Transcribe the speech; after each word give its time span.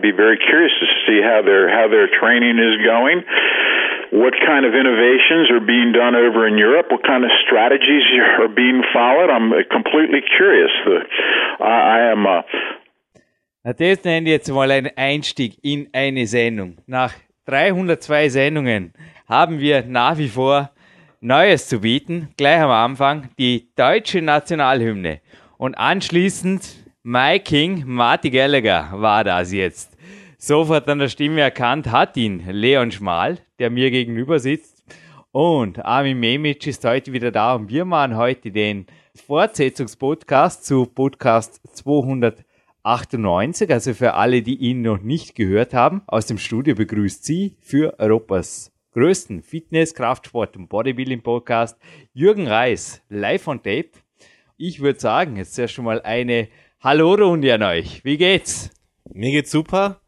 I'd 0.00 0.02
be 0.02 0.16
very 0.16 0.38
curious 0.38 0.72
to 0.80 0.86
see 1.06 1.20
how 1.20 1.42
their 1.44 1.68
how 1.68 1.86
their 1.86 2.08
training 2.08 2.58
is 2.58 2.80
going. 2.82 3.22
What 4.12 4.32
kind 4.32 4.64
of 4.64 4.72
innovations 4.74 5.50
are 5.50 5.60
being 5.60 5.92
done 5.92 6.14
over 6.14 6.48
in 6.48 6.56
Europe? 6.56 6.86
What 6.90 7.04
kind 7.04 7.22
of 7.22 7.30
strategies 7.46 8.02
are 8.40 8.48
being 8.48 8.82
followed? 8.94 9.28
I'm 9.28 9.52
completely 9.70 10.20
curious. 10.36 10.70
I, 11.60 12.10
am. 12.12 12.26
Uh, 12.26 12.42
Na, 13.62 13.72
das 13.74 14.02
nenne 14.04 14.26
ich 14.26 14.32
jetzt 14.32 14.50
mal 14.50 14.70
einen 14.70 14.90
Einstieg 14.96 15.58
in 15.62 15.88
eine 15.92 16.26
Sendung. 16.26 16.78
Nach 16.86 17.12
302 17.44 18.30
Sendungen 18.30 18.94
haben 19.28 19.60
wir 19.60 19.84
nach 19.86 20.16
wie 20.16 20.28
vor 20.28 20.70
Neues 21.20 21.68
zu 21.68 21.82
bieten. 21.82 22.30
Gleich 22.38 22.62
am 22.62 22.70
Anfang 22.70 23.28
die 23.38 23.68
deutsche 23.76 24.22
Nationalhymne. 24.22 25.20
Und 25.58 25.74
anschließend 25.74 26.62
My 27.02 27.38
King, 27.38 27.84
Marty 27.86 28.30
Gallagher 28.30 28.88
war 28.92 29.24
das 29.24 29.52
jetzt. 29.52 29.89
Sofort 30.42 30.88
an 30.88 30.98
der 30.98 31.10
Stimme 31.10 31.42
erkannt 31.42 31.92
hat 31.92 32.16
ihn 32.16 32.42
Leon 32.50 32.90
Schmal, 32.90 33.40
der 33.58 33.68
mir 33.68 33.90
gegenüber 33.90 34.38
sitzt. 34.38 34.82
Und 35.32 35.84
Armin 35.84 36.18
Memic 36.18 36.66
ist 36.66 36.82
heute 36.86 37.12
wieder 37.12 37.30
da 37.30 37.56
und 37.56 37.68
wir 37.68 37.84
machen 37.84 38.16
heute 38.16 38.50
den 38.50 38.86
Fortsetzungspodcast 39.14 40.64
zu 40.64 40.86
Podcast 40.86 41.60
298. 41.76 43.70
Also 43.70 43.92
für 43.92 44.14
alle, 44.14 44.40
die 44.40 44.56
ihn 44.56 44.80
noch 44.80 45.02
nicht 45.02 45.34
gehört 45.34 45.74
haben, 45.74 46.00
aus 46.06 46.24
dem 46.24 46.38
Studio 46.38 46.74
begrüßt 46.74 47.22
sie 47.22 47.58
für 47.60 48.00
Europas 48.00 48.72
größten 48.92 49.42
Fitness, 49.42 49.92
Kraftsport 49.94 50.56
und 50.56 50.68
Bodybuilding 50.68 51.20
Podcast 51.20 51.78
Jürgen 52.14 52.48
Reis 52.48 53.02
live 53.10 53.46
on 53.46 53.58
tape. 53.62 53.90
Ich 54.56 54.80
würde 54.80 55.00
sagen, 55.00 55.36
jetzt 55.36 55.58
erst 55.58 55.74
schon 55.74 55.84
mal 55.84 56.00
eine 56.00 56.48
Hallo-Runde 56.80 57.52
an 57.52 57.62
euch. 57.62 58.02
Wie 58.06 58.16
geht's? 58.16 58.70
Mir 59.12 59.32
geht's 59.32 59.50
super. 59.50 59.99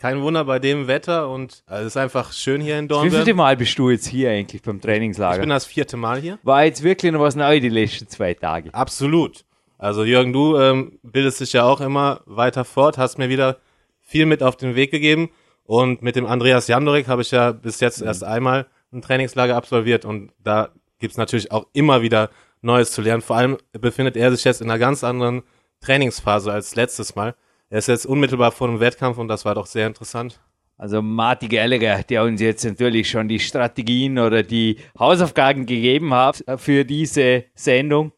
Kein 0.00 0.22
Wunder 0.22 0.46
bei 0.46 0.58
dem 0.58 0.86
Wetter 0.86 1.28
und 1.28 1.62
also 1.66 1.82
es 1.82 1.88
ist 1.88 1.96
einfach 1.98 2.32
schön 2.32 2.62
hier 2.62 2.78
in 2.78 2.88
Wie 2.88 2.94
viele 2.94 3.10
Dornbirn. 3.10 3.36
Mal 3.36 3.56
bist 3.58 3.78
du 3.78 3.90
jetzt 3.90 4.06
hier 4.06 4.30
eigentlich 4.30 4.62
beim 4.62 4.76
Ich 4.76 4.82
Trainingslager? 4.82 5.40
bin 5.40 5.50
das 5.50 5.66
vierte 5.66 5.98
Mal 5.98 6.22
hier. 6.22 6.38
War 6.42 6.64
jetzt 6.64 6.82
wirklich 6.82 7.12
noch 7.12 7.20
was 7.20 7.36
neu 7.36 7.60
die 7.60 7.68
letzten 7.68 8.08
zwei 8.08 8.32
Tage? 8.32 8.72
Absolut. 8.72 9.44
Also 9.76 10.02
Jürgen, 10.04 10.32
du 10.32 10.56
ähm, 10.56 10.98
bildest 11.02 11.40
dich 11.40 11.52
ja 11.52 11.64
auch 11.64 11.82
immer 11.82 12.22
weiter 12.24 12.64
fort, 12.64 12.96
hast 12.96 13.18
mir 13.18 13.28
wieder 13.28 13.58
viel 14.00 14.24
mit 14.24 14.42
auf 14.42 14.56
den 14.56 14.74
Weg 14.74 14.90
gegeben 14.90 15.28
und 15.64 16.00
mit 16.00 16.16
dem 16.16 16.24
Andreas 16.24 16.66
Jandorek 16.66 17.06
habe 17.06 17.20
ich 17.20 17.30
ja 17.30 17.52
bis 17.52 17.80
jetzt 17.80 18.00
erst 18.00 18.24
einmal 18.24 18.68
ein 18.92 19.02
Trainingslager 19.02 19.54
absolviert 19.54 20.06
und 20.06 20.32
da 20.42 20.70
gibt's 20.98 21.18
natürlich 21.18 21.52
auch 21.52 21.66
immer 21.74 22.00
wieder 22.00 22.30
Neues 22.62 22.92
zu 22.92 23.02
lernen. 23.02 23.20
Vor 23.20 23.36
allem 23.36 23.58
befindet 23.72 24.16
er 24.16 24.30
sich 24.30 24.44
jetzt 24.44 24.62
in 24.62 24.70
einer 24.70 24.78
ganz 24.78 25.04
anderen 25.04 25.42
Trainingsphase 25.82 26.50
als 26.50 26.74
letztes 26.74 27.14
Mal. 27.16 27.34
Er 27.72 27.78
ist 27.78 27.86
jetzt 27.86 28.04
unmittelbar 28.04 28.50
vor 28.50 28.66
dem 28.66 28.80
Wettkampf 28.80 29.16
und 29.16 29.28
das 29.28 29.44
war 29.44 29.54
doch 29.54 29.66
sehr 29.66 29.86
interessant. 29.86 30.40
Also 30.76 31.00
Marty 31.02 31.46
Gallagher, 31.46 32.02
der 32.02 32.24
uns 32.24 32.40
jetzt 32.40 32.64
natürlich 32.64 33.08
schon 33.08 33.28
die 33.28 33.38
Strategien 33.38 34.18
oder 34.18 34.42
die 34.42 34.78
Hausaufgaben 34.98 35.66
gegeben 35.66 36.12
hat 36.12 36.42
für 36.56 36.84
diese 36.84 37.44
Sendung, 37.54 38.10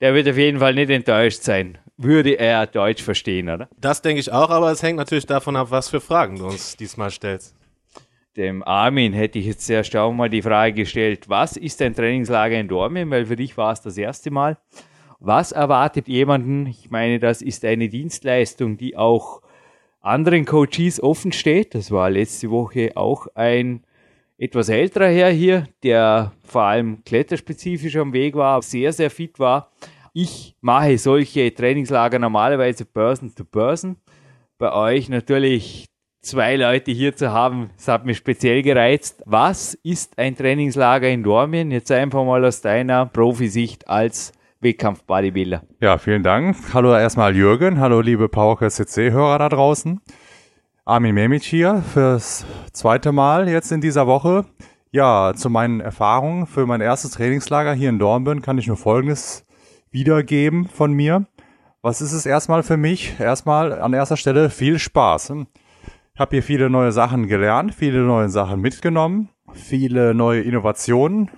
der 0.00 0.12
wird 0.12 0.28
auf 0.28 0.36
jeden 0.36 0.58
Fall 0.58 0.74
nicht 0.74 0.90
enttäuscht 0.90 1.42
sein. 1.42 1.78
Würde 1.96 2.32
er 2.32 2.66
Deutsch 2.66 3.00
verstehen, 3.00 3.48
oder? 3.48 3.68
Das 3.80 4.02
denke 4.02 4.18
ich 4.18 4.32
auch, 4.32 4.50
aber 4.50 4.72
es 4.72 4.82
hängt 4.82 4.98
natürlich 4.98 5.26
davon 5.26 5.54
ab, 5.54 5.68
was 5.70 5.88
für 5.88 6.00
Fragen 6.00 6.38
du 6.38 6.46
uns 6.46 6.76
diesmal 6.76 7.12
stellst. 7.12 7.54
Dem 8.36 8.64
Armin 8.64 9.12
hätte 9.12 9.38
ich 9.38 9.46
jetzt 9.46 9.70
erst 9.70 9.94
auch 9.94 10.12
mal 10.12 10.28
die 10.28 10.42
Frage 10.42 10.74
gestellt, 10.74 11.28
was 11.28 11.56
ist 11.56 11.80
ein 11.80 11.94
Trainingslager 11.94 12.58
in 12.58 12.66
Dortmund? 12.66 13.10
Weil 13.12 13.26
für 13.26 13.36
dich 13.36 13.56
war 13.56 13.72
es 13.72 13.80
das 13.82 13.96
erste 13.96 14.32
Mal. 14.32 14.58
Was 15.26 15.50
erwartet 15.50 16.06
jemanden? 16.06 16.66
Ich 16.66 16.88
meine, 16.92 17.18
das 17.18 17.42
ist 17.42 17.64
eine 17.64 17.88
Dienstleistung, 17.88 18.76
die 18.76 18.96
auch 18.96 19.42
anderen 20.00 20.44
Coaches 20.44 21.02
offen 21.02 21.32
steht. 21.32 21.74
Das 21.74 21.90
war 21.90 22.08
letzte 22.10 22.48
Woche 22.48 22.92
auch 22.94 23.26
ein 23.34 23.82
etwas 24.38 24.68
älterer 24.68 25.08
Herr 25.08 25.30
hier, 25.30 25.66
der 25.82 26.30
vor 26.44 26.62
allem 26.62 27.02
kletterspezifisch 27.02 27.96
am 27.96 28.12
Weg 28.12 28.36
war, 28.36 28.62
sehr, 28.62 28.92
sehr 28.92 29.10
fit 29.10 29.40
war. 29.40 29.72
Ich 30.12 30.54
mache 30.60 30.96
solche 30.96 31.52
Trainingslager 31.52 32.20
normalerweise 32.20 32.84
Person 32.84 33.34
to 33.34 33.42
Person. 33.42 33.96
Bei 34.58 34.72
euch 34.72 35.08
natürlich 35.08 35.86
zwei 36.22 36.54
Leute 36.54 36.92
hier 36.92 37.16
zu 37.16 37.32
haben, 37.32 37.70
das 37.76 37.88
hat 37.88 38.06
mich 38.06 38.18
speziell 38.18 38.62
gereizt. 38.62 39.24
Was 39.26 39.74
ist 39.74 40.20
ein 40.20 40.36
Trainingslager 40.36 41.08
in 41.08 41.24
Dormien? 41.24 41.72
Jetzt 41.72 41.90
einfach 41.90 42.24
mal 42.24 42.44
aus 42.44 42.60
deiner 42.60 43.06
Profisicht 43.06 43.88
als 43.88 44.32
Wettkampf-Bodybuilder. 44.66 45.62
Ja, 45.80 45.96
vielen 45.96 46.24
Dank. 46.24 46.56
Hallo 46.74 46.92
erstmal 46.92 47.36
Jürgen, 47.36 47.78
hallo 47.78 48.00
liebe 48.00 48.28
PowerQuest 48.28 48.78
CC-Hörer 48.78 49.38
da 49.38 49.48
draußen. 49.48 50.00
Armin 50.84 51.14
Memic 51.14 51.44
hier 51.44 51.84
fürs 51.94 52.44
zweite 52.72 53.12
Mal 53.12 53.48
jetzt 53.48 53.70
in 53.70 53.80
dieser 53.80 54.08
Woche. 54.08 54.44
Ja, 54.90 55.34
zu 55.36 55.50
meinen 55.50 55.80
Erfahrungen 55.80 56.46
für 56.46 56.66
mein 56.66 56.80
erstes 56.80 57.12
Trainingslager 57.12 57.74
hier 57.74 57.90
in 57.90 58.00
Dornbirn 58.00 58.42
kann 58.42 58.58
ich 58.58 58.66
nur 58.66 58.76
Folgendes 58.76 59.46
wiedergeben 59.92 60.66
von 60.66 60.92
mir. 60.92 61.26
Was 61.80 62.00
ist 62.00 62.12
es 62.12 62.26
erstmal 62.26 62.64
für 62.64 62.76
mich? 62.76 63.20
Erstmal 63.20 63.80
an 63.80 63.92
erster 63.92 64.16
Stelle 64.16 64.50
viel 64.50 64.80
Spaß. 64.80 65.32
Ich 66.14 66.20
habe 66.20 66.34
hier 66.34 66.42
viele 66.42 66.70
neue 66.70 66.90
Sachen 66.90 67.28
gelernt, 67.28 67.72
viele 67.72 68.00
neue 68.00 68.30
Sachen 68.30 68.60
mitgenommen, 68.60 69.28
viele 69.52 70.12
neue 70.12 70.40
Innovationen 70.40 71.30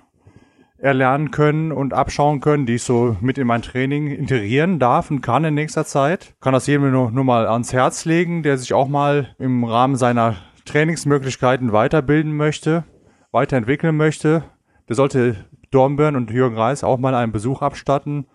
erlernen 0.81 1.31
können 1.31 1.71
und 1.71 1.93
abschauen 1.93 2.39
können, 2.39 2.65
die 2.65 2.75
ich 2.75 2.83
so 2.83 3.17
mit 3.21 3.37
in 3.37 3.47
mein 3.47 3.61
Training 3.61 4.07
integrieren 4.07 4.79
darf 4.79 5.11
und 5.11 5.21
kann 5.21 5.43
in 5.43 5.53
nächster 5.53 5.85
Zeit. 5.85 6.35
Kann 6.39 6.53
das 6.53 6.67
jedem 6.67 6.91
nur, 6.91 7.11
nur 7.11 7.23
mal 7.23 7.47
ans 7.47 7.73
Herz 7.73 8.05
legen, 8.05 8.43
der 8.43 8.57
sich 8.57 8.73
auch 8.73 8.87
mal 8.87 9.35
im 9.39 9.63
Rahmen 9.63 9.95
seiner 9.95 10.37
Trainingsmöglichkeiten 10.65 11.71
weiterbilden 11.73 12.35
möchte, 12.35 12.85
weiterentwickeln 13.31 13.97
möchte. 13.97 14.43
Der 14.87 14.95
sollte 14.95 15.45
Dornbirn 15.71 16.15
und 16.15 16.31
Jürgen 16.31 16.57
Reis 16.57 16.83
auch 16.83 16.97
mal 16.97 17.15
einen 17.15 17.31
Besuch 17.31 17.61
abstatten 17.61 18.27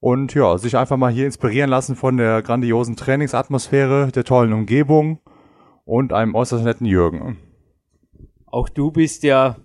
und 0.00 0.34
ja, 0.34 0.56
sich 0.58 0.76
einfach 0.76 0.96
mal 0.96 1.12
hier 1.12 1.26
inspirieren 1.26 1.70
lassen 1.70 1.96
von 1.96 2.16
der 2.16 2.42
grandiosen 2.42 2.96
Trainingsatmosphäre, 2.96 4.12
der 4.12 4.24
tollen 4.24 4.52
Umgebung 4.52 5.20
und 5.84 6.12
einem 6.12 6.34
äußerst 6.34 6.64
netten 6.64 6.86
Jürgen. 6.86 7.38
Auch 8.46 8.68
du 8.68 8.92
bist 8.92 9.24
ja 9.24 9.56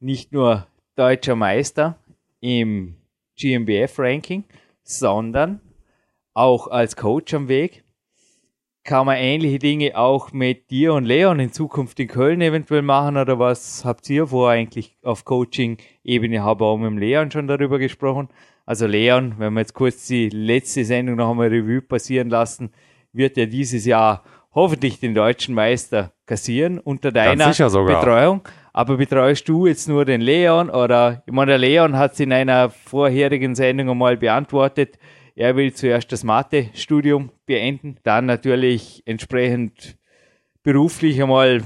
nicht 0.00 0.32
nur 0.32 0.66
deutscher 0.96 1.36
Meister 1.36 1.98
im 2.40 2.96
GmbF-Ranking, 3.38 4.44
sondern 4.82 5.60
auch 6.34 6.68
als 6.68 6.96
Coach 6.96 7.34
am 7.34 7.48
Weg. 7.48 7.84
Kann 8.84 9.06
man 9.06 9.16
ähnliche 9.16 9.58
Dinge 9.58 9.96
auch 9.96 10.32
mit 10.32 10.70
dir 10.70 10.94
und 10.94 11.04
Leon 11.04 11.40
in 11.40 11.52
Zukunft 11.52 11.98
in 11.98 12.06
Köln 12.06 12.40
eventuell 12.40 12.82
machen 12.82 13.16
oder 13.16 13.38
was 13.38 13.84
habt 13.84 14.08
ihr 14.10 14.28
vor 14.28 14.50
eigentlich 14.50 14.96
auf 15.02 15.24
Coaching-Ebene? 15.24 16.42
Habe 16.42 16.64
auch 16.64 16.76
mit 16.76 17.00
Leon 17.00 17.30
schon 17.30 17.48
darüber 17.48 17.78
gesprochen. 17.78 18.28
Also 18.64 18.86
Leon, 18.86 19.34
wenn 19.38 19.54
wir 19.54 19.60
jetzt 19.60 19.74
kurz 19.74 20.06
die 20.06 20.28
letzte 20.28 20.84
Sendung 20.84 21.16
noch 21.16 21.30
einmal 21.30 21.48
Revue 21.48 21.82
passieren 21.82 22.30
lassen, 22.30 22.70
wird 23.12 23.36
er 23.38 23.46
dieses 23.46 23.86
Jahr 23.86 24.22
hoffentlich 24.54 25.00
den 25.00 25.14
deutschen 25.14 25.54
Meister 25.54 26.12
kassieren 26.24 26.78
unter 26.78 27.10
deiner. 27.12 27.46
Betreuung. 28.00 28.40
Aber 28.76 28.98
betreust 28.98 29.48
du 29.48 29.66
jetzt 29.66 29.88
nur 29.88 30.04
den 30.04 30.20
Leon? 30.20 30.68
Oder, 30.68 31.22
ich 31.24 31.32
meine, 31.32 31.52
der 31.52 31.58
Leon 31.58 31.96
hat 31.96 32.12
es 32.12 32.20
in 32.20 32.30
einer 32.30 32.68
vorherigen 32.68 33.54
Sendung 33.54 33.88
einmal 33.88 34.18
beantwortet, 34.18 34.98
er 35.34 35.56
will 35.56 35.72
zuerst 35.72 36.12
das 36.12 36.24
Mathe-Studium 36.24 37.30
beenden, 37.46 37.96
dann 38.02 38.26
natürlich 38.26 39.02
entsprechend 39.06 39.96
beruflich 40.62 41.22
einmal 41.22 41.62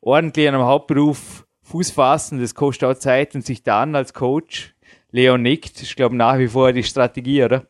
ordentlich 0.00 0.46
an 0.46 0.54
einem 0.54 0.64
Hauptberuf 0.64 1.44
Fuß 1.64 1.90
fassen, 1.90 2.40
das 2.40 2.54
kostet 2.54 2.88
auch 2.88 2.94
Zeit 2.94 3.34
und 3.34 3.44
sich 3.44 3.64
dann 3.64 3.96
als 3.96 4.14
Coach, 4.14 4.76
Leon 5.10 5.42
nickt, 5.42 5.82
ich 5.82 5.96
glaube 5.96 6.14
nach 6.14 6.38
wie 6.38 6.46
vor 6.46 6.72
die 6.72 6.84
Strategie, 6.84 7.42
oder? 7.42 7.66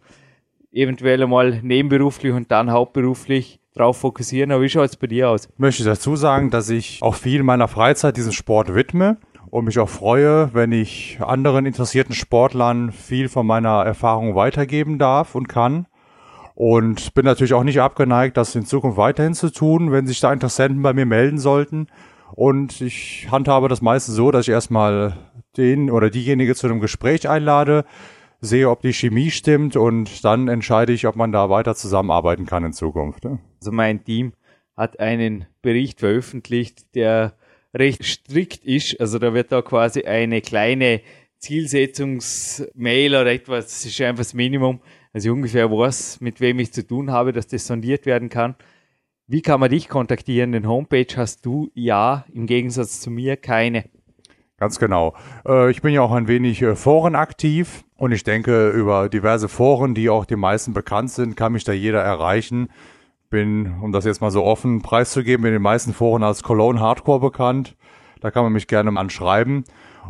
Eventuell 0.72 1.22
einmal 1.22 1.62
nebenberuflich 1.62 2.34
und 2.34 2.50
dann 2.50 2.70
hauptberuflich 2.70 3.60
drauf 3.74 3.98
fokussieren. 3.98 4.52
Aber 4.52 4.62
wie 4.62 4.68
schaut 4.68 4.90
es 4.90 4.96
bei 4.96 5.06
dir 5.06 5.30
aus? 5.30 5.48
Möchte 5.56 5.82
ich 5.82 5.88
dazu 5.88 6.16
sagen, 6.16 6.50
dass 6.50 6.68
ich 6.70 7.00
auch 7.02 7.14
viel 7.14 7.42
meiner 7.42 7.68
Freizeit 7.68 8.16
diesem 8.16 8.32
Sport 8.32 8.74
widme 8.74 9.18
und 9.50 9.64
mich 9.64 9.78
auch 9.78 9.88
freue, 9.88 10.52
wenn 10.52 10.72
ich 10.72 11.18
anderen 11.20 11.66
interessierten 11.66 12.14
Sportlern 12.14 12.92
viel 12.92 13.28
von 13.28 13.46
meiner 13.46 13.84
Erfahrung 13.84 14.34
weitergeben 14.34 14.98
darf 14.98 15.34
und 15.34 15.48
kann. 15.48 15.86
Und 16.56 17.14
bin 17.14 17.24
natürlich 17.24 17.54
auch 17.54 17.64
nicht 17.64 17.80
abgeneigt, 17.80 18.36
das 18.36 18.54
in 18.54 18.64
Zukunft 18.64 18.96
weiterhin 18.96 19.34
zu 19.34 19.50
tun, 19.50 19.90
wenn 19.90 20.06
sich 20.06 20.20
da 20.20 20.32
Interessenten 20.32 20.82
bei 20.82 20.92
mir 20.92 21.06
melden 21.06 21.38
sollten. 21.38 21.88
Und 22.32 22.80
ich 22.80 23.28
handhabe 23.30 23.68
das 23.68 23.82
meistens 23.82 24.14
so, 24.14 24.30
dass 24.30 24.46
ich 24.46 24.52
erstmal 24.52 25.16
den 25.56 25.90
oder 25.90 26.10
diejenige 26.10 26.54
zu 26.54 26.66
einem 26.66 26.80
Gespräch 26.80 27.28
einlade, 27.28 27.84
sehe, 28.44 28.70
ob 28.70 28.82
die 28.82 28.92
Chemie 28.92 29.30
stimmt 29.30 29.76
und 29.76 30.24
dann 30.24 30.48
entscheide 30.48 30.92
ich, 30.92 31.06
ob 31.06 31.16
man 31.16 31.32
da 31.32 31.50
weiter 31.50 31.74
zusammenarbeiten 31.74 32.46
kann 32.46 32.64
in 32.64 32.72
Zukunft. 32.72 33.26
Also 33.26 33.72
mein 33.72 34.04
Team 34.04 34.32
hat 34.76 35.00
einen 35.00 35.46
Bericht 35.62 36.00
veröffentlicht, 36.00 36.94
der 36.94 37.34
recht 37.74 38.04
strikt 38.04 38.64
ist. 38.64 39.00
Also 39.00 39.18
da 39.18 39.34
wird 39.34 39.52
da 39.52 39.62
quasi 39.62 40.04
eine 40.04 40.40
kleine 40.40 41.00
Zielsetzungsmail 41.38 43.14
oder 43.14 43.32
etwas, 43.32 43.66
das 43.66 43.84
ist 43.84 44.00
einfach 44.00 44.20
das 44.20 44.34
Minimum. 44.34 44.80
Also 45.12 45.32
ungefähr 45.32 45.70
weiß, 45.70 46.20
mit 46.20 46.40
wem 46.40 46.58
ich 46.58 46.72
zu 46.72 46.86
tun 46.86 47.10
habe, 47.10 47.32
dass 47.32 47.46
das 47.46 47.66
sondiert 47.66 48.06
werden 48.06 48.28
kann. 48.28 48.56
Wie 49.26 49.42
kann 49.42 49.60
man 49.60 49.70
dich 49.70 49.88
kontaktieren? 49.88 50.52
Den 50.52 50.68
Homepage 50.68 51.06
hast 51.16 51.46
du 51.46 51.70
ja, 51.74 52.24
im 52.32 52.46
Gegensatz 52.46 53.00
zu 53.00 53.10
mir 53.10 53.36
keine. 53.36 53.84
Ganz 54.58 54.78
genau. 54.78 55.14
Äh, 55.46 55.70
ich 55.70 55.82
bin 55.82 55.94
ja 55.94 56.02
auch 56.02 56.12
ein 56.12 56.28
wenig 56.28 56.62
äh, 56.62 56.76
Foren 56.76 57.14
aktiv 57.14 57.83
und 57.96 58.12
ich 58.12 58.24
denke, 58.24 58.70
über 58.70 59.08
diverse 59.08 59.48
Foren, 59.48 59.94
die 59.94 60.10
auch 60.10 60.24
den 60.24 60.40
meisten 60.40 60.72
bekannt 60.72 61.10
sind, 61.10 61.36
kann 61.36 61.52
mich 61.52 61.64
da 61.64 61.72
jeder 61.72 62.02
erreichen. 62.02 62.68
Bin, 63.30 63.80
um 63.80 63.92
das 63.92 64.04
jetzt 64.04 64.20
mal 64.20 64.30
so 64.30 64.44
offen 64.44 64.82
preiszugeben, 64.82 65.46
in 65.46 65.52
den 65.52 65.62
meisten 65.62 65.92
Foren 65.92 66.22
als 66.22 66.42
Cologne 66.42 66.80
Hardcore 66.80 67.20
bekannt. 67.20 67.76
Da 68.20 68.30
kann 68.30 68.44
man 68.44 68.52
mich 68.52 68.66
gerne 68.66 68.98
anschreiben 68.98 69.64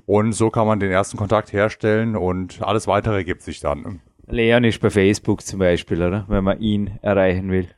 und 0.07 0.33
so 0.33 0.51
kann 0.51 0.67
man 0.67 0.81
den 0.81 0.91
ersten 0.91 1.17
Kontakt 1.17 1.53
herstellen 1.53 2.17
und 2.17 2.63
alles 2.63 2.87
weitere 2.87 3.25
gibt 3.25 3.43
sich 3.43 3.61
dann. 3.61 4.01
Leon 4.27 4.65
ist 4.65 4.81
bei 4.81 4.91
Facebook 4.91 5.43
zum 5.43 5.59
Beispiel, 5.59 6.03
oder? 6.03 6.25
Wenn 6.29 6.45
man 6.45 6.61
ihn 6.61 6.99
erreichen 7.03 7.51
will. 7.51 7.69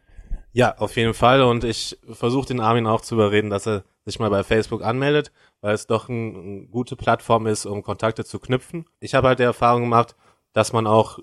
Ja, 0.52 0.76
auf 0.78 0.96
jeden 0.96 1.14
Fall. 1.14 1.42
Und 1.42 1.64
ich 1.64 1.98
versuche 2.12 2.48
den 2.48 2.60
Armin 2.60 2.86
auch 2.86 3.00
zu 3.00 3.14
überreden, 3.14 3.50
dass 3.50 3.66
er 3.66 3.84
sich 4.04 4.18
mal 4.18 4.30
bei 4.30 4.42
Facebook 4.42 4.82
anmeldet, 4.82 5.32
weil 5.60 5.74
es 5.74 5.86
doch 5.86 6.08
eine 6.08 6.38
ein 6.38 6.70
gute 6.70 6.96
Plattform 6.96 7.46
ist, 7.46 7.66
um 7.66 7.82
Kontakte 7.82 8.24
zu 8.24 8.38
knüpfen. 8.38 8.86
Ich 9.00 9.14
habe 9.14 9.28
halt 9.28 9.38
die 9.38 9.44
Erfahrung 9.44 9.82
gemacht, 9.82 10.16
dass 10.52 10.72
man 10.72 10.86
auch 10.86 11.18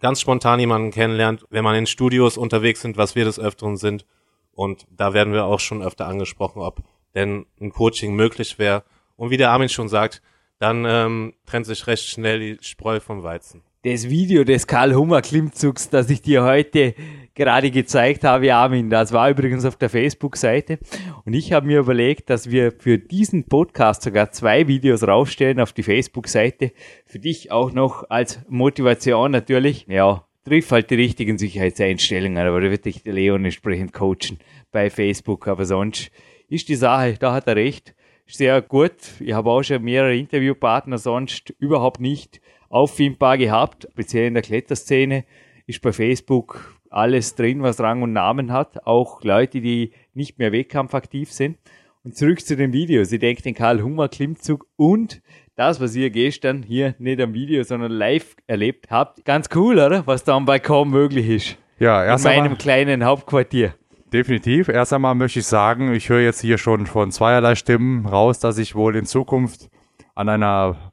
ganz 0.00 0.20
spontan 0.20 0.60
jemanden 0.60 0.90
kennenlernt, 0.90 1.44
wenn 1.50 1.64
man 1.64 1.74
in 1.74 1.86
Studios 1.86 2.38
unterwegs 2.38 2.80
sind, 2.80 2.96
was 2.96 3.14
wir 3.14 3.24
des 3.24 3.38
Öfteren 3.38 3.76
sind. 3.76 4.06
Und 4.52 4.86
da 4.90 5.12
werden 5.12 5.32
wir 5.32 5.44
auch 5.44 5.60
schon 5.60 5.82
öfter 5.82 6.06
angesprochen, 6.06 6.62
ob 6.62 6.82
denn 7.14 7.46
ein 7.60 7.70
Coaching 7.70 8.14
möglich 8.14 8.58
wäre. 8.58 8.84
Und 9.16 9.30
wie 9.30 9.36
der 9.36 9.50
Armin 9.50 9.68
schon 9.68 9.88
sagt, 9.88 10.22
dann 10.58 10.84
ähm, 10.86 11.34
trennt 11.46 11.66
sich 11.66 11.86
recht 11.86 12.06
schnell 12.06 12.40
die 12.40 12.58
Spreu 12.60 13.00
vom 13.00 13.22
Weizen 13.22 13.62
das 13.92 14.10
Video 14.10 14.44
des 14.44 14.66
Karl-Hummer-Klimmzugs, 14.66 15.88
das 15.88 16.10
ich 16.10 16.20
dir 16.20 16.44
heute 16.44 16.94
gerade 17.34 17.70
gezeigt 17.70 18.22
habe, 18.22 18.54
Armin, 18.54 18.90
das 18.90 19.12
war 19.12 19.30
übrigens 19.30 19.64
auf 19.64 19.76
der 19.76 19.88
Facebook-Seite. 19.88 20.78
Und 21.24 21.32
ich 21.32 21.52
habe 21.52 21.66
mir 21.66 21.78
überlegt, 21.78 22.28
dass 22.28 22.50
wir 22.50 22.72
für 22.72 22.98
diesen 22.98 23.44
Podcast 23.44 24.02
sogar 24.02 24.30
zwei 24.30 24.68
Videos 24.68 25.06
rausstellen 25.06 25.58
auf 25.58 25.72
die 25.72 25.82
Facebook-Seite. 25.82 26.72
Für 27.06 27.18
dich 27.18 27.50
auch 27.50 27.72
noch 27.72 28.10
als 28.10 28.40
Motivation 28.48 29.30
natürlich. 29.30 29.86
Ja, 29.88 30.26
triff 30.44 30.70
halt 30.70 30.90
die 30.90 30.96
richtigen 30.96 31.38
Sicherheitseinstellungen, 31.38 32.46
aber 32.46 32.60
da 32.60 32.70
wird 32.70 32.84
dich 32.84 33.02
der 33.02 33.14
Leon 33.14 33.44
entsprechend 33.44 33.94
coachen 33.94 34.38
bei 34.70 34.90
Facebook. 34.90 35.48
Aber 35.48 35.64
sonst 35.64 36.10
ist 36.50 36.68
die 36.68 36.76
Sache, 36.76 37.14
da 37.18 37.32
hat 37.32 37.46
er 37.46 37.56
recht, 37.56 37.94
sehr 38.26 38.60
gut. 38.60 38.96
Ich 39.20 39.32
habe 39.32 39.50
auch 39.50 39.62
schon 39.62 39.82
mehrere 39.82 40.14
Interviewpartner 40.14 40.98
sonst 40.98 41.54
überhaupt 41.58 42.00
nicht 42.00 42.42
auffindbar 42.68 43.38
gehabt, 43.38 43.88
speziell 43.92 44.26
in 44.26 44.34
der 44.34 44.42
Kletterszene 44.42 45.24
ist 45.66 45.82
bei 45.82 45.92
Facebook 45.92 46.78
alles 46.90 47.34
drin, 47.34 47.62
was 47.62 47.80
Rang 47.80 48.02
und 48.02 48.12
Namen 48.12 48.52
hat, 48.52 48.86
auch 48.86 49.22
Leute, 49.22 49.60
die 49.60 49.92
nicht 50.14 50.38
mehr 50.38 50.52
wettkampfaktiv 50.52 51.32
sind. 51.32 51.58
Und 52.04 52.16
zurück 52.16 52.40
zu 52.40 52.56
den 52.56 52.72
Videos. 52.72 53.12
Ich 53.12 53.20
denke 53.20 53.42
den 53.42 53.54
Karl 53.54 53.82
Hummer 53.82 54.08
Klimmzug 54.08 54.66
und 54.76 55.20
das, 55.56 55.80
was 55.80 55.94
ihr 55.96 56.10
gestern 56.10 56.62
hier 56.62 56.94
nicht 56.98 57.20
am 57.20 57.34
Video, 57.34 57.62
sondern 57.64 57.90
live 57.90 58.36
erlebt 58.46 58.90
habt. 58.90 59.24
Ganz 59.24 59.48
cool, 59.54 59.78
oder? 59.78 60.06
Was 60.06 60.24
da 60.24 60.36
am 60.36 60.46
Balkon 60.46 60.88
möglich 60.88 61.28
ist. 61.28 61.58
Ja, 61.78 62.04
erst 62.04 62.24
In 62.24 62.30
meinem 62.30 62.56
kleinen 62.56 63.04
Hauptquartier. 63.04 63.74
Definitiv. 64.12 64.68
Erst 64.68 64.92
einmal 64.92 65.14
möchte 65.14 65.40
ich 65.40 65.46
sagen, 65.46 65.92
ich 65.92 66.08
höre 66.08 66.20
jetzt 66.20 66.40
hier 66.40 66.56
schon 66.56 66.86
von 66.86 67.10
zweierlei 67.10 67.56
Stimmen 67.56 68.06
raus, 68.06 68.38
dass 68.38 68.56
ich 68.56 68.74
wohl 68.74 68.96
in 68.96 69.04
Zukunft 69.04 69.68
an 70.14 70.28
einer 70.28 70.87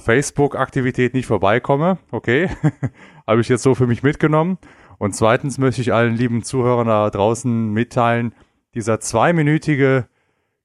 Facebook-Aktivität 0.00 1.14
nicht 1.14 1.26
vorbeikomme. 1.26 1.98
Okay, 2.10 2.48
habe 3.26 3.40
ich 3.40 3.48
jetzt 3.48 3.62
so 3.62 3.74
für 3.74 3.86
mich 3.86 4.02
mitgenommen. 4.02 4.58
Und 4.98 5.14
zweitens 5.14 5.58
möchte 5.58 5.80
ich 5.80 5.92
allen 5.92 6.16
lieben 6.16 6.42
Zuhörern 6.42 6.86
da 6.86 7.08
draußen 7.10 7.72
mitteilen, 7.72 8.34
dieser 8.74 9.00
zweiminütige 9.00 10.06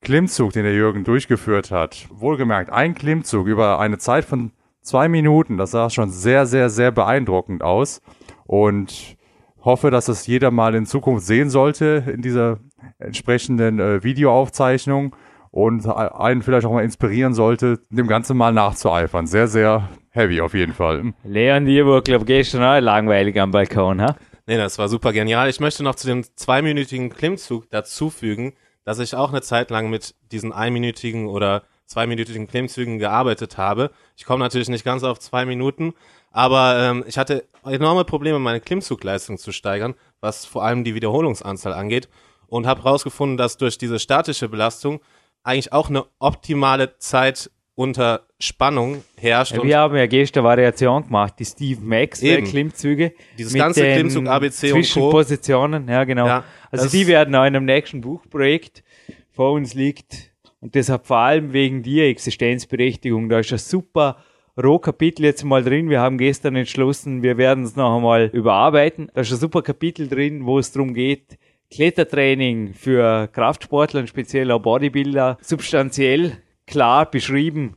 Klimmzug, 0.02 0.54
den 0.54 0.64
der 0.64 0.74
Jürgen 0.74 1.04
durchgeführt 1.04 1.72
hat, 1.72 2.08
wohlgemerkt, 2.12 2.70
ein 2.72 2.96
Klimmzug 2.96 3.48
über 3.48 3.80
eine 3.80 3.98
Zeit 3.98 4.26
von 4.26 4.52
zwei 4.82 5.08
Minuten, 5.08 5.58
das 5.58 5.72
sah 5.72 5.90
schon 5.90 6.10
sehr, 6.10 6.46
sehr, 6.46 6.70
sehr 6.70 6.92
beeindruckend 6.92 7.64
aus. 7.64 8.02
Und 8.46 9.18
hoffe, 9.66 9.90
dass 9.90 10.08
es 10.08 10.28
jeder 10.28 10.52
mal 10.52 10.76
in 10.76 10.86
Zukunft 10.86 11.26
sehen 11.26 11.50
sollte 11.50 12.04
in 12.14 12.22
dieser 12.22 12.60
entsprechenden 13.00 13.80
äh, 13.80 14.04
Videoaufzeichnung 14.04 15.16
und 15.56 15.88
einen 15.88 16.42
vielleicht 16.42 16.68
auch 16.68 16.74
mal 16.74 16.84
inspirieren 16.84 17.34
sollte, 17.34 17.80
dem 17.90 18.08
Ganzen 18.08 18.36
mal 18.36 18.52
nachzueifern. 18.52 19.26
Sehr, 19.26 19.48
sehr 19.48 19.88
heavy 20.10 20.42
auf 20.42 20.54
jeden 20.54 20.74
Fall. 20.74 21.14
Leon 21.24 21.64
dir 21.64 21.88
war, 21.88 22.02
glaube 22.02 22.26
gestern 22.26 22.62
auch 22.62 22.82
langweilig 22.82 23.40
am 23.40 23.52
Balkon, 23.52 24.02
ha? 24.02 24.18
Nee, 24.48 24.58
das 24.58 24.78
war 24.78 24.90
super 24.90 25.14
genial. 25.14 25.50
Ich 25.50 25.62
möchte 25.62 25.82
noch 25.82 25.96
zu 25.96 26.08
dem 26.08 26.26
zweiminütigen 26.36 27.10
Klimmzug 27.10 27.70
dazufügen, 27.70 28.52
dass 28.84 29.00
ich 29.00 29.16
auch 29.16 29.30
eine 29.30 29.42
Zeit 29.42 29.72
lang 29.72 29.90
mit 29.90 30.14
diesen 30.34 30.52
einminütigen 30.52 31.28
oder 31.28 31.64
zweiminütigen 31.86 32.48
Klimmzügen 32.48 33.00
gearbeitet 33.00 33.58
habe. 33.58 33.92
Ich 34.18 34.26
komme 34.26 34.44
natürlich 34.44 34.68
nicht 34.68 34.84
ganz 34.84 35.04
auf 35.04 35.20
zwei 35.20 35.46
Minuten, 35.46 35.94
aber 36.32 36.80
ähm, 36.80 37.06
ich 37.08 37.18
hatte 37.18 37.46
enorme 37.64 38.04
Probleme, 38.04 38.40
meine 38.40 38.60
Klimmzugleistung 38.60 39.38
zu 39.38 39.54
steigern, 39.54 39.94
was 40.20 40.46
vor 40.46 40.66
allem 40.66 40.84
die 40.84 40.96
Wiederholungsanzahl 40.96 41.72
angeht 41.72 42.10
und 42.48 42.68
habe 42.68 42.84
herausgefunden, 42.84 43.38
dass 43.38 43.56
durch 43.56 43.78
diese 43.78 44.00
statische 44.00 44.50
Belastung 44.50 45.00
eigentlich 45.46 45.72
auch 45.72 45.90
eine 45.90 46.06
optimale 46.20 46.98
Zeit 46.98 47.52
unter 47.76 48.26
Spannung 48.40 49.04
herrscht. 49.18 49.54
Ja, 49.54 49.64
wir 49.64 49.78
haben 49.78 49.96
ja 49.96 50.08
gestern 50.08 50.44
Variation 50.44 51.04
gemacht, 51.04 51.36
die 51.40 51.46
Steve 51.46 51.82
Maxwell 51.82 52.42
Klimmzüge. 52.44 53.14
Dieses 53.38 53.54
ganze 53.54 53.82
Klimmzug 53.82 54.28
ABC 54.28 54.72
und 54.72 54.92
Co. 54.92 55.10
Positionen, 55.10 55.88
ja 55.88 56.04
genau. 56.04 56.26
Ja, 56.26 56.44
also 56.72 56.90
die 56.90 57.06
werden 57.08 57.36
auch 57.36 57.46
in 57.46 57.56
einem 57.56 57.66
nächsten 57.66 58.02
Buchprojekt 58.02 58.84
vor 59.32 59.52
uns 59.52 59.74
liegt 59.74 60.32
und 60.62 60.74
deshalb 60.74 61.06
vor 61.06 61.18
allem 61.18 61.54
wegen 61.54 61.84
dir 61.84 62.06
Existenzberechtigung. 62.06 63.30
Da 63.30 63.40
ist 63.40 63.52
ein 63.52 63.58
super 63.58 64.18
Rohkapitel 64.62 65.26
jetzt 65.26 65.44
mal 65.44 65.64
drin. 65.64 65.90
Wir 65.90 66.00
haben 66.00 66.18
gestern 66.18 66.56
entschlossen, 66.56 67.24
wir 67.24 67.38
werden 67.38 67.66
es 67.66 67.76
noch 67.76 67.98
einmal 67.98 68.30
überarbeiten. 68.32 69.12
Da 69.14 69.22
ist 69.22 69.32
ein 69.32 69.38
super 69.38 69.62
Kapitel 69.62 70.08
drin, 70.08 70.46
wo 70.46 70.60
es 70.60 70.72
darum 70.72 70.94
geht, 70.94 71.38
Klettertraining 71.76 72.74
für 72.74 73.28
Kraftsportler 73.28 74.00
und 74.00 74.08
speziell 74.08 74.50
auch 74.52 74.62
Bodybuilder 74.62 75.38
substanziell 75.42 76.38
klar 76.66 77.12
beschrieben 77.12 77.76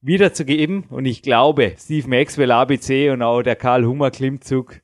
wiederzugeben. 0.00 0.84
Und 0.88 1.06
ich 1.06 1.20
glaube, 1.20 1.74
Steve 1.76 2.08
Maxwell 2.08 2.52
ABC 2.52 3.10
und 3.10 3.22
auch 3.22 3.42
der 3.42 3.56
Karl 3.56 3.84
Hummer 3.84 4.12
Klimmzug 4.12 4.80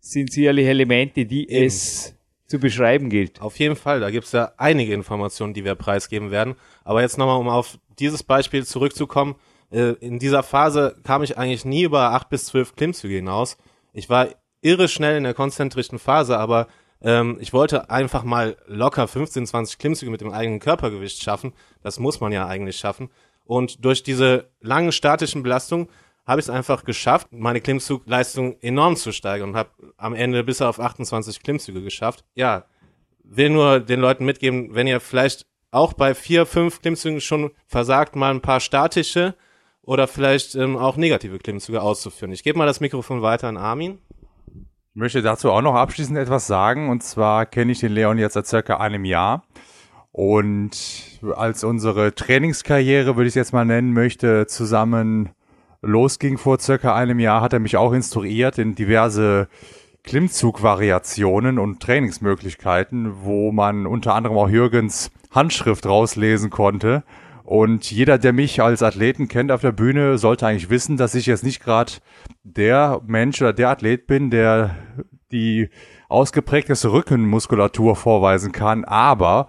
sind 0.00 0.32
sicherlich 0.32 0.66
Elemente, 0.66 1.26
die 1.26 1.48
Eben. 1.48 1.66
es 1.66 2.16
zu 2.48 2.58
beschreiben 2.58 3.08
gilt. 3.08 3.40
Auf 3.40 3.58
jeden 3.60 3.76
Fall, 3.76 4.00
da 4.00 4.10
gibt 4.10 4.26
es 4.26 4.32
ja 4.32 4.50
einige 4.56 4.94
Informationen, 4.94 5.54
die 5.54 5.64
wir 5.64 5.76
preisgeben 5.76 6.32
werden. 6.32 6.56
Aber 6.82 7.02
jetzt 7.02 7.18
nochmal, 7.18 7.38
um 7.38 7.48
auf 7.48 7.78
dieses 8.00 8.24
Beispiel 8.24 8.66
zurückzukommen. 8.66 9.36
Äh, 9.70 9.92
in 10.00 10.18
dieser 10.18 10.42
Phase 10.42 10.96
kam 11.04 11.22
ich 11.22 11.38
eigentlich 11.38 11.64
nie 11.64 11.84
über 11.84 12.10
acht 12.10 12.30
bis 12.30 12.46
zwölf 12.46 12.74
Klimmzüge 12.74 13.14
hinaus. 13.14 13.58
Ich 13.92 14.10
war 14.10 14.28
irre 14.60 14.88
schnell 14.88 15.16
in 15.16 15.24
der 15.24 15.34
konzentrischen 15.34 15.98
Phase, 15.98 16.36
aber 16.36 16.66
ähm, 17.02 17.38
ich 17.40 17.52
wollte 17.52 17.90
einfach 17.90 18.24
mal 18.24 18.56
locker 18.66 19.08
15, 19.08 19.46
20 19.46 19.78
Klimmzüge 19.78 20.10
mit 20.10 20.20
dem 20.20 20.32
eigenen 20.32 20.60
Körpergewicht 20.60 21.22
schaffen. 21.22 21.52
Das 21.82 21.98
muss 21.98 22.20
man 22.20 22.32
ja 22.32 22.46
eigentlich 22.46 22.76
schaffen. 22.76 23.10
Und 23.44 23.84
durch 23.84 24.02
diese 24.02 24.50
langen 24.60 24.92
statischen 24.92 25.42
Belastungen 25.42 25.88
habe 26.24 26.40
ich 26.40 26.46
es 26.46 26.50
einfach 26.50 26.84
geschafft, 26.84 27.28
meine 27.32 27.60
Klimmzugleistung 27.60 28.56
enorm 28.60 28.96
zu 28.96 29.12
steigern 29.12 29.50
und 29.50 29.56
habe 29.56 29.70
am 29.96 30.14
Ende 30.14 30.44
bis 30.44 30.62
auf 30.62 30.78
28 30.78 31.42
Klimmzüge 31.42 31.82
geschafft. 31.82 32.24
Ja, 32.34 32.64
will 33.24 33.50
nur 33.50 33.80
den 33.80 34.00
Leuten 34.00 34.24
mitgeben, 34.24 34.74
wenn 34.74 34.86
ihr 34.86 35.00
vielleicht 35.00 35.46
auch 35.72 35.94
bei 35.94 36.14
vier, 36.14 36.46
fünf 36.46 36.82
Klimmzügen 36.82 37.20
schon 37.20 37.50
versagt, 37.66 38.14
mal 38.14 38.30
ein 38.30 38.42
paar 38.42 38.60
statische 38.60 39.34
oder 39.82 40.06
vielleicht 40.06 40.54
ähm, 40.54 40.76
auch 40.76 40.96
negative 40.96 41.38
Klimmzüge 41.38 41.82
auszuführen. 41.82 42.32
Ich 42.32 42.44
gebe 42.44 42.58
mal 42.58 42.66
das 42.66 42.80
Mikrofon 42.80 43.22
weiter 43.22 43.48
an 43.48 43.56
Armin. 43.56 43.98
Ich 44.94 44.98
möchte 44.98 45.22
dazu 45.22 45.50
auch 45.50 45.62
noch 45.62 45.74
abschließend 45.74 46.18
etwas 46.18 46.46
sagen. 46.46 46.90
Und 46.90 47.02
zwar 47.02 47.46
kenne 47.46 47.72
ich 47.72 47.80
den 47.80 47.92
Leon 47.92 48.18
jetzt 48.18 48.34
seit 48.34 48.46
circa 48.46 48.76
einem 48.76 49.06
Jahr. 49.06 49.42
Und 50.10 51.18
als 51.34 51.64
unsere 51.64 52.14
Trainingskarriere, 52.14 53.16
würde 53.16 53.22
ich 53.22 53.30
es 53.30 53.36
jetzt 53.36 53.54
mal 53.54 53.64
nennen 53.64 53.94
möchte, 53.94 54.46
zusammen 54.46 55.30
losging 55.80 56.36
vor 56.36 56.60
circa 56.60 56.94
einem 56.94 57.20
Jahr, 57.20 57.40
hat 57.40 57.54
er 57.54 57.58
mich 57.58 57.78
auch 57.78 57.94
instruiert 57.94 58.58
in 58.58 58.74
diverse 58.74 59.48
Klimmzugvariationen 60.04 61.58
und 61.58 61.80
Trainingsmöglichkeiten, 61.80 63.22
wo 63.22 63.50
man 63.50 63.86
unter 63.86 64.14
anderem 64.14 64.36
auch 64.36 64.50
Jürgens 64.50 65.10
Handschrift 65.30 65.86
rauslesen 65.86 66.50
konnte. 66.50 67.02
Und 67.44 67.90
jeder, 67.90 68.18
der 68.18 68.32
mich 68.32 68.62
als 68.62 68.82
Athleten 68.82 69.28
kennt 69.28 69.50
auf 69.50 69.60
der 69.60 69.72
Bühne, 69.72 70.18
sollte 70.18 70.46
eigentlich 70.46 70.70
wissen, 70.70 70.96
dass 70.96 71.14
ich 71.14 71.26
jetzt 71.26 71.44
nicht 71.44 71.62
gerade 71.62 71.92
der 72.44 73.00
Mensch 73.06 73.40
oder 73.40 73.52
der 73.52 73.70
Athlet 73.70 74.06
bin, 74.06 74.30
der 74.30 74.76
die 75.32 75.68
ausgeprägteste 76.08 76.92
Rückenmuskulatur 76.92 77.96
vorweisen 77.96 78.52
kann. 78.52 78.84
Aber 78.84 79.48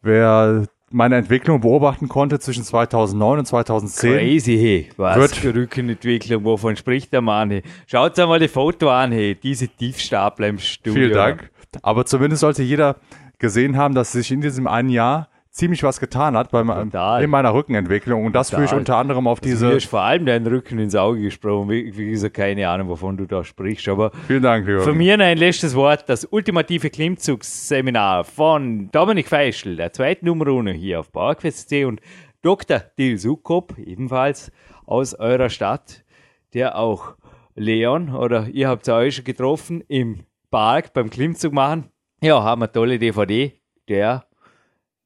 wer 0.00 0.66
meine 0.90 1.16
Entwicklung 1.16 1.60
beobachten 1.60 2.08
konnte 2.08 2.38
zwischen 2.38 2.62
2009 2.62 3.40
und 3.40 3.46
2010. 3.46 4.12
Crazy, 4.12 4.56
hey. 4.56 4.88
Was 4.96 5.16
wird 5.16 5.36
für 5.36 5.54
Rückenentwicklung, 5.54 6.44
wovon 6.44 6.76
spricht 6.76 7.12
der 7.12 7.20
Mann? 7.20 7.50
Hey? 7.50 7.62
Schaut 7.88 8.16
einmal 8.18 8.38
die 8.38 8.48
Foto 8.48 8.90
an, 8.90 9.10
hey. 9.10 9.34
Diese 9.34 9.66
Tiefstapler 9.66 10.48
im 10.48 10.58
Studio. 10.60 10.94
Vielen 10.94 11.12
Dank. 11.12 11.50
Aber 11.82 12.06
zumindest 12.06 12.40
sollte 12.40 12.62
jeder 12.62 12.96
gesehen 13.38 13.76
haben, 13.76 13.96
dass 13.96 14.12
sich 14.12 14.30
in 14.30 14.40
diesem 14.40 14.68
einen 14.68 14.88
Jahr 14.88 15.28
ziemlich 15.54 15.84
was 15.84 16.00
getan 16.00 16.36
hat 16.36 16.50
beim, 16.50 16.68
in 16.68 17.30
meiner 17.30 17.54
Rückenentwicklung. 17.54 18.26
Und 18.26 18.34
das 18.34 18.50
Total. 18.50 18.66
führe 18.66 18.74
ich 18.74 18.78
unter 18.78 18.96
anderem 18.96 19.26
auf 19.26 19.40
diese. 19.40 19.70
Du 19.70 19.76
hast 19.76 19.86
vor 19.86 20.02
allem 20.02 20.26
deinen 20.26 20.46
Rücken 20.46 20.78
ins 20.78 20.96
Auge 20.96 21.20
gesprochen. 21.22 21.70
Wie, 21.70 22.10
gesagt, 22.10 22.34
keine 22.34 22.68
Ahnung, 22.68 22.88
wovon 22.88 23.16
du 23.16 23.24
da 23.24 23.44
sprichst. 23.44 23.88
Aber 23.88 24.10
Vielen 24.26 24.42
Dank, 24.42 24.66
Jürgen. 24.66 24.84
Von 24.84 24.98
mir 24.98 25.18
ein 25.18 25.38
letztes 25.38 25.74
Wort. 25.74 26.08
Das 26.08 26.24
ultimative 26.24 26.90
Klimmzugsseminar 26.90 28.24
von 28.24 28.90
Dominik 28.90 29.28
Feischl, 29.28 29.76
der 29.76 29.92
zweiten 29.92 30.26
Nummer 30.26 30.72
hier 30.72 31.00
auf 31.00 31.12
PowerQuest.c 31.12 31.84
und 31.84 32.00
Dr. 32.42 32.80
Dil 32.98 33.16
Sukop, 33.16 33.78
ebenfalls 33.78 34.50
aus 34.86 35.14
eurer 35.14 35.48
Stadt, 35.48 36.04
der 36.52 36.76
auch 36.76 37.14
Leon 37.54 38.14
oder 38.14 38.48
ihr 38.48 38.68
habt 38.68 38.88
euch 38.88 39.16
schon 39.16 39.24
getroffen 39.24 39.84
im 39.86 40.24
Park 40.50 40.92
beim 40.92 41.08
Klimmzug 41.08 41.52
machen. 41.52 41.84
Ja, 42.20 42.42
haben 42.42 42.60
wir 42.60 42.72
tolle 42.72 42.98
DVD. 42.98 43.52
Der 43.88 44.24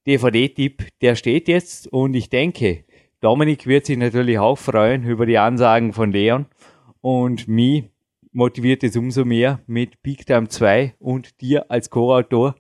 DVD-Tipp, 0.08 0.88
der 1.02 1.16
steht 1.16 1.48
jetzt 1.48 1.86
und 1.86 2.14
ich 2.14 2.30
denke, 2.30 2.84
Dominik 3.20 3.66
wird 3.66 3.84
sich 3.84 3.98
natürlich 3.98 4.38
auch 4.38 4.56
freuen 4.56 5.04
über 5.04 5.26
die 5.26 5.36
Ansagen 5.36 5.92
von 5.92 6.12
Leon 6.12 6.46
und 7.02 7.46
mich 7.46 7.84
motiviert 8.32 8.82
es 8.84 8.96
umso 8.96 9.26
mehr 9.26 9.60
mit 9.66 10.02
Peak 10.02 10.24
Time 10.24 10.48
2 10.48 10.94
und 10.98 11.42
dir 11.42 11.70
als 11.70 11.90
Co-Autor 11.90 12.54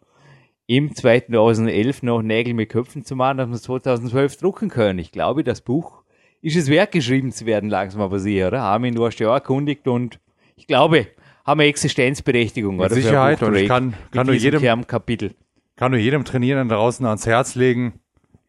im 0.66 0.94
2011 0.94 2.02
noch 2.02 2.20
Nägel 2.20 2.52
mit 2.52 2.68
Köpfen 2.68 3.02
zu 3.02 3.16
machen, 3.16 3.38
dass 3.38 3.48
wir 3.48 3.56
2012 3.56 4.36
drucken 4.36 4.68
können. 4.68 4.98
Ich 4.98 5.10
glaube, 5.10 5.42
das 5.42 5.62
Buch 5.62 6.02
ist 6.42 6.56
es 6.56 6.68
wert, 6.68 6.92
geschrieben 6.92 7.32
zu 7.32 7.46
werden, 7.46 7.70
langsam 7.70 8.02
aber 8.02 8.18
sicher, 8.18 8.48
oder? 8.48 8.60
Armin, 8.60 8.94
du 8.94 9.06
hast 9.06 9.18
ja 9.20 9.30
auch 9.30 9.34
erkundigt 9.34 9.88
und 9.88 10.20
ich 10.54 10.66
glaube, 10.66 11.06
haben 11.46 11.60
wir 11.60 11.66
Existenzberechtigung, 11.66 12.76
Mit 12.76 12.86
oder? 12.86 12.94
Sicherheit 12.94 13.42
und 13.42 13.54
ich 13.56 13.68
kann, 13.68 13.94
kann 14.10 14.26
nur 14.26 14.36
jedem, 14.36 14.60
Kernkapitel. 14.60 15.34
Kann 15.78 15.92
nur 15.92 16.00
jedem 16.00 16.24
Trainieren 16.24 16.68
draußen 16.68 17.06
ans 17.06 17.24
Herz 17.24 17.54
legen. 17.54 18.00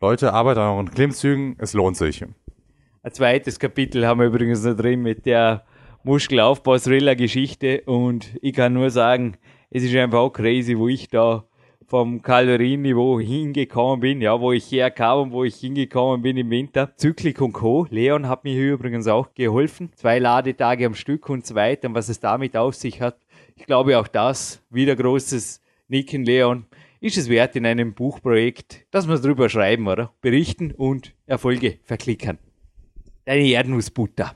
Leute, 0.02 0.34
arbeitet 0.34 0.64
an 0.64 0.74
euren 0.74 0.90
Klimmzügen, 0.90 1.58
es 1.60 1.74
lohnt 1.74 1.96
sich. 1.96 2.26
Ein 3.04 3.12
zweites 3.12 3.60
Kapitel 3.60 4.08
haben 4.08 4.20
wir 4.20 4.26
übrigens 4.26 4.64
noch 4.64 4.76
drin 4.76 5.04
mit 5.04 5.28
der 5.28 5.64
Muskelaufbau-Thriller-Geschichte 6.06 7.84
und 7.86 8.36
ich 8.42 8.54
kann 8.54 8.74
nur 8.74 8.90
sagen, 8.90 9.38
es 9.70 9.84
ist 9.84 9.96
einfach 9.96 10.18
auch 10.18 10.32
crazy, 10.32 10.76
wo 10.76 10.88
ich 10.88 11.08
da 11.08 11.46
vom 11.86 12.24
Kalorienniveau 12.24 13.20
hingekommen 13.20 14.00
bin, 14.00 14.22
ja, 14.22 14.42
wo 14.42 14.52
ich 14.52 14.72
herkam 14.72 15.20
und 15.20 15.32
wo 15.32 15.44
ich 15.44 15.54
hingekommen 15.58 16.24
bin 16.24 16.36
im 16.36 16.50
Winter. 16.50 16.94
Zyklik 16.96 17.42
und 17.42 17.54
Co. 17.54 17.86
Leon 17.92 18.28
hat 18.28 18.44
mir 18.44 18.54
hier 18.54 18.74
übrigens 18.74 19.06
auch 19.06 19.36
geholfen. 19.36 19.92
Zwei 19.94 20.18
Ladetage 20.18 20.88
am 20.88 20.96
Stück 20.96 21.30
und 21.30 21.54
weiter. 21.54 21.90
Und 21.90 21.94
was 21.94 22.10
es 22.10 22.20
damit 22.20 22.58
auf 22.58 22.74
sich 22.74 23.02
hat, 23.02 23.18
ich 23.56 23.68
glaube 23.68 24.00
auch 24.00 24.08
das, 24.08 24.64
wieder 24.72 24.96
großes 24.96 25.62
Nicken 25.90 26.26
Leon 26.26 26.66
ist 27.02 27.18
es 27.18 27.30
wert 27.30 27.56
in 27.56 27.66
einem 27.66 27.94
Buchprojekt, 27.94 28.86
dass 28.92 29.08
wir 29.08 29.18
drüber 29.18 29.50
schreiben, 29.50 29.88
oder? 29.88 30.14
Berichten 30.22 30.72
und 30.72 31.14
Erfolge 31.26 31.80
verklickern. 31.84 32.38
Deine 33.26 33.48
Erdnussbutter. 33.48 34.34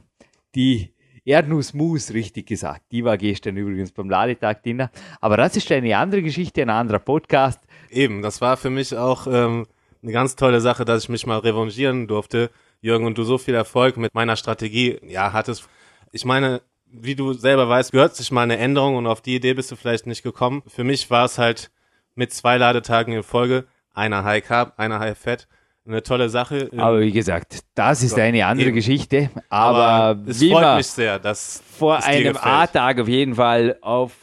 Die 0.55 0.93
Erdnussmus, 1.25 2.13
richtig 2.13 2.47
gesagt. 2.47 2.83
Die 2.91 3.03
war 3.03 3.17
gestern 3.17 3.57
übrigens 3.57 3.91
beim 3.91 4.09
Ladetag-Dinner. 4.09 4.91
Aber 5.21 5.37
das 5.37 5.55
ist 5.57 5.71
eine 5.71 5.97
andere 5.97 6.21
Geschichte, 6.21 6.61
ein 6.61 6.69
anderer 6.69 6.99
Podcast. 6.99 7.59
Eben, 7.89 8.21
das 8.21 8.41
war 8.41 8.57
für 8.57 8.69
mich 8.69 8.95
auch 8.95 9.27
ähm, 9.27 9.65
eine 10.01 10.11
ganz 10.11 10.35
tolle 10.35 10.61
Sache, 10.61 10.85
dass 10.85 11.03
ich 11.03 11.09
mich 11.09 11.25
mal 11.25 11.39
revanchieren 11.39 12.07
durfte. 12.07 12.49
Jürgen, 12.81 13.05
und 13.05 13.17
du 13.17 13.23
so 13.23 13.37
viel 13.37 13.55
Erfolg 13.55 13.95
mit 13.97 14.13
meiner 14.13 14.35
Strategie, 14.35 14.99
ja, 15.07 15.31
hattest. 15.31 15.67
Ich 16.11 16.25
meine, 16.25 16.61
wie 16.85 17.15
du 17.15 17.33
selber 17.33 17.67
weißt, 17.69 17.91
gehört 17.91 18.15
sich 18.15 18.31
mal 18.31 18.41
eine 18.41 18.57
Änderung 18.57 18.97
und 18.97 19.07
auf 19.07 19.21
die 19.21 19.35
Idee 19.35 19.53
bist 19.53 19.71
du 19.71 19.77
vielleicht 19.77 20.05
nicht 20.05 20.23
gekommen. 20.23 20.63
Für 20.67 20.83
mich 20.83 21.09
war 21.09 21.25
es 21.25 21.37
halt 21.37 21.71
mit 22.15 22.33
zwei 22.33 22.57
Ladetagen 22.57 23.13
in 23.13 23.23
Folge, 23.23 23.65
einer 23.93 24.23
High 24.23 24.43
Carb, 24.45 24.73
einer 24.77 24.99
High 24.99 25.17
Fat. 25.17 25.47
Eine 25.85 26.01
tolle 26.01 26.29
Sache. 26.29 26.69
Aber 26.77 27.01
wie 27.01 27.11
gesagt, 27.11 27.59
das 27.75 28.03
ist 28.03 28.17
eine 28.17 28.45
andere 28.45 28.67
Eben. 28.67 28.75
Geschichte. 28.75 29.29
Aber, 29.49 29.77
aber 29.79 30.29
es 30.29 30.41
freut 30.41 30.77
mich 30.77 30.87
sehr, 30.87 31.19
dass 31.19 31.61
vor 31.77 32.01
einem 32.01 32.37
A-Tag 32.37 33.01
auf 33.01 33.09
jeden 33.09 33.35
Fall 33.35 33.77
auf 33.81 34.13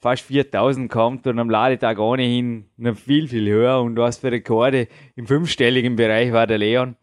fast 0.00 0.22
4000 0.24 0.90
kommt 0.90 1.26
und 1.26 1.38
am 1.38 1.48
Ladetag 1.48 1.98
ohnehin 1.98 2.66
noch 2.76 2.96
viel, 2.96 3.26
viel 3.26 3.48
höher 3.48 3.80
und 3.80 3.96
was 3.96 4.18
für 4.18 4.30
Rekorde 4.30 4.86
im 5.16 5.26
fünfstelligen 5.26 5.96
Bereich 5.96 6.32
war 6.32 6.46
der 6.46 6.58
Leon. 6.58 6.96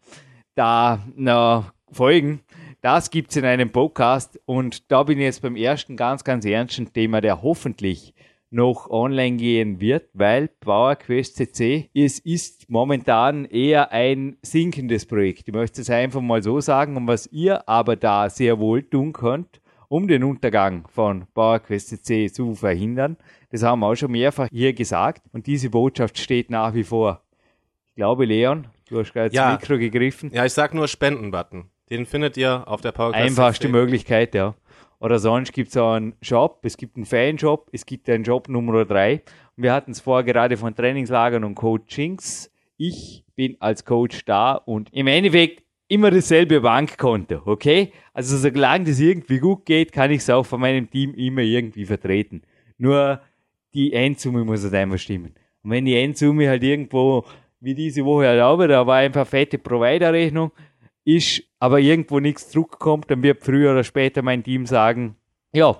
Da 0.54 1.00
noch 1.16 1.72
folgen. 1.90 2.40
Das 2.80 3.10
gibt 3.10 3.30
es 3.30 3.36
in 3.36 3.44
einem 3.44 3.70
Podcast 3.70 4.40
und 4.46 4.90
da 4.92 5.02
bin 5.02 5.18
ich 5.18 5.24
jetzt 5.24 5.42
beim 5.42 5.56
ersten 5.56 5.96
ganz, 5.96 6.22
ganz 6.22 6.44
ernsten 6.44 6.92
Thema, 6.92 7.20
der 7.20 7.42
hoffentlich 7.42 8.14
noch 8.56 8.90
online 8.90 9.36
gehen 9.36 9.80
wird, 9.80 10.08
weil 10.14 10.48
PowerQuest 10.48 11.36
CC 11.36 11.90
es 11.94 12.18
ist 12.18 12.68
momentan 12.70 13.44
eher 13.44 13.92
ein 13.92 14.38
sinkendes 14.42 15.06
Projekt. 15.06 15.46
Ich 15.46 15.54
möchte 15.54 15.82
es 15.82 15.90
einfach 15.90 16.22
mal 16.22 16.42
so 16.42 16.60
sagen. 16.60 16.96
Und 16.96 17.06
was 17.06 17.26
ihr 17.28 17.68
aber 17.68 17.96
da 17.96 18.28
sehr 18.30 18.58
wohl 18.58 18.82
tun 18.82 19.12
könnt, 19.12 19.60
um 19.88 20.08
den 20.08 20.24
Untergang 20.24 20.88
von 20.88 21.26
PowerQuest 21.34 22.04
CC 22.04 22.32
zu 22.32 22.54
verhindern, 22.54 23.18
das 23.50 23.62
haben 23.62 23.80
wir 23.80 23.88
auch 23.88 23.94
schon 23.94 24.10
mehrfach 24.10 24.48
hier 24.50 24.72
gesagt. 24.72 25.22
Und 25.32 25.46
diese 25.46 25.70
Botschaft 25.70 26.18
steht 26.18 26.50
nach 26.50 26.74
wie 26.74 26.84
vor. 26.84 27.22
Ich 27.88 27.94
glaube, 27.96 28.24
Leon, 28.24 28.68
du 28.88 28.98
hast 28.98 29.12
gerade 29.12 29.34
ja. 29.34 29.52
ins 29.52 29.60
Mikro 29.60 29.78
gegriffen. 29.78 30.30
Ja, 30.32 30.46
ich 30.46 30.52
sag 30.54 30.74
nur 30.74 30.88
Spenden-Button. 30.88 31.70
Den 31.90 32.06
findet 32.06 32.36
ihr 32.36 32.66
auf 32.66 32.80
der 32.80 32.92
PowerQuest. 32.92 33.22
Einfachste 33.22 33.68
Möglichkeit, 33.68 34.34
ja. 34.34 34.54
Oder 35.00 35.18
sonst 35.18 35.52
gibt 35.52 35.68
es 35.68 35.76
auch 35.76 35.94
einen 35.94 36.14
Shop, 36.22 36.60
es 36.62 36.76
gibt 36.76 36.96
einen 36.96 37.04
Fanshop, 37.04 37.68
es 37.72 37.84
gibt 37.84 38.08
einen 38.08 38.24
Job 38.24 38.48
Nummer 38.48 38.84
drei. 38.84 39.22
Und 39.56 39.62
wir 39.62 39.72
hatten 39.72 39.90
es 39.90 40.00
vorher 40.00 40.24
gerade 40.24 40.56
von 40.56 40.74
Trainingslagern 40.74 41.44
und 41.44 41.54
Coachings. 41.54 42.50
Ich 42.76 43.24
bin 43.34 43.56
als 43.60 43.84
Coach 43.84 44.24
da 44.24 44.54
und 44.54 44.92
im 44.92 45.06
Endeffekt 45.06 45.62
immer 45.88 46.10
dasselbe 46.10 46.60
Bankkonto, 46.60 47.42
okay? 47.44 47.92
Also 48.12 48.36
solange 48.36 48.86
das 48.86 48.98
irgendwie 48.98 49.38
gut 49.38 49.66
geht, 49.66 49.92
kann 49.92 50.10
ich 50.10 50.18
es 50.18 50.30
auch 50.30 50.44
von 50.44 50.60
meinem 50.60 50.90
Team 50.90 51.14
immer 51.14 51.42
irgendwie 51.42 51.84
vertreten. 51.84 52.42
Nur 52.78 53.20
die 53.72 53.92
Endsumme 53.92 54.44
muss 54.44 54.64
halt 54.64 54.74
einfach 54.74 54.98
stimmen. 54.98 55.34
Und 55.62 55.70
wenn 55.70 55.84
die 55.84 55.96
Endsumme 55.96 56.48
halt 56.48 56.62
irgendwo, 56.62 57.24
wie 57.60 57.74
diese 57.74 58.04
Woche 58.04 58.26
erlaubt, 58.26 58.68
da 58.68 58.86
war 58.86 58.96
einfach 58.96 59.26
fette 59.26 59.58
Provider-Rechnung, 59.58 60.50
ist, 61.04 61.42
aber 61.58 61.80
irgendwo 61.80 62.20
nichts 62.20 62.50
zurückkommt, 62.50 63.10
dann 63.10 63.22
wird 63.22 63.42
früher 63.42 63.72
oder 63.72 63.84
später 63.84 64.22
mein 64.22 64.42
Team 64.42 64.66
sagen, 64.66 65.16
ja, 65.52 65.76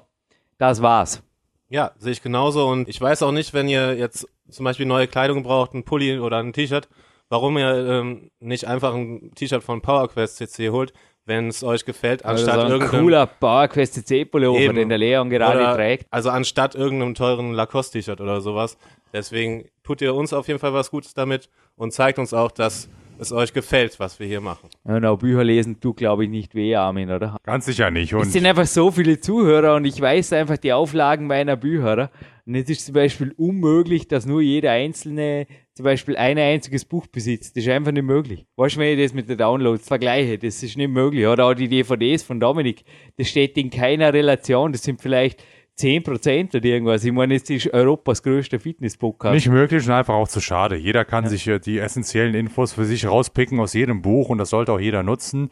das 0.59 0.83
war's. 0.83 1.23
Ja, 1.69 1.93
sehe 1.99 2.13
ich 2.13 2.23
genauso. 2.23 2.67
Und 2.69 2.89
ich 2.89 3.01
weiß 3.01 3.23
auch 3.23 3.33
nicht, 3.33 3.53
wenn 3.53 3.69
ihr 3.69 3.97
jetzt 3.97 4.29
zum 4.49 4.65
Beispiel 4.65 4.87
neue 4.87 5.09
Kleidung 5.09 5.43
braucht, 5.43 5.75
ein 5.75 5.85
Pulli 5.85 6.19
oder 6.19 6.39
ein 6.39 6.53
T-Shirt, 6.53 6.89
warum 7.29 7.59
ihr 7.59 7.75
ähm, 7.75 8.31
nicht 8.39 8.67
einfach 8.67 8.95
ein 8.95 9.33
T-Shirt 9.35 9.63
von 9.63 9.83
PowerQuest 9.83 10.37
CC 10.37 10.71
holt, 10.71 10.93
wenn 11.25 11.49
es 11.49 11.65
euch 11.65 11.85
gefällt, 11.85 12.25
anstatt 12.25 12.55
also 12.55 12.61
so 12.61 12.67
ein 12.67 12.73
irgendeinem 12.73 13.01
cooler 13.03 13.27
PowerQuest 13.27 13.95
CC 13.95 14.25
Pullover, 14.25 14.73
den 14.73 14.89
der 14.89 14.99
Leon 14.99 15.29
gerade 15.29 15.59
oder, 15.59 15.75
trägt. 15.75 16.07
Also 16.11 16.31
anstatt 16.31 16.77
irgendeinem 16.77 17.15
teuren 17.15 17.53
Lacoste 17.53 17.99
T-Shirt 17.99 18.21
oder 18.21 18.41
sowas. 18.41 18.79
Deswegen 19.13 19.69
tut 19.83 20.01
ihr 20.03 20.15
uns 20.15 20.33
auf 20.33 20.47
jeden 20.47 20.61
Fall 20.61 20.73
was 20.73 20.91
Gutes 20.91 21.15
damit 21.15 21.49
und 21.75 21.93
zeigt 21.93 22.21
uns 22.21 22.33
auch, 22.33 22.53
dass 22.53 22.89
es 23.19 23.33
euch 23.33 23.53
gefällt, 23.53 23.99
was 23.99 24.19
wir 24.21 24.27
hier 24.27 24.41
machen. 24.41 24.69
Genau, 24.85 25.17
Bücher 25.17 25.45
lesen 25.45 25.81
tut, 25.81 25.97
glaube 25.97 26.25
ich, 26.25 26.31
nicht 26.31 26.55
weh, 26.55 26.75
Armin, 26.75 27.11
oder? 27.11 27.37
Ganz 27.43 27.67
sicher 27.67 27.91
nicht. 27.91 28.15
Und 28.15 28.23
Es 28.23 28.33
sind 28.33 28.47
einfach 28.47 28.67
so 28.67 28.91
viele 28.91 29.21
Zuhörer 29.21 29.75
und 29.77 29.85
ich 29.85 30.01
weiß 30.01 30.33
einfach 30.33 30.57
die 30.57 30.73
Auflagen 30.73 31.27
meiner 31.27 31.57
Bücher. 31.57 32.11
Und 32.47 32.55
es 32.55 32.69
ist 32.71 32.87
zum 32.87 32.95
Beispiel 32.95 33.35
unmöglich, 33.37 34.07
dass 34.07 34.25
nur 34.25 34.41
jeder 34.41 34.71
Einzelne 34.71 35.47
zum 35.75 35.85
Beispiel 35.85 36.17
ein 36.17 36.39
einziges 36.39 36.85
Buch 36.85 37.07
besitzt. 37.07 37.57
Das 37.57 37.65
ist 37.65 37.71
einfach 37.71 37.93
nicht 37.93 38.05
möglich. 38.05 38.47
Weißt 38.57 38.77
du, 38.77 38.81
wenn 38.81 38.99
ich 38.99 39.05
das 39.05 39.13
mit 39.13 39.29
den 39.29 39.37
Downloads 39.37 39.87
vergleiche, 39.89 40.39
das 40.39 40.63
ist 40.63 40.77
nicht 40.77 40.89
möglich. 40.89 41.27
Oder 41.27 41.47
auch 41.47 41.55
die 41.55 41.69
DVDs 41.69 42.23
von 42.23 42.41
Dominik, 42.41 42.85
das 43.19 43.29
steht 43.29 43.59
in 43.59 43.69
keiner 43.69 44.15
Relation. 44.15 44.73
Das 44.73 44.83
sind 44.85 45.03
vielleicht 45.03 45.43
10% 45.79 46.57
oder 46.57 46.65
irgendwas. 46.65 47.05
Ich 47.05 47.13
meine, 47.13 47.35
es 47.35 47.49
ist 47.51 47.73
Europas 47.73 48.23
größter 48.23 48.59
Fitness-Podcast. 48.59 49.35
nicht 49.35 49.49
möglich 49.49 49.87
und 49.87 49.93
einfach 49.93 50.15
auch 50.15 50.29
zu 50.29 50.41
schade. 50.41 50.77
Jeder 50.77 51.05
kann 51.05 51.27
sich 51.29 51.47
äh, 51.49 51.59
die 51.59 51.79
essentiellen 51.79 52.35
Infos 52.35 52.73
für 52.73 52.85
sich 52.85 53.07
rauspicken 53.07 53.61
aus 53.61 53.75
jedem 53.75 54.01
Buch 54.03 54.29
und 54.31 54.39
das 54.39 54.51
sollte 54.51 54.73
auch 54.73 54.81
jeder 54.81 55.03
nutzen. 55.03 55.51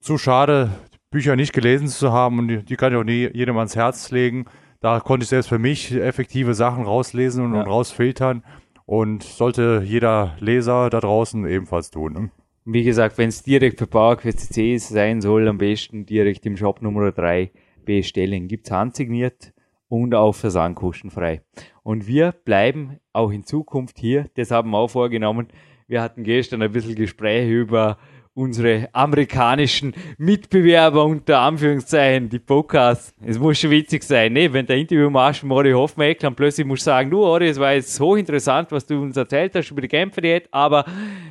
Zu 0.00 0.18
schade, 0.18 0.70
Bücher 1.10 1.34
nicht 1.36 1.52
gelesen 1.54 1.88
zu 1.88 2.12
haben 2.12 2.38
und 2.38 2.48
die, 2.48 2.62
die 2.64 2.76
kann 2.76 2.92
ich 2.92 2.98
auch 2.98 3.04
nie 3.04 3.28
jedem 3.32 3.56
ans 3.56 3.74
Herz 3.74 4.10
legen. 4.10 4.44
Da 4.80 5.00
konnte 5.00 5.24
ich 5.24 5.30
selbst 5.30 5.48
für 5.48 5.58
mich 5.58 5.92
effektive 5.92 6.54
Sachen 6.54 6.84
rauslesen 6.84 7.44
und, 7.44 7.54
Ja. 7.54 7.62
und 7.62 7.68
rausfiltern 7.68 8.44
und 8.84 9.22
sollte 9.22 9.82
jeder 9.84 10.36
Leser 10.40 10.90
da 10.90 11.00
draußen 11.00 11.46
ebenfalls 11.46 11.90
tun. 11.90 12.12
Ne? 12.12 12.30
Wie 12.66 12.84
gesagt, 12.84 13.16
wenn 13.16 13.30
es 13.30 13.42
direkt 13.42 13.78
für 13.78 13.86
PowerQuest 13.86 14.52
sein 14.80 15.20
soll, 15.22 15.48
am 15.48 15.56
besten 15.58 16.04
direkt 16.04 16.44
im 16.44 16.56
Shop 16.56 16.82
Nummer 16.82 17.10
3 17.12 17.50
bestellen. 17.88 18.48
Gibt's 18.48 18.70
handsigniert 18.70 19.54
und 19.88 20.14
auch 20.14 20.34
versandkostenfrei. 20.34 21.40
Und 21.82 22.06
wir 22.06 22.32
bleiben 22.32 22.98
auch 23.14 23.30
in 23.30 23.44
Zukunft 23.44 23.98
hier. 23.98 24.28
Das 24.34 24.50
haben 24.50 24.70
wir 24.70 24.78
auch 24.78 24.90
vorgenommen. 24.90 25.48
Wir 25.86 26.02
hatten 26.02 26.22
gestern 26.22 26.60
ein 26.60 26.70
bisschen 26.70 26.96
Gespräche 26.96 27.50
über 27.50 27.96
unsere 28.38 28.88
amerikanischen 28.92 29.92
Mitbewerber 30.16 31.04
unter 31.04 31.40
Anführungszeichen, 31.40 32.28
die 32.28 32.38
Podcasts. 32.38 33.12
Es 33.26 33.36
muss 33.36 33.58
schon 33.58 33.70
witzig 33.70 34.04
sein, 34.04 34.32
ne? 34.32 34.52
Wenn 34.52 34.64
der 34.64 34.76
Interview 34.76 35.10
machst 35.10 35.42
mit 35.42 35.50
Ori 35.50 35.72
Hofmeckler 35.72 36.28
und 36.28 36.36
plötzlich 36.36 36.64
musst 36.64 36.82
du 36.82 36.84
sagen, 36.84 37.10
du 37.10 37.24
Ori, 37.24 37.48
es 37.48 37.58
war 37.58 37.72
jetzt 37.72 37.96
so 37.96 38.14
interessant, 38.14 38.70
was 38.70 38.86
du 38.86 39.02
uns 39.02 39.16
erzählt 39.16 39.56
hast 39.56 39.72
über 39.72 39.80
die 39.80 39.88
Kämpfe, 39.88 40.22
hat, 40.36 40.44
aber 40.52 40.84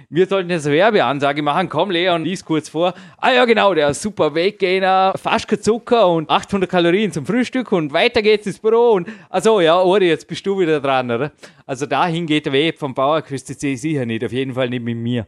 wir 0.09 0.25
sollten 0.25 0.49
jetzt 0.49 0.67
eine 0.67 0.75
Werbeansage 0.75 1.41
machen. 1.41 1.69
Komm, 1.69 1.91
Leon, 1.91 2.25
lies 2.25 2.43
kurz 2.43 2.67
vor. 2.67 2.93
Ah 3.17 3.31
ja, 3.31 3.45
genau, 3.45 3.73
der 3.73 3.93
super 3.93 4.35
Weggehner, 4.35 5.13
fast 5.15 5.47
kein 5.47 5.61
Zucker 5.61 6.09
und 6.09 6.29
800 6.29 6.69
Kalorien 6.69 7.13
zum 7.13 7.25
Frühstück 7.25 7.71
und 7.71 7.93
weiter 7.93 8.21
geht's 8.21 8.47
ins 8.47 8.59
Büro 8.59 8.91
und, 8.91 9.07
also 9.29 9.61
ja, 9.61 9.79
Ori, 9.79 10.09
jetzt 10.09 10.27
bist 10.27 10.45
du 10.45 10.59
wieder 10.59 10.81
dran, 10.81 11.09
oder? 11.09 11.31
Also 11.65 11.85
dahin 11.85 12.25
geht 12.25 12.45
der 12.45 12.53
Weg 12.53 12.77
vom 12.77 12.93
Bauerküste 12.93 13.53
sicher 13.53 14.05
nicht, 14.05 14.25
auf 14.25 14.33
jeden 14.33 14.53
Fall 14.53 14.69
nicht 14.69 14.83
mit 14.83 14.97
mir. 14.97 15.25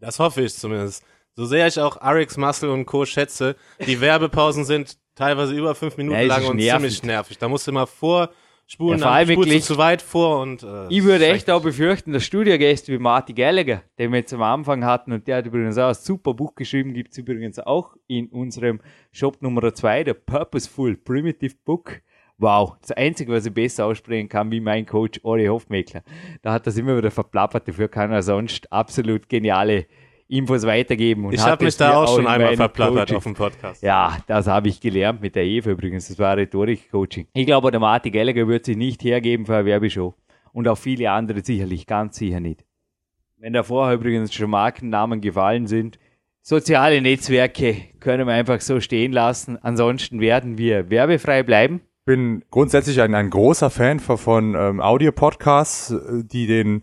Das 0.00 0.18
hoffe 0.18 0.42
ich 0.42 0.54
zumindest. 0.54 1.04
So 1.34 1.44
sehr 1.44 1.66
ich 1.66 1.78
auch 1.78 2.00
Arix 2.00 2.36
Muscle 2.36 2.70
und 2.70 2.86
Co. 2.86 3.04
schätze, 3.04 3.56
die 3.86 4.00
Werbepausen 4.00 4.64
sind 4.64 4.98
teilweise 5.14 5.54
über 5.54 5.74
fünf 5.74 5.96
Minuten 5.96 6.18
Ja, 6.18 6.26
lang 6.26 6.46
und 6.46 6.56
nervig. 6.56 6.72
ziemlich 6.72 7.02
nervig. 7.04 7.38
Da 7.38 7.48
musst 7.48 7.66
du 7.66 7.70
immer 7.70 7.86
vorspulen, 7.86 8.98
Ja, 9.00 9.24
dann 9.24 9.26
spulst 9.32 9.52
du 9.52 9.60
zu 9.60 9.78
weit 9.78 10.02
vor 10.02 10.40
und 10.40 10.62
äh, 10.64 10.88
Ich 10.88 11.02
würde 11.04 11.26
echt 11.26 11.48
auch 11.50 11.62
befürchten, 11.62 12.12
dass 12.12 12.24
Studiogäste 12.24 12.92
wie 12.92 12.98
Marty 12.98 13.34
Gallagher, 13.34 13.82
den 13.98 14.10
wir 14.12 14.18
jetzt 14.18 14.32
am 14.32 14.42
Anfang 14.42 14.84
hatten, 14.84 15.12
und 15.12 15.26
der 15.28 15.38
hat 15.38 15.46
übrigens 15.46 15.78
auch 15.78 15.88
ein 15.88 15.94
super 15.94 16.34
Buch 16.34 16.54
geschrieben, 16.54 16.92
gibt 16.94 17.12
es 17.12 17.18
übrigens 17.18 17.58
auch 17.60 17.94
in 18.08 18.28
unserem 18.28 18.80
Shop 19.12 19.40
Nummer 19.40 19.72
2, 19.72 20.04
der 20.04 20.14
Purposeful 20.14 20.96
Primitive 20.96 21.54
Book. 21.64 22.00
Wow, 22.38 22.76
das 22.80 22.92
Einzige, 22.92 23.32
was 23.32 23.46
ich 23.46 23.52
besser 23.52 23.86
aussprechen 23.86 24.28
kann, 24.28 24.50
wie 24.52 24.60
mein 24.60 24.86
Coach 24.86 25.18
Ori 25.24 25.46
Hofmeckler. 25.46 26.02
Da 26.42 26.52
hat 26.52 26.66
das 26.68 26.76
immer 26.76 26.96
wieder 26.96 27.10
verplappert, 27.10 27.66
dafür 27.66 27.88
kann 27.88 28.12
er 28.12 28.22
sonst 28.22 28.72
absolut 28.72 29.28
geniale 29.28 29.86
Infos 30.28 30.64
weitergeben. 30.64 31.24
Und 31.24 31.32
Ich 31.32 31.40
habe 31.40 31.64
mich 31.64 31.76
da 31.76 31.96
auch 31.96 32.06
schon 32.14 32.20
in 32.22 32.26
einmal 32.28 32.54
verplappert 32.54 33.08
Coachings- 33.10 33.16
auf 33.16 33.22
dem 33.24 33.34
Podcast. 33.34 33.82
ja, 33.82 34.18
das 34.28 34.46
habe 34.46 34.68
ich 34.68 34.78
gelernt 34.80 35.20
mit 35.20 35.34
der 35.34 35.44
Eva 35.44 35.70
übrigens. 35.70 36.08
Das 36.08 36.18
war 36.18 36.36
Rhetorik-Coaching. 36.36 37.26
Ich 37.32 37.46
glaube, 37.46 37.70
der 37.72 37.80
Martin 37.80 38.12
Gallagher 38.12 38.46
wird 38.46 38.66
sich 38.66 38.76
nicht 38.76 39.02
hergeben 39.02 39.44
für 39.46 39.56
eine 39.56 39.64
Werbeshow. 39.64 40.14
Und 40.52 40.68
auch 40.68 40.78
viele 40.78 41.10
andere 41.10 41.42
sicherlich, 41.44 41.86
ganz 41.86 42.16
sicher 42.18 42.40
nicht. 42.40 42.64
Wenn 43.38 43.52
da 43.52 43.62
vorher 43.62 43.94
übrigens 43.96 44.32
schon 44.34 44.50
Markennamen 44.50 45.20
gefallen 45.20 45.66
sind, 45.66 45.98
soziale 46.42 47.00
Netzwerke 47.00 47.76
können 47.98 48.26
wir 48.26 48.34
einfach 48.34 48.60
so 48.60 48.80
stehen 48.80 49.12
lassen. 49.12 49.56
Ansonsten 49.62 50.20
werden 50.20 50.58
wir 50.58 50.90
werbefrei 50.90 51.42
bleiben. 51.42 51.80
Bin 52.08 52.42
grundsätzlich 52.50 53.02
ein, 53.02 53.14
ein 53.14 53.28
großer 53.28 53.68
Fan 53.68 54.00
von, 54.00 54.16
von 54.16 54.54
ähm, 54.54 54.80
Audio-Podcasts, 54.80 55.90
äh, 55.90 56.24
die 56.24 56.46
den 56.46 56.82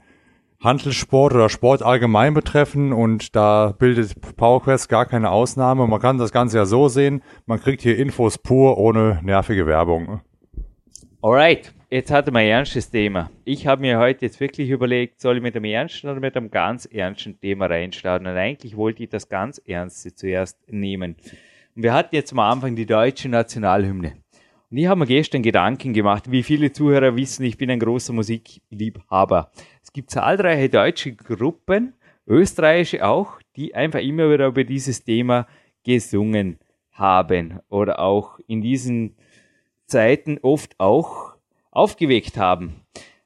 Handelssport 0.64 1.34
oder 1.34 1.50
Sport 1.50 1.82
allgemein 1.82 2.36
betreffen 2.36 2.94
und 2.94 3.36
da 3.36 3.74
bildet 3.76 4.14
PowerQuest 4.38 4.88
gar 4.88 5.08
keine 5.08 5.32
Ausnahme. 5.32 5.88
Man 5.88 6.00
kann 6.00 6.20
das 6.20 6.32
Ganze 6.32 6.58
ja 6.58 6.68
so 6.68 6.90
sehen, 6.90 7.24
man 7.48 7.60
kriegt 7.60 7.82
hier 7.82 7.98
Infos 7.98 8.38
pur 8.38 8.78
ohne 8.78 9.20
nervige 9.24 9.66
Werbung. 9.66 10.22
Alright, 11.24 11.74
jetzt 11.90 12.12
hatte 12.12 12.30
wir 12.30 12.42
ein 12.42 12.48
ernstes 12.48 12.92
Thema. 12.92 13.32
Ich 13.46 13.66
habe 13.66 13.82
mir 13.82 13.98
heute 13.98 14.26
jetzt 14.26 14.40
wirklich 14.40 14.70
überlegt, 14.70 15.22
soll 15.22 15.38
ich 15.38 15.42
mit 15.42 15.56
einem 15.56 15.66
ernsten 15.66 16.08
oder 16.08 16.20
mit 16.20 16.38
einem 16.38 16.52
ganz 16.52 16.86
ernsten 16.86 17.40
Thema 17.40 17.66
reinstarten? 17.66 18.28
Und 18.28 18.38
eigentlich 18.38 18.78
wollte 18.78 19.02
ich 19.02 19.10
das 19.10 19.28
ganz 19.28 19.60
Ernste 19.66 20.14
zuerst 20.14 20.60
nehmen. 20.72 21.16
Und 21.76 21.82
wir 21.82 21.96
hatten 21.96 22.14
jetzt 22.14 22.32
am 22.32 22.38
Anfang 22.40 22.76
die 22.76 22.86
deutsche 22.86 23.28
Nationalhymne. 23.28 24.18
Und 24.72 24.78
ich 24.78 24.88
habe 24.88 25.00
mir 25.00 25.06
gestern 25.06 25.44
Gedanken 25.44 25.94
gemacht, 25.94 26.32
wie 26.32 26.44
viele 26.44 26.72
Zuhörer 26.72 27.16
wissen, 27.16 27.46
ich 27.46 27.58
bin 27.58 27.70
ein 27.70 27.80
großer 27.80 28.14
Musikliebhaber. 28.14 29.52
Es 29.84 29.94
gibt 29.94 30.10
zahlreiche 30.10 30.70
deutsche 30.70 31.14
Gruppen, 31.14 31.94
österreichische 32.28 33.06
auch, 33.06 33.40
die 33.56 33.76
einfach 33.76 34.00
immer 34.00 34.32
wieder 34.32 34.48
über 34.48 34.64
dieses 34.64 35.04
Thema 35.04 35.48
gesungen 35.84 36.60
haben 36.92 37.60
oder 37.70 38.00
auch 38.00 38.40
in 38.48 38.62
diesen 38.62 39.16
Zeiten 39.86 40.40
oft 40.42 40.80
auch 40.80 41.36
aufgeweckt 41.72 42.38
haben. 42.38 42.82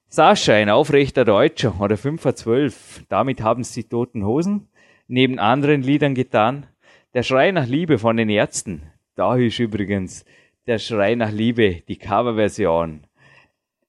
Sascha, 0.09 0.53
ein 0.53 0.69
aufrechter 0.69 1.23
Deutscher 1.23 1.79
oder 1.79 1.95
5 1.95 2.21
vor 2.21 2.35
12, 2.35 3.05
damit 3.09 3.41
haben 3.41 3.61
es 3.61 3.71
die 3.71 3.83
Toten 3.83 4.25
Hosen 4.25 4.67
neben 5.07 5.39
anderen 5.39 5.83
Liedern 5.83 6.15
getan. 6.15 6.65
Der 7.13 7.23
Schrei 7.23 7.51
nach 7.51 7.67
Liebe 7.67 7.97
von 7.97 8.17
den 8.17 8.29
Ärzten, 8.29 8.81
da 9.15 9.35
ist 9.35 9.59
übrigens 9.59 10.25
der 10.69 10.77
Schrei 10.77 11.15
nach 11.15 11.31
Liebe, 11.31 11.81
die 11.87 11.97
Coverversion. 11.97 13.01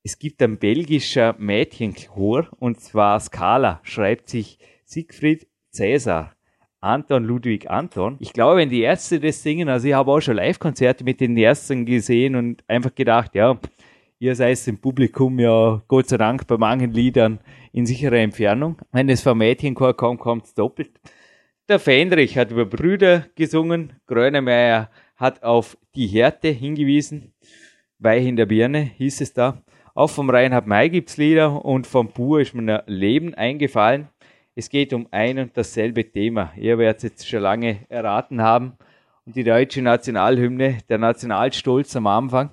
Es 0.03 0.19
gibt 0.19 0.41
ein 0.41 0.59
belgischer 0.59 1.35
Mädchenchor 1.39 2.49
und 2.59 2.81
zwar 2.81 3.21
Scala, 3.21 3.81
schreibt 3.83 4.31
sich 4.31 4.59
Siegfried 4.87 5.47
Cäsar. 5.71 6.35
Anton 6.81 7.25
Ludwig 7.25 7.69
Anton. 7.69 8.17
Ich 8.19 8.33
glaube, 8.33 8.57
wenn 8.57 8.71
die 8.71 8.81
Ärzte 8.81 9.21
das 9.21 9.43
singen, 9.43 9.69
also 9.69 9.89
ich 9.89 9.93
habe 9.93 10.11
auch 10.11 10.23
schon 10.23 10.37
Live-Konzerte 10.37 11.05
mit 11.05 11.21
den 11.21 11.37
Ärzten 11.37 11.85
gesehen 11.85 12.35
und 12.35 12.65
einfach 12.67 12.95
gedacht, 12.95 13.35
ja, 13.35 13.59
ihr 14.19 14.35
seid 14.35 14.67
im 14.67 14.79
Publikum 14.79 15.39
ja 15.39 15.83
Gott 15.87 16.09
sei 16.09 16.17
Dank 16.17 16.47
bei 16.47 16.57
manchen 16.57 16.95
Liedern 16.95 17.41
in 17.75 17.85
sicherer 17.85 18.17
Entfernung. 18.17 18.79
Wenn 18.91 19.11
es 19.11 19.21
vom 19.21 19.37
Mädchenchor 19.37 19.95
kommt, 19.95 20.21
kommt 20.21 20.47
es 20.47 20.55
doppelt. 20.55 20.99
Der 21.69 21.79
Fendrich 21.79 22.39
hat 22.39 22.51
über 22.51 22.65
Brüder 22.65 23.27
gesungen, 23.35 23.93
Grönemeyer 24.07 24.89
hat 25.21 25.45
auf 25.45 25.79
die 25.95 26.09
Härte 26.09 26.49
hingewiesen, 26.49 27.33
Weich 28.01 28.27
in 28.27 28.37
der 28.37 28.47
Birne 28.47 28.81
hieß 28.81 29.21
es 29.21 29.35
da. 29.35 29.63
Auch 29.95 30.09
vom 30.09 30.31
Reinhard 30.31 30.67
May 30.67 30.89
gibt's 30.89 31.19
Lieder 31.19 31.63
und 31.65 31.87
vom 31.87 32.09
Pur 32.09 32.41
ist 32.41 32.55
mir 32.55 32.83
ein 32.83 32.93
Leben 32.93 33.35
eingefallen. 33.35 34.09
Es 34.55 34.71
geht 34.71 34.95
um 34.95 35.07
ein 35.11 35.39
und 35.39 35.55
dasselbe 35.55 36.11
Thema. 36.11 36.51
Ihr 36.57 36.79
werdet 36.79 37.03
jetzt 37.03 37.29
schon 37.29 37.43
lange 37.43 37.81
erraten 37.91 38.41
haben. 38.41 38.73
Und 39.27 39.37
die 39.37 39.45
deutsche 39.45 39.83
Nationalhymne, 39.83 40.79
der 40.89 40.97
Nationalstolz 40.97 41.95
am 41.95 42.07
Anfang. 42.07 42.51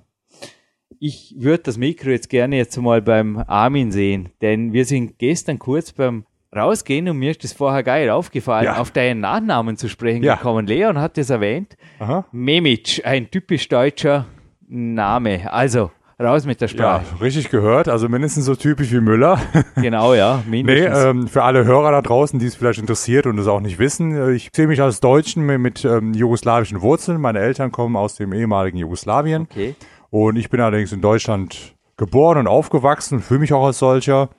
Ich 0.99 1.33
würde 1.37 1.63
das 1.63 1.77
Mikro 1.77 2.09
jetzt 2.09 2.29
gerne 2.29 2.57
jetzt 2.57 2.75
mal 2.75 3.01
beim 3.01 3.37
Armin 3.47 3.91
sehen, 3.91 4.29
denn 4.41 4.73
wir 4.73 4.83
sind 4.83 5.17
gestern 5.17 5.59
kurz 5.59 5.93
beim 5.93 6.25
Rausgehen 6.55 7.09
und 7.09 7.17
mir 7.17 7.31
ist 7.31 7.43
das 7.43 7.53
vorher 7.53 7.83
geil 7.83 8.09
aufgefallen, 8.09 8.65
Ja. 8.65 8.77
auf 8.77 8.91
deinen 8.91 9.19
Nachnamen 9.19 9.75
zu 9.77 9.89
sprechen 9.89 10.23
Ja. 10.23 10.35
gekommen. 10.35 10.65
Leon 10.65 10.97
hat 10.99 11.17
das 11.17 11.29
erwähnt. 11.29 11.75
Aha. 11.99 12.25
Memic, 12.31 13.01
ein 13.05 13.29
typisch 13.29 13.67
deutscher 13.67 14.25
Name. 14.67 15.51
Also, 15.51 15.91
raus 16.21 16.45
mit 16.45 16.61
der 16.61 16.67
Ja, 16.69 16.73
Sprache. 17.01 17.21
richtig 17.21 17.49
gehört. 17.49 17.87
Also 17.89 18.09
mindestens 18.09 18.45
so 18.45 18.55
typisch 18.55 18.91
wie 18.91 19.01
Müller. 19.01 19.39
Genau, 19.75 20.13
ja, 20.13 20.41
Nee, 20.49 20.63
mindestens. 20.63 21.03
ähm, 21.05 21.27
für 21.27 21.43
alle 21.43 21.65
Hörer 21.65 21.91
da 21.91 22.01
draußen, 22.01 22.39
die 22.39 22.45
es 22.47 22.55
vielleicht 22.55 22.79
interessiert 22.79 23.25
und 23.27 23.37
es 23.37 23.47
auch 23.47 23.59
nicht 23.59 23.77
wissen, 23.77 24.15
äh, 24.15 24.31
ich 24.31 24.49
sehe 24.55 24.67
mich 24.67 24.81
als 24.81 24.99
Deutschen 24.99 25.45
mit, 25.45 25.59
mit 25.59 25.85
ähm, 25.85 26.13
jugoslawischen 26.13 26.81
Wurzeln. 26.81 27.21
Meine 27.21 27.39
Eltern 27.39 27.71
kommen 27.71 27.95
aus 27.95 28.15
dem 28.15 28.33
ehemaligen 28.33 28.77
Jugoslawien 28.77 29.43
okay. 29.51 29.75
und 30.09 30.37
ich 30.37 30.49
bin 30.49 30.59
allerdings 30.61 30.91
in 30.91 31.01
Deutschland 31.01 31.75
geboren 31.97 32.37
und 32.39 32.47
aufgewachsen, 32.47 33.19
fühle 33.21 33.41
mich 33.41 33.53
auch 33.53 33.65
als 33.65 33.79
solcher. 33.79 34.29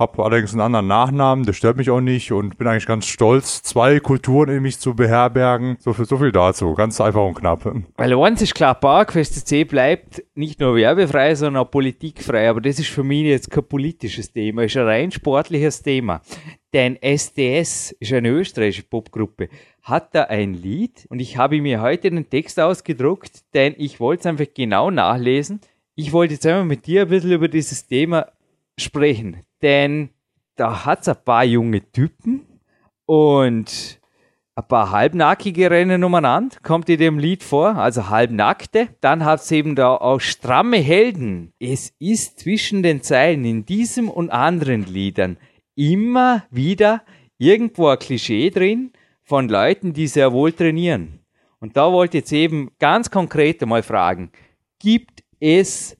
Habe 0.00 0.24
allerdings 0.24 0.52
einen 0.52 0.62
anderen 0.62 0.86
Nachnamen, 0.86 1.44
der 1.44 1.52
stört 1.52 1.76
mich 1.76 1.90
auch 1.90 2.00
nicht 2.00 2.32
und 2.32 2.56
bin 2.56 2.66
eigentlich 2.66 2.86
ganz 2.86 3.06
stolz, 3.06 3.62
zwei 3.62 4.00
Kulturen 4.00 4.48
in 4.48 4.62
mich 4.62 4.78
zu 4.78 4.94
beherbergen. 4.94 5.76
So 5.78 5.92
viel, 5.92 6.06
so 6.06 6.16
viel 6.16 6.32
dazu, 6.32 6.72
ganz 6.72 6.98
einfach 7.02 7.22
und 7.22 7.34
knapp. 7.34 7.70
Weil 7.98 8.14
eins 8.14 8.40
ist 8.40 8.54
klar, 8.54 8.74
PowerQuest 8.74 9.46
C 9.46 9.64
bleibt 9.64 10.22
nicht 10.34 10.58
nur 10.58 10.74
werbefrei, 10.74 11.34
sondern 11.34 11.62
auch 11.62 11.70
politikfrei. 11.70 12.48
Aber 12.48 12.62
das 12.62 12.78
ist 12.78 12.88
für 12.88 13.04
mich 13.04 13.24
jetzt 13.24 13.50
kein 13.50 13.62
politisches 13.64 14.32
Thema, 14.32 14.64
ist 14.64 14.76
ein 14.78 14.86
rein 14.86 15.10
sportliches 15.10 15.82
Thema. 15.82 16.22
Denn 16.72 16.96
SDS 16.96 17.92
ist 18.00 18.12
eine 18.14 18.30
österreichische 18.30 18.84
Popgruppe, 18.84 19.50
hat 19.82 20.14
da 20.14 20.22
ein 20.24 20.54
Lied 20.54 21.06
und 21.10 21.20
ich 21.20 21.36
habe 21.36 21.60
mir 21.60 21.82
heute 21.82 22.10
den 22.10 22.30
Text 22.30 22.58
ausgedruckt, 22.58 23.42
denn 23.52 23.74
ich 23.76 24.00
wollte 24.00 24.20
es 24.20 24.26
einfach 24.26 24.46
genau 24.54 24.90
nachlesen. 24.90 25.60
Ich 25.94 26.14
wollte 26.14 26.34
jetzt 26.34 26.46
einmal 26.46 26.64
mit 26.64 26.86
dir 26.86 27.02
ein 27.02 27.08
bisschen 27.08 27.32
über 27.32 27.48
dieses 27.48 27.86
Thema 27.86 28.28
sprechen 28.78 29.44
denn 29.62 30.10
da 30.56 30.84
hat 30.84 31.02
es 31.02 31.08
ein 31.08 31.24
paar 31.24 31.44
junge 31.44 31.80
Typen 31.92 32.46
und 33.06 34.00
ein 34.54 34.68
paar 34.68 34.90
halbnackige 34.90 35.70
Rennen 35.70 36.04
umeinander, 36.04 36.56
kommt 36.62 36.88
in 36.88 36.98
dem 36.98 37.18
Lied 37.18 37.42
vor, 37.42 37.76
also 37.76 38.08
halbnackte. 38.10 38.88
Dann 39.00 39.24
hat 39.24 39.40
es 39.40 39.50
eben 39.50 39.74
da 39.74 39.94
auch 39.94 40.20
stramme 40.20 40.76
Helden. 40.76 41.52
Es 41.58 41.94
ist 41.98 42.40
zwischen 42.40 42.82
den 42.82 43.02
Zeilen 43.02 43.44
in 43.44 43.64
diesem 43.64 44.10
und 44.10 44.30
anderen 44.30 44.84
Liedern 44.84 45.38
immer 45.76 46.44
wieder 46.50 47.02
irgendwo 47.38 47.88
ein 47.88 47.98
Klischee 47.98 48.50
drin 48.50 48.92
von 49.22 49.48
Leuten, 49.48 49.92
die 49.92 50.08
sehr 50.08 50.32
wohl 50.32 50.52
trainieren. 50.52 51.20
Und 51.58 51.76
da 51.76 51.92
wollte 51.92 52.18
ich 52.18 52.22
jetzt 52.22 52.32
eben 52.32 52.70
ganz 52.78 53.10
konkret 53.10 53.64
mal 53.64 53.82
fragen, 53.82 54.30
gibt 54.78 55.22
es 55.40 55.96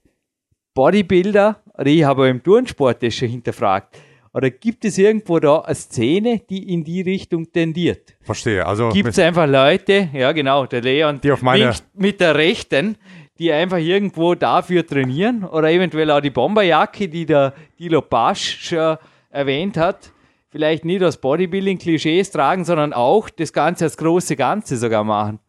Bodybuilder 0.74 1.62
oder 1.80 1.88
ich 1.88 2.04
habe 2.04 2.28
im 2.28 2.42
Turnsport 2.42 3.02
das 3.02 3.14
schon 3.14 3.28
hinterfragt. 3.28 3.96
Oder 4.34 4.50
gibt 4.50 4.84
es 4.84 4.98
irgendwo 4.98 5.40
da 5.40 5.60
eine 5.60 5.74
Szene, 5.74 6.40
die 6.48 6.72
in 6.72 6.84
die 6.84 7.00
Richtung 7.00 7.50
tendiert? 7.50 8.14
Verstehe. 8.20 8.64
Also 8.64 8.90
gibt 8.90 9.08
es 9.08 9.18
einfach 9.18 9.48
Leute, 9.48 10.10
ja 10.12 10.30
genau, 10.32 10.66
der 10.66 10.82
Leon 10.82 11.20
die 11.20 11.32
auf 11.32 11.42
meine 11.42 11.72
mit 11.94 12.20
der 12.20 12.36
Rechten, 12.36 12.96
die 13.38 13.50
einfach 13.50 13.78
irgendwo 13.78 14.34
dafür 14.34 14.86
trainieren 14.86 15.42
oder 15.42 15.70
eventuell 15.70 16.10
auch 16.10 16.20
die 16.20 16.30
Bomberjacke, 16.30 17.08
die 17.08 17.24
der 17.24 17.54
Dilo 17.78 18.02
Pasch 18.02 18.58
schon 18.60 18.98
erwähnt 19.30 19.78
hat, 19.78 20.12
vielleicht 20.50 20.84
nicht 20.84 21.02
aus 21.02 21.16
Bodybuilding-Klischees 21.16 22.30
tragen, 22.30 22.64
sondern 22.64 22.92
auch 22.92 23.30
das 23.30 23.54
Ganze 23.54 23.86
als 23.86 23.96
große 23.96 24.36
Ganze 24.36 24.76
sogar 24.76 25.02
machen. 25.02 25.40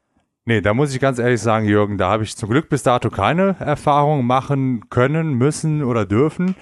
Nee, 0.46 0.62
da 0.62 0.74
muss 0.74 0.94
ich 0.94 1.00
ganz 1.00 1.20
ehrlich 1.20 1.40
sagen, 1.40 1.68
Jürgen, 1.68 2.00
da 2.00 2.10
habe 2.10 2.24
ich 2.24 2.36
zum 2.36 2.50
Glück 2.50 2.68
bis 2.68 2.82
dato 2.82 3.12
keine 3.12 3.56
Erfahrung 3.60 4.26
machen 4.26 4.90
können, 4.90 5.36
müssen 5.36 5.84
oder 5.84 6.08
dürfen. 6.08 6.56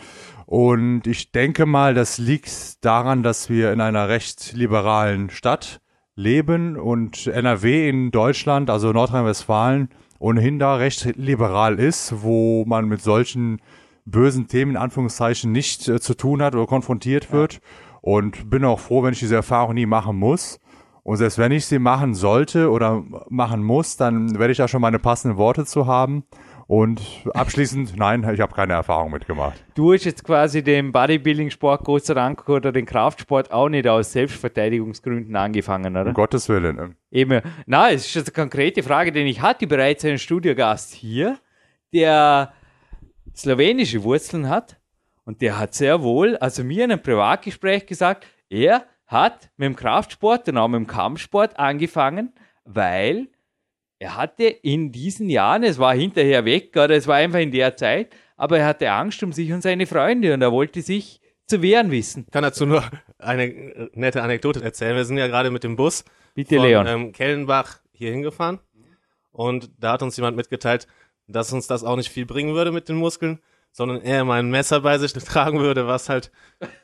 Und 0.46 1.08
ich 1.08 1.32
denke 1.32 1.65
mal, 1.65 1.94
das 1.94 2.18
liegt 2.18 2.84
daran, 2.84 3.24
dass 3.24 3.50
wir 3.50 3.72
in 3.72 3.80
einer 3.80 4.10
recht 4.10 4.52
liberalen 4.54 5.30
Stadt 5.30 5.80
leben 6.15 6.76
und 6.76 7.28
NRW 7.28 7.88
in 7.88 8.12
Deutschland, 8.12 8.70
also 8.70 8.92
Nordrhein-Westfalen, 8.92 9.89
ohnehin 10.20 10.60
da 10.60 10.76
recht 10.76 11.06
liberal 11.15 11.80
ist, 11.80 12.22
wo 12.22 12.65
man 12.65 12.86
mit 12.86 13.02
solchen 13.02 13.62
bösen 14.04 14.48
Themen 14.48 14.72
in 14.72 14.78
Anführungszeichen 14.78 15.54
nicht 15.54 15.88
äh, 15.88 16.02
zu 16.02 16.15
tun 16.15 16.42
hat 16.42 16.54
oder 16.54 16.68
konfrontiert 16.68 17.32
wird. 17.32 17.62
Und 18.02 18.50
bin 18.50 18.65
auch 18.65 18.80
froh, 18.80 19.04
wenn 19.04 19.13
ich 19.13 19.20
diese 19.20 19.36
Erfahrung 19.36 19.76
nie 19.76 19.86
machen 19.86 20.18
muss. 20.18 20.60
Und 21.10 21.17
selbst 21.17 21.39
wenn 21.39 21.52
ich 21.52 21.65
sie 21.65 21.80
machen 21.80 22.13
sollte 22.13 22.69
oder 22.69 23.04
machen 23.30 23.63
muss, 23.63 23.98
dann 23.98 24.38
werde 24.38 24.52
ich 24.52 24.60
da 24.60 24.67
schon 24.67 24.80
meine 24.80 25.00
passenden 25.00 25.39
Worte 25.39 25.65
zu 25.65 25.88
haben. 25.88 26.24
Und 26.67 27.02
abschließend, 27.34 27.93
nein, 27.98 28.30
ich 28.32 28.39
habe 28.39 28.54
keine 28.54 28.74
Erfahrung 28.74 29.10
mitgemacht. 29.10 29.56
Du 29.74 29.91
hast 29.91 30.04
jetzt 30.04 30.24
quasi 30.24 30.63
den 30.63 30.91
Bodybuilding-Sport, 30.91 31.84
Gott 31.84 32.06
sei 32.06 32.13
Dank, 32.13 32.48
oder 32.48 32.72
den 32.72 32.86
Kraftsport 32.86 33.52
auch 33.52 33.69
nicht 33.69 33.88
aus 33.88 34.12
Selbstverteidigungsgründen 34.12 35.36
angefangen, 35.36 35.98
oder? 35.98 36.06
Um 36.06 36.13
Gottes 36.13 36.48
Willen. 36.48 36.76
Ne? 36.76 36.95
Eben. 37.10 37.41
Na, 37.65 37.89
es 37.89 38.06
ist 38.06 38.13
jetzt 38.13 38.28
eine 38.28 38.43
konkrete 38.43 38.84
Frage, 38.84 39.12
denn 39.12 39.26
ich 39.26 39.41
hatte 39.41 39.65
bereits 39.65 40.06
einen 40.06 40.19
Studiogast 40.19 40.93
hier, 40.93 41.39
der 41.91 42.54
slowenische 43.36 44.04
Wurzeln 44.04 44.48
hat. 44.48 44.80
Und 45.26 45.41
der 45.41 45.58
hat 45.58 45.74
sehr 45.74 46.04
wohl, 46.04 46.38
also 46.38 46.63
mir 46.63 46.86
in 46.86 46.91
einem 46.91 47.02
Privatgespräch 47.02 47.88
gesagt, 47.88 48.28
er 48.48 48.84
hat 49.10 49.50
mit 49.58 49.65
dem 49.65 49.76
Kraftsport 49.76 50.48
und 50.50 50.58
auch 50.58 50.67
mit 50.67 50.78
dem 50.78 50.88
Kampfsport 50.88 51.58
angefangen, 51.58 52.32
weil 52.63 53.28
er 53.98 54.15
hatte 54.15 54.43
in 54.45 54.91
diesen 54.91 55.30
Jahren, 55.30 55.63
es 55.63 55.80
war 55.80 55.93
hinterher 55.93 56.45
weg, 56.45 56.69
oder 56.76 56.91
es 56.91 57.08
war 57.08 57.15
einfach 57.15 57.39
in 57.39 57.52
der 57.52 57.76
Zeit, 57.76 58.15
aber 58.38 58.60
er 58.60 58.67
hatte 58.67 58.91
Angst 58.91 59.22
um 59.24 59.34
sich 59.34 59.52
und 59.52 59.62
seine 59.62 59.88
Freunde 59.88 60.34
und 60.34 60.41
er 60.41 60.52
wollte 60.52 60.82
sich 60.82 61.19
zu 61.48 61.62
wehren 61.63 61.89
wissen. 61.89 62.26
Ich 62.28 62.32
kann 62.32 62.43
dazu 62.43 62.67
nur 62.67 62.84
eine 63.17 63.89
nette 63.93 64.22
Anekdote 64.22 64.63
erzählen. 64.63 64.95
Wir 64.95 65.06
sind 65.06 65.17
ja 65.17 65.28
gerade 65.28 65.50
mit 65.50 65.63
dem 65.63 65.76
Bus 65.76 66.06
Bitte, 66.36 66.56
von 66.56 66.65
Leon. 66.65 66.88
Ähm, 66.88 67.12
Kellenbach 67.12 67.80
hier 67.91 68.12
hingefahren 68.12 68.60
und 69.32 69.72
da 69.80 69.93
hat 69.93 70.04
uns 70.04 70.15
jemand 70.17 70.38
mitgeteilt, 70.38 70.88
dass 71.28 71.52
uns 71.52 71.65
das 71.65 71.84
auch 71.84 71.95
nicht 71.95 72.10
viel 72.10 72.28
bringen 72.28 72.54
würde 72.54 72.72
mit 72.72 72.88
den 72.88 72.95
Muskeln, 72.95 73.39
sondern 73.72 74.02
er 74.02 74.24
mal 74.24 74.39
ein 74.39 74.52
Messer 74.52 74.82
bei 74.82 75.00
sich 75.00 75.13
tragen 75.26 75.60
würde, 75.60 75.88
was 75.88 76.10
halt 76.10 76.32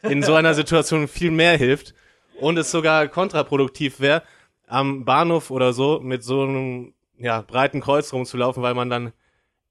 in 0.01 0.23
so 0.23 0.33
einer 0.33 0.55
Situation 0.55 1.07
viel 1.07 1.29
mehr 1.29 1.55
hilft 1.55 1.93
und 2.39 2.57
es 2.57 2.71
sogar 2.71 3.07
kontraproduktiv 3.07 3.99
wäre, 3.99 4.23
am 4.67 5.05
Bahnhof 5.05 5.51
oder 5.51 5.73
so 5.73 5.99
mit 6.01 6.23
so 6.23 6.43
einem 6.43 6.93
ja, 7.17 7.41
breiten 7.41 7.81
Kreuz 7.81 8.11
rumzulaufen, 8.13 8.63
weil 8.63 8.73
man 8.73 8.89
dann 8.89 9.13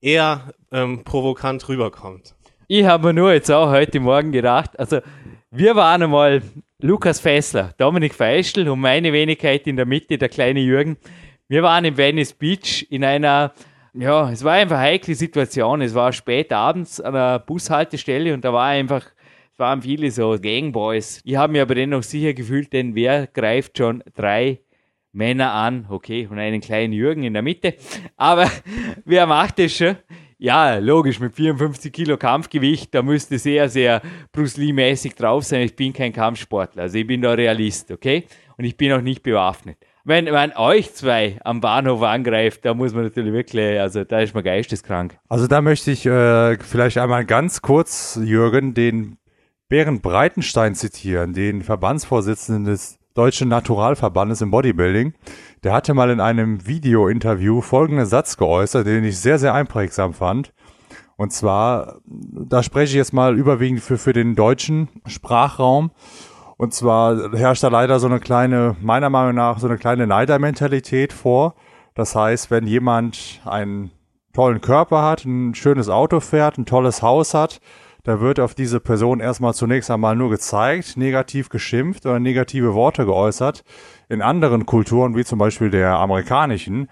eher 0.00 0.52
ähm, 0.72 1.04
provokant 1.04 1.68
rüberkommt. 1.68 2.34
Ich 2.68 2.84
habe 2.84 3.12
nur 3.12 3.32
jetzt 3.32 3.50
auch 3.50 3.70
heute 3.70 4.00
Morgen 4.00 4.32
gedacht, 4.32 4.78
also 4.78 5.00
wir 5.50 5.76
waren 5.76 6.02
einmal 6.02 6.42
Lukas 6.80 7.20
Fessler, 7.20 7.72
Dominik 7.78 8.14
Feischl 8.14 8.68
und 8.68 8.80
meine 8.80 9.12
Wenigkeit 9.12 9.66
in 9.66 9.76
der 9.76 9.86
Mitte, 9.86 10.18
der 10.18 10.28
kleine 10.28 10.60
Jürgen. 10.60 10.96
Wir 11.48 11.62
waren 11.62 11.84
in 11.84 11.96
Venice 11.96 12.32
Beach 12.32 12.86
in 12.90 13.04
einer, 13.04 13.52
ja, 13.92 14.30
es 14.30 14.42
war 14.44 14.54
einfach 14.54 14.78
heikle 14.78 15.14
Situation. 15.14 15.80
Es 15.82 15.94
war 15.94 16.12
spät 16.12 16.52
abends 16.52 17.00
an 17.00 17.14
einer 17.14 17.38
Bushaltestelle 17.38 18.34
und 18.34 18.44
da 18.44 18.52
war 18.52 18.66
einfach 18.66 19.04
waren 19.58 19.82
viele 19.82 20.10
so 20.10 20.36
Gangboys. 20.40 21.20
Ich 21.24 21.36
habe 21.36 21.52
mich 21.52 21.62
aber 21.62 21.74
dennoch 21.74 22.02
sicher 22.02 22.34
gefühlt, 22.34 22.72
denn 22.72 22.94
wer 22.94 23.26
greift 23.26 23.78
schon 23.78 24.02
drei 24.14 24.60
Männer 25.12 25.52
an? 25.52 25.86
Okay, 25.88 26.26
und 26.30 26.38
einen 26.38 26.60
kleinen 26.60 26.92
Jürgen 26.92 27.22
in 27.22 27.32
der 27.32 27.42
Mitte. 27.42 27.74
Aber 28.16 28.50
wer 29.04 29.26
macht 29.26 29.58
das 29.58 29.72
schon? 29.72 29.96
Ja, 30.38 30.76
logisch, 30.76 31.20
mit 31.20 31.34
54 31.34 31.92
Kilo 31.92 32.16
Kampfgewicht, 32.16 32.94
da 32.94 33.02
müsste 33.02 33.38
sehr, 33.38 33.68
sehr 33.68 34.02
Bruce 34.32 34.56
Lee-mäßig 34.56 35.14
drauf 35.14 35.44
sein. 35.44 35.62
Ich 35.62 35.76
bin 35.76 35.92
kein 35.92 36.12
Kampfsportler, 36.12 36.82
also 36.82 36.98
ich 36.98 37.06
bin 37.06 37.22
da 37.22 37.32
Realist, 37.32 37.90
okay? 37.92 38.24
Und 38.58 38.64
ich 38.64 38.76
bin 38.76 38.92
auch 38.92 39.00
nicht 39.00 39.22
bewaffnet. 39.22 39.78
Wenn 40.04 40.26
man 40.26 40.52
euch 40.54 40.92
zwei 40.92 41.38
am 41.44 41.62
Bahnhof 41.62 42.02
angreift, 42.02 42.64
da 42.64 42.74
muss 42.74 42.92
man 42.92 43.04
natürlich 43.04 43.32
wirklich, 43.32 43.80
also 43.80 44.04
da 44.04 44.20
ist 44.20 44.34
man 44.34 44.44
geisteskrank. 44.44 45.16
Also 45.30 45.46
da 45.46 45.62
möchte 45.62 45.92
ich 45.92 46.04
äh, 46.04 46.58
vielleicht 46.58 46.98
einmal 46.98 47.24
ganz 47.24 47.62
kurz, 47.62 48.20
Jürgen, 48.22 48.74
den 48.74 49.16
Berend 49.74 50.02
Breitenstein 50.02 50.76
zitieren, 50.76 51.32
den 51.32 51.62
Verbandsvorsitzenden 51.62 52.64
des 52.64 53.00
Deutschen 53.12 53.48
Naturalverbandes 53.48 54.40
im 54.40 54.52
Bodybuilding. 54.52 55.14
Der 55.64 55.72
hatte 55.72 55.94
mal 55.94 56.10
in 56.10 56.20
einem 56.20 56.64
Video-Interview 56.64 57.60
folgenden 57.60 58.06
Satz 58.06 58.36
geäußert, 58.36 58.86
den 58.86 59.02
ich 59.02 59.18
sehr, 59.18 59.40
sehr 59.40 59.52
einprägsam 59.52 60.14
fand. 60.14 60.54
Und 61.16 61.32
zwar, 61.32 61.96
da 62.06 62.62
spreche 62.62 62.90
ich 62.90 62.94
jetzt 62.94 63.12
mal 63.12 63.36
überwiegend 63.36 63.80
für, 63.80 63.98
für 63.98 64.12
den 64.12 64.36
deutschen 64.36 64.90
Sprachraum. 65.06 65.90
Und 66.56 66.72
zwar 66.72 67.32
herrscht 67.32 67.64
da 67.64 67.68
leider 67.68 67.98
so 67.98 68.06
eine 68.06 68.20
kleine, 68.20 68.76
meiner 68.80 69.10
Meinung 69.10 69.34
nach, 69.34 69.58
so 69.58 69.66
eine 69.66 69.76
kleine 69.76 70.06
Neidermentalität 70.06 71.12
vor. 71.12 71.56
Das 71.96 72.14
heißt, 72.14 72.48
wenn 72.52 72.68
jemand 72.68 73.42
einen 73.44 73.90
tollen 74.34 74.60
Körper 74.60 75.02
hat, 75.02 75.24
ein 75.24 75.56
schönes 75.56 75.88
Auto 75.88 76.20
fährt, 76.20 76.58
ein 76.58 76.64
tolles 76.64 77.02
Haus 77.02 77.34
hat, 77.34 77.60
da 78.04 78.20
wird 78.20 78.38
auf 78.38 78.54
diese 78.54 78.80
Person 78.80 79.20
erstmal 79.20 79.54
zunächst 79.54 79.90
einmal 79.90 80.14
nur 80.14 80.30
gezeigt, 80.30 80.96
negativ 80.96 81.48
geschimpft 81.48 82.04
oder 82.04 82.20
negative 82.20 82.74
Worte 82.74 83.06
geäußert. 83.06 83.64
In 84.08 84.20
anderen 84.22 84.66
Kulturen, 84.66 85.16
wie 85.16 85.24
zum 85.24 85.38
Beispiel 85.38 85.70
der 85.70 85.96
amerikanischen, 85.96 86.88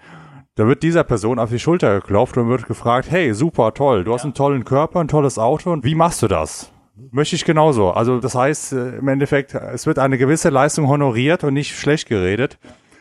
da 0.55 0.67
wird 0.67 0.83
dieser 0.83 1.03
Person 1.03 1.39
auf 1.39 1.51
die 1.51 1.59
Schulter 1.59 1.99
geklopft 1.99 2.37
und 2.37 2.49
wird 2.49 2.67
gefragt, 2.67 3.09
hey, 3.09 3.33
super, 3.33 3.73
toll, 3.73 4.03
du 4.03 4.13
hast 4.13 4.23
einen 4.23 4.33
tollen 4.33 4.65
Körper, 4.65 4.99
ein 4.99 5.07
tolles 5.07 5.37
Auto 5.37 5.71
und 5.71 5.85
wie 5.85 5.95
machst 5.95 6.21
du 6.23 6.27
das? 6.27 6.71
Möchte 7.11 7.35
ich 7.35 7.45
genauso. 7.45 7.91
Also 7.91 8.19
das 8.19 8.35
heißt, 8.35 8.73
äh, 8.73 8.97
im 8.97 9.07
Endeffekt, 9.07 9.53
es 9.53 9.85
wird 9.85 9.99
eine 9.99 10.17
gewisse 10.17 10.49
Leistung 10.49 10.87
honoriert 10.87 11.43
und 11.43 11.53
nicht 11.53 11.75
schlecht 11.75 12.07
geredet. 12.07 12.59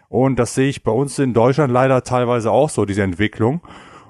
Und 0.09 0.39
das 0.39 0.55
sehe 0.55 0.69
ich 0.69 0.83
bei 0.83 0.93
uns 0.93 1.19
in 1.19 1.33
Deutschland 1.33 1.73
leider 1.73 2.03
teilweise 2.03 2.51
auch 2.51 2.69
so, 2.69 2.85
diese 2.85 3.03
Entwicklung. 3.03 3.63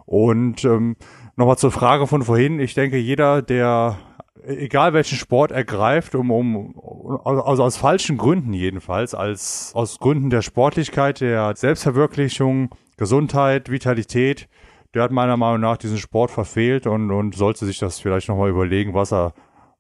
Und 0.05 0.65
ähm, 0.65 0.97
Nochmal 1.37 1.57
zur 1.59 1.71
Frage 1.71 2.07
von 2.07 2.23
vorhin. 2.23 2.61
Ich 2.61 2.75
denke, 2.75 2.99
jeder, 2.99 3.43
der 3.43 3.99
egal 4.45 4.93
welchen 4.93 5.17
Sport 5.17 5.51
ergreift, 5.51 6.15
um, 6.15 6.31
um 6.31 7.21
also 7.25 7.63
aus 7.63 7.77
falschen 7.77 8.19
Gründen 8.19 8.53
jedenfalls, 8.53 9.15
als 9.15 9.73
aus 9.75 9.99
Gründen 9.99 10.31
der 10.31 10.43
Sportlichkeit, 10.43 11.21
der 11.21 11.55
Selbstverwirklichung, 11.57 12.71
Gesundheit, 12.97 13.71
Vitalität, 13.71 14.49
der 14.95 15.05
hat 15.05 15.11
meiner 15.11 15.37
Meinung 15.37 15.61
nach 15.61 15.77
diesen 15.77 15.99
Sport 15.99 16.31
verfehlt 16.31 16.87
und, 16.87 17.11
und 17.11 17.35
sollte 17.35 17.65
sich 17.65 17.79
das 17.79 17.99
vielleicht 17.99 18.29
nochmal 18.29 18.51
überlegen, 18.51 18.95
was 18.95 19.13
er 19.13 19.33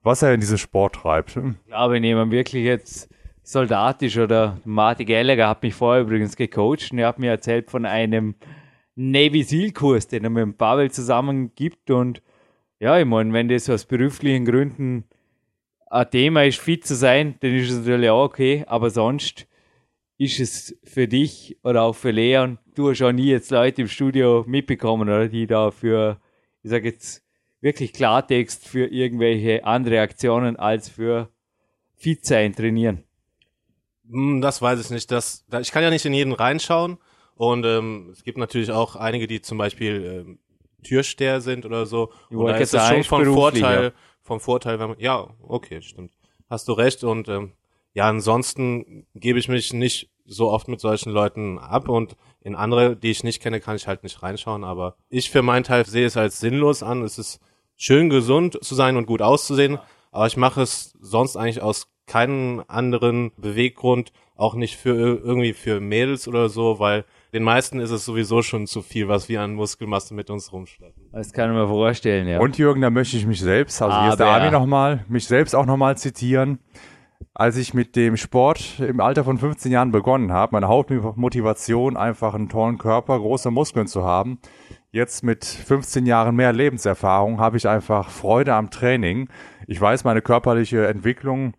was 0.02 0.22
er 0.22 0.34
in 0.34 0.40
diesem 0.40 0.58
Sport 0.58 0.96
treibt. 0.96 1.36
Ich 1.36 1.66
glaube, 1.68 1.94
wenn 1.94 2.04
jemand 2.04 2.32
wirklich 2.32 2.64
jetzt 2.64 3.08
soldatisch 3.44 4.18
oder 4.18 4.58
Marty 4.64 5.04
Gallagher 5.04 5.48
hat 5.48 5.62
mich 5.62 5.74
vorher 5.74 6.02
übrigens 6.02 6.36
gecoacht 6.36 6.90
und 6.92 6.98
er 6.98 7.08
hat 7.08 7.18
mir 7.18 7.30
erzählt 7.30 7.70
von 7.70 7.86
einem 7.86 8.34
Navy 8.94 9.42
Seal 9.42 9.72
Kurs, 9.72 10.08
den 10.08 10.24
er 10.24 10.30
mit 10.30 10.42
dem 10.42 10.54
Pavel 10.54 10.90
zusammen 10.90 11.54
gibt 11.54 11.90
und 11.90 12.22
ja, 12.80 12.98
ich 12.98 13.06
meine, 13.06 13.32
wenn 13.32 13.48
das 13.48 13.70
aus 13.70 13.84
beruflichen 13.84 14.44
Gründen 14.44 15.04
ein 15.86 16.10
Thema 16.10 16.44
ist, 16.44 16.58
fit 16.58 16.84
zu 16.86 16.94
sein, 16.96 17.36
dann 17.40 17.54
ist 17.54 17.70
es 17.70 17.78
natürlich 17.78 18.10
auch 18.10 18.24
okay, 18.24 18.64
aber 18.66 18.90
sonst 18.90 19.46
ist 20.18 20.40
es 20.40 20.78
für 20.84 21.06
dich 21.08 21.58
oder 21.62 21.82
auch 21.82 21.94
für 21.94 22.10
Leon, 22.10 22.58
du 22.74 22.90
hast 22.90 23.02
auch 23.02 23.12
nie 23.12 23.26
jetzt 23.26 23.50
Leute 23.50 23.82
im 23.82 23.88
Studio 23.88 24.44
mitbekommen, 24.46 25.08
oder, 25.08 25.28
die 25.28 25.46
da 25.46 25.70
für, 25.70 26.20
ich 26.62 26.70
sage 26.70 26.88
jetzt, 26.88 27.22
wirklich 27.60 27.92
Klartext 27.92 28.66
für 28.66 28.86
irgendwelche 28.86 29.64
andere 29.64 30.00
Aktionen 30.00 30.56
als 30.56 30.88
für 30.88 31.28
fit 31.96 32.24
sein 32.26 32.54
trainieren. 32.54 33.04
Hm, 34.10 34.40
Das 34.40 34.60
weiß 34.60 34.80
ich 34.80 34.90
nicht. 34.90 35.10
Das, 35.10 35.44
da, 35.48 35.60
ich 35.60 35.70
kann 35.70 35.82
ja 35.82 35.90
nicht 35.90 36.04
in 36.04 36.14
jeden 36.14 36.32
reinschauen. 36.32 36.98
Und 37.36 37.64
ähm, 37.64 38.10
es 38.12 38.24
gibt 38.24 38.38
natürlich 38.38 38.70
auch 38.70 38.96
einige, 38.96 39.26
die 39.26 39.40
zum 39.40 39.58
Beispiel 39.58 40.24
ähm, 40.26 40.38
Türsteher 40.82 41.40
sind 41.40 41.64
oder 41.66 41.86
so. 41.86 42.10
Ich 42.30 42.36
Und 42.36 42.46
da 42.46 42.56
ist 42.56 42.74
es 42.74 42.86
schon 42.86 43.22
beruflich, 43.22 43.62
Vorteil, 43.62 43.84
ja. 43.84 43.92
vom 44.22 44.40
Vorteil, 44.40 44.78
wenn 44.78 44.90
man, 44.90 44.98
ja, 44.98 45.28
okay, 45.42 45.82
stimmt. 45.82 46.12
Hast 46.48 46.68
du 46.68 46.72
recht. 46.72 47.04
Und 47.04 47.28
ähm, 47.28 47.52
ja, 47.94 48.08
ansonsten 48.08 49.06
gebe 49.14 49.38
ich 49.38 49.48
mich 49.48 49.72
nicht 49.72 50.10
so 50.24 50.50
oft 50.50 50.68
mit 50.68 50.80
solchen 50.80 51.10
Leuten 51.10 51.58
ab 51.58 51.88
und 51.88 52.16
in 52.40 52.54
andere, 52.54 52.96
die 52.96 53.10
ich 53.10 53.24
nicht 53.24 53.42
kenne, 53.42 53.60
kann 53.60 53.76
ich 53.76 53.86
halt 53.86 54.02
nicht 54.02 54.22
reinschauen. 54.22 54.64
Aber 54.64 54.96
ich 55.08 55.30
für 55.30 55.42
meinen 55.42 55.64
Teil 55.64 55.84
sehe 55.86 56.06
es 56.06 56.16
als 56.16 56.40
sinnlos 56.40 56.82
an. 56.82 57.02
Es 57.02 57.18
ist 57.18 57.40
schön 57.76 58.10
gesund 58.10 58.62
zu 58.62 58.74
sein 58.74 58.96
und 58.96 59.06
gut 59.06 59.22
auszusehen, 59.22 59.78
aber 60.10 60.26
ich 60.26 60.36
mache 60.36 60.62
es 60.62 60.96
sonst 61.00 61.36
eigentlich 61.36 61.62
aus 61.62 61.88
keinem 62.06 62.62
anderen 62.68 63.32
Beweggrund, 63.36 64.12
auch 64.36 64.54
nicht 64.54 64.76
für 64.76 64.90
ir- 64.94 65.24
irgendwie 65.24 65.52
für 65.52 65.80
Mädels 65.80 66.28
oder 66.28 66.48
so, 66.48 66.78
weil 66.78 67.04
den 67.32 67.42
meisten 67.42 67.80
ist 67.80 67.90
es 67.90 68.04
sowieso 68.04 68.42
schon 68.42 68.66
zu 68.66 68.82
viel, 68.82 69.08
was 69.08 69.28
wir 69.28 69.40
an 69.40 69.54
Muskelmasse 69.54 70.14
mit 70.14 70.28
uns 70.30 70.52
rumschleppen. 70.52 71.08
Das 71.12 71.32
kann 71.32 71.50
ich 71.50 71.56
mir 71.56 71.66
vorstellen, 71.66 72.28
ja. 72.28 72.40
Und 72.40 72.58
Jürgen, 72.58 72.80
da 72.82 72.90
möchte 72.90 73.16
ich 73.16 73.26
mich 73.26 73.40
selbst, 73.40 73.80
also 73.80 73.98
hier 74.00 74.10
ist 74.10 74.18
der 74.18 74.26
Aber- 74.26 74.36
Armin 74.36 74.52
nochmal, 74.52 75.04
mich 75.08 75.26
selbst 75.26 75.54
auch 75.54 75.66
nochmal 75.66 75.96
zitieren. 75.96 76.58
Als 77.34 77.56
ich 77.56 77.72
mit 77.72 77.96
dem 77.96 78.16
Sport 78.16 78.78
im 78.80 79.00
Alter 79.00 79.24
von 79.24 79.38
15 79.38 79.72
Jahren 79.72 79.92
begonnen 79.92 80.32
habe, 80.32 80.52
meine 80.52 80.68
Hauptmotivation 80.68 81.96
einfach 81.96 82.34
einen 82.34 82.48
tollen 82.48 82.78
Körper, 82.78 83.18
große 83.18 83.50
Muskeln 83.50 83.86
zu 83.86 84.04
haben. 84.04 84.38
Jetzt 84.90 85.24
mit 85.24 85.44
15 85.44 86.04
Jahren 86.04 86.36
mehr 86.36 86.52
Lebenserfahrung 86.52 87.40
habe 87.40 87.56
ich 87.56 87.66
einfach 87.66 88.10
Freude 88.10 88.52
am 88.54 88.70
Training. 88.70 89.28
Ich 89.66 89.80
weiß, 89.80 90.04
meine 90.04 90.20
körperliche 90.20 90.86
Entwicklung 90.86 91.54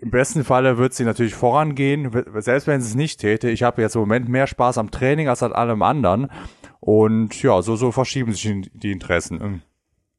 im 0.00 0.10
besten 0.10 0.44
Falle 0.44 0.78
wird 0.78 0.94
sie 0.94 1.04
natürlich 1.04 1.34
vorangehen, 1.34 2.10
selbst 2.36 2.66
wenn 2.66 2.80
sie 2.80 2.88
es 2.88 2.94
nicht 2.94 3.20
täte. 3.20 3.50
Ich 3.50 3.62
habe 3.62 3.82
jetzt 3.82 3.94
im 3.94 4.00
Moment 4.00 4.28
mehr 4.28 4.46
Spaß 4.46 4.78
am 4.78 4.90
Training 4.90 5.28
als 5.28 5.42
an 5.42 5.52
allem 5.52 5.82
anderen. 5.82 6.28
Und 6.80 7.42
ja, 7.42 7.60
so, 7.60 7.76
so 7.76 7.92
verschieben 7.92 8.32
sich 8.32 8.70
die 8.72 8.92
Interessen. 8.92 9.62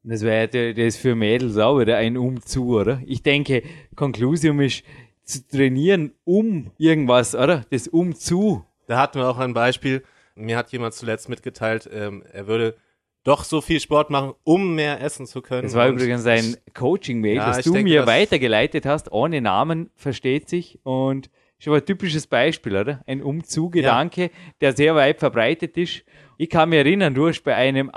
Das 0.04 0.22
wäre 0.22 0.48
ja 0.52 0.72
das 0.72 0.96
für 0.96 1.14
Mädels 1.14 1.56
auch 1.58 1.78
wieder 1.78 1.96
ein 1.96 2.16
Umzug, 2.16 2.68
oder? 2.68 3.02
Ich 3.06 3.22
denke, 3.22 3.62
Konklusion 3.96 4.60
ist 4.60 4.84
zu 5.24 5.46
trainieren 5.46 6.12
um 6.24 6.70
irgendwas, 6.78 7.34
oder? 7.34 7.64
Das 7.70 7.88
Umzu. 7.88 8.64
Da 8.86 8.98
hatten 8.98 9.18
wir 9.18 9.28
auch 9.28 9.38
ein 9.38 9.54
Beispiel. 9.54 10.02
Mir 10.34 10.56
hat 10.56 10.72
jemand 10.72 10.94
zuletzt 10.94 11.28
mitgeteilt, 11.28 11.88
ähm, 11.92 12.24
er 12.32 12.46
würde 12.46 12.76
doch 13.24 13.44
so 13.44 13.60
viel 13.60 13.78
Sport 13.80 14.10
machen, 14.10 14.32
um 14.44 14.74
mehr 14.74 15.00
essen 15.00 15.26
zu 15.26 15.42
können. 15.42 15.62
Das 15.62 15.74
war 15.74 15.86
Und 15.88 15.94
übrigens 15.94 16.26
ein 16.26 16.56
Coaching-Mail, 16.74 17.36
Ja, 17.36 17.46
das 17.54 17.64
du 17.64 17.72
denke, 17.72 17.90
mir 17.90 18.00
das- 18.00 18.08
weitergeleitet 18.08 18.84
hast, 18.86 19.12
ohne 19.12 19.40
Namen, 19.40 19.90
versteht 19.96 20.48
sich. 20.48 20.78
Und 20.82 21.30
ist 21.58 21.68
aber 21.68 21.76
ein 21.76 21.86
typisches 21.86 22.26
Beispiel, 22.26 22.76
oder? 22.76 23.02
Ein 23.06 23.22
Umzuggedanke, 23.22 24.30
der 24.60 24.72
sehr 24.74 24.96
weit 24.96 25.20
verbreitet 25.20 25.76
ist. 25.76 26.02
Ich 26.36 26.50
kann 26.50 26.70
mich 26.70 26.78
erinnern, 26.80 27.14
du 27.14 27.28
hast 27.28 27.42
bei 27.42 27.54
einem 27.54 27.90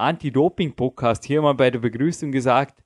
Anti-Doping-Podcast 0.45 1.25
hier 1.25 1.41
mal 1.41 1.53
bei 1.53 1.71
der 1.71 1.79
Begrüßung 1.79 2.31
gesagt, 2.31 2.83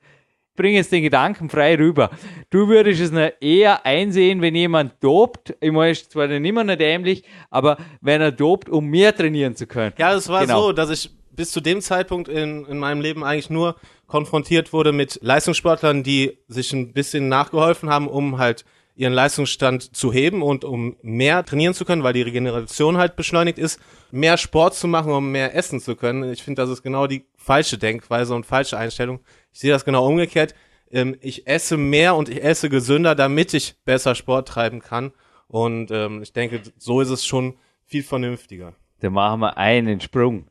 bring 0.55 0.75
jetzt 0.75 0.91
den 0.91 1.03
Gedanken 1.03 1.49
frei 1.49 1.75
rüber. 1.75 2.09
Du 2.49 2.67
würdest 2.67 3.01
es 3.01 3.11
eher 3.41 3.85
einsehen, 3.85 4.41
wenn 4.41 4.55
jemand 4.55 4.93
dopt. 5.03 5.55
Ich 5.61 5.71
meine, 5.71 5.91
ist 5.91 6.11
zwar 6.11 6.27
dann 6.27 6.43
immer 6.43 6.63
noch 6.63 6.75
dämlich, 6.75 7.23
aber 7.49 7.77
wenn 8.01 8.21
er 8.21 8.31
dopt, 8.31 8.69
um 8.69 8.85
mehr 8.85 9.15
trainieren 9.15 9.55
zu 9.55 9.67
können. 9.67 9.93
Ja, 9.97 10.13
es 10.15 10.27
war 10.29 10.41
Genau. 10.45 10.61
so, 10.67 10.71
dass 10.73 10.89
ich 10.89 11.09
bis 11.39 11.51
zu 11.51 11.61
dem 11.61 11.79
Zeitpunkt 11.79 12.27
in, 12.27 12.65
in 12.65 12.79
meinem 12.79 12.99
Leben 12.99 13.23
eigentlich 13.23 13.49
nur 13.49 13.77
konfrontiert 14.07 14.73
wurde 14.73 14.91
mit 14.91 15.19
Leistungssportlern, 15.21 16.03
die 16.03 16.37
sich 16.49 16.73
ein 16.73 16.91
bisschen 16.91 17.29
nachgeholfen 17.29 17.89
haben, 17.89 18.09
um 18.09 18.39
halt 18.39 18.65
ihren 18.97 19.13
Leistungsstand 19.13 19.95
zu 19.95 20.11
heben 20.11 20.41
und 20.41 20.65
um 20.65 20.97
mehr 21.01 21.45
trainieren 21.45 21.73
zu 21.73 21.85
können, 21.85 22.03
weil 22.03 22.11
die 22.11 22.23
Regeneration 22.23 22.97
halt 22.97 23.15
beschleunigt 23.15 23.57
ist, 23.57 23.79
mehr 24.11 24.35
Sport 24.35 24.75
zu 24.75 24.89
machen, 24.89 25.13
um 25.13 25.31
mehr 25.31 25.55
essen 25.55 25.79
zu 25.79 25.95
können. 25.95 26.29
Ich 26.29 26.43
finde, 26.43 26.61
das 26.61 26.71
ist 26.71 26.83
genau 26.83 27.07
die 27.07 27.23
falsche 27.37 27.77
Denkweise 27.77 28.35
und 28.35 28.45
falsche 28.45 28.77
Einstellung. 28.77 29.21
Ich 29.53 29.61
sehe 29.61 29.71
das 29.71 29.85
genau 29.85 30.05
umgekehrt. 30.05 30.53
Ähm, 30.91 31.15
ich 31.21 31.47
esse 31.47 31.77
mehr 31.77 32.15
und 32.15 32.27
ich 32.27 32.43
esse 32.43 32.67
gesünder, 32.67 33.15
damit 33.15 33.53
ich 33.53 33.75
besser 33.85 34.13
Sport 34.13 34.49
treiben 34.49 34.81
kann. 34.81 35.13
Und 35.47 35.89
ähm, 35.91 36.21
ich 36.21 36.33
denke, 36.33 36.61
so 36.77 36.99
ist 36.99 37.11
es 37.11 37.25
schon 37.25 37.53
viel 37.85 38.03
vernünftiger. 38.03 38.73
Da 38.99 39.09
machen 39.09 39.39
wir 39.39 39.55
einen 39.55 40.01
Sprung 40.01 40.49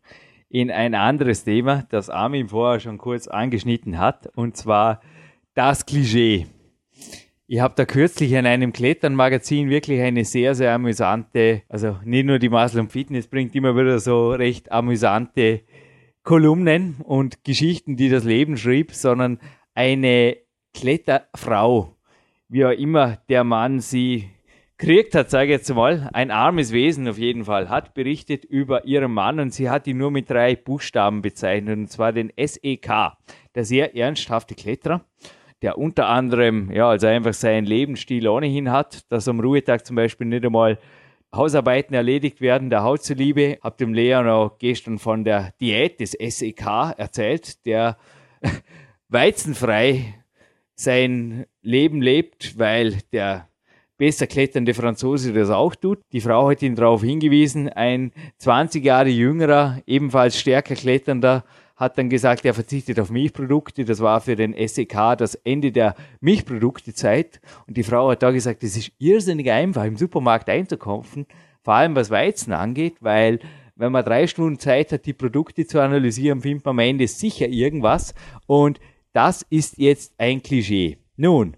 in 0.49 0.71
ein 0.71 0.95
anderes 0.95 1.45
Thema, 1.45 1.85
das 1.91 2.11
Armin 2.11 2.49
vorher 2.49 2.81
schon 2.81 2.99
kurz 2.99 3.29
angeschnitten 3.29 3.99
hat, 3.99 4.29
und 4.35 4.57
zwar 4.57 5.01
das 5.55 5.87
Klischee. 5.87 6.47
Ich 7.47 7.61
habe 7.61 7.75
da 7.77 7.87
kürzlich 7.87 8.33
in 8.33 8.47
einem 8.47 8.73
Kletternmagazin 8.73 9.71
wirklich 9.71 10.01
eine 10.03 10.25
sehr, 10.25 10.55
sehr 10.55 10.75
amüsante, 10.75 11.63
also 11.69 11.97
nicht 12.05 12.27
nur 12.27 12.39
die 12.39 12.51
Muscle 12.51 12.81
und 12.81 12.93
Fitness 12.93 13.27
bringt 13.27 13.55
immer 13.55 13.75
wieder 13.75 13.99
so 13.99 14.31
recht 14.33 14.71
amüsante 14.71 15.63
Kolumnen 16.25 16.97
und 17.05 17.45
Geschichten, 17.45 17.97
die 17.97 18.11
das 18.11 18.25
Leben 18.25 18.59
schrieb, 18.59 18.93
sondern 18.93 19.41
eine 19.75 20.37
Kletterfrau, 20.75 21.97
wie 22.49 22.67
auch 22.67 22.71
immer 22.71 23.17
der 23.31 23.45
Mann 23.45 23.81
sie 23.81 24.29
kriegt 24.79 25.15
hat, 25.15 25.29
sage 25.29 25.47
ich 25.47 25.59
jetzt 25.59 25.75
mal, 25.75 26.09
ein 26.13 26.31
armes 26.31 26.73
Wesen 26.73 27.09
auf 27.09 27.19
jeden 27.19 27.45
Fall, 27.45 27.69
hat 27.69 27.95
berichtet 27.95 28.45
über 28.45 28.85
ihren 28.85 29.13
Mann 29.13 29.41
und 29.41 29.53
sie 29.53 29.69
hat 29.69 29.87
ihn 29.87 29.99
nur 29.99 30.13
mit 30.13 30.31
drei 30.31 30.55
Buchstaben 30.55 31.21
bezeichnet, 31.21 31.77
und 31.77 31.91
zwar 31.91 32.13
den 32.13 32.33
SEK, 32.37 32.89
der 33.55 33.65
sehr 33.65 33.97
ernsthafte 33.97 34.55
Kletterer, 34.55 35.05
der 35.63 35.79
unter 35.79 36.07
anderem, 36.07 36.71
ja, 36.71 36.89
also 36.89 37.09
einfach 37.09 37.35
seinen 37.35 37.67
Lebensstil 37.67 38.29
ohnehin 38.29 38.71
hat, 38.71 39.11
dass 39.11 39.27
am 39.27 39.41
Ruhetag 39.41 39.85
zum 39.85 39.97
Beispiel 39.97 40.29
nicht 40.29 40.45
einmal 40.45 40.79
Hausarbeiten 41.35 41.95
erledigt 41.95 42.41
werden, 42.41 42.71
der 42.71 42.85
Haut 42.85 43.03
zuliebe. 43.03 43.59
Hab 43.63 43.77
dem 43.77 43.93
Leon 43.93 44.29
auch 44.29 44.59
gestern 44.59 44.99
von 44.99 45.25
der 45.25 45.53
Diät 45.61 46.01
des 46.01 46.13
SEK 46.13 46.95
erzählt, 46.97 47.67
der 47.67 47.99
weizenfrei 49.09 50.15
sein 50.75 51.47
Leben 51.61 52.01
lebt, 52.01 52.59
weil 52.59 52.99
der 53.13 53.49
besser 53.99 54.27
kletternde 54.27 54.73
Franzose 54.73 55.33
das 55.33 55.51
auch 55.51 55.75
tut. 55.75 55.99
Die 56.13 56.21
Frau 56.21 56.49
hat 56.49 56.63
ihn 56.63 56.77
darauf 56.77 57.03
hingewiesen, 57.03 57.69
ein 57.69 58.13
20 58.39 58.85
Jahre 58.85 59.11
jüngerer, 59.11 59.83
ebenfalls 59.87 60.39
stärker 60.39 60.75
kletternder, 60.75 61.45
hat 61.77 61.99
dann 61.99 62.09
gesagt, 62.09 62.45
er 62.45 62.55
verzichtet 62.55 62.99
auf 62.99 63.11
Milchprodukte. 63.11 63.85
Das 63.85 64.01
war 64.01 64.21
für 64.21 64.35
den 64.35 64.55
SEK 64.67 65.17
das 65.17 65.35
Ende 65.37 65.71
der 65.71 65.95
Milchproduktezeit. 66.21 67.41
Und 67.67 67.77
die 67.77 67.85
Frau 67.85 68.11
hat 68.11 68.23
da 68.23 68.31
gesagt, 68.31 68.65
es 68.65 68.77
ist 68.77 68.93
irrsinnig 68.99 69.51
einfach, 69.51 69.85
im 69.85 69.97
Supermarkt 69.97 70.49
einzukaufen, 70.49 71.27
vor 71.63 71.75
allem 71.75 71.95
was 71.95 72.11
Weizen 72.11 72.53
angeht, 72.53 72.97
weil 73.01 73.39
wenn 73.77 73.93
man 73.93 74.05
drei 74.05 74.27
Stunden 74.27 74.59
Zeit 74.59 74.91
hat, 74.91 75.07
die 75.07 75.13
Produkte 75.13 75.67
zu 75.67 75.81
analysieren, 75.81 76.41
findet 76.41 76.65
man 76.65 76.73
am 76.73 76.79
Ende 76.81 77.07
sicher 77.07 77.47
irgendwas. 77.47 78.13
Und 78.47 78.81
das 79.13 79.47
ist 79.51 79.79
jetzt 79.79 80.15
ein 80.19 80.43
Klischee. 80.43 80.99
Nun, 81.17 81.57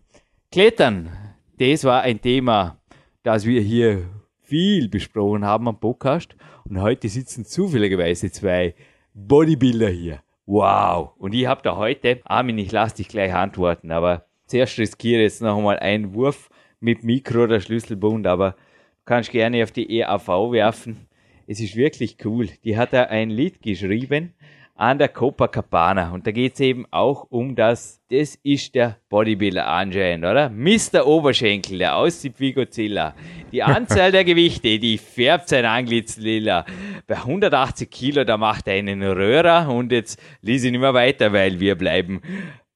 Klettern, 0.53 1.11
das 1.61 1.85
war 1.85 2.01
ein 2.01 2.23
Thema, 2.23 2.79
das 3.23 3.45
wir 3.45 3.61
hier 3.61 4.09
viel 4.41 4.89
besprochen 4.89 5.45
haben 5.45 5.69
am 5.69 5.79
Podcast. 5.79 6.35
Und 6.65 6.81
heute 6.81 7.11
sitzen 7.11 7.45
zufälligerweise 7.45 8.33
zwei 8.33 8.75
Bodybuilder 9.13 9.91
hier. 9.91 10.23
Wow. 10.47 11.11
Und 11.19 11.35
ich 11.35 11.47
habe 11.47 11.61
da 11.63 11.77
heute, 11.77 12.21
Armin, 12.25 12.57
ich 12.57 12.73
lasse 12.73 12.97
dich 12.97 13.09
gleich 13.09 13.35
antworten, 13.35 13.91
aber 13.91 14.25
zuerst 14.47 14.79
riskiere 14.79 15.21
jetzt 15.21 15.43
noch 15.43 15.59
einmal 15.59 15.79
einen 15.81 16.15
Wurf 16.15 16.49
mit 16.81 17.05
Mikro 17.05 17.45
oder 17.45 17.61
Schlüsselbund, 17.61 18.27
aber 18.27 18.53
du 18.53 19.05
kannst 19.05 19.31
gerne 19.31 19.63
auf 19.63 19.71
die 19.71 19.99
EAV 20.01 20.29
werfen. 20.53 21.09
Es 21.47 21.61
ist 21.61 21.77
wirklich 21.77 22.17
cool. 22.25 22.49
Die 22.65 22.79
hat 22.79 22.95
da 22.95 23.03
ein 23.03 23.29
Lied 23.29 23.61
geschrieben 23.61 24.33
an 24.81 24.99
der 24.99 25.09
Copacabana. 25.09 26.11
Und 26.11 26.27
da 26.27 26.31
geht 26.31 26.55
es 26.55 26.61
eben 26.61 26.87
auch 26.91 27.27
um 27.29 27.55
das, 27.55 28.01
das 28.11 28.37
ist 28.43 28.75
der 28.75 28.97
Bodybuilder 29.11 29.67
anscheinend, 29.67 30.25
oder? 30.25 30.49
Mr. 30.49 31.07
Oberschenkel, 31.07 31.79
der 31.79 31.97
aussieht 31.97 32.37
wie 32.39 32.55
Godzilla. 32.55 33.15
Die 33.53 33.63
Anzahl 33.63 34.11
der 34.11 34.25
Gewichte, 34.25 34.79
die 34.79 34.97
färbt 34.97 35.51
sein 35.51 35.67
Antlitz 35.67 36.17
lila. 36.17 36.65
Bei 37.07 37.17
180 37.17 37.91
Kilo, 37.91 38.25
da 38.25 38.39
macht 38.39 38.69
er 38.69 38.75
einen 38.75 39.03
Röhrer 39.03 39.69
und 39.69 39.93
jetzt 39.93 40.19
lese 40.41 40.69
ich 40.69 40.73
nicht 40.73 40.81
mehr 40.81 40.95
weiter, 40.95 41.35
weil 41.35 41.61
wir 41.61 41.75
bleiben 41.75 42.23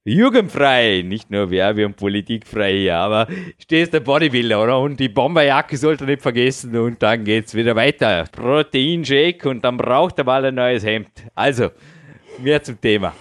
jugendfrei, 0.04 1.02
nicht 1.02 1.30
nur 1.30 1.50
Werbe- 1.50 1.86
und 1.86 1.96
Politikfrei 1.96 2.76
hier, 2.76 2.96
aber 2.96 3.26
stehst 3.58 3.94
der 3.94 4.00
Bodybuilder, 4.00 4.62
oder? 4.62 4.78
Und 4.78 5.00
die 5.00 5.08
Bomberjacke 5.08 5.78
sollte 5.78 6.04
nicht 6.04 6.20
vergessen 6.20 6.76
und 6.76 7.02
dann 7.02 7.24
geht's 7.24 7.54
wieder 7.54 7.74
weiter. 7.74 8.24
Proteinshake 8.30 9.48
und 9.48 9.64
dann 9.64 9.78
braucht 9.78 10.18
er 10.18 10.24
mal 10.24 10.44
ein 10.44 10.56
neues 10.56 10.84
Hemd. 10.84 11.08
Also, 11.34 11.70
mehr 12.38 12.62
zum 12.62 12.80
Thema. 12.80 13.12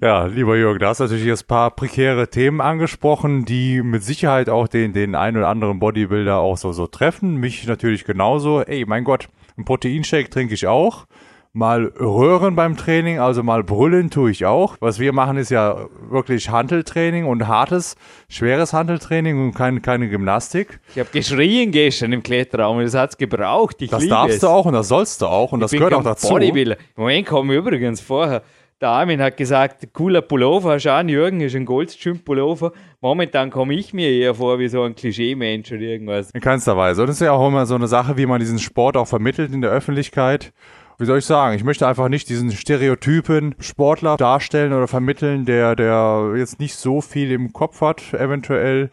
Ja, 0.00 0.24
lieber 0.26 0.56
Jürgen, 0.56 0.78
da 0.78 0.88
hast 0.88 1.00
du 1.00 1.04
natürlich 1.04 1.26
jetzt 1.26 1.44
ein 1.44 1.48
paar 1.48 1.70
prekäre 1.72 2.28
Themen 2.28 2.60
angesprochen, 2.60 3.44
die 3.44 3.82
mit 3.82 4.02
Sicherheit 4.02 4.48
auch 4.48 4.66
den, 4.68 4.92
den 4.92 5.14
einen 5.14 5.36
oder 5.36 5.48
anderen 5.48 5.78
Bodybuilder 5.78 6.38
auch 6.38 6.56
so, 6.56 6.72
so 6.72 6.86
treffen. 6.86 7.36
Mich 7.36 7.66
natürlich 7.66 8.04
genauso. 8.04 8.62
Ey, 8.62 8.84
mein 8.86 9.04
Gott, 9.04 9.28
ein 9.58 9.64
Proteinshake 9.64 10.30
trinke 10.30 10.54
ich 10.54 10.66
auch. 10.66 11.06
Mal 11.52 11.86
röhren 11.98 12.54
beim 12.54 12.76
Training, 12.76 13.18
also 13.18 13.42
mal 13.42 13.64
brüllen 13.64 14.08
tue 14.08 14.30
ich 14.30 14.46
auch. 14.46 14.76
Was 14.78 15.00
wir 15.00 15.12
machen, 15.12 15.36
ist 15.36 15.50
ja 15.50 15.88
wirklich 16.08 16.48
Handeltraining 16.48 17.26
und 17.26 17.48
hartes, 17.48 17.96
schweres 18.28 18.72
Handeltraining 18.72 19.46
und 19.46 19.54
kein, 19.54 19.82
keine 19.82 20.08
Gymnastik. 20.08 20.78
Ich 20.94 21.00
habe 21.00 21.10
geschrien 21.12 21.72
gestern 21.72 22.12
im 22.12 22.22
Kletterraum 22.22 22.76
und 22.76 22.84
das 22.84 22.94
hat's 22.94 23.18
gebraucht. 23.18 23.82
Ich 23.82 23.90
Das 23.90 24.06
darfst 24.06 24.36
es. 24.36 24.40
du 24.42 24.46
auch 24.46 24.64
und 24.64 24.74
das 24.74 24.86
sollst 24.86 25.22
du 25.22 25.26
auch 25.26 25.50
und 25.50 25.58
das 25.58 25.72
ich 25.72 25.78
gehört 25.78 25.90
bin 25.90 25.98
auch 25.98 26.04
dazu. 26.04 26.28
Bodybuilder. 26.28 26.76
Im 26.96 27.02
Moment 27.02 27.26
kommen 27.26 27.50
übrigens 27.50 28.00
vorher. 28.00 28.42
Der 28.80 28.88
Armin 28.88 29.20
hat 29.20 29.36
gesagt, 29.36 29.92
cooler 29.92 30.22
Pullover, 30.22 30.80
schau 30.80 31.02
Jürgen, 31.02 31.42
ist 31.42 31.54
ein 31.54 31.66
Goldstream-Pullover. 31.66 32.72
Momentan 33.02 33.50
komme 33.50 33.74
ich 33.74 33.92
mir 33.92 34.08
eher 34.08 34.34
vor 34.34 34.58
wie 34.58 34.68
so 34.68 34.82
ein 34.84 34.94
Klischee-Mensch 34.94 35.70
oder 35.70 35.82
irgendwas. 35.82 36.30
In 36.30 36.40
keinster 36.40 36.78
Weise. 36.78 37.02
Und 37.02 37.08
das 37.08 37.16
ist 37.16 37.26
ja 37.26 37.32
auch 37.32 37.46
immer 37.46 37.66
so 37.66 37.74
eine 37.74 37.88
Sache, 37.88 38.16
wie 38.16 38.24
man 38.24 38.40
diesen 38.40 38.58
Sport 38.58 38.96
auch 38.96 39.06
vermittelt 39.06 39.52
in 39.52 39.60
der 39.60 39.70
Öffentlichkeit. 39.70 40.54
Wie 40.96 41.04
soll 41.04 41.18
ich 41.18 41.26
sagen? 41.26 41.54
Ich 41.54 41.62
möchte 41.62 41.86
einfach 41.86 42.08
nicht 42.08 42.30
diesen 42.30 42.52
Stereotypen 42.52 43.54
Sportler 43.58 44.16
darstellen 44.16 44.72
oder 44.72 44.88
vermitteln, 44.88 45.44
der, 45.44 45.76
der 45.76 46.32
jetzt 46.38 46.58
nicht 46.58 46.74
so 46.74 47.02
viel 47.02 47.32
im 47.32 47.52
Kopf 47.52 47.82
hat, 47.82 48.14
eventuell. 48.14 48.90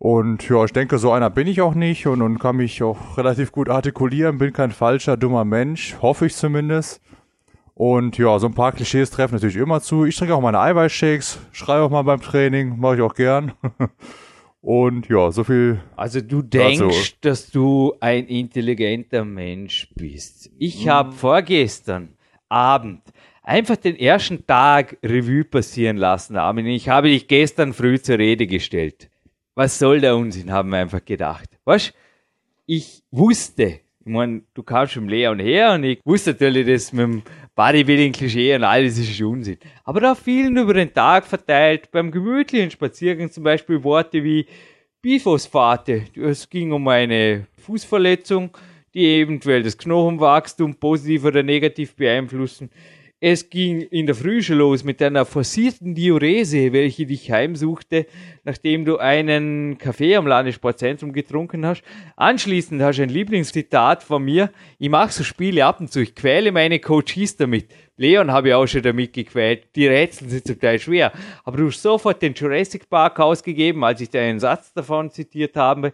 Und 0.00 0.48
ja, 0.48 0.64
ich 0.64 0.72
denke, 0.72 0.98
so 0.98 1.12
einer 1.12 1.30
bin 1.30 1.46
ich 1.46 1.60
auch 1.60 1.76
nicht 1.76 2.08
und, 2.08 2.22
und 2.22 2.40
kann 2.40 2.56
mich 2.56 2.82
auch 2.82 2.98
relativ 3.16 3.52
gut 3.52 3.68
artikulieren, 3.68 4.38
bin 4.38 4.52
kein 4.52 4.72
falscher, 4.72 5.16
dummer 5.16 5.44
Mensch, 5.44 5.94
hoffe 6.02 6.26
ich 6.26 6.34
zumindest. 6.34 7.00
Und 7.78 8.16
ja, 8.16 8.38
so 8.38 8.46
ein 8.46 8.54
paar 8.54 8.72
Klischees 8.72 9.10
treffen 9.10 9.34
natürlich 9.34 9.56
immer 9.56 9.82
zu. 9.82 10.06
Ich 10.06 10.16
trinke 10.16 10.34
auch 10.34 10.40
meine 10.40 10.58
Eiweißshakes, 10.58 11.38
schreibe 11.52 11.82
auch 11.82 11.90
mal 11.90 12.00
beim 12.02 12.22
Training, 12.22 12.78
mache 12.78 12.96
ich 12.96 13.02
auch 13.02 13.14
gern. 13.14 13.52
Und 14.62 15.08
ja, 15.10 15.30
so 15.30 15.44
viel 15.44 15.80
Also 15.94 16.22
du 16.22 16.40
denkst, 16.40 16.80
Also- 16.80 17.12
dass 17.20 17.50
du 17.50 17.92
ein 18.00 18.26
intelligenter 18.28 19.26
Mensch 19.26 19.90
bist. 19.94 20.50
Ich 20.58 20.88
habe 20.88 21.12
vorgestern 21.12 22.14
Abend 22.48 23.02
einfach 23.42 23.76
den 23.76 23.96
ersten 23.96 24.46
Tag 24.46 24.96
Revue 25.04 25.44
passieren 25.44 25.98
lassen, 25.98 26.36
Armin. 26.38 26.66
Ich 26.66 26.88
habe 26.88 27.08
dich 27.08 27.28
gestern 27.28 27.74
früh 27.74 28.00
zur 28.00 28.18
Rede 28.18 28.46
gestellt. 28.46 29.10
Was 29.54 29.78
soll 29.78 30.00
der 30.00 30.16
Unsinn, 30.16 30.50
haben 30.50 30.70
wir 30.70 30.78
einfach 30.78 31.04
gedacht. 31.04 31.50
Weißt 31.66 31.92
ich 32.64 33.02
wusste, 33.10 33.64
ich 34.00 34.12
meine, 34.12 34.42
du 34.54 34.62
kamst 34.62 34.96
mit 34.96 35.10
Leon 35.10 35.38
her 35.40 35.74
und 35.74 35.84
ich 35.84 36.00
wusste 36.04 36.30
natürlich, 36.30 36.66
das 36.66 36.92
mit 36.92 37.02
dem 37.04 37.22
Bodybuilding-Klischee 37.56 38.54
und 38.54 38.64
alles 38.64 38.98
ist 38.98 39.20
Unsinn. 39.22 39.58
Aber 39.84 40.00
da 40.00 40.14
fielen 40.14 40.56
über 40.58 40.74
den 40.74 40.92
Tag 40.92 41.26
verteilt, 41.26 41.90
beim 41.90 42.10
gemütlichen 42.10 42.70
Spaziergang 42.70 43.30
zum 43.30 43.44
Beispiel 43.44 43.82
Worte 43.82 44.22
wie 44.22 44.46
Biphosphate. 45.00 46.04
Es 46.14 46.50
ging 46.50 46.72
um 46.72 46.86
eine 46.88 47.46
Fußverletzung, 47.56 48.50
die 48.92 49.20
eventuell 49.20 49.62
das 49.62 49.78
Knochenwachstum 49.78 50.74
positiv 50.74 51.24
oder 51.24 51.42
negativ 51.42 51.96
beeinflussen. 51.96 52.70
Es 53.28 53.50
ging 53.50 53.80
in 53.80 54.06
der 54.06 54.14
Früh 54.14 54.40
schon 54.40 54.58
los 54.58 54.84
mit 54.84 55.02
einer 55.02 55.24
forcierten 55.24 55.96
Diurese, 55.96 56.72
welche 56.72 57.06
dich 57.06 57.28
heimsuchte, 57.32 58.06
nachdem 58.44 58.84
du 58.84 58.98
einen 58.98 59.78
Kaffee 59.78 60.14
am 60.14 60.28
Landessportzentrum 60.28 61.12
getrunken 61.12 61.66
hast. 61.66 61.82
Anschließend 62.14 62.80
hast 62.80 62.98
du 62.98 63.02
ein 63.02 63.08
Lieblingszitat 63.08 64.04
von 64.04 64.24
mir. 64.24 64.52
Ich 64.78 64.90
mache 64.90 65.10
so 65.10 65.24
Spiele 65.24 65.66
ab 65.66 65.80
und 65.80 65.90
zu, 65.90 66.02
ich 66.02 66.14
quäle 66.14 66.52
meine 66.52 66.78
Coaches 66.78 67.36
damit. 67.36 67.66
Leon 67.96 68.30
habe 68.30 68.50
ich 68.50 68.54
auch 68.54 68.68
schon 68.68 68.82
damit 68.82 69.12
gequält. 69.12 69.74
Die 69.74 69.88
Rätsel 69.88 70.28
sind 70.28 70.46
zum 70.46 70.60
Teil 70.60 70.78
schwer. 70.78 71.10
Aber 71.42 71.56
du 71.56 71.66
hast 71.66 71.82
sofort 71.82 72.22
den 72.22 72.32
Jurassic 72.32 72.88
Park 72.88 73.18
ausgegeben, 73.18 73.82
als 73.82 74.00
ich 74.00 74.08
dir 74.08 74.20
einen 74.20 74.38
Satz 74.38 74.72
davon 74.72 75.10
zitiert 75.10 75.56
habe. 75.56 75.92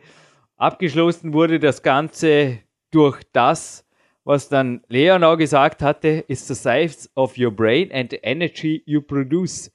Abgeschlossen 0.59 1.33
wurde 1.33 1.59
das 1.59 1.83
Ganze 1.83 2.59
durch 2.90 3.23
das, 3.33 3.82
was 4.24 4.48
dann 4.48 4.82
Leon 4.88 5.24
auch 5.24 5.37
gesagt 5.37 5.82
hatte, 5.82 6.24
is 6.28 6.46
the 6.46 6.54
size 6.54 7.08
of 7.14 7.37
your 7.37 7.50
brain 7.50 7.90
and 7.92 8.11
the 8.11 8.18
energy 8.22 8.82
you 8.87 9.00
produce. 9.00 9.72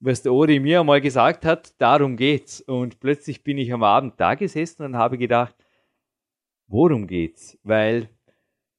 Was 0.00 0.22
der 0.22 0.32
Ori 0.32 0.60
mir 0.60 0.80
einmal 0.80 1.00
gesagt 1.00 1.46
hat, 1.46 1.74
darum 1.80 2.16
geht's. 2.16 2.60
Und 2.60 3.00
plötzlich 3.00 3.42
bin 3.42 3.56
ich 3.56 3.72
am 3.72 3.82
Abend 3.82 4.14
da 4.18 4.34
gesessen 4.34 4.84
und 4.84 4.96
habe 4.96 5.16
gedacht, 5.16 5.54
worum 6.66 7.06
geht's? 7.06 7.58
Weil 7.62 8.10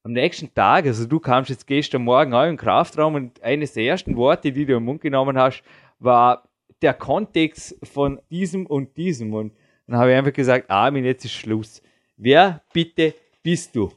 am 0.04 0.14
nächsten 0.14 0.54
Tag, 0.54 0.86
also 0.86 1.06
du 1.06 1.20
kamst 1.20 1.50
jetzt 1.50 1.66
gestern 1.66 2.04
Morgen 2.04 2.34
auch 2.34 2.46
im 2.46 2.56
Kraftraum 2.56 3.16
und 3.16 3.42
eines 3.42 3.74
der 3.74 3.86
ersten 3.86 4.16
Worte, 4.16 4.52
die 4.52 4.66
du 4.66 4.76
im 4.76 4.86
Mund 4.86 5.02
genommen 5.02 5.38
hast, 5.38 5.64
war 6.00 6.48
der 6.82 6.94
Kontext 6.94 7.76
von 7.84 8.22
diesem 8.30 8.68
und 8.68 8.96
diesem. 8.96 9.34
Und 9.34 9.54
dann 9.88 9.98
habe 9.98 10.12
ich 10.12 10.18
einfach 10.18 10.34
gesagt, 10.34 10.70
Armin, 10.70 11.04
jetzt 11.04 11.26
ist 11.26 11.34
Schluss. 11.34 11.82
Wer 12.16 12.62
bitte 12.72 13.16
bist 13.42 13.76
du? 13.76 13.92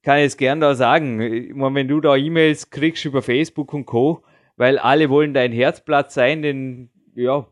Ich 0.00 0.04
kann 0.04 0.20
jetzt 0.20 0.38
gern 0.38 0.60
da 0.60 0.74
sagen, 0.74 1.20
ich 1.20 1.54
meine, 1.54 1.74
wenn 1.74 1.88
du 1.88 2.00
da 2.00 2.16
E-Mails 2.16 2.70
kriegst 2.70 3.04
über 3.04 3.20
Facebook 3.20 3.74
und 3.74 3.84
Co., 3.84 4.22
weil 4.56 4.78
alle 4.78 5.10
wollen 5.10 5.34
dein 5.34 5.52
Herzblatt 5.52 6.10
sein, 6.10 6.40
dann 6.40 6.88
ja, 7.14 7.46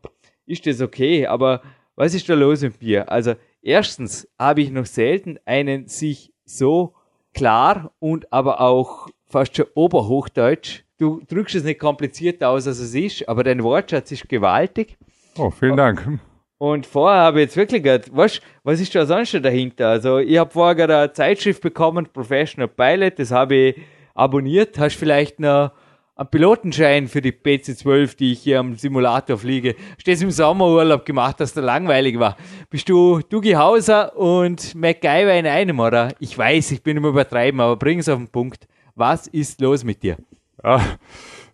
ist 0.47 0.65
das 0.65 0.81
okay. 0.81 1.27
Aber 1.27 1.61
was 1.95 2.15
ist 2.15 2.27
da 2.27 2.33
los 2.33 2.63
mit 2.63 2.81
mir? 2.81 3.11
Also 3.11 3.35
erstens 3.61 4.27
habe 4.39 4.61
ich 4.61 4.71
noch 4.71 4.87
selten 4.87 5.37
einen 5.45 5.87
sich 5.87 6.33
so 6.43 6.95
klar 7.35 7.91
und 7.99 8.33
aber 8.33 8.61
auch 8.61 9.09
fast 9.25 9.55
schon 9.55 9.67
oberhochdeutsch. 9.75 10.85
Du 10.97 11.21
drückst 11.27 11.53
es 11.53 11.63
nicht 11.63 11.79
kompliziert 11.79 12.43
aus, 12.43 12.65
als 12.65 12.79
es 12.79 12.95
ist, 12.95 13.29
aber 13.29 13.43
dein 13.43 13.63
Wortschatz 13.63 14.11
ist 14.11 14.27
gewaltig. 14.27 14.97
Oh, 15.37 15.51
vielen 15.51 15.77
Dank. 15.77 16.19
Und 16.59 16.85
vorher 16.85 17.21
habe 17.21 17.39
ich 17.39 17.45
jetzt 17.45 17.57
wirklich 17.57 17.81
gedacht, 17.81 18.11
was, 18.13 18.41
was 18.63 18.81
ist 18.81 18.93
da 18.93 19.05
sonst 19.05 19.29
schon 19.29 19.41
dahinter? 19.41 19.87
Also 19.87 20.17
ich 20.19 20.37
habe 20.37 20.51
vorher 20.51 20.75
gerade 20.75 20.97
eine 20.97 21.13
Zeitschrift 21.13 21.61
bekommen, 21.61 22.05
Professional 22.11 22.67
Pilot, 22.67 23.17
das 23.17 23.31
habe 23.31 23.55
ich 23.55 23.75
abonniert. 24.13 24.77
Hast 24.77 24.97
vielleicht 24.97 25.39
noch 25.39 25.71
einen 26.17 26.29
Pilotenschein 26.29 27.07
für 27.07 27.21
die 27.21 27.31
PC-12, 27.31 28.17
die 28.17 28.33
ich 28.33 28.41
hier 28.41 28.59
am 28.59 28.75
Simulator 28.75 29.37
fliege. 29.37 29.75
Das 30.05 30.21
im 30.21 30.31
Sommerurlaub 30.31 31.05
gemacht, 31.05 31.39
dass 31.39 31.53
der 31.53 31.63
langweilig 31.63 32.19
war? 32.19 32.35
Bist 32.69 32.89
du 32.89 33.21
Dugi 33.21 33.53
Hauser 33.53 34.17
und 34.17 34.75
MacGyver 34.75 35.35
in 35.35 35.47
einem, 35.47 35.79
oder? 35.79 36.13
Ich 36.19 36.37
weiß, 36.37 36.71
ich 36.71 36.83
bin 36.83 36.97
immer 36.97 37.07
übertreiben, 37.07 37.61
aber 37.61 37.77
bring 37.77 37.99
es 37.99 38.09
auf 38.09 38.17
den 38.17 38.27
Punkt. 38.27 38.67
Was 38.95 39.27
ist 39.27 39.61
los 39.61 39.85
mit 39.85 40.03
dir? 40.03 40.17
Ah, 40.61 40.81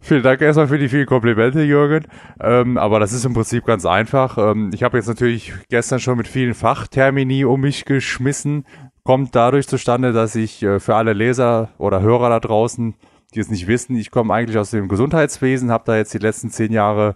vielen 0.05 0.23
Dank 0.23 0.41
erstmal 0.41 0.67
für 0.67 0.77
die 0.77 0.87
vielen 0.87 1.05
Komplimente, 1.05 1.61
Jürgen. 1.61 2.05
Ähm, 2.39 2.77
aber 2.77 2.99
das 2.99 3.11
ist 3.11 3.25
im 3.25 3.33
Prinzip 3.33 3.65
ganz 3.65 3.85
einfach. 3.85 4.37
Ähm, 4.37 4.71
ich 4.73 4.83
habe 4.83 4.97
jetzt 4.97 5.07
natürlich 5.07 5.53
gestern 5.69 5.99
schon 5.99 6.17
mit 6.17 6.27
vielen 6.27 6.53
Fachtermini 6.53 7.45
um 7.45 7.61
mich 7.61 7.85
geschmissen. 7.85 8.65
Kommt 9.03 9.35
dadurch 9.35 9.67
zustande, 9.67 10.13
dass 10.13 10.35
ich 10.35 10.63
äh, 10.63 10.79
für 10.79 10.95
alle 10.95 11.13
Leser 11.13 11.69
oder 11.77 12.01
Hörer 12.01 12.29
da 12.29 12.39
draußen, 12.39 12.95
die 13.33 13.39
es 13.39 13.49
nicht 13.49 13.67
wissen, 13.67 13.95
ich 13.95 14.11
komme 14.11 14.33
eigentlich 14.33 14.57
aus 14.57 14.71
dem 14.71 14.87
Gesundheitswesen, 14.87 15.71
habe 15.71 15.83
da 15.85 15.97
jetzt 15.97 16.13
die 16.13 16.19
letzten 16.19 16.49
zehn 16.49 16.71
Jahre 16.71 17.15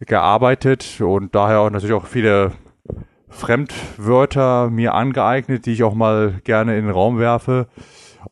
gearbeitet 0.00 1.00
und 1.00 1.34
daher 1.34 1.60
auch 1.60 1.70
natürlich 1.70 1.94
auch 1.94 2.06
viele 2.06 2.52
Fremdwörter 3.28 4.70
mir 4.70 4.94
angeeignet, 4.94 5.66
die 5.66 5.72
ich 5.72 5.82
auch 5.82 5.94
mal 5.94 6.40
gerne 6.44 6.76
in 6.76 6.84
den 6.84 6.94
Raum 6.94 7.18
werfe. 7.18 7.68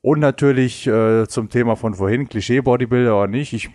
Und 0.01 0.21
natürlich 0.21 0.87
äh, 0.87 1.27
zum 1.29 1.49
Thema 1.49 1.77
von 1.77 1.95
vorhin, 1.95 2.29
Klischee-Bodybuilder 2.29 3.17
oder 3.17 3.27
nicht. 3.27 3.53
Ich, 3.53 3.71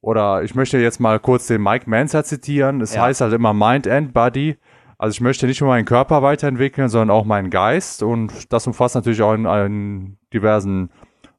oder 0.00 0.42
ich 0.42 0.54
möchte 0.54 0.78
jetzt 0.78 1.00
mal 1.00 1.18
kurz 1.20 1.46
den 1.46 1.62
Mike 1.62 1.88
Manser 1.88 2.24
zitieren. 2.24 2.80
Es 2.80 2.94
Ja. 2.94 3.02
heißt 3.02 3.20
halt 3.20 3.32
immer 3.32 3.52
Mind 3.54 3.86
and 3.88 4.12
Body. 4.12 4.56
Also 4.98 5.14
ich 5.14 5.20
möchte 5.20 5.46
nicht 5.46 5.60
nur 5.60 5.68
meinen 5.68 5.84
Körper 5.84 6.22
weiterentwickeln, 6.22 6.88
sondern 6.88 7.10
auch 7.10 7.24
meinen 7.24 7.50
Geist. 7.50 8.02
Und 8.02 8.52
das 8.52 8.66
umfasst 8.66 8.94
natürlich 8.94 9.22
auch 9.22 9.32
einen, 9.32 9.46
einen 9.46 10.18
diversen 10.32 10.90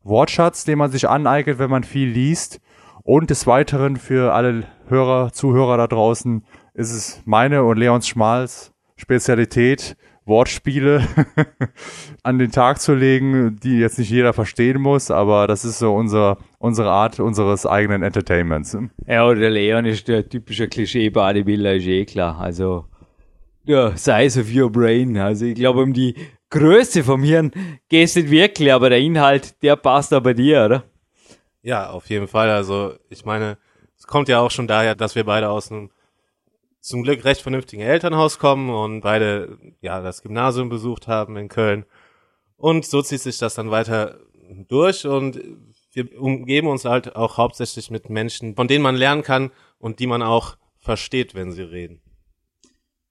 Wortschatz, 0.03 0.63
den 0.63 0.77
man 0.77 0.91
sich 0.91 1.09
aneignet, 1.09 1.59
wenn 1.59 1.69
man 1.69 1.83
viel 1.83 2.07
liest. 2.07 2.61
Und 3.03 3.29
des 3.29 3.47
Weiteren 3.47 3.95
für 3.97 4.33
alle 4.33 4.65
Hörer, 4.89 5.31
Zuhörer 5.31 5.77
da 5.77 5.87
draußen 5.87 6.45
ist 6.73 6.91
es 6.91 7.21
meine 7.25 7.63
und 7.63 7.77
Leons 7.77 8.07
Schmals 8.07 8.73
Spezialität, 8.95 9.95
Wortspiele 10.27 11.07
an 12.23 12.37
den 12.37 12.51
Tag 12.51 12.81
zu 12.81 12.93
legen, 12.93 13.57
die 13.61 13.79
jetzt 13.79 13.97
nicht 13.97 14.09
jeder 14.09 14.33
verstehen 14.33 14.81
muss, 14.81 15.09
aber 15.09 15.47
das 15.47 15.65
ist 15.65 15.79
so 15.79 15.93
unser, 15.95 16.37
unsere 16.59 16.89
Art 16.89 17.19
unseres 17.19 17.65
eigenen 17.65 18.03
Entertainments. 18.03 18.77
Ja, 19.05 19.33
der 19.33 19.49
Leon 19.49 19.85
ist 19.85 20.07
der 20.07 20.27
typische 20.27 20.67
Klischee-Bodybuilder, 20.67 21.75
ist 21.75 21.87
eh 21.87 22.05
klar. 22.05 22.39
Also, 22.39 22.85
der 23.67 23.97
Size 23.97 24.39
of 24.39 24.53
your 24.53 24.71
brain. 24.71 25.17
Also, 25.17 25.45
ich 25.45 25.55
glaube, 25.55 25.81
um 25.81 25.93
die 25.93 26.15
Größe 26.49 27.03
vom 27.03 27.23
Hirn 27.23 27.51
geht 27.89 28.05
es 28.05 28.15
nicht 28.15 28.29
wirklich, 28.29 28.71
aber 28.71 28.89
der 28.89 28.99
Inhalt, 28.99 29.61
der 29.63 29.75
passt 29.75 30.13
auch 30.13 30.21
bei 30.21 30.33
dir, 30.33 30.65
oder? 30.65 30.83
Ja, 31.61 31.89
auf 31.89 32.09
jeden 32.09 32.27
Fall. 32.27 32.49
Also 32.49 32.93
ich 33.09 33.25
meine, 33.25 33.57
es 33.97 34.07
kommt 34.07 34.29
ja 34.29 34.39
auch 34.39 34.51
schon 34.51 34.67
daher, 34.67 34.95
dass 34.95 35.15
wir 35.15 35.25
beide 35.25 35.49
aus 35.49 35.71
einem 35.71 35.89
zum 36.79 37.03
Glück 37.03 37.25
recht 37.25 37.41
vernünftigen 37.41 37.81
Elternhaus 37.81 38.39
kommen 38.39 38.69
und 38.69 39.01
beide 39.01 39.57
ja 39.81 40.01
das 40.01 40.21
Gymnasium 40.21 40.69
besucht 40.69 41.07
haben 41.07 41.37
in 41.37 41.49
Köln. 41.49 41.85
Und 42.55 42.85
so 42.85 43.01
zieht 43.01 43.21
sich 43.21 43.37
das 43.37 43.55
dann 43.55 43.71
weiter 43.71 44.19
durch 44.67 45.05
und 45.05 45.39
wir 45.93 46.19
umgeben 46.19 46.67
uns 46.67 46.85
halt 46.85 47.15
auch 47.15 47.37
hauptsächlich 47.37 47.91
mit 47.91 48.09
Menschen, 48.09 48.55
von 48.55 48.67
denen 48.67 48.83
man 48.83 48.95
lernen 48.95 49.23
kann 49.23 49.51
und 49.79 49.99
die 49.99 50.07
man 50.07 50.21
auch 50.21 50.57
versteht, 50.79 51.35
wenn 51.35 51.51
sie 51.51 51.63
reden. 51.63 52.01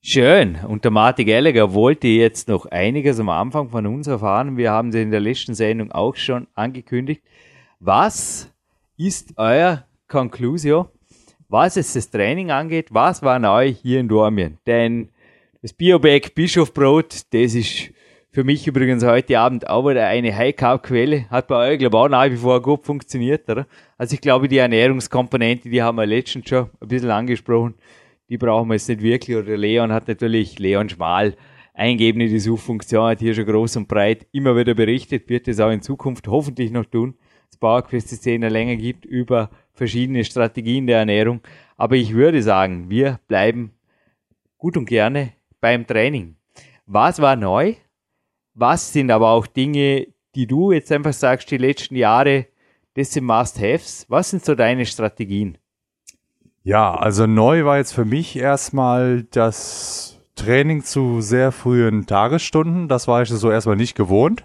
Schön. 0.00 0.56
Und 0.64 0.84
der 0.84 0.92
Martin 0.92 1.26
Gallagher 1.26 1.74
wollte 1.74 2.06
jetzt 2.06 2.48
noch 2.48 2.66
einiges 2.66 3.18
am 3.18 3.28
Anfang 3.28 3.70
von 3.70 3.86
uns 3.86 4.06
erfahren. 4.06 4.56
Wir 4.56 4.70
haben 4.70 4.92
sie 4.92 5.02
in 5.02 5.10
der 5.10 5.18
letzten 5.18 5.54
Sendung 5.54 5.90
auch 5.90 6.14
schon 6.14 6.46
angekündigt. 6.54 7.22
Was 7.80 8.52
ist 8.96 9.34
euer 9.36 9.84
Conclusio, 10.06 10.88
was 11.48 11.76
jetzt 11.76 11.96
das 11.96 12.10
Training 12.10 12.50
angeht? 12.50 12.88
Was 12.90 13.22
war 13.22 13.38
neu 13.38 13.72
hier 13.72 14.00
in 14.00 14.08
Dormien? 14.08 14.58
Denn 14.66 15.08
das 15.62 15.72
Bioback 15.72 16.34
Bischofbrot, 16.34 17.22
das 17.32 17.54
ist 17.54 17.90
für 18.30 18.44
mich 18.44 18.66
übrigens 18.66 19.04
heute 19.04 19.38
Abend 19.38 19.68
auch 19.68 19.88
wieder 19.88 20.06
eine 20.06 20.36
High-Carb-Quelle. 20.36 21.30
Hat 21.30 21.48
bei 21.48 21.72
euch, 21.72 21.78
glaube 21.78 21.96
ich, 21.96 22.02
auch 22.02 22.08
nach 22.08 22.30
wie 22.30 22.36
vor 22.36 22.60
gut 22.60 22.84
funktioniert, 22.84 23.48
oder? 23.48 23.66
Also 23.96 24.14
ich 24.14 24.20
glaube, 24.20 24.46
die 24.48 24.58
Ernährungskomponente, 24.58 25.70
die 25.70 25.82
haben 25.82 25.96
wir 25.96 26.06
letztens 26.06 26.48
schon 26.48 26.68
ein 26.80 26.88
bisschen 26.88 27.10
angesprochen. 27.10 27.74
Die 28.28 28.36
brauchen 28.36 28.68
wir 28.68 28.74
jetzt 28.74 28.88
nicht 28.88 29.00
wirklich. 29.00 29.36
Oder 29.36 29.56
Leon 29.56 29.92
hat 29.92 30.08
natürlich, 30.08 30.58
Leon 30.58 30.88
Schmal, 30.88 31.34
eingeben 31.72 32.20
in 32.20 32.28
die 32.28 32.38
Suchfunktion, 32.38 33.10
hat 33.10 33.20
hier 33.20 33.34
schon 33.34 33.46
groß 33.46 33.76
und 33.76 33.88
breit 33.88 34.26
immer 34.32 34.56
wieder 34.56 34.74
berichtet, 34.74 35.28
wird 35.28 35.48
es 35.48 35.60
auch 35.60 35.70
in 35.70 35.82
Zukunft 35.82 36.26
hoffentlich 36.28 36.70
noch 36.70 36.84
tun. 36.84 37.14
Das 37.48 37.58
PowerQuest 37.58 38.08
Szene 38.08 38.48
länger 38.48 38.76
gibt 38.76 39.04
über 39.04 39.50
verschiedene 39.72 40.24
Strategien 40.24 40.86
der 40.86 40.98
Ernährung. 40.98 41.40
Aber 41.76 41.96
ich 41.96 42.14
würde 42.14 42.42
sagen, 42.42 42.90
wir 42.90 43.20
bleiben 43.28 43.72
gut 44.58 44.76
und 44.76 44.86
gerne 44.86 45.32
beim 45.60 45.86
Training. 45.86 46.36
Was 46.86 47.20
war 47.20 47.36
neu? 47.36 47.74
Was 48.54 48.92
sind 48.92 49.10
aber 49.10 49.30
auch 49.30 49.46
Dinge, 49.46 50.06
die 50.34 50.46
du 50.46 50.72
jetzt 50.72 50.90
einfach 50.92 51.12
sagst, 51.12 51.50
die 51.50 51.58
letzten 51.58 51.96
Jahre, 51.96 52.46
das 52.94 53.12
sind 53.12 53.24
Must-Haves? 53.24 54.06
Was 54.08 54.30
sind 54.30 54.44
so 54.44 54.54
deine 54.54 54.86
Strategien? 54.86 55.58
Ja, 56.62 56.94
also 56.94 57.26
neu 57.26 57.64
war 57.64 57.78
jetzt 57.78 57.92
für 57.92 58.04
mich 58.04 58.36
erstmal 58.36 59.24
das 59.30 60.20
Training 60.34 60.82
zu 60.82 61.20
sehr 61.20 61.52
frühen 61.52 62.06
Tagesstunden. 62.06 62.88
Das 62.88 63.06
war 63.08 63.22
ich 63.22 63.28
so 63.28 63.50
erstmal 63.50 63.76
nicht 63.76 63.94
gewohnt. 63.94 64.44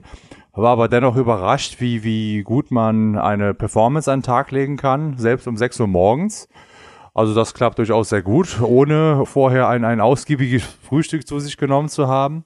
War 0.54 0.72
aber 0.72 0.90
dennoch 0.90 1.16
überrascht, 1.16 1.80
wie, 1.80 2.04
wie 2.04 2.44
gut 2.44 2.72
man 2.72 3.18
eine 3.18 3.54
Performance 3.54 4.12
an 4.12 4.20
den 4.20 4.26
Tag 4.26 4.52
legen 4.52 4.76
kann, 4.76 5.18
selbst 5.18 5.48
um 5.48 5.56
6 5.56 5.80
Uhr 5.80 5.88
morgens. 5.88 6.50
Also 7.14 7.34
das 7.34 7.54
klappt 7.54 7.78
durchaus 7.78 8.10
sehr 8.10 8.22
gut, 8.22 8.62
ohne 8.62 9.26
vorher 9.26 9.68
ein, 9.70 9.86
ein 9.86 10.02
ausgiebiges 10.02 10.64
Frühstück 10.84 11.26
zu 11.28 11.40
sich 11.40 11.58
genommen 11.58 11.90
zu 11.90 12.08
haben. 12.08 12.46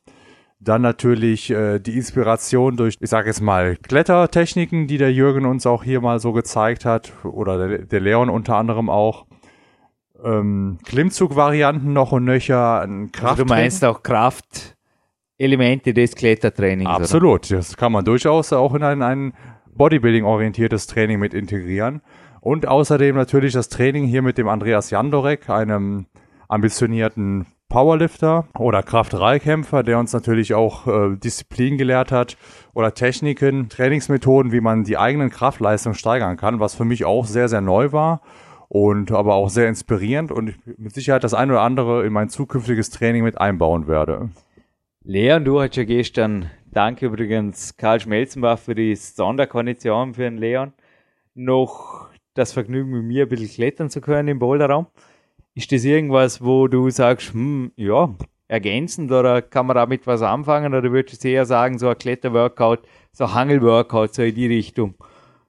Dann 0.59 0.81
natürlich 0.81 1.49
äh, 1.49 1.79
die 1.79 1.95
Inspiration 1.95 2.77
durch, 2.77 2.97
ich 2.99 3.09
sage 3.09 3.27
jetzt 3.27 3.41
mal, 3.41 3.75
Klettertechniken, 3.75 4.87
die 4.87 4.97
der 4.97 5.11
Jürgen 5.11 5.45
uns 5.45 5.65
auch 5.65 5.83
hier 5.83 6.01
mal 6.01 6.19
so 6.19 6.31
gezeigt 6.31 6.85
hat, 6.85 7.11
oder 7.23 7.67
der, 7.67 7.77
der 7.85 7.99
Leon 7.99 8.29
unter 8.29 8.55
anderem 8.55 8.89
auch. 8.89 9.25
Ähm, 10.23 10.79
Klimmzug-Varianten 10.85 11.91
noch 11.91 12.11
und 12.11 12.23
nöcher, 12.23 12.87
Kraft. 13.11 13.31
Also 13.31 13.43
du 13.43 13.49
meinst 13.49 13.83
auch 13.83 14.01
Kraftelemente 15.37 15.93
des 15.93 16.15
Klettertrainings? 16.15 16.89
Absolut, 16.89 17.51
oder? 17.51 17.57
das 17.57 17.75
kann 17.75 17.91
man 17.91 18.05
durchaus 18.05 18.53
auch 18.53 18.73
in 18.73 18.83
ein, 18.83 19.01
ein 19.01 19.33
Bodybuilding-orientiertes 19.75 20.87
Training 20.87 21.19
mit 21.19 21.33
integrieren. 21.33 22.01
Und 22.39 22.67
außerdem 22.67 23.15
natürlich 23.15 23.53
das 23.53 23.67
Training 23.67 24.05
hier 24.05 24.21
mit 24.21 24.37
dem 24.37 24.47
Andreas 24.47 24.91
Jandorek, 24.91 25.49
einem 25.49 26.05
ambitionierten 26.47 27.47
Powerlifter 27.67 28.47
oder 28.57 28.81
Kraft-3-Kämpfer, 28.81 29.83
der 29.83 29.99
uns 29.99 30.13
natürlich 30.13 30.53
auch 30.53 30.87
äh, 30.87 31.17
Disziplin 31.17 31.77
gelehrt 31.77 32.11
hat 32.11 32.37
oder 32.73 32.93
Techniken, 32.93 33.67
Trainingsmethoden, 33.67 34.53
wie 34.53 34.61
man 34.61 34.83
die 34.83 34.97
eigenen 34.97 35.31
Kraftleistung 35.31 35.95
steigern 35.95 36.37
kann, 36.37 36.61
was 36.61 36.75
für 36.75 36.85
mich 36.85 37.03
auch 37.03 37.25
sehr, 37.25 37.49
sehr 37.49 37.61
neu 37.61 37.91
war 37.91 38.21
und 38.69 39.11
aber 39.11 39.33
auch 39.33 39.49
sehr 39.49 39.67
inspirierend 39.67 40.31
und 40.31 40.49
ich 40.49 40.55
mit 40.77 40.93
Sicherheit 40.93 41.23
das 41.23 41.33
ein 41.33 41.49
oder 41.49 41.61
andere 41.61 42.05
in 42.05 42.13
mein 42.13 42.29
zukünftiges 42.29 42.91
Training 42.91 43.23
mit 43.23 43.41
einbauen 43.41 43.87
werde. 43.87 44.29
Leon, 45.07 45.45
du 45.45 45.61
hast 45.61 45.75
ja 45.75 45.83
gestern, 45.83 46.49
danke 46.71 47.05
übrigens 47.05 47.77
Karl 47.77 47.99
Schmelzenbach 47.99 48.57
für 48.57 48.73
die 48.73 48.95
Sonderkondition 48.95 50.15
für 50.15 50.23
den 50.23 50.39
Leon, 50.39 50.73
noch 51.35 52.09
das 52.33 52.53
Vergnügen 52.53 52.89
mit 52.89 53.03
mir 53.03 53.23
ein 53.25 53.29
bisschen 53.29 53.49
klettern 53.49 53.91
zu 53.91 54.01
können 54.01 54.29
im 54.29 54.39
Boulderraum. 54.39 54.87
Ist 55.53 55.71
das 55.71 55.83
irgendwas, 55.83 56.43
wo 56.43 56.67
du 56.67 56.89
sagst, 56.89 57.33
hm, 57.33 57.71
ja, 57.75 58.15
ergänzend 58.47 59.11
oder 59.11 59.43
kann 59.43 59.67
man 59.67 59.75
damit 59.75 60.07
was 60.07 60.23
anfangen 60.23 60.73
oder 60.73 60.91
würdest 60.91 61.23
du 61.23 61.29
eher 61.29 61.45
sagen, 61.45 61.77
so 61.77 61.87
ein 61.87 61.99
Kletterworkout, 61.99 62.79
so 63.11 63.31
Hangelworkout, 63.31 64.07
so 64.15 64.23
in 64.23 64.33
die 64.33 64.47
Richtung, 64.47 64.95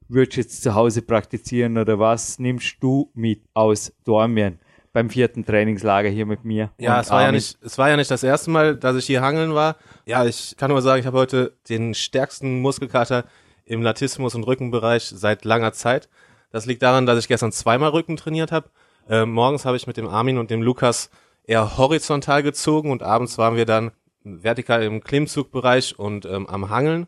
würdest 0.07 0.37
du 0.37 0.41
jetzt 0.43 0.63
zu 0.65 0.75
Hause 0.75 1.01
praktizieren 1.01 1.79
oder 1.79 1.99
was 1.99 2.39
nimmst 2.39 2.77
du 2.83 3.11
mit 3.15 3.41
aus 3.55 3.91
Dormien? 4.05 4.59
Beim 4.97 5.11
vierten 5.11 5.45
Trainingslager 5.45 6.09
hier 6.09 6.27
mit 6.27 6.45
mir. 6.45 6.71
Ja, 6.79 7.01
es 7.01 7.11
war 7.11 7.23
ja 7.23 7.33
nicht, 7.33 7.59
es 7.63 7.79
war 7.79 7.89
ja 7.89 7.97
nicht 7.97 8.11
das 8.11 8.23
erste 8.23 8.51
Mal, 8.51 8.77
dass 8.77 8.97
ich 8.97 9.07
hier 9.07 9.21
hangeln 9.21 9.55
war. 9.55 9.77
Ja, 10.07 10.25
ich 10.25 10.57
kann 10.57 10.71
nur 10.71 10.83
sagen, 10.83 11.01
ich 11.01 11.07
habe 11.07 11.19
heute 11.19 11.53
den 11.69 11.95
stärksten 11.95 12.61
Muskelkater 12.61 13.25
im 13.65 13.83
Latismus 13.83 14.35
und 14.35 14.45
Rückenbereich 14.45 15.05
seit 15.05 15.45
langer 15.45 15.73
Zeit. 15.73 16.09
Das 16.51 16.67
liegt 16.67 16.83
daran, 16.83 17.07
dass 17.07 17.19
ich 17.19 17.29
gestern 17.29 17.53
zweimal 17.53 17.91
Rücken 17.91 18.17
trainiert 18.17 18.53
habe 18.53 18.71
äh, 19.09 19.25
morgens 19.25 19.65
habe 19.65 19.77
ich 19.77 19.87
mit 19.87 19.97
dem 19.97 20.09
Armin 20.09 20.39
und 20.39 20.51
dem 20.51 20.63
Lukas 20.63 21.11
eher 21.45 21.79
horizontal 21.79 22.43
gezogen 22.43 22.91
und 22.91 23.03
abends 23.03 23.39
waren 23.39 23.57
wir 23.57 23.67
dann 23.67 23.93
vertikal 24.25 24.83
im 24.83 25.03
Klimmzugbereich 25.03 25.99
und 25.99 26.27
ähm, 26.27 26.47
am 26.49 26.71
Hangeln. 26.71 27.07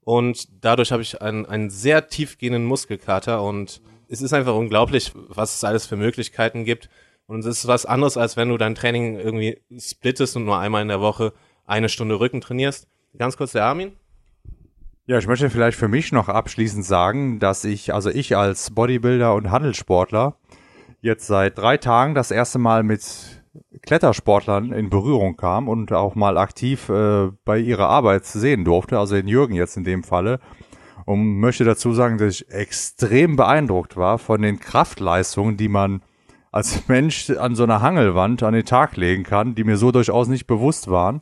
Und 0.00 0.48
dadurch 0.64 0.92
habe 0.92 1.02
ich 1.02 1.20
einen, 1.20 1.46
einen 1.46 1.70
sehr 1.70 2.08
tiefgehenden 2.08 2.64
Muskelkater 2.64 3.42
und 3.42 3.82
es 4.08 4.22
ist 4.22 4.32
einfach 4.32 4.54
unglaublich, 4.54 5.12
was 5.14 5.56
es 5.56 5.64
alles 5.64 5.86
für 5.86 5.96
Möglichkeiten 5.96 6.64
gibt. 6.64 6.88
Und 7.26 7.40
es 7.40 7.46
ist 7.46 7.66
was 7.66 7.86
anderes, 7.86 8.16
als 8.16 8.36
wenn 8.36 8.48
du 8.48 8.58
dein 8.58 8.74
Training 8.74 9.18
irgendwie 9.18 9.60
splittest 9.78 10.36
und 10.36 10.44
nur 10.44 10.58
einmal 10.58 10.82
in 10.82 10.88
der 10.88 11.00
Woche 11.00 11.32
eine 11.66 11.88
Stunde 11.88 12.20
Rücken 12.20 12.40
trainierst. 12.40 12.86
Ganz 13.16 13.36
kurz 13.36 13.52
der 13.52 13.64
Armin. 13.64 13.92
Ja, 15.06 15.18
ich 15.18 15.26
möchte 15.26 15.50
vielleicht 15.50 15.78
für 15.78 15.88
mich 15.88 16.12
noch 16.12 16.28
abschließend 16.28 16.84
sagen, 16.84 17.38
dass 17.38 17.64
ich, 17.64 17.92
also 17.92 18.10
ich 18.10 18.36
als 18.36 18.70
Bodybuilder 18.70 19.34
und 19.34 19.50
Handelssportler, 19.50 20.36
jetzt 21.00 21.26
seit 21.26 21.58
drei 21.58 21.76
Tagen 21.76 22.14
das 22.14 22.30
erste 22.30 22.58
Mal 22.58 22.82
mit 22.82 23.42
Klettersportlern 23.82 24.72
in 24.72 24.88
Berührung 24.90 25.36
kam 25.36 25.68
und 25.68 25.92
auch 25.92 26.14
mal 26.14 26.38
aktiv 26.38 26.88
äh, 26.88 27.30
bei 27.44 27.58
ihrer 27.58 27.88
Arbeit 27.88 28.24
sehen 28.24 28.64
durfte, 28.64 28.98
also 28.98 29.14
den 29.14 29.28
Jürgen 29.28 29.54
jetzt 29.54 29.76
in 29.76 29.84
dem 29.84 30.02
Falle. 30.02 30.40
Und 31.04 31.38
möchte 31.38 31.64
dazu 31.64 31.92
sagen, 31.92 32.16
dass 32.16 32.40
ich 32.40 32.48
extrem 32.50 33.36
beeindruckt 33.36 33.98
war 33.98 34.18
von 34.18 34.40
den 34.40 34.58
Kraftleistungen, 34.58 35.58
die 35.58 35.68
man 35.68 36.00
als 36.54 36.86
Mensch 36.86 37.30
an 37.30 37.56
so 37.56 37.64
einer 37.64 37.82
Hangelwand 37.82 38.44
an 38.44 38.54
den 38.54 38.64
Tag 38.64 38.96
legen 38.96 39.24
kann, 39.24 39.56
die 39.56 39.64
mir 39.64 39.76
so 39.76 39.90
durchaus 39.90 40.28
nicht 40.28 40.46
bewusst 40.46 40.88
waren. 40.88 41.20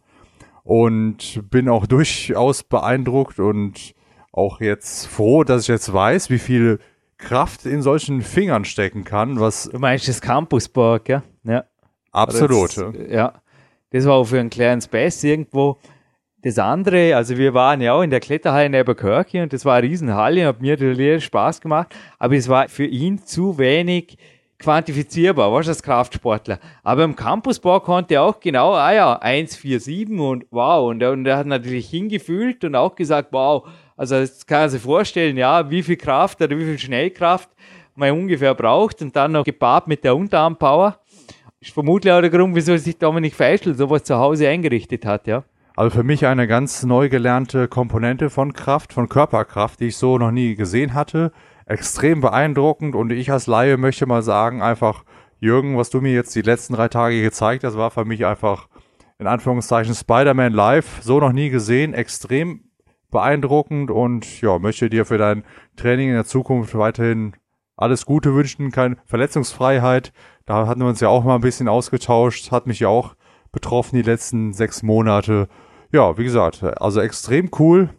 Und 0.62 1.42
bin 1.50 1.70
auch 1.70 1.86
durchaus 1.86 2.62
beeindruckt 2.62 3.38
und 3.38 3.94
auch 4.30 4.60
jetzt 4.60 5.06
froh, 5.06 5.42
dass 5.42 5.62
ich 5.62 5.68
jetzt 5.68 5.90
weiß, 5.90 6.28
wie 6.28 6.38
viel 6.38 6.80
Kraft 7.16 7.64
in 7.64 7.80
solchen 7.80 8.20
Fingern 8.20 8.66
stecken 8.66 9.04
kann, 9.04 9.40
was. 9.40 9.70
Du 9.72 9.78
meinst 9.78 10.06
das 10.06 10.20
Campuspark, 10.20 11.08
ja? 11.08 11.22
Ja. 11.44 11.64
Absolut. 12.10 12.76
Das, 12.76 12.94
ja. 13.08 13.32
Das 13.88 14.04
war 14.04 14.16
auch 14.16 14.24
für 14.24 14.38
einen 14.38 14.50
kleinen 14.50 14.82
Space 14.82 15.24
irgendwo. 15.24 15.78
Das 16.42 16.58
andere, 16.58 17.16
also 17.16 17.38
wir 17.38 17.54
waren 17.54 17.80
ja 17.80 17.94
auch 17.94 18.02
in 18.02 18.10
der 18.10 18.20
Kletterhalle 18.20 18.66
in 18.66 18.74
Eberkirche 18.74 19.42
und 19.42 19.52
das 19.54 19.64
war 19.64 19.76
eine 19.76 19.88
Riesenhalle, 19.88 20.44
hat 20.44 20.60
mir 20.60 20.72
natürlich 20.72 21.24
Spaß 21.24 21.62
gemacht, 21.62 21.94
aber 22.18 22.34
es 22.34 22.48
war 22.48 22.68
für 22.68 22.84
ihn 22.84 23.24
zu 23.24 23.56
wenig 23.58 24.18
quantifizierbar, 24.62 25.52
was 25.52 25.68
als 25.68 25.82
Kraftsportler. 25.82 26.58
Aber 26.82 27.04
im 27.04 27.16
Campusbau 27.16 27.80
konnte 27.80 28.14
er 28.14 28.22
auch 28.22 28.40
genau, 28.40 28.72
ah 28.72 28.92
ja, 28.92 29.20
1,47 29.20 30.18
und 30.18 30.46
wow, 30.50 30.88
und 30.88 31.02
er, 31.02 31.12
und 31.12 31.26
er 31.26 31.36
hat 31.36 31.46
natürlich 31.46 31.90
hingefühlt 31.90 32.64
und 32.64 32.74
auch 32.74 32.94
gesagt, 32.94 33.28
wow, 33.32 33.68
also 33.96 34.16
jetzt 34.16 34.46
kann 34.46 34.60
man 34.60 34.70
sich 34.70 34.82
vorstellen, 34.82 35.36
ja, 35.36 35.68
wie 35.70 35.82
viel 35.82 35.96
Kraft 35.96 36.40
oder 36.40 36.56
wie 36.56 36.64
viel 36.64 36.78
Schnellkraft 36.78 37.50
man 37.94 38.12
ungefähr 38.12 38.54
braucht 38.54 39.02
und 39.02 39.14
dann 39.14 39.32
noch 39.32 39.44
gepaart 39.44 39.88
mit 39.88 40.04
der 40.04 40.16
Unterarmpower. 40.16 40.98
Ist 41.60 41.72
vermutlich 41.72 42.12
auch 42.12 42.20
der 42.20 42.30
Grund, 42.30 42.54
wieso 42.54 42.76
sich 42.76 42.98
Dominik 42.98 43.34
Feischl 43.34 43.74
sowas 43.74 44.02
zu 44.04 44.16
Hause 44.16 44.48
eingerichtet 44.48 45.04
hat, 45.04 45.26
ja. 45.26 45.44
Also 45.74 45.98
für 45.98 46.02
mich 46.04 46.26
eine 46.26 46.46
ganz 46.46 46.82
neu 46.82 47.08
gelernte 47.08 47.66
Komponente 47.66 48.28
von 48.28 48.52
Kraft, 48.52 48.92
von 48.92 49.08
Körperkraft, 49.08 49.80
die 49.80 49.86
ich 49.86 49.96
so 49.96 50.18
noch 50.18 50.30
nie 50.30 50.54
gesehen 50.54 50.92
hatte. 50.92 51.32
Extrem 51.72 52.20
beeindruckend 52.20 52.94
und 52.94 53.10
ich 53.12 53.32
als 53.32 53.46
Laie 53.46 53.78
möchte 53.78 54.06
mal 54.06 54.22
sagen, 54.22 54.60
einfach, 54.62 55.04
Jürgen, 55.40 55.76
was 55.76 55.90
du 55.90 56.00
mir 56.00 56.12
jetzt 56.12 56.34
die 56.34 56.42
letzten 56.42 56.74
drei 56.74 56.88
Tage 56.88 57.22
gezeigt 57.22 57.64
hast, 57.64 57.76
war 57.76 57.90
für 57.90 58.04
mich 58.04 58.26
einfach 58.26 58.68
in 59.18 59.26
Anführungszeichen 59.26 59.94
Spider-Man 59.94 60.52
live, 60.52 61.00
so 61.00 61.18
noch 61.18 61.32
nie 61.32 61.48
gesehen, 61.48 61.94
extrem 61.94 62.64
beeindruckend 63.10 63.90
und 63.90 64.40
ja, 64.40 64.58
möchte 64.58 64.90
dir 64.90 65.06
für 65.06 65.18
dein 65.18 65.44
Training 65.76 66.08
in 66.08 66.14
der 66.14 66.24
Zukunft 66.24 66.74
weiterhin 66.74 67.34
alles 67.76 68.04
Gute 68.04 68.34
wünschen, 68.34 68.70
keine 68.70 68.96
Verletzungsfreiheit, 69.06 70.12
Da 70.44 70.66
hatten 70.66 70.80
wir 70.80 70.88
uns 70.88 71.00
ja 71.00 71.08
auch 71.08 71.24
mal 71.24 71.36
ein 71.36 71.40
bisschen 71.40 71.68
ausgetauscht, 71.68 72.50
hat 72.50 72.66
mich 72.66 72.80
ja 72.80 72.88
auch 72.88 73.14
betroffen 73.50 73.96
die 73.96 74.02
letzten 74.02 74.52
sechs 74.52 74.82
Monate. 74.82 75.48
Ja, 75.92 76.18
wie 76.18 76.24
gesagt, 76.24 76.62
also 76.62 77.00
extrem 77.00 77.50
cool, 77.58 77.90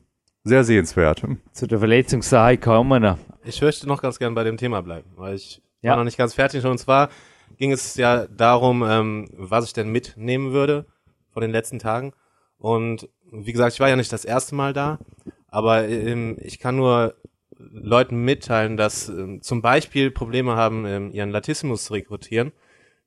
sehr 0.44 0.64
sehenswert. 0.64 1.24
Zu 1.52 1.68
der 1.68 1.80
Verletzungssache 1.80 2.58
kommen 2.58 2.90
wir 2.90 3.00
noch. 3.00 3.18
Ich 3.46 3.62
möchte 3.62 3.88
noch 3.88 4.02
ganz 4.02 4.20
gern 4.20 4.36
bei 4.36 4.44
dem 4.44 4.58
Thema 4.58 4.82
bleiben, 4.82 5.12
weil 5.16 5.36
ich 5.36 5.62
Ja. 5.82 5.92
war 5.92 5.98
noch 5.98 6.04
nicht 6.06 6.18
ganz 6.18 6.34
fertig. 6.34 6.66
Und 6.66 6.78
zwar 6.78 7.10
ging 7.58 7.72
es 7.72 7.96
ja 7.96 8.28
darum, 8.28 8.84
ähm, 8.84 9.28
was 9.34 9.66
ich 9.66 9.74
denn 9.74 9.90
mitnehmen 9.90 10.54
würde 10.54 10.86
von 11.32 11.42
den 11.42 11.52
letzten 11.52 11.80
Tagen. 11.80 12.14
Und 12.58 13.10
wie 13.32 13.52
gesagt, 13.52 13.74
ich 13.74 13.80
war 13.80 13.90
ja 13.90 13.96
nicht 13.96 14.14
das 14.14 14.26
erste 14.26 14.56
Mal 14.56 14.74
da, 14.74 15.00
aber 15.48 15.88
ähm, 15.88 16.38
ich 16.40 16.60
kann 16.60 16.76
nur 16.76 17.16
Leuten 17.58 18.24
mitteilen, 18.24 18.78
dass 18.78 19.10
ähm, 19.10 19.42
zum 19.42 19.62
Beispiel 19.62 20.12
Probleme 20.12 20.56
haben, 20.56 20.86
ähm, 20.86 21.12
ihren 21.12 21.32
Latissimus 21.32 21.86
zu 21.86 21.94
rekrutieren, 21.94 22.52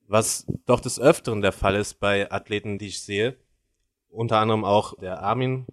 was 0.07 0.45
doch 0.65 0.79
des 0.79 0.99
Öfteren 0.99 1.41
der 1.41 1.51
Fall 1.51 1.75
ist 1.75 1.99
bei 1.99 2.31
Athleten, 2.31 2.77
die 2.77 2.87
ich 2.87 3.01
sehe. 3.01 3.35
Unter 4.09 4.37
anderem 4.39 4.63
auch 4.65 4.97
der 4.99 5.21
Armin, 5.21 5.65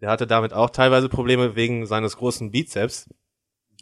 der 0.00 0.10
hatte 0.10 0.26
damit 0.26 0.52
auch 0.52 0.70
teilweise 0.70 1.08
Probleme 1.08 1.54
wegen 1.56 1.86
seines 1.86 2.16
großen 2.16 2.50
Bizeps, 2.50 3.08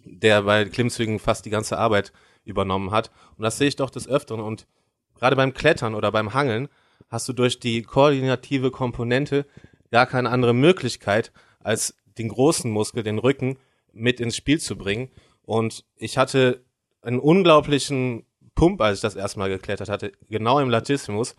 der 0.05 0.43
bei 0.43 0.65
Klimmzügen 0.65 1.19
fast 1.19 1.45
die 1.45 1.51
ganze 1.51 1.79
Arbeit 1.79 2.13
übernommen 2.45 2.91
hat. 2.91 3.11
Und 3.37 3.43
das 3.45 3.59
sehe 3.59 3.69
ich 3.69 3.77
doch 3.77 3.91
des 3.91 4.09
Öfteren. 4.09 4.41
Und 4.41 4.67
gerade 5.15 5.37
beim 5.37 5.55
Klettern 5.55 5.95
oder 5.95 6.13
beim 6.13 6.35
Hangeln 6.35 6.69
hast 7.09 7.29
du 7.29 7.33
durch 7.33 7.59
die 7.59 7.83
koordinative 7.83 8.71
Komponente 8.71 9.47
gar 9.91 10.07
keine 10.07 10.31
andere 10.31 10.55
Möglichkeit, 10.55 11.33
als 11.61 11.95
den 12.19 12.29
großen 12.29 12.71
Muskel, 12.71 13.03
den 13.03 13.19
Rücken, 13.19 13.59
mit 13.93 14.21
ins 14.21 14.37
Spiel 14.37 14.61
zu 14.61 14.77
bringen. 14.77 15.11
Und 15.43 15.85
ich 15.97 16.17
hatte 16.17 16.63
einen 17.03 17.19
unglaublichen 17.19 18.25
Pump, 18.55 18.81
als 18.81 18.99
ich 18.99 19.03
das 19.03 19.17
erstmal 19.17 19.49
geklettert 19.49 19.89
hatte, 19.89 20.13
genau 20.29 20.61
im 20.61 20.71
Latissimus, 20.71 21.35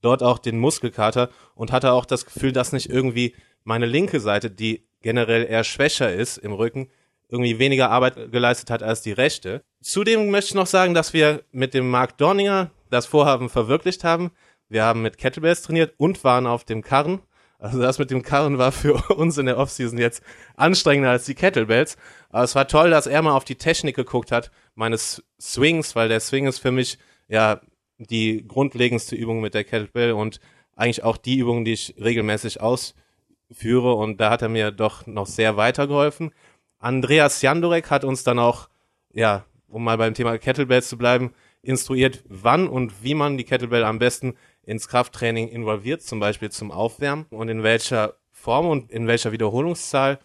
dort 0.00 0.22
auch 0.22 0.38
den 0.38 0.58
Muskelkater 0.58 1.30
und 1.54 1.70
hatte 1.70 1.92
auch 1.92 2.04
das 2.04 2.24
Gefühl, 2.24 2.52
dass 2.52 2.72
nicht 2.72 2.90
irgendwie 2.90 3.34
meine 3.64 3.86
linke 3.86 4.20
Seite, 4.20 4.50
die 4.50 4.84
generell 5.00 5.44
eher 5.44 5.64
schwächer 5.64 6.12
ist 6.12 6.38
im 6.38 6.52
Rücken, 6.52 6.88
irgendwie 7.32 7.58
weniger 7.58 7.90
Arbeit 7.90 8.30
geleistet 8.30 8.70
hat 8.70 8.82
als 8.82 9.00
die 9.00 9.12
rechte. 9.12 9.62
Zudem 9.82 10.30
möchte 10.30 10.50
ich 10.50 10.54
noch 10.54 10.66
sagen, 10.66 10.92
dass 10.92 11.14
wir 11.14 11.42
mit 11.50 11.72
dem 11.72 11.90
Mark 11.90 12.18
Dorninger 12.18 12.70
das 12.90 13.06
Vorhaben 13.06 13.48
verwirklicht 13.48 14.04
haben. 14.04 14.30
Wir 14.68 14.84
haben 14.84 15.00
mit 15.00 15.16
Kettlebells 15.16 15.62
trainiert 15.62 15.94
und 15.96 16.22
waren 16.24 16.46
auf 16.46 16.64
dem 16.64 16.82
Karren. 16.82 17.22
Also 17.58 17.80
das 17.80 17.98
mit 17.98 18.10
dem 18.10 18.22
Karren 18.22 18.58
war 18.58 18.70
für 18.70 18.94
uns 19.16 19.38
in 19.38 19.46
der 19.46 19.56
Offseason 19.56 19.98
jetzt 19.98 20.22
anstrengender 20.56 21.10
als 21.10 21.24
die 21.24 21.34
Kettlebells. 21.34 21.96
Aber 22.28 22.44
es 22.44 22.54
war 22.54 22.68
toll, 22.68 22.90
dass 22.90 23.06
er 23.06 23.22
mal 23.22 23.34
auf 23.34 23.44
die 23.44 23.56
Technik 23.56 23.96
geguckt 23.96 24.30
hat, 24.30 24.50
meines 24.74 25.24
Swings, 25.40 25.96
weil 25.96 26.08
der 26.08 26.20
Swing 26.20 26.46
ist 26.46 26.58
für 26.58 26.70
mich 26.70 26.98
ja 27.28 27.62
die 27.98 28.46
grundlegendste 28.46 29.16
Übung 29.16 29.40
mit 29.40 29.54
der 29.54 29.64
Kettlebell 29.64 30.12
und 30.12 30.38
eigentlich 30.76 31.02
auch 31.02 31.16
die 31.16 31.38
Übung, 31.38 31.64
die 31.64 31.72
ich 31.72 31.94
regelmäßig 31.98 32.60
ausführe. 32.60 33.94
Und 33.94 34.20
da 34.20 34.30
hat 34.30 34.42
er 34.42 34.50
mir 34.50 34.70
doch 34.70 35.06
noch 35.06 35.26
sehr 35.26 35.56
weitergeholfen. 35.56 36.32
Andreas 36.82 37.42
Jandorek 37.42 37.90
hat 37.90 38.04
uns 38.04 38.24
dann 38.24 38.38
auch, 38.38 38.68
ja, 39.12 39.44
um 39.68 39.84
mal 39.84 39.96
beim 39.96 40.14
Thema 40.14 40.36
Kettlebells 40.36 40.88
zu 40.88 40.98
bleiben, 40.98 41.32
instruiert, 41.62 42.24
wann 42.28 42.66
und 42.66 43.04
wie 43.04 43.14
man 43.14 43.38
die 43.38 43.44
Kettlebell 43.44 43.84
am 43.84 44.00
besten 44.00 44.34
ins 44.64 44.88
Krafttraining 44.88 45.48
involviert, 45.48 46.02
zum 46.02 46.18
Beispiel 46.18 46.50
zum 46.50 46.72
Aufwärmen 46.72 47.26
und 47.30 47.48
in 47.48 47.62
welcher 47.62 48.14
Form 48.32 48.66
und 48.66 48.90
in 48.90 49.06
welcher 49.06 49.30
Wiederholungszahl. 49.30 50.18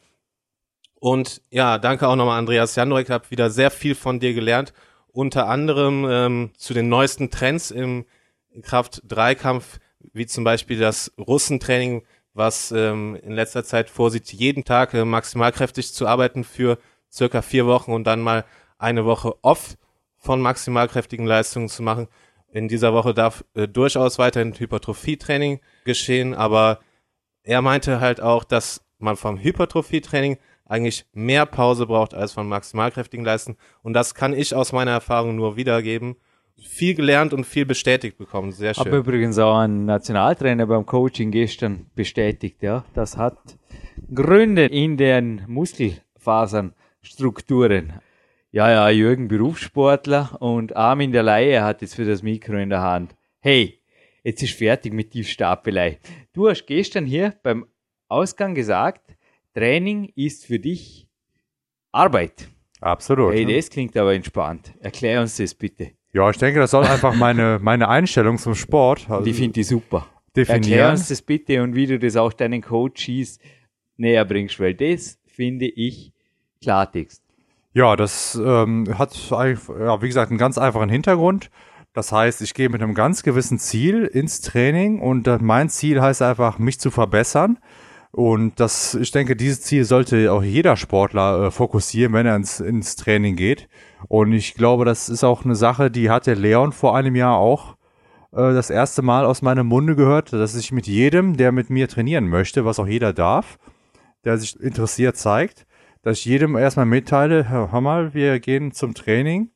Und 0.96 1.44
ja, 1.52 1.78
danke 1.78 2.08
auch 2.08 2.16
nochmal 2.16 2.40
Andreas 2.40 2.76
Jandorek, 2.76 3.12
habe 3.12 3.30
wieder 3.30 3.52
sehr 3.52 3.70
viel 3.70 3.94
von 3.94 4.20
dir 4.20 4.34
gelernt, 4.34 4.74
unter 5.10 5.48
anderem 5.48 6.08
ähm, 6.10 6.52
zu 6.58 6.74
den 6.74 6.90
neuesten 6.90 7.30
Trends 7.30 7.70
im 7.70 8.06
Kraft-3-Kampf, 8.64 9.80
wie 10.14 10.26
zum 10.26 10.44
Beispiel 10.44 10.80
das 10.80 11.14
Russentraining, 11.20 12.04
was 12.38 12.72
ähm, 12.72 13.18
in 13.24 13.34
letzter 13.34 13.64
Zeit 13.64 13.90
vorsieht, 13.90 14.32
jeden 14.32 14.64
Tag 14.64 14.94
äh, 14.94 15.04
maximalkräftig 15.04 15.94
zu 15.94 16.08
arbeiten 16.08 16.44
für 16.44 16.78
circa 17.12 17.42
vier 17.42 17.66
Wochen 17.66 17.92
und 17.92 18.06
dann 18.06 18.22
mal 18.22 18.46
eine 18.78 19.06
Woche 19.06 19.36
off 19.42 19.76
von 20.18 20.42
maximalkräftigen 20.42 21.26
Leistungen 21.26 21.70
zu 21.70 21.84
machen. 21.84 22.08
In 22.52 22.68
dieser 22.68 22.94
Woche 22.94 23.14
darf 23.14 23.44
äh, 23.56 23.68
durchaus 23.68 24.20
weiterhin 24.20 24.54
Hypertrophietraining 24.54 25.60
geschehen, 25.84 26.34
aber 26.34 26.80
er 27.44 27.62
meinte 27.62 28.00
halt 28.00 28.22
auch, 28.22 28.44
dass 28.44 28.84
man 29.00 29.16
vom 29.16 29.38
Hypertrophietraining 29.38 30.38
eigentlich 30.66 31.06
mehr 31.14 31.46
Pause 31.46 31.86
braucht 31.86 32.14
als 32.14 32.34
von 32.34 32.48
maximalkräftigen 32.48 33.26
Leisten. 33.26 33.58
Und 33.84 33.94
das 33.94 34.16
kann 34.16 34.34
ich 34.34 34.54
aus 34.54 34.74
meiner 34.74 34.92
Erfahrung 34.92 35.36
nur 35.36 35.56
wiedergeben. 35.56 36.18
Viel 36.60 36.96
gelernt 36.96 37.34
und 37.34 37.46
viel 37.46 37.66
bestätigt 37.66 38.18
bekommen. 38.18 38.52
Sehr 38.52 38.74
schön. 38.74 38.86
Habe 38.86 38.98
übrigens 38.98 39.38
auch 39.38 39.58
einen 39.58 39.86
Nationaltrainer 39.86 40.66
beim 40.66 40.86
Coaching 40.86 41.32
gestern 41.32 41.86
bestätigt, 41.96 42.64
ja. 42.64 42.84
Das 42.94 43.18
hat 43.18 43.38
Gründe 44.14 44.66
in 44.66 44.98
den 44.98 45.44
Muskelfasernstrukturen. 45.48 47.94
Ja, 48.52 48.72
ja, 48.72 48.90
Jürgen 48.90 49.28
Berufssportler 49.28 50.42
und 50.42 50.76
Armin 50.76 51.12
der 51.12 51.24
Laie 51.24 51.64
hat 51.64 51.82
jetzt 51.82 51.96
für 51.96 52.06
das 52.06 52.24
Mikro 52.24 52.56
in 52.56 52.70
der 52.70 52.82
Hand. 52.82 53.16
Hey, 53.40 53.82
jetzt 54.24 54.42
ist 54.42 54.54
fertig 54.54 54.94
mit 54.94 55.12
Tiefstapelei. 55.12 56.00
Du 56.34 56.50
hast 56.50 56.66
gestern 56.66 57.06
hier 57.06 57.36
beim 57.44 57.68
Ausgang 58.08 58.56
gesagt, 58.56 59.16
Training 59.54 60.12
ist 60.16 60.46
für 60.46 60.60
dich 60.60 61.08
Arbeit. 61.92 62.48
Absolut. 62.80 63.34
Hey, 63.34 63.46
ne? 63.46 63.56
das 63.56 63.70
klingt 63.70 63.98
aber 63.98 64.14
entspannt. 64.14 64.74
Erklär 64.80 65.22
uns 65.22 65.38
das 65.38 65.54
bitte. 65.54 65.92
Ja, 66.18 66.32
ich 66.32 66.38
denke, 66.38 66.60
das 66.60 66.72
soll 66.72 66.84
einfach 66.84 67.14
meine, 67.14 67.60
meine 67.62 67.90
Einstellung 67.90 68.40
zum 68.40 68.56
Sport 68.56 69.08
also 69.08 69.24
Die 69.24 69.34
finde 69.34 69.60
ich 69.60 69.68
super. 69.68 70.08
Erklär 70.36 70.58
definieren. 70.58 70.92
uns 70.92 71.10
das 71.10 71.22
bitte 71.22 71.62
und 71.62 71.76
wie 71.76 71.86
du 71.86 72.00
das 72.00 72.16
auch 72.16 72.34
deinen 72.34 72.64
Coaches 72.64 73.38
näher 73.98 74.26
bringst, 74.26 74.60
weil 74.60 74.74
das 74.74 75.20
finde 75.28 75.68
ich 75.68 76.14
Klartext. 76.60 77.22
Ja, 77.74 77.96
das 77.96 78.34
ähm, 78.44 78.98
hat 78.98 79.16
eigentlich, 79.32 79.68
ja, 79.68 80.02
wie 80.02 80.08
gesagt, 80.08 80.32
einen 80.32 80.40
ganz 80.40 80.58
einfachen 80.58 80.90
Hintergrund. 80.90 81.52
Das 81.94 82.12
heißt, 82.12 82.42
ich 82.42 82.56
gehe 82.56 82.70
mit 82.70 82.82
einem 82.82 82.96
ganz 82.96 83.22
gewissen 83.22 83.60
Ziel 83.60 84.06
ins 84.06 84.42
Training 84.42 85.00
und 85.00 85.28
äh, 85.28 85.38
mein 85.40 85.70
Ziel 85.70 86.02
heißt 86.02 86.24
einfach, 86.24 86.58
mich 86.58 86.80
zu 86.80 86.90
verbessern. 86.90 87.60
Und 88.12 88.60
das, 88.60 88.96
ich 88.96 89.12
denke, 89.12 89.36
dieses 89.36 89.62
Ziel 89.62 89.86
sollte 89.86 90.32
auch 90.32 90.42
jeder 90.42 90.78
Sportler 90.78 91.46
äh, 91.46 91.52
fokussieren, 91.52 92.14
wenn 92.14 92.26
er 92.26 92.36
ins, 92.36 92.60
ins 92.60 92.96
Training 92.96 93.36
geht. 93.36 93.70
Und 94.08 94.34
ich 94.34 94.54
glaube, 94.54 94.86
das 94.86 95.10
ist 95.10 95.24
auch 95.24 95.46
eine 95.46 95.56
Sache, 95.56 95.92
die 95.92 96.10
hat 96.10 96.28
der 96.28 96.36
Leon 96.36 96.72
vor 96.72 96.96
einem 96.96 97.16
Jahr 97.16 97.38
auch 97.38 97.78
äh, 98.32 98.54
das 98.54 98.70
erste 98.70 99.02
Mal 99.02 99.26
aus 99.26 99.42
meinem 99.42 99.68
Munde 99.68 99.96
gehört, 99.96 100.34
dass 100.34 100.56
ich 100.56 100.72
mit 100.72 100.88
jedem, 100.88 101.38
der 101.38 101.52
mit 101.52 101.70
mir 101.70 101.88
trainieren 101.88 102.28
möchte, 102.28 102.66
was 102.66 102.80
auch 102.80 102.88
jeder 102.88 103.14
darf, 103.14 103.58
der 104.24 104.38
sich 104.38 104.60
interessiert 104.60 105.18
zeigt, 105.18 105.66
dass 106.02 106.20
ich 106.20 106.26
jedem 106.26 106.56
erstmal 106.56 106.86
mitteile, 106.86 107.50
hör, 107.50 107.82
mal, 107.82 108.14
wir 108.14 108.40
gehen 108.40 108.72
zum 108.72 108.94
Training 108.94 109.50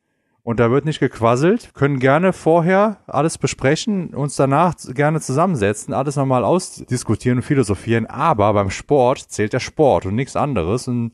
und 0.44 0.60
da 0.60 0.72
wird 0.72 0.86
nicht 0.86 1.00
gequasselt, 1.00 1.74
können 1.76 2.00
gerne 2.00 2.34
vorher 2.34 2.98
alles 3.06 3.38
besprechen, 3.38 4.14
uns 4.16 4.36
danach 4.36 4.74
gerne 4.94 5.22
zusammensetzen, 5.22 5.94
alles 5.94 6.16
nochmal 6.16 6.44
ausdiskutieren 6.44 7.40
und 7.40 7.44
philosophieren, 7.44 8.08
aber 8.08 8.52
beim 8.54 8.72
Sport 8.72 9.20
zählt 9.20 9.54
der 9.54 9.60
Sport 9.60 10.08
und 10.08 10.16
nichts 10.16 10.36
anderes. 10.36 10.88
Und 10.88 11.12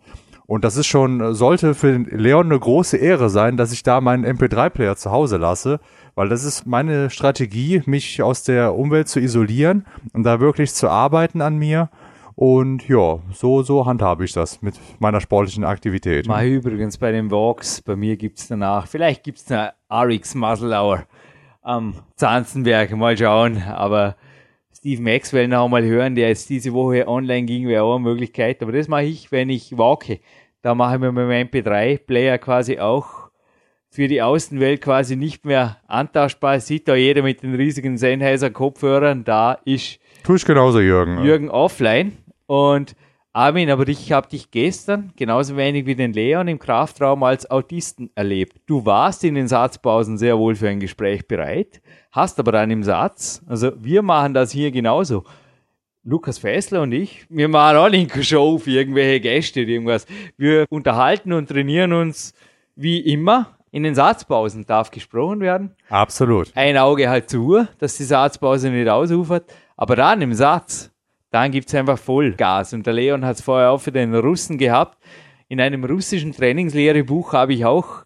und 0.47 0.63
das 0.63 0.77
ist 0.77 0.87
schon, 0.87 1.35
sollte 1.35 1.75
für 1.75 1.91
den 1.91 2.05
Leon 2.05 2.45
eine 2.45 2.57
große 2.59 2.95
Ehre 2.95 3.29
sein, 3.29 3.57
dass 3.57 3.73
ich 3.73 3.83
da 3.83 3.99
meinen 3.99 4.25
MP3-Player 4.25 4.95
zu 4.95 5.11
Hause 5.11 5.35
lasse, 5.35 5.81
weil 6.15 6.29
das 6.29 6.45
ist 6.45 6.65
meine 6.65 7.09
Strategie, 7.09 7.83
mich 7.85 8.23
aus 8.23 8.43
der 8.43 8.73
Umwelt 8.73 9.09
zu 9.09 9.19
isolieren 9.19 9.85
und 10.13 10.23
da 10.23 10.39
wirklich 10.39 10.73
zu 10.73 10.89
arbeiten 10.89 11.41
an 11.41 11.57
mir. 11.57 11.89
Und 12.35 12.87
ja, 12.87 13.19
so, 13.33 13.61
so 13.63 13.85
handhabe 13.85 14.23
ich 14.23 14.31
das 14.31 14.61
mit 14.61 14.79
meiner 14.99 15.19
sportlichen 15.19 15.65
Aktivität. 15.65 16.27
Ich 16.27 16.51
übrigens 16.51 16.97
bei 16.97 17.11
den 17.11 17.29
Walks, 17.29 17.81
bei 17.81 17.95
mir 17.95 18.15
gibt's 18.15 18.47
danach, 18.47 18.87
vielleicht 18.87 19.23
gibt's 19.23 19.51
eine 19.51 19.73
RX 19.91 20.35
Muscle 20.35 20.71
Hour 20.71 21.03
am 21.61 21.95
Zanzenberg, 22.15 22.95
mal 22.95 23.17
schauen, 23.17 23.63
aber 23.63 24.15
Steve 24.88 25.01
Maxwell 25.01 25.49
noch 25.49 25.67
mal 25.67 25.83
hören, 25.83 26.15
der 26.15 26.29
jetzt 26.29 26.49
diese 26.49 26.71
Woche 26.71 27.09
online 27.09 27.45
ging, 27.45 27.67
wäre 27.67 27.83
auch 27.83 27.95
eine 27.95 28.05
Möglichkeit, 28.05 28.63
aber 28.63 28.71
das 28.71 28.88
mache 28.88 29.03
ich, 29.03 29.33
wenn 29.33 29.49
ich 29.49 29.77
walke. 29.77 30.21
Da 30.61 30.75
mache 30.75 30.95
ich 30.95 31.01
mir 31.01 31.11
mit 31.11 31.27
meinem 31.27 31.47
MP3-Player 31.49 32.38
quasi 32.38 32.79
auch 32.79 33.29
für 33.89 34.07
die 34.07 34.21
Außenwelt 34.21 34.79
quasi 34.79 35.17
nicht 35.17 35.45
mehr 35.45 35.75
antauschbar. 35.88 36.61
Sieht 36.61 36.88
da 36.88 36.95
jeder 36.95 37.21
mit 37.21 37.43
den 37.43 37.53
riesigen 37.55 37.97
Sennheiser 37.97 38.49
Kopfhörern, 38.49 39.25
da 39.25 39.57
ist 39.65 39.99
Tue 40.23 40.38
ich 40.38 40.45
genauso, 40.45 40.79
Jürgen. 40.79 41.21
Jürgen 41.21 41.49
offline. 41.49 42.13
Und 42.45 42.95
Armin, 43.33 43.69
aber 43.69 43.89
ich 43.89 44.13
habe 44.13 44.29
dich 44.29 44.51
gestern 44.51 45.11
genauso 45.17 45.57
wenig 45.57 45.85
wie 45.85 45.95
den 45.95 46.13
Leon 46.13 46.47
im 46.47 46.59
Kraftraum 46.59 47.23
als 47.23 47.51
Autisten 47.51 48.09
erlebt. 48.15 48.61
Du 48.65 48.85
warst 48.85 49.25
in 49.25 49.35
den 49.35 49.49
Satzpausen 49.49 50.17
sehr 50.17 50.39
wohl 50.39 50.55
für 50.55 50.69
ein 50.69 50.79
Gespräch 50.79 51.27
bereit, 51.27 51.81
hast 52.18 52.39
aber 52.39 52.51
dann 52.51 52.72
im 52.72 52.84
Satz, 52.84 53.41
also 53.47 53.72
wir 53.78 54.01
machen 54.01 54.34
das 54.34 54.51
hier 54.51 54.72
genauso. 54.72 55.24
Lukas 56.03 56.39
Fessler 56.39 56.82
und 56.82 56.91
ich, 56.91 57.26
wir 57.30 57.47
machen 57.47 57.78
auch 57.78 57.89
nicht 57.89 58.13
eine 58.13 58.24
Show 58.24 58.57
für 58.57 58.72
irgendwelche 58.72 59.20
Gäste 59.20 59.61
oder 59.61 59.70
irgendwas. 59.70 60.07
Wir 60.36 60.65
unterhalten 60.70 61.32
und 61.32 61.47
trainieren 61.47 61.93
uns 61.93 62.34
wie 62.76 62.99
immer, 62.99 63.57
in 63.72 63.84
den 63.84 63.93
Satzpausen 63.93 64.65
darf 64.65 64.89
gesprochen 64.89 65.41
werden. 65.41 65.76
Absolut. 65.89 66.51
Ein 66.55 66.78
Auge 66.78 67.09
halt 67.09 67.30
zu, 67.30 67.68
dass 67.78 67.97
die 67.97 68.03
Satzpause 68.03 68.72
nicht 68.72 68.88
ausufert. 68.88 69.53
Aber 69.76 69.95
dann 69.95 70.22
im 70.22 70.34
Satz, 70.34 70.89
dann 71.30 71.51
gibt's 71.51 71.76
einfach 71.76 71.99
Vollgas. 71.99 72.74
Und 72.74 72.88
der 72.88 72.93
Leon 72.93 73.26
hat's 73.26 73.41
vorher 73.41 73.72
auch 73.72 73.82
für 73.82 73.91
den 73.91 74.15
Russen 74.15 74.57
gehabt. 74.57 74.97
In 75.49 75.61
einem 75.61 75.84
russischen 75.84 76.32
Trainingslehrebuch 76.32 77.34
habe 77.34 77.53
ich 77.53 77.65
auch 77.65 78.05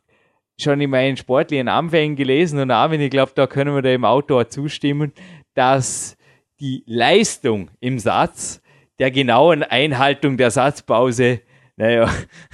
schon 0.64 0.82
in 0.82 0.90
meinen 0.90 1.18
sportlichen 1.18 1.68
Anfängen 1.68 2.16
gelesen 2.16 2.60
und 2.60 2.72
Armin, 2.72 3.02
ich 3.02 3.10
glaube, 3.10 3.32
da 3.36 3.48
können 3.48 3.76
wir 3.76 3.82
dem 3.82 4.06
Autor 4.06 4.50
zustimmen, 4.50 5.14
dass 5.54 6.18
die 6.60 6.84
Leistung 6.86 7.70
im 7.80 8.00
Satz 8.00 8.62
der 9.00 9.12
genauen 9.12 9.64
Einhaltung 9.64 10.38
der 10.38 10.52
Satzpause 10.52 11.42
naja, 11.82 12.08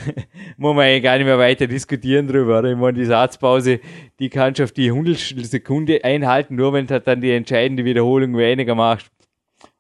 muss 0.58 0.74
man 0.74 0.88
ja 0.88 1.00
gar 1.00 1.18
nicht 1.18 1.26
mehr 1.26 1.38
weiter 1.38 1.68
diskutieren 1.68 2.28
drüber. 2.28 2.64
Ich 2.64 2.78
meine, 2.78 2.94
die 2.94 3.04
Satzpause, 3.04 3.82
die 4.20 4.30
kannst 4.30 4.60
du 4.60 4.64
auf 4.64 4.72
die 4.72 4.90
Hundertstel 4.90 5.44
Sekunde 5.44 6.02
einhalten, 6.06 6.56
nur 6.56 6.72
wenn 6.72 6.88
du 6.88 6.94
halt 6.94 7.08
dann 7.08 7.20
die 7.20 7.32
entscheidende 7.32 7.84
Wiederholung 7.84 8.38
weniger 8.38 8.74
machst. 8.74 9.12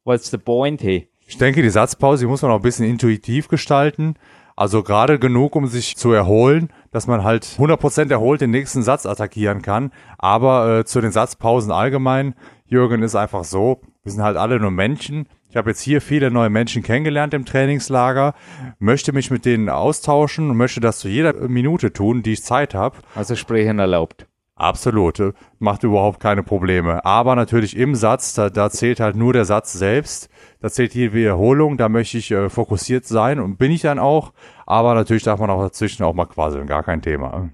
What's 0.03 0.29
the 0.31 0.37
point, 0.37 0.83
hey? 0.83 1.07
Ich 1.27 1.37
denke, 1.37 1.61
die 1.61 1.69
Satzpause 1.69 2.25
die 2.25 2.27
muss 2.27 2.41
man 2.41 2.51
auch 2.51 2.57
ein 2.57 2.61
bisschen 2.61 2.85
intuitiv 2.85 3.47
gestalten. 3.47 4.15
Also 4.57 4.83
gerade 4.83 5.17
genug, 5.17 5.55
um 5.55 5.67
sich 5.67 5.95
zu 5.95 6.11
erholen, 6.11 6.69
dass 6.97 7.05
man 7.05 7.23
halt 7.23 7.45
100% 7.45 8.09
erholt 8.09 8.41
den 8.41 8.49
nächsten 8.49 8.81
Satz 8.81 9.05
attackieren 9.05 9.61
kann. 9.61 9.91
Aber 10.17 10.79
äh, 10.79 10.83
zu 10.85 10.99
den 10.99 11.11
Satzpausen 11.11 11.71
allgemein, 11.71 12.33
Jürgen, 12.65 13.03
ist 13.03 13.13
einfach 13.13 13.43
so, 13.43 13.81
wir 14.01 14.11
sind 14.11 14.23
halt 14.23 14.35
alle 14.35 14.59
nur 14.59 14.71
Menschen. 14.71 15.27
Ich 15.47 15.57
habe 15.57 15.69
jetzt 15.69 15.81
hier 15.81 16.01
viele 16.01 16.31
neue 16.31 16.49
Menschen 16.49 16.81
kennengelernt 16.81 17.35
im 17.35 17.45
Trainingslager, 17.45 18.33
möchte 18.79 19.13
mich 19.13 19.29
mit 19.29 19.45
denen 19.45 19.69
austauschen 19.69 20.49
und 20.49 20.57
möchte 20.57 20.79
das 20.79 20.97
zu 20.97 21.07
jeder 21.07 21.33
Minute 21.47 21.93
tun, 21.93 22.23
die 22.23 22.33
ich 22.33 22.41
Zeit 22.41 22.73
habe. 22.73 22.97
Also 23.13 23.35
sprechen 23.35 23.77
erlaubt. 23.77 24.25
Absolut, 24.55 25.21
macht 25.59 25.83
überhaupt 25.83 26.19
keine 26.19 26.41
Probleme. 26.41 27.05
Aber 27.05 27.35
natürlich 27.35 27.77
im 27.77 27.93
Satz, 27.93 28.33
da, 28.33 28.49
da 28.49 28.71
zählt 28.71 28.99
halt 28.99 29.15
nur 29.15 29.33
der 29.33 29.45
Satz 29.45 29.73
selbst. 29.73 30.29
Da 30.61 30.71
zählt 30.71 30.95
die 30.95 31.13
Wiederholung, 31.13 31.77
da 31.77 31.89
möchte 31.89 32.17
ich 32.17 32.31
äh, 32.31 32.49
fokussiert 32.49 33.05
sein 33.05 33.39
und 33.39 33.57
bin 33.57 33.71
ich 33.71 33.81
dann 33.81 33.99
auch. 33.99 34.33
Aber 34.67 34.93
natürlich 34.93 35.23
darf 35.23 35.39
man 35.39 35.49
auch 35.49 35.63
dazwischen 35.63 36.03
auch 36.03 36.13
mal 36.13 36.25
quasi 36.25 36.63
gar 36.65 36.83
kein 36.83 37.01
Thema. 37.01 37.49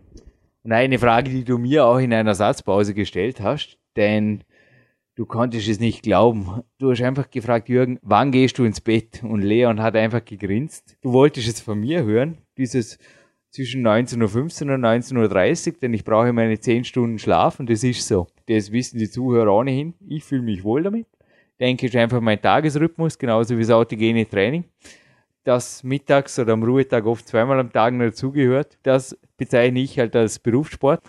Und 0.63 0.71
eine 0.71 0.97
Frage, 0.97 1.29
die 1.29 1.43
du 1.43 1.59
mir 1.59 1.85
auch 1.85 1.99
in 1.99 2.11
einer 2.11 2.33
Satzpause 2.33 2.95
gestellt 2.95 3.39
hast, 3.39 3.77
denn 3.95 4.43
du 5.13 5.27
konntest 5.27 5.67
es 5.67 5.79
nicht 5.79 6.01
glauben. 6.01 6.63
Du 6.79 6.89
hast 6.89 7.03
einfach 7.03 7.29
gefragt, 7.29 7.69
Jürgen, 7.69 7.99
wann 8.01 8.31
gehst 8.31 8.57
du 8.57 8.63
ins 8.63 8.81
Bett? 8.81 9.21
Und 9.23 9.43
Leon 9.43 9.79
hat 9.79 9.95
einfach 9.95 10.25
gegrinst. 10.25 10.97
Du 11.01 11.13
wolltest 11.13 11.47
es 11.47 11.61
von 11.61 11.79
mir 11.79 12.03
hören, 12.03 12.39
dieses 12.57 12.97
zwischen 13.51 13.85
19.15 13.85 14.67
Uhr 14.67 14.73
und 14.73 14.83
19.30 14.83 15.67
Uhr, 15.67 15.79
denn 15.83 15.93
ich 15.93 16.03
brauche 16.03 16.33
meine 16.33 16.59
10 16.59 16.83
Stunden 16.83 17.19
Schlaf 17.19 17.59
und 17.59 17.69
das 17.69 17.83
ist 17.83 18.07
so. 18.07 18.25
Das 18.47 18.71
wissen 18.71 18.97
die 18.97 19.09
Zuhörer 19.09 19.53
ohnehin. 19.53 19.93
Ich 20.07 20.23
fühle 20.23 20.41
mich 20.41 20.63
wohl 20.63 20.81
damit. 20.81 21.05
Denke, 21.59 21.85
ist 21.85 21.95
einfach 21.95 22.21
mein 22.21 22.41
Tagesrhythmus, 22.41 23.19
genauso 23.19 23.55
wie 23.55 23.61
das 23.61 23.69
autogene 23.69 24.27
Training, 24.27 24.63
das 25.43 25.83
mittags 25.83 26.39
oder 26.39 26.53
am 26.53 26.63
Ruhetag 26.63 27.05
oft 27.05 27.27
zweimal 27.27 27.59
am 27.59 27.71
Tag 27.71 27.93
noch 27.93 28.05
dazugehört. 28.05 28.77
Das 28.83 29.17
bezeichne 29.37 29.79
ich 29.79 29.99
halt 29.99 30.15
als 30.15 30.39
Berufssport. 30.39 31.01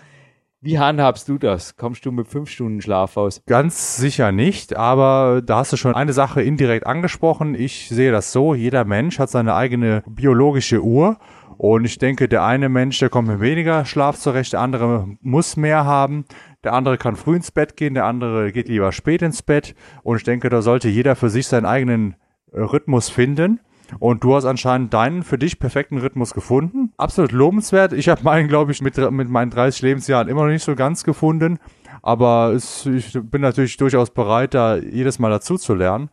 Wie 0.61 0.79
handhabst 0.79 1.29
du 1.29 1.37
das? 1.37 1.77
Kommst 1.77 2.05
du 2.05 2.11
mit 2.11 2.27
fünf 2.27 2.49
Stunden 2.49 2.81
Schlaf 2.81 3.17
aus? 3.17 3.43
Ganz 3.45 3.97
sicher 3.97 4.31
nicht, 4.31 4.75
aber 4.75 5.43
da 5.45 5.57
hast 5.57 5.73
du 5.73 5.77
schon 5.77 5.93
eine 5.93 6.11
Sache 6.11 6.41
indirekt 6.41 6.87
angesprochen. 6.87 7.53
Ich 7.53 7.89
sehe 7.89 8.11
das 8.11 8.31
so, 8.31 8.55
jeder 8.55 8.83
Mensch 8.83 9.19
hat 9.19 9.29
seine 9.29 9.53
eigene 9.53 10.03
biologische 10.07 10.81
Uhr 10.81 11.19
und 11.57 11.85
ich 11.85 11.97
denke, 11.99 12.27
der 12.27 12.43
eine 12.43 12.69
Mensch, 12.69 12.99
der 12.99 13.09
kommt 13.09 13.27
mit 13.27 13.41
weniger 13.41 13.85
Schlaf 13.85 14.17
zurecht, 14.17 14.53
der 14.53 14.61
andere 14.61 15.07
muss 15.21 15.55
mehr 15.55 15.85
haben. 15.85 16.25
Der 16.63 16.73
andere 16.73 16.97
kann 16.97 17.15
früh 17.15 17.35
ins 17.35 17.51
Bett 17.51 17.77
gehen, 17.77 17.93
der 17.93 18.05
andere 18.05 18.51
geht 18.51 18.67
lieber 18.67 18.91
spät 18.91 19.21
ins 19.21 19.43
Bett. 19.43 19.75
Und 20.03 20.17
ich 20.17 20.23
denke, 20.23 20.49
da 20.49 20.61
sollte 20.61 20.89
jeder 20.89 21.15
für 21.15 21.29
sich 21.29 21.47
seinen 21.47 21.65
eigenen 21.65 22.15
Rhythmus 22.51 23.09
finden. 23.09 23.59
Und 23.99 24.23
du 24.23 24.35
hast 24.35 24.45
anscheinend 24.45 24.93
deinen 24.93 25.23
für 25.23 25.37
dich 25.37 25.59
perfekten 25.59 25.97
Rhythmus 25.97 26.33
gefunden. 26.33 26.93
Absolut 26.97 27.31
lobenswert. 27.31 27.93
Ich 27.93 28.09
habe 28.09 28.23
meinen, 28.23 28.47
glaube 28.47 28.71
ich, 28.71 28.81
mit, 28.81 28.97
mit 29.11 29.29
meinen 29.29 29.51
30 29.51 29.81
Lebensjahren 29.81 30.27
immer 30.27 30.43
noch 30.43 30.51
nicht 30.51 30.63
so 30.63 30.75
ganz 30.75 31.03
gefunden. 31.03 31.59
Aber 32.01 32.53
es, 32.53 32.85
ich 32.85 33.17
bin 33.21 33.41
natürlich 33.41 33.77
durchaus 33.77 34.09
bereit, 34.09 34.53
da 34.53 34.77
jedes 34.77 35.19
Mal 35.19 35.29
dazu 35.29 35.57
zu 35.57 35.73
lernen. 35.73 36.09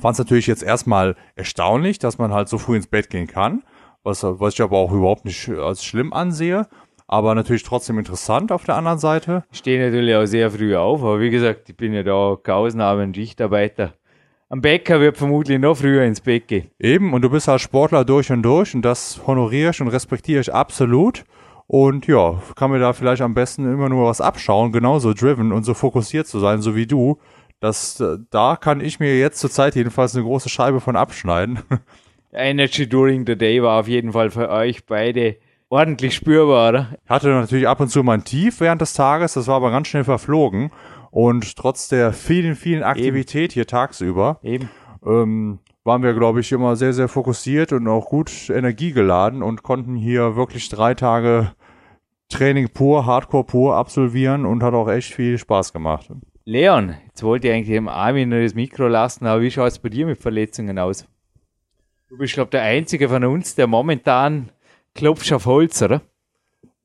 Fand 0.00 0.14
es 0.14 0.18
natürlich 0.18 0.46
jetzt 0.46 0.62
erstmal 0.62 1.16
erstaunlich, 1.36 1.98
dass 1.98 2.18
man 2.18 2.32
halt 2.32 2.48
so 2.48 2.58
früh 2.58 2.76
ins 2.76 2.86
Bett 2.86 3.08
gehen 3.08 3.26
kann 3.26 3.62
was, 4.06 4.22
was 4.22 4.54
ich 4.54 4.62
aber 4.62 4.78
auch 4.78 4.92
überhaupt 4.92 5.26
nicht 5.26 5.50
als 5.50 5.84
schlimm 5.84 6.14
ansehe. 6.14 6.66
Aber 7.08 7.34
natürlich 7.34 7.62
trotzdem 7.62 7.98
interessant 7.98 8.50
auf 8.50 8.64
der 8.64 8.76
anderen 8.76 8.98
Seite. 8.98 9.44
Ich 9.52 9.58
stehe 9.58 9.84
natürlich 9.84 10.14
auch 10.14 10.24
sehr 10.24 10.50
früh 10.50 10.74
auf, 10.74 11.02
aber 11.02 11.20
wie 11.20 11.30
gesagt, 11.30 11.68
ich 11.68 11.76
bin 11.76 11.92
ja 11.92 12.02
da 12.02 12.36
keine 12.42 12.56
Ausnahme, 12.58 13.12
ein. 14.48 14.52
Am 14.52 14.60
Bäcker 14.60 15.00
wird 15.00 15.16
vermutlich 15.16 15.58
noch 15.58 15.76
früher 15.76 16.04
ins 16.04 16.20
Bett 16.20 16.48
gehen. 16.48 16.70
Eben, 16.78 17.12
und 17.12 17.22
du 17.22 17.30
bist 17.30 17.48
als 17.48 17.62
Sportler 17.62 18.04
durch 18.04 18.30
und 18.30 18.42
durch 18.42 18.74
und 18.74 18.82
das 18.82 19.20
honoriere 19.26 19.70
ich 19.70 19.80
und 19.80 19.88
respektiere 19.88 20.40
ich 20.40 20.52
absolut. 20.52 21.24
Und 21.66 22.06
ja, 22.06 22.40
kann 22.54 22.70
mir 22.70 22.78
da 22.78 22.92
vielleicht 22.92 23.22
am 23.22 23.34
besten 23.34 23.64
immer 23.64 23.88
nur 23.88 24.06
was 24.06 24.20
abschauen, 24.20 24.70
genauso 24.70 25.12
driven 25.14 25.52
und 25.52 25.64
so 25.64 25.74
fokussiert 25.74 26.26
zu 26.28 26.38
sein, 26.38 26.62
so 26.62 26.76
wie 26.76 26.86
du. 26.86 27.18
Das, 27.58 28.02
da 28.30 28.56
kann 28.56 28.80
ich 28.80 29.00
mir 29.00 29.18
jetzt 29.18 29.40
zur 29.40 29.50
Zeit 29.50 29.74
jedenfalls 29.74 30.14
eine 30.14 30.24
große 30.24 30.48
Scheibe 30.48 30.80
von 30.80 30.94
abschneiden. 30.94 31.60
Energy 32.32 32.88
During 32.88 33.24
the 33.26 33.36
Day 33.36 33.62
war 33.62 33.80
auf 33.80 33.88
jeden 33.88 34.12
Fall 34.12 34.30
für 34.30 34.50
euch 34.50 34.84
beide 34.86 35.36
ordentlich 35.68 36.14
spürbar, 36.14 36.68
oder? 36.68 36.88
Ich 37.02 37.10
hatte 37.10 37.28
natürlich 37.28 37.66
ab 37.66 37.80
und 37.80 37.88
zu 37.88 38.02
mal 38.02 38.14
ein 38.14 38.24
Tief 38.24 38.60
während 38.60 38.80
des 38.80 38.92
Tages, 38.92 39.34
das 39.34 39.46
war 39.48 39.56
aber 39.56 39.70
ganz 39.70 39.88
schnell 39.88 40.04
verflogen. 40.04 40.70
Und 41.10 41.56
trotz 41.56 41.88
der 41.88 42.12
vielen, 42.12 42.54
vielen 42.54 42.82
Aktivität 42.82 43.50
Eben. 43.50 43.54
hier 43.54 43.66
tagsüber, 43.66 44.38
Eben. 44.42 44.68
Ähm, 45.04 45.58
waren 45.84 46.02
wir, 46.02 46.14
glaube 46.14 46.40
ich, 46.40 46.50
immer 46.52 46.74
sehr, 46.76 46.92
sehr 46.92 47.08
fokussiert 47.08 47.72
und 47.72 47.86
auch 47.86 48.06
gut 48.06 48.50
energiegeladen 48.50 49.42
und 49.42 49.62
konnten 49.62 49.94
hier 49.94 50.36
wirklich 50.36 50.68
drei 50.68 50.94
Tage 50.94 51.52
Training 52.28 52.70
pur, 52.70 53.06
Hardcore 53.06 53.44
pur 53.44 53.76
absolvieren 53.76 54.46
und 54.46 54.62
hat 54.62 54.74
auch 54.74 54.88
echt 54.88 55.14
viel 55.14 55.38
Spaß 55.38 55.72
gemacht. 55.72 56.10
Leon, 56.44 56.96
jetzt 57.06 57.22
wollte 57.22 57.48
ich 57.48 57.54
eigentlich 57.54 57.68
dem 57.68 57.88
Armin 57.88 58.30
das 58.30 58.54
Mikro 58.54 58.88
lassen, 58.88 59.26
aber 59.26 59.42
wie 59.42 59.50
schaut 59.50 59.68
es 59.68 59.78
bei 59.78 59.88
dir 59.88 60.06
mit 60.06 60.20
Verletzungen 60.20 60.78
aus? 60.78 61.06
Du 62.08 62.18
bist, 62.18 62.34
glaube 62.34 62.48
ich, 62.48 62.50
der 62.50 62.62
Einzige 62.62 63.08
von 63.08 63.24
uns, 63.24 63.54
der 63.54 63.66
momentan 63.66 64.50
klopft 64.94 65.32
auf 65.32 65.46
Holz, 65.46 65.82
oder? 65.82 66.02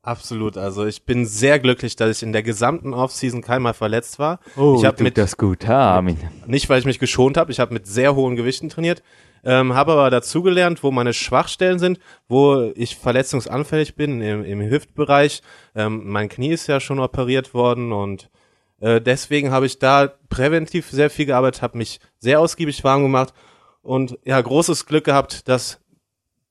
Absolut. 0.04 0.58
Also 0.58 0.86
ich 0.86 1.04
bin 1.06 1.26
sehr 1.26 1.60
glücklich, 1.60 1.95
dass 1.95 2.18
ich 2.18 2.24
in 2.24 2.34
der 2.34 2.41
gesamten 2.41 2.93
Offseason 2.93 3.41
keinmal 3.41 3.76
verletzt 3.76 4.18
war. 4.18 4.39
Oh, 4.58 4.76
ich 4.78 4.86
habe 4.86 5.04
mit 5.04 5.18
das 5.18 5.38
gut, 5.38 5.68
ha, 5.68 5.95
Armin. 5.95 6.18
Nicht, 6.47 6.70
weil 6.70 6.80
ich 6.80 6.86
mich 6.86 6.97
geschont 6.97 7.38
habe. 7.38 7.52
Ich 7.52 7.60
habe 7.60 7.74
mit 7.74 7.86
sehr 7.86 8.16
hohen 8.16 8.36
Gewichten 8.36 8.70
trainiert, 8.70 9.04
ähm, 9.43 9.76
habe 9.76 9.91
aber 9.91 10.10
dazugelernt, 10.10 10.82
wo 10.82 10.89
meine 10.89 11.14
Schwachstellen 11.14 11.78
sind, 11.78 11.99
wo 12.28 12.72
ich 12.74 12.95
verletzungsanfällig 12.95 13.95
bin 13.95 14.22
im, 14.22 14.43
im 14.43 14.62
Hüftbereich. 14.62 15.43
Ähm, 15.76 16.10
mein 16.10 16.30
Knie 16.30 16.54
ist 16.54 16.66
ja 16.66 16.80
schon 16.80 16.99
operiert 16.99 17.54
worden 17.54 17.91
und 17.91 18.32
äh, 18.80 18.99
deswegen 18.99 19.52
habe 19.52 19.68
ich 19.68 19.78
da 19.78 20.12
präventiv 20.30 20.89
sehr 20.89 21.12
viel 21.12 21.28
gearbeitet, 21.28 21.62
habe 21.62 21.78
mich 21.78 21.99
sehr 22.18 22.39
ausgiebig 22.39 22.84
warm 22.84 23.04
gemacht 23.04 23.34
und 23.84 24.18
ja, 24.26 24.41
großes 24.41 24.88
Glück 24.88 25.06
gehabt, 25.06 25.47
dass 25.47 25.80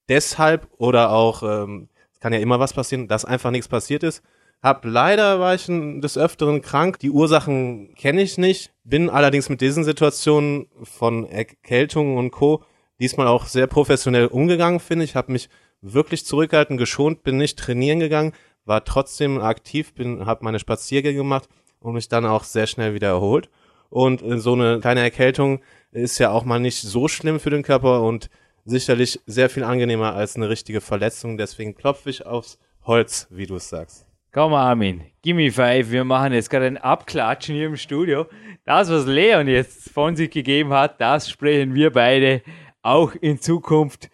deshalb 0.09 0.69
oder 0.79 1.11
auch, 1.11 1.43
ähm, 1.43 1.89
kann 2.21 2.33
ja 2.33 2.39
immer 2.39 2.61
was 2.61 2.73
passieren, 2.73 3.09
dass 3.09 3.25
einfach 3.25 3.51
nichts 3.51 3.69
passiert 3.69 4.03
ist. 4.03 4.23
Hab 4.63 4.85
leider 4.85 5.41
war 5.41 5.55
ich 5.55 5.67
des 5.67 6.19
Öfteren 6.19 6.61
krank. 6.61 6.99
Die 6.99 7.11
Ursachen 7.11 7.95
kenne 7.95 8.21
ich 8.21 8.37
nicht. 8.37 8.73
Bin 8.85 9.09
allerdings 9.09 9.49
mit 9.49 9.63
diesen 9.63 9.85
Situationen 9.85 10.67
von 10.83 11.25
Erkältungen 11.25 12.19
und 12.19 12.31
Co. 12.31 12.63
diesmal 12.99 13.27
auch 13.27 13.47
sehr 13.47 13.67
professionell 13.67 14.27
umgegangen, 14.27 14.79
finde 14.79 15.07
ich. 15.07 15.17
Habe 15.17 15.33
mich 15.33 15.49
wirklich 15.81 16.27
zurückgehalten, 16.27 16.77
geschont, 16.77 17.23
bin 17.23 17.39
nicht 17.39 17.59
trainieren 17.59 18.01
gegangen, 18.01 18.33
war 18.67 18.85
trotzdem 18.85 19.41
aktiv, 19.41 19.95
bin, 19.95 20.27
habe 20.27 20.45
meine 20.45 20.59
Spaziergänge 20.59 21.17
gemacht 21.17 21.49
und 21.81 21.95
mich 21.95 22.09
dann 22.09 22.27
auch 22.27 22.45
sehr 22.45 22.67
schnell 22.67 22.93
wieder 22.93 23.09
erholt. 23.09 23.49
Und 23.89 24.23
äh, 24.23 24.39
so 24.39 24.53
eine 24.53 24.81
kleine 24.81 25.01
Erkältung 25.01 25.61
ist 25.91 26.19
ja 26.19 26.31
auch 26.31 26.45
mal 26.45 26.61
nicht 26.61 26.81
so 26.81 27.09
schlimm 27.09 27.41
für 27.41 27.51
den 27.51 27.63
Körper 27.63 28.03
und 28.03 28.29
sicherlich 28.65 29.21
sehr 29.27 29.51
viel 29.51 29.65
angenehmer 29.65 30.15
als 30.15 30.37
eine 30.37 30.49
richtige 30.49 30.81
Verletzung. 30.81 31.39
Deswegen 31.39 31.75
klopfe 31.75 32.11
ich 32.11 32.27
aufs 32.27 32.59
Holz, 32.85 33.27
wie 33.31 33.47
du 33.47 33.57
es 33.57 33.69
sagst. 33.69 34.07
Komm, 34.33 34.55
Armin, 34.55 35.03
gimme 35.23 35.51
five. 35.51 35.91
Wir 35.91 36.05
machen 36.05 36.33
jetzt 36.33 36.51
gerade 36.51 36.67
ein 36.67 36.77
Abklatschen 36.77 37.57
hier 37.57 37.67
im 37.67 37.77
Studio. 37.77 38.27
Das, 38.65 38.89
was 38.89 39.07
Leon 39.07 39.49
jetzt 39.49 39.91
von 39.91 40.15
sich 40.15 40.31
gegeben 40.31 40.73
hat, 40.73 41.01
das 41.01 41.29
sprechen 41.29 41.75
wir 41.75 41.91
beide 41.91 42.43
auch 42.83 43.13
in 43.21 43.41
Zukunft. 43.41 44.09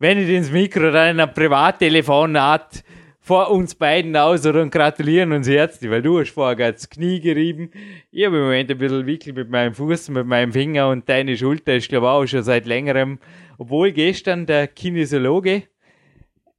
Wenn 0.00 0.18
ihr 0.18 0.36
ins 0.36 0.50
Mikro 0.50 0.90
dann 0.90 1.20
ein 1.20 1.32
Privattelefonat 1.32 2.82
vor 3.20 3.50
uns 3.50 3.74
beiden 3.76 4.16
aus 4.16 4.44
und 4.44 4.72
gratulieren 4.72 5.32
uns 5.32 5.48
herzlich, 5.48 5.88
weil 5.88 6.02
du 6.02 6.18
hast 6.18 6.30
vorher 6.30 6.56
gerade 6.56 6.72
das 6.72 6.88
Knie 6.88 7.20
gerieben. 7.20 7.70
Ich 8.10 8.26
habe 8.26 8.38
im 8.38 8.42
Moment 8.42 8.70
ein 8.72 8.78
bisschen 8.78 9.06
Wickel 9.06 9.34
mit 9.34 9.50
meinem 9.50 9.74
Fuß, 9.74 10.08
mit 10.08 10.26
meinem 10.26 10.52
Finger 10.52 10.88
und 10.88 11.08
deine 11.08 11.36
Schulter 11.36 11.76
ist, 11.76 11.88
glaube 11.88 12.06
ich, 12.06 12.10
auch 12.10 12.26
schon 12.26 12.42
seit 12.42 12.66
längerem. 12.66 13.20
Obwohl 13.60 13.92
gestern 13.92 14.46
der 14.46 14.68
Kinesiologe 14.68 15.64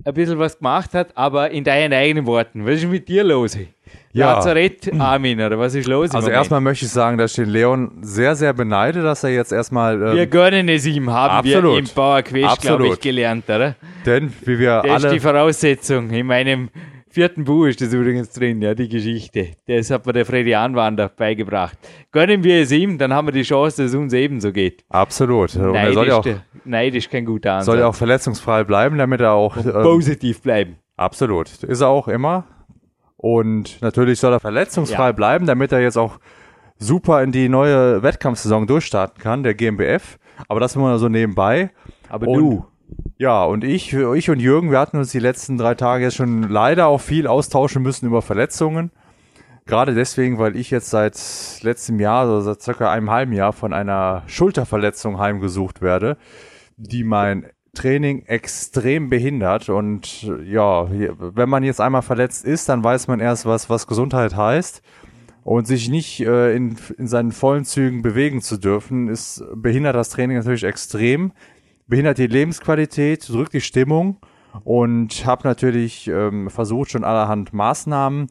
ein 0.05 0.13
bisschen 0.13 0.37
was 0.37 0.59
gemacht 0.59 0.93
hat, 0.93 1.17
aber 1.17 1.49
in 1.49 1.63
deinen 1.63 1.93
eigenen 1.93 2.27
Worten. 2.27 2.63
Was 2.63 2.75
ist 2.75 2.89
mit 2.89 3.07
dir 3.07 3.23
los? 3.23 3.57
Ja. 4.13 4.33
Lazarett, 4.35 4.91
Armin, 4.99 5.41
oder 5.41 5.57
was 5.57 5.73
ist 5.73 5.87
los? 5.87 6.11
Also 6.11 6.29
erstmal 6.29 6.61
möchte 6.61 6.85
ich 6.85 6.91
sagen, 6.91 7.17
dass 7.17 7.31
ich 7.31 7.43
den 7.43 7.49
Leon 7.49 7.91
sehr, 8.01 8.35
sehr 8.35 8.53
beneide, 8.53 9.01
dass 9.01 9.23
er 9.23 9.31
jetzt 9.31 9.51
erstmal, 9.51 9.95
ähm, 9.99 10.15
Wir 10.15 10.27
gönnen 10.27 10.69
es 10.69 10.85
ihm, 10.85 11.09
haben 11.09 11.43
wir 11.43 11.57
Absolut. 11.57 11.89
im 11.89 11.95
Bauer 11.95 12.21
Quest, 12.21 12.61
glaube 12.61 12.89
ich, 12.89 12.99
gelernt, 12.99 13.45
oder? 13.49 13.75
denn 14.05 14.31
wie 14.45 14.59
wir 14.59 14.83
Das 14.83 14.97
ist 14.97 15.03
die 15.05 15.07
alle, 15.07 15.19
Voraussetzung. 15.19 16.11
In 16.11 16.27
meinem 16.27 16.69
vierten 17.11 17.43
Buch 17.43 17.65
ist 17.65 17.81
das 17.81 17.93
übrigens 17.93 18.29
drin, 18.31 18.61
ja, 18.61 18.73
die 18.73 18.87
Geschichte. 18.89 19.49
Das 19.67 19.91
hat 19.91 20.05
mir 20.05 20.13
der 20.13 20.25
Freddy 20.25 20.55
Anwander 20.55 21.09
beigebracht. 21.09 21.77
Gönnen 22.11 22.43
wir 22.43 22.61
es 22.61 22.71
ihm, 22.71 22.97
dann 22.97 23.13
haben 23.13 23.27
wir 23.27 23.31
die 23.33 23.43
Chance, 23.43 23.83
dass 23.83 23.91
es 23.91 23.95
uns 23.97 24.13
ebenso 24.13 24.51
geht. 24.51 24.83
absolut. 24.89 25.55
Und 25.55 25.75
er 25.75 25.85
Neid, 25.85 25.93
soll 25.93 26.07
ja 26.07 26.13
ist, 26.13 26.19
auch, 26.19 26.23
der- 26.23 26.41
Neid 26.65 26.95
ist 26.95 27.09
kein 27.11 27.25
guter 27.25 27.53
Ansatz. 27.53 27.65
soll 27.65 27.79
ja 27.79 27.87
auch 27.87 27.95
verletzungsfrei 27.95 28.63
bleiben, 28.63 28.97
damit 28.97 29.21
er 29.21 29.33
auch, 29.33 29.57
ähm, 29.57 29.71
positiv 29.83 30.41
bleiben. 30.41 30.77
absolut, 30.97 31.63
ist 31.63 31.81
er 31.81 31.87
auch 31.89 32.07
immer. 32.07 32.45
Und 33.17 33.81
natürlich 33.81 34.19
soll 34.19 34.33
er 34.33 34.39
verletzungsfrei 34.39 35.07
Ja. 35.07 35.11
bleiben, 35.11 35.45
damit 35.45 35.71
er 35.71 35.81
jetzt 35.81 35.97
auch 35.97 36.19
super 36.77 37.21
in 37.21 37.31
die 37.31 37.49
neue 37.49 38.01
Wettkampfsaison 38.01 38.65
durchstarten 38.65 39.21
kann, 39.21 39.43
der 39.43 39.53
GmbF. 39.53 40.17
Aber 40.47 40.59
das 40.59 40.75
immer 40.75 40.97
so 40.97 41.07
nebenbei. 41.07 41.69
Aber 42.09 42.27
Und- 42.27 42.39
du, 42.39 42.65
Ja, 43.17 43.43
und 43.43 43.63
ich, 43.63 43.93
ich 43.93 44.29
und 44.29 44.39
Jürgen, 44.39 44.71
wir 44.71 44.79
hatten 44.79 44.97
uns 44.97 45.11
die 45.11 45.19
letzten 45.19 45.57
drei 45.57 45.75
Tage 45.75 46.05
jetzt 46.05 46.15
schon 46.15 46.49
leider 46.49 46.87
auch 46.87 47.01
viel 47.01 47.27
austauschen 47.27 47.83
müssen 47.83 48.07
über 48.07 48.21
Verletzungen. 48.23 48.91
Gerade 49.65 49.93
deswegen, 49.93 50.39
weil 50.39 50.55
ich 50.55 50.71
jetzt 50.71 50.89
seit 50.89 51.15
letztem 51.61 51.99
Jahr, 51.99 52.25
also 52.25 52.41
seit 52.41 52.61
circa 52.61 52.91
einem 52.91 53.11
halben 53.11 53.33
Jahr 53.33 53.53
von 53.53 53.73
einer 53.73 54.23
Schulterverletzung 54.25 55.19
heimgesucht 55.19 55.81
werde, 55.81 56.17
die 56.77 57.03
mein 57.03 57.45
Training 57.73 58.23
extrem 58.25 59.09
behindert. 59.09 59.69
Und 59.69 60.23
ja, 60.43 60.87
wenn 60.89 61.47
man 61.47 61.63
jetzt 61.63 61.79
einmal 61.79 62.01
verletzt 62.01 62.43
ist, 62.43 62.69
dann 62.69 62.83
weiß 62.83 63.07
man 63.07 63.19
erst, 63.19 63.45
was, 63.45 63.69
was 63.69 63.87
Gesundheit 63.87 64.35
heißt. 64.35 64.81
Und 65.43 65.67
sich 65.67 65.89
nicht 65.89 66.19
äh, 66.21 66.55
in, 66.55 66.75
in 66.97 67.07
seinen 67.07 67.31
vollen 67.31 67.65
Zügen 67.65 68.01
bewegen 68.01 68.41
zu 68.41 68.57
dürfen, 68.57 69.07
ist, 69.07 69.43
behindert 69.55 69.95
das 69.95 70.09
Training 70.09 70.37
natürlich 70.37 70.63
extrem 70.63 71.33
behindert 71.91 72.17
die 72.17 72.27
Lebensqualität, 72.27 73.27
drückt 73.29 73.53
die 73.53 73.61
Stimmung 73.61 74.17
und 74.63 75.25
habe 75.25 75.47
natürlich 75.47 76.07
ähm, 76.07 76.49
versucht, 76.49 76.91
schon 76.91 77.03
allerhand 77.03 77.53
Maßnahmen 77.53 78.29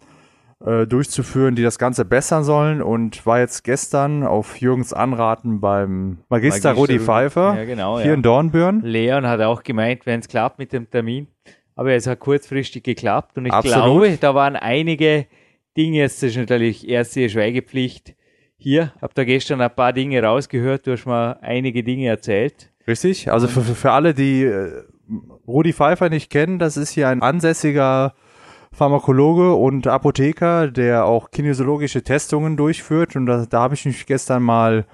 äh, 0.65 0.87
durchzuführen, 0.87 1.55
die 1.55 1.63
das 1.63 1.79
Ganze 1.79 2.07
bessern 2.07 2.43
sollen 2.43 2.81
und 2.83 3.25
war 3.27 3.39
jetzt 3.39 3.63
gestern 3.63 4.25
auf 4.25 4.61
Jürgens 4.61 4.95
Anraten 4.95 5.61
beim 5.61 6.19
Magister, 6.31 6.71
Magister 6.71 6.73
Rudi. 6.73 6.99
Pfeiffer 6.99 7.55
Ja, 7.57 7.65
genau, 7.65 7.99
hier 7.99 8.09
ja. 8.09 8.15
in 8.15 8.23
Dornbirn. 8.23 8.81
Leon 8.81 9.27
hat 9.27 9.43
auch 9.43 9.63
gemeint, 9.63 10.07
wenn 10.07 10.21
es 10.21 10.29
klappt 10.29 10.59
mit 10.59 10.73
dem 10.73 10.91
Termin. 10.91 11.29
Aber 11.77 11.93
es 11.93 12.07
hat 12.07 12.19
kurzfristig 12.19 12.83
geklappt 12.83 13.37
und 13.37 13.47
ich 13.47 13.53
Absolut. 13.53 13.85
glaube, 13.85 14.19
da 14.21 14.35
waren 14.35 14.57
einige 14.57 15.27
Dinge, 15.77 15.99
jetzt 15.99 16.23
ist 16.23 16.37
natürlich 16.37 16.89
erste 16.89 17.29
Schweigepflicht 17.29 18.15
hier. 18.57 18.93
Hab 19.01 19.15
da 19.15 19.25
gestern 19.25 19.61
ein 19.61 19.75
paar 19.75 19.93
Dinge 19.93 20.23
rausgehört, 20.23 20.87
du 20.87 20.93
hast 20.93 21.07
mir 21.07 21.43
einige 21.43 21.83
Dinge 21.83 22.09
erzählt. 22.09 22.70
Richtig? 22.91 23.31
Also 23.31 23.47
für, 23.47 23.61
für, 23.61 23.93
alle, 23.93 24.15
die 24.15 24.43
äh, 24.43 24.83
Rudi 25.47 25.73
Pfeiffer 25.73 26.11
nicht 26.11 26.29
kennen, 26.29 26.59
das 26.59 26.77
ist 26.77 26.91
hier 26.91 27.09
ein 27.09 27.23
ansässiger 27.23 28.15
Pharmakologe 28.73 29.55
und 29.55 29.87
Apotheker, 29.87 30.67
der 30.67 31.05
auch 31.05 31.31
kinesiologische 31.31 32.03
Testungen 32.03 32.57
durchführt. 32.57 33.15
Und 33.15 33.27
da, 33.27 33.47
da 33.49 33.61
habe 33.61 33.75
ich 33.75 33.85
mich 33.85 34.07
gestern 34.07 34.43
mal 34.43 34.87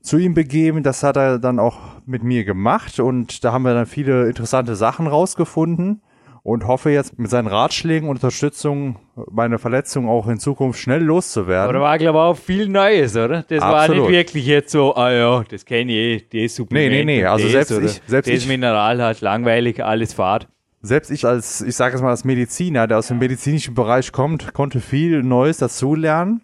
zu 0.00 0.16
ihm 0.16 0.34
begeben. 0.34 0.84
Das 0.84 1.02
hat 1.02 1.16
er 1.16 1.40
dann 1.40 1.58
auch 1.58 1.78
mit 2.06 2.22
mir 2.22 2.44
gemacht. 2.44 3.00
Und 3.00 3.42
da 3.42 3.52
haben 3.52 3.64
wir 3.64 3.74
dann 3.74 3.86
viele 3.86 4.28
interessante 4.28 4.76
Sachen 4.76 5.08
rausgefunden. 5.08 6.02
Und 6.46 6.66
hoffe 6.66 6.90
jetzt 6.90 7.18
mit 7.18 7.30
seinen 7.30 7.46
Ratschlägen 7.48 8.06
und 8.06 8.16
Unterstützung 8.16 8.96
meine 9.30 9.58
Verletzung 9.58 10.06
auch 10.10 10.28
in 10.28 10.38
Zukunft 10.38 10.78
schnell 10.78 11.02
loszuwerden. 11.02 11.64
Aber 11.70 11.72
da 11.72 11.80
war, 11.80 11.96
glaube 11.98 12.18
ich, 12.18 12.22
auch 12.22 12.36
viel 12.36 12.68
Neues, 12.68 13.16
oder? 13.16 13.44
Das 13.48 13.62
war 13.62 13.80
Absolut. 13.80 14.02
nicht 14.02 14.12
wirklich 14.12 14.44
jetzt 14.46 14.70
so, 14.70 14.94
ah 14.94 15.10
ja, 15.10 15.42
das 15.48 15.64
kenne 15.64 15.90
ich 15.90 16.34
eh, 16.34 16.44
das 16.44 16.54
Supplement. 16.56 16.92
Nee, 16.92 17.04
nee, 17.04 17.20
nee, 17.22 17.24
also 17.24 17.48
das, 17.48 17.68
selbst 17.68 17.96
ich- 17.96 18.02
selbst 18.06 18.30
das 18.30 18.38
ich- 18.42 18.46
Mineral 18.46 19.02
hat 19.02 19.22
langweilig, 19.22 19.82
alles 19.82 20.12
fad. 20.12 20.46
selbst 20.82 21.10
ich 21.10 21.24
als, 21.24 21.62
ich 21.62 21.74
sage 21.76 21.96
es 21.96 22.02
mal 22.02 22.10
als 22.10 22.24
Mediziner, 22.24 22.86
der 22.86 22.98
aus 22.98 23.08
dem 23.08 23.20
medizinischen 23.20 23.72
Bereich 23.74 24.12
kommt, 24.12 24.52
konnte 24.52 24.80
viel 24.80 25.22
Neues 25.22 25.56
dazulernen. 25.56 26.42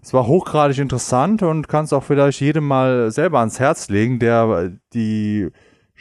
Es 0.00 0.14
war 0.14 0.26
hochgradig 0.26 0.78
interessant 0.78 1.42
und 1.42 1.68
kann 1.68 1.84
es 1.84 1.92
auch 1.92 2.02
vielleicht 2.04 2.40
jedem 2.40 2.66
mal 2.66 3.10
selber 3.10 3.40
ans 3.40 3.60
Herz 3.60 3.90
legen, 3.90 4.18
der 4.18 4.72
die 4.94 5.50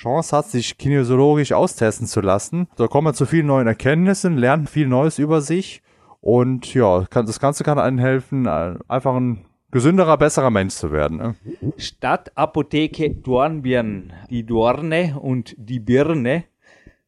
Chance 0.01 0.35
hat, 0.35 0.47
sich 0.47 0.79
kinesiologisch 0.79 1.51
austesten 1.51 2.07
zu 2.07 2.21
lassen. 2.21 2.67
Da 2.75 2.87
kommt 2.87 3.03
man 3.03 3.13
zu 3.13 3.27
vielen 3.27 3.45
neuen 3.45 3.67
Erkenntnissen, 3.67 4.35
lernt 4.35 4.67
viel 4.67 4.87
Neues 4.87 5.19
über 5.19 5.41
sich 5.41 5.83
und 6.21 6.73
ja, 6.73 7.05
kann, 7.07 7.27
das 7.27 7.39
Ganze 7.39 7.63
kann 7.63 7.77
einem 7.77 7.99
helfen, 7.99 8.47
äh, 8.47 8.75
einfach 8.87 9.15
ein 9.15 9.45
gesünderer, 9.69 10.17
besserer 10.17 10.49
Mensch 10.49 10.73
zu 10.73 10.91
werden. 10.91 11.17
Ne? 11.17 11.35
Stadtapotheke 11.77 13.11
Dornbirn. 13.11 14.11
Die 14.31 14.43
Dorne 14.43 15.19
und 15.21 15.53
die 15.57 15.79
Birne. 15.79 16.45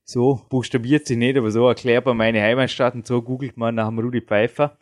So 0.03 0.41
buchstabiert 0.49 1.07
sie 1.07 1.15
nicht, 1.15 1.37
aber 1.37 1.49
so 1.49 1.67
erklärt 1.67 2.05
man 2.05 2.17
meine 2.17 2.43
Heimatstadt 2.43 2.93
und 2.93 3.07
so 3.07 3.23
googelt 3.23 3.57
man 3.57 3.73
nach 3.73 3.87
dem 3.87 3.97
Rudi 3.97 4.21
Pfeiffer. 4.21 4.77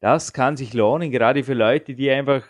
Das 0.00 0.34
kann 0.34 0.58
sich 0.58 0.74
lohnen, 0.74 1.10
gerade 1.10 1.44
für 1.44 1.54
Leute, 1.54 1.94
die 1.94 2.10
einfach 2.10 2.42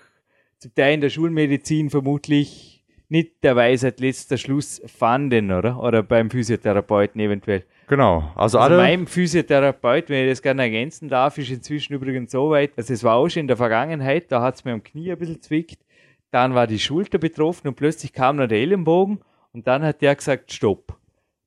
zum 0.58 0.74
Teil 0.74 0.94
in 0.94 1.00
der 1.02 1.10
Schulmedizin 1.10 1.90
vermutlich 1.90 2.73
nicht 3.08 3.42
der 3.42 3.54
Weisheit 3.56 4.00
letzter 4.00 4.36
Schluss 4.38 4.80
fanden, 4.86 5.52
oder? 5.52 5.82
Oder 5.82 6.02
beim 6.02 6.30
Physiotherapeuten 6.30 7.20
eventuell. 7.20 7.64
Genau, 7.86 8.32
also, 8.34 8.58
Also 8.58 8.58
alle. 8.58 8.76
mein 8.78 9.06
Physiotherapeut, 9.06 10.08
wenn 10.08 10.24
ich 10.24 10.32
das 10.32 10.42
gerne 10.42 10.62
ergänzen 10.62 11.08
darf, 11.08 11.36
ist 11.38 11.50
inzwischen 11.50 11.92
übrigens 11.94 12.32
so 12.32 12.50
weit, 12.50 12.76
dass 12.78 12.88
es 12.88 13.04
war 13.04 13.16
auch 13.16 13.28
schon 13.28 13.40
in 13.40 13.48
der 13.48 13.58
Vergangenheit, 13.58 14.32
da 14.32 14.40
hat 14.40 14.54
es 14.54 14.64
mir 14.64 14.72
am 14.72 14.82
Knie 14.82 15.12
ein 15.12 15.18
bisschen 15.18 15.42
zwickt, 15.42 15.84
dann 16.30 16.54
war 16.54 16.66
die 16.66 16.78
Schulter 16.78 17.18
betroffen 17.18 17.68
und 17.68 17.74
plötzlich 17.76 18.12
kam 18.12 18.36
noch 18.36 18.48
der 18.48 18.58
Ellenbogen 18.58 19.20
und 19.52 19.66
dann 19.66 19.82
hat 19.82 20.00
der 20.00 20.14
gesagt, 20.16 20.52
stopp. 20.52 20.98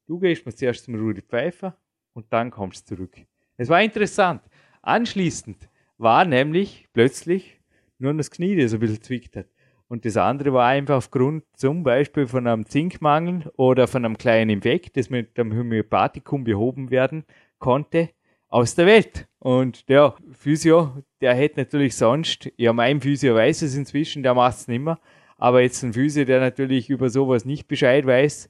Du 0.05 0.19
gehst 0.19 0.45
mal 0.45 0.53
zuerst 0.53 0.85
zum 0.85 0.95
Rudi 0.95 1.21
Pfeiffer 1.21 1.75
und 2.13 2.25
dann 2.29 2.51
kommst 2.51 2.89
du 2.89 2.95
zurück. 2.95 3.15
Es 3.57 3.67
war 3.67 3.81
interessant. 3.81 4.41
Anschließend 4.81 5.57
war 5.97 6.23
nämlich 6.23 6.87
plötzlich 6.93 7.59
nur 7.99 8.13
das 8.13 8.31
Knie, 8.31 8.55
das 8.55 8.73
ein 8.73 8.79
bisschen 8.79 9.01
zwickt 9.01 9.35
hat. 9.35 9.47
Und 9.89 10.03
das 10.03 10.17
andere 10.17 10.51
war 10.53 10.67
einfach 10.67 10.97
aufgrund 10.97 11.43
zum 11.53 11.83
Beispiel 11.83 12.27
von 12.27 12.45
einem 12.45 12.65
Zinkmangel 12.65 13.51
oder 13.55 13.88
von 13.88 14.03
einem 14.03 14.17
kleinen 14.17 14.49
Infekt, 14.49 14.97
das 14.97 15.09
mit 15.09 15.39
einem 15.39 15.57
Homöopathikum 15.57 16.43
behoben 16.43 16.91
werden 16.91 17.23
konnte, 17.57 18.09
aus 18.49 18.75
der 18.75 18.85
Welt. 18.85 19.27
Und 19.39 19.88
der 19.88 20.15
Physio, 20.31 21.03
der 21.21 21.33
hätte 21.35 21.59
natürlich 21.59 21.95
sonst, 21.95 22.51
ja, 22.57 22.73
mein 22.73 22.99
Physio 23.01 23.35
weiß 23.35 23.61
es 23.61 23.75
inzwischen, 23.75 24.23
der 24.23 24.33
macht 24.33 24.57
es 24.57 24.67
nicht 24.67 24.83
mehr, 24.83 24.99
aber 25.38 25.61
jetzt 25.61 25.83
ein 25.83 25.93
Physio, 25.93 26.25
der 26.25 26.41
natürlich 26.41 26.89
über 26.89 27.09
sowas 27.09 27.45
nicht 27.45 27.67
Bescheid 27.67 28.05
weiß, 28.05 28.49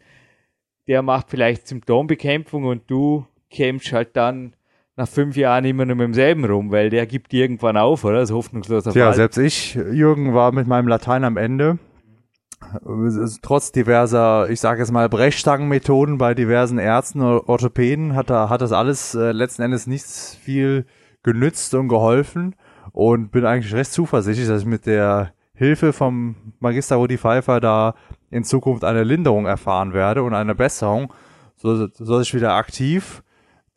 der 0.88 1.02
macht 1.02 1.30
vielleicht 1.30 1.68
Symptombekämpfung 1.68 2.64
und 2.66 2.90
du 2.90 3.28
kämpfst 3.50 3.92
halt 3.92 4.16
dann 4.16 4.56
nach 4.98 5.08
fünf 5.08 5.38
Jahren 5.38 5.64
immer 5.64 5.86
nur 5.86 5.96
mit 5.96 6.08
demselben 6.08 6.44
rum, 6.44 6.72
weil 6.72 6.90
der 6.90 7.06
gibt 7.06 7.32
irgendwann 7.32 7.78
auf, 7.78 8.04
oder? 8.04 8.20
Das 8.20 8.30
ist 8.30 8.36
hoffnungsloser 8.36 8.92
Tja, 8.92 9.06
Fall. 9.06 9.14
selbst 9.14 9.38
ich, 9.38 9.76
Jürgen, 9.76 10.34
war 10.34 10.52
mit 10.52 10.68
meinem 10.68 10.88
Latein 10.88 11.24
am 11.24 11.38
Ende. 11.38 11.78
Trotz 13.44 13.72
diverser, 13.72 14.50
ich 14.50 14.60
sage 14.60 14.80
jetzt 14.80 14.92
mal, 14.92 15.08
Brechstangenmethoden 15.08 16.18
bei 16.18 16.34
diversen 16.34 16.80
Ärzten 16.80 17.22
oder 17.22 17.48
Orthopäden 17.48 18.16
hat, 18.16 18.32
da, 18.32 18.50
hat 18.50 18.62
das 18.62 18.72
alles 18.72 19.14
äh, 19.14 19.32
letzten 19.32 19.62
Endes 19.62 19.86
nichts 19.86 20.36
viel 20.42 20.88
genützt 21.22 21.76
und 21.76 21.88
geholfen 21.88 22.56
und 22.92 23.32
bin 23.32 23.46
eigentlich 23.46 23.76
recht 23.76 23.92
zuversichtlich, 23.92 24.48
dass 24.48 24.62
ich 24.62 24.68
mit 24.68 24.88
der 24.88 25.34
Hilfe 25.54 25.94
vom 25.94 26.36
Magister 26.60 26.96
Rudi 26.96 27.20
Pfeiffer 27.20 27.60
da 27.60 27.94
in 28.32 28.44
Zukunft 28.44 28.84
eine 28.84 29.04
Linderung 29.04 29.46
erfahren 29.46 29.94
werde 29.94 30.24
und 30.24 30.34
eine 30.34 30.56
Besserung, 30.56 31.14
so, 31.56 31.88
so 31.88 32.18
dass 32.18 32.28
ich 32.28 32.34
wieder 32.34 32.56
aktiv 32.56 33.22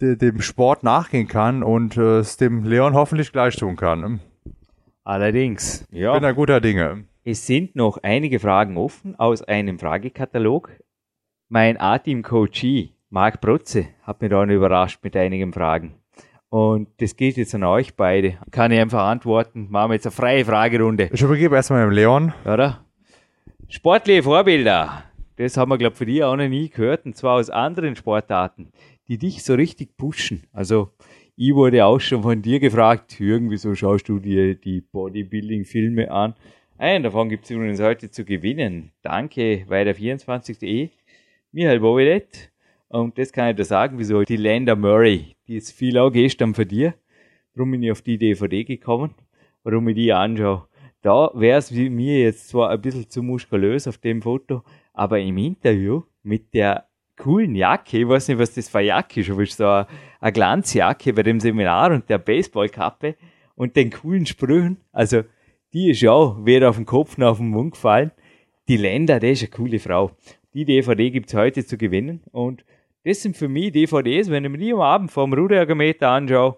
dem 0.01 0.41
Sport 0.41 0.83
nachgehen 0.83 1.29
kann 1.29 1.63
und 1.63 1.97
äh, 1.97 2.19
es 2.19 2.37
dem 2.37 2.65
Leon 2.65 2.95
hoffentlich 2.95 3.33
gleich 3.33 3.57
tun 3.57 3.77
kann. 3.77 4.21
Allerdings, 5.05 5.87
ja. 5.91 6.13
bin 6.13 6.23
da 6.23 6.33
guter 6.33 6.61
Dinge. 6.61 7.05
Es 7.25 7.47
sind 7.47 7.77
noch 7.77 7.99
einige 8.03 8.39
Fragen 8.39 8.77
offen 8.77 9.19
aus 9.19 9.43
einem 9.43 9.79
Fragekatalog. 9.79 10.71
Mein 11.49 11.79
A-Team-Coachee, 11.79 12.91
Marc 13.11 13.41
Protze, 13.41 13.89
hat 14.03 14.21
mich 14.23 14.31
dann 14.31 14.51
überrascht 14.51 15.01
mit 15.03 15.17
einigen 15.17 15.53
Fragen. 15.53 15.95
Und 16.49 16.89
das 16.99 17.17
geht 17.17 17.37
jetzt 17.37 17.55
an 17.55 17.65
euch 17.65 17.95
beide. 17.95 18.39
Kann 18.51 18.73
ich 18.73 18.81
einfach 18.81 19.05
antworten. 19.05 19.69
Machen 19.71 19.91
wir 19.91 19.95
jetzt 19.95 20.07
eine 20.07 20.13
freie 20.13 20.45
Fragerunde, 20.45 21.11
Ich 21.13 21.23
übergebe 21.23 21.55
erstmal 21.55 21.85
dem 21.85 21.93
Leon. 21.93 22.33
oder? 22.45 22.85
Sportliche 23.69 24.23
Vorbilder. 24.25 25.05
Das 25.37 25.57
haben 25.57 25.71
wir, 25.71 25.79
glaube 25.79 25.93
ich, 25.93 25.99
für 25.99 26.07
dich 26.07 26.25
auch 26.25 26.37
noch 26.37 26.49
nie 26.49 26.69
gehört. 26.69 27.07
Und 27.07 27.17
zwar 27.17 27.37
aus 27.37 27.51
anderen 27.51 27.95
Sportarten, 27.97 28.73
die 29.11 29.19
dich 29.19 29.43
so 29.43 29.55
richtig 29.55 29.97
pushen. 29.97 30.45
Also, 30.53 30.93
ich 31.35 31.53
wurde 31.53 31.85
auch 31.85 31.99
schon 31.99 32.23
von 32.23 32.41
dir 32.43 32.61
gefragt, 32.61 33.19
Jürgen, 33.19 33.51
wieso 33.51 33.75
schaust 33.75 34.09
du 34.09 34.21
dir 34.21 34.55
die 34.55 34.83
Bodybuilding-Filme 34.83 36.13
an? 36.13 36.35
Einen 36.79 37.03
davon 37.03 37.29
gibt 37.29 37.45
es 37.45 37.51
übrigens 37.51 37.81
heute 37.81 38.13
zu 38.13 38.25
gewinnen. 38.25 38.93
Danke, 39.03 39.67
weiter24.de. 39.69 40.91
Michael 41.51 41.81
Bovelet. 41.81 42.53
Und 42.87 43.19
das 43.19 43.33
kann 43.33 43.51
ich 43.51 43.57
dir 43.57 43.65
sagen, 43.65 43.99
wieso 43.99 44.23
die 44.23 44.37
Lander 44.37 44.77
Murray, 44.77 45.35
die 45.49 45.57
ist 45.57 45.73
viel 45.73 45.99
auch 45.99 46.11
gestern 46.11 46.55
für 46.55 46.67
dir. 46.67 46.95
Darum 47.57 47.73
bin 47.73 47.83
ich 47.83 47.91
auf 47.91 48.03
die 48.03 48.17
DVD 48.17 48.63
gekommen, 48.63 49.13
warum 49.65 49.89
ich 49.89 49.97
die 49.97 50.13
anschaue. 50.13 50.69
Da 51.03 51.33
wäre 51.35 51.59
es 51.59 51.73
mir 51.73 52.21
jetzt 52.21 52.49
zwar 52.49 52.71
ein 52.71 52.81
bisschen 52.81 53.11
zu 53.11 53.25
muskulös 53.25 53.89
auf 53.89 53.99
dem 53.99 54.23
Foto, 54.23 54.63
aber 54.93 55.19
im 55.19 55.37
Interview 55.37 56.03
mit 56.23 56.55
der 56.55 56.90
coolen 57.21 57.55
Jacke, 57.55 57.99
ich 57.99 58.09
weiß 58.09 58.29
nicht, 58.29 58.39
was 58.39 58.55
das 58.55 58.69
für 58.69 58.79
eine 58.79 58.89
Jacke 58.89 59.21
ist, 59.21 59.31
aber 59.31 59.43
ist 59.43 59.57
so 59.57 59.67
eine, 59.67 59.87
eine 60.21 60.33
Glanzjacke 60.33 61.13
bei 61.13 61.23
dem 61.23 61.39
Seminar 61.39 61.93
und 61.93 62.09
der 62.09 62.19
Baseballkappe 62.19 63.17
und 63.55 63.77
den 63.77 63.91
coolen 63.91 64.27
Sprüchen, 64.27 64.79
also 64.91 65.23
die 65.73 65.91
ist 65.91 66.01
ja 66.01 66.37
weder 66.45 66.71
auf 66.71 66.77
den 66.77 66.87
Kopf 66.87 67.19
noch 67.19 67.33
auf 67.33 67.39
den 67.39 67.49
Mund 67.49 67.73
gefallen. 67.73 68.11
Die 68.69 68.77
Länder, 68.77 69.21
die 69.21 69.31
ist 69.31 69.43
eine 69.43 69.51
coole 69.51 69.79
Frau. 69.79 70.11
Die 70.55 70.65
DVD 70.65 71.11
gibt's 71.11 71.35
heute 71.35 71.65
zu 71.65 71.77
gewinnen 71.77 72.23
und 72.33 72.65
das 73.05 73.23
sind 73.23 73.37
für 73.37 73.49
mich 73.49 73.73
DVDs, 73.73 74.31
wenn 74.31 74.45
ich 74.45 74.51
mir 74.51 74.59
die 74.59 74.73
am 74.73 74.81
Abend 74.81 75.11
vom 75.11 75.33
Ruderergometer 75.33 76.09
anschaue, 76.09 76.57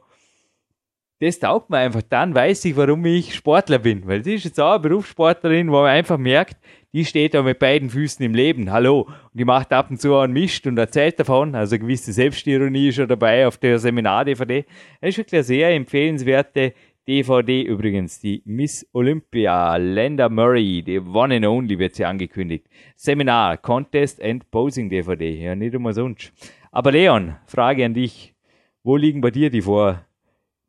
das 1.23 1.39
taugt 1.39 1.71
mir 1.71 1.79
einfach. 1.79 2.03
Dann 2.03 2.35
weiß 2.35 2.65
ich, 2.65 2.77
warum 2.77 3.07
ich 3.07 3.33
Sportler 3.33 3.79
bin. 3.79 4.05
Weil 4.09 4.25
sie 4.25 4.35
ist 4.35 4.45
jetzt 4.45 4.59
auch 4.59 4.73
eine 4.73 4.81
Berufssportlerin, 4.81 5.69
wo 5.69 5.77
man 5.77 5.91
einfach 5.91 6.19
merkt, 6.19 6.57
die 6.93 7.05
steht 7.05 7.35
da 7.35 7.43
mit 7.43 7.61
beiden 7.61 7.91
Füßen 7.91 8.27
im 8.27 8.35
Leben. 8.35 8.73
Hallo. 8.73 9.03
Und 9.03 9.39
die 9.39 9.45
macht 9.45 9.73
ab 9.73 9.89
und 9.89 10.01
zu 10.01 10.17
einen 10.17 10.33
Mist 10.33 10.67
und 10.67 10.77
erzählt 10.79 11.21
davon. 11.21 11.55
Also 11.55 11.77
eine 11.77 11.85
gewisse 11.85 12.13
Selbstironie 12.13 12.89
ist 12.89 12.97
schon 12.97 13.07
dabei 13.07 13.47
auf 13.47 13.57
der 13.57 13.79
Seminar-DVD. 13.79 14.65
Das 15.01 15.11
ist 15.11 15.19
wirklich 15.19 15.39
eine 15.39 15.45
sehr 15.45 15.71
empfehlenswerte 15.71 16.75
DVD 17.07 17.63
übrigens. 17.63 18.19
Die 18.19 18.43
Miss 18.45 18.85
Olympia 18.93 19.77
Landa 19.77 20.29
Murray, 20.29 20.83
die 20.83 20.99
One 20.99 21.37
and 21.37 21.47
Only 21.47 21.79
wird 21.79 21.95
sie 21.95 22.05
angekündigt. 22.05 22.67
Seminar, 22.97 23.59
Contest 23.59 24.21
and 24.21 24.51
Posing 24.51 24.91
DVD. 24.91 25.41
Ja, 25.41 25.55
nicht 25.55 25.75
immer 25.75 25.93
sonst. 25.93 26.33
Aber 26.73 26.91
Leon, 26.91 27.37
Frage 27.47 27.85
an 27.85 27.95
dich. 27.95 28.35
Wo 28.83 28.97
liegen 28.97 29.21
bei 29.21 29.31
dir 29.31 29.49
die 29.51 29.63
Vor 29.63 30.05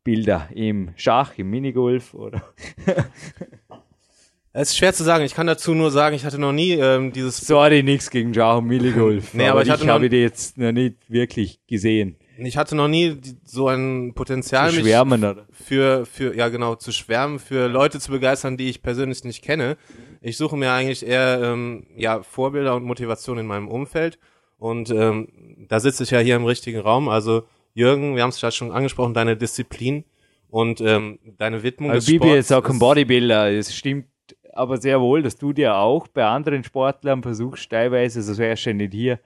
Bilder 0.03 0.49
im 0.53 0.91
Schach, 0.95 1.33
im 1.37 1.49
Minigolf 1.49 2.13
oder? 2.13 2.41
Es 4.55 4.69
ist 4.69 4.77
schwer 4.77 4.93
zu 4.93 5.03
sagen. 5.03 5.25
Ich 5.25 5.33
kann 5.33 5.47
dazu 5.47 5.73
nur 5.73 5.89
sagen, 5.89 6.15
ich 6.15 6.25
hatte 6.25 6.37
noch 6.37 6.51
nie 6.51 6.73
ähm, 6.73 7.11
dieses. 7.11 7.37
Sorry, 7.37 7.81
nichts 7.81 8.11
gegen 8.11 8.35
Schach 8.35 8.59
und 8.59 8.67
Minigolf. 8.67 9.33
nee, 9.33 9.47
aber, 9.47 9.61
aber 9.61 9.75
ich, 9.75 9.81
ich 9.81 9.89
habe 9.89 10.09
die 10.09 10.17
jetzt 10.17 10.59
noch 10.59 10.71
nicht 10.71 10.97
wirklich 11.09 11.59
gesehen. 11.65 12.17
Ich 12.37 12.55
hatte 12.55 12.75
noch 12.75 12.87
nie 12.87 13.19
so 13.43 13.67
ein 13.67 14.13
Potenzial, 14.13 14.69
zu 14.69 14.81
schwärmen, 14.81 15.21
mich 15.21 15.29
oder? 15.29 15.47
für 15.51 16.05
für 16.05 16.35
ja 16.35 16.49
genau 16.49 16.75
zu 16.75 16.91
schwärmen, 16.91 17.39
für 17.39 17.67
Leute 17.67 17.99
zu 17.99 18.11
begeistern, 18.11 18.55
die 18.55 18.69
ich 18.69 18.83
persönlich 18.83 19.23
nicht 19.23 19.43
kenne. 19.43 19.75
Ich 20.21 20.37
suche 20.37 20.55
mir 20.55 20.71
eigentlich 20.71 21.05
eher 21.05 21.41
ähm, 21.43 21.87
ja 21.95 22.21
Vorbilder 22.21 22.75
und 22.75 22.83
Motivation 22.83 23.39
in 23.39 23.47
meinem 23.47 23.67
Umfeld 23.67 24.19
und 24.57 24.91
ähm, 24.91 25.29
da 25.67 25.79
sitze 25.79 26.03
ich 26.03 26.11
ja 26.11 26.19
hier 26.19 26.35
im 26.35 26.45
richtigen 26.45 26.79
Raum. 26.79 27.09
Also 27.09 27.43
Jürgen, 27.73 28.15
wir 28.15 28.23
haben 28.23 28.29
es 28.29 28.41
ja 28.41 28.51
schon 28.51 28.71
angesprochen, 28.71 29.13
deine 29.13 29.35
Disziplin 29.35 30.05
und 30.49 30.81
ähm, 30.81 31.19
deine 31.37 31.63
Widmung 31.63 31.91
also 31.91 32.05
des 32.05 32.05
Bibi 32.05 32.27
Sports. 32.27 32.39
ist 32.39 32.51
auch 32.53 32.63
kein 32.63 32.79
Bodybuilder, 32.79 33.51
es 33.51 33.75
stimmt 33.75 34.07
aber 34.53 34.77
sehr 34.77 35.01
wohl, 35.01 35.23
dass 35.23 35.35
du 35.37 35.51
dir 35.53 35.75
auch 35.75 36.07
bei 36.07 36.25
anderen 36.25 36.63
Sportlern 36.63 37.23
versuchst, 37.23 37.69
teilweise, 37.69 38.21
so 38.21 38.37
wärst 38.37 38.67
du 38.67 38.73
nicht 38.73 38.93
hier, 38.93 39.19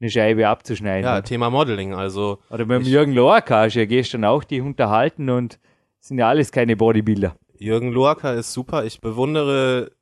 eine 0.00 0.10
Scheibe 0.10 0.46
abzuschneiden. 0.46 1.04
Ja, 1.04 1.22
Thema 1.22 1.48
Modeling, 1.48 1.94
also. 1.94 2.38
Oder 2.50 2.66
beim 2.66 2.82
Jürgen 2.82 3.12
Loacker 3.12 3.60
hast 3.60 3.74
du 3.74 3.80
ja 3.80 3.86
gestern 3.86 4.24
auch 4.24 4.44
die 4.44 4.60
unterhalten 4.60 5.30
und 5.30 5.58
sind 6.00 6.18
ja 6.18 6.28
alles 6.28 6.52
keine 6.52 6.76
Bodybuilder. 6.76 7.34
Jürgen 7.58 7.92
Loacker 7.92 8.34
ist 8.34 8.52
super. 8.52 8.84
Ich 8.84 9.00
bewundere 9.00 9.92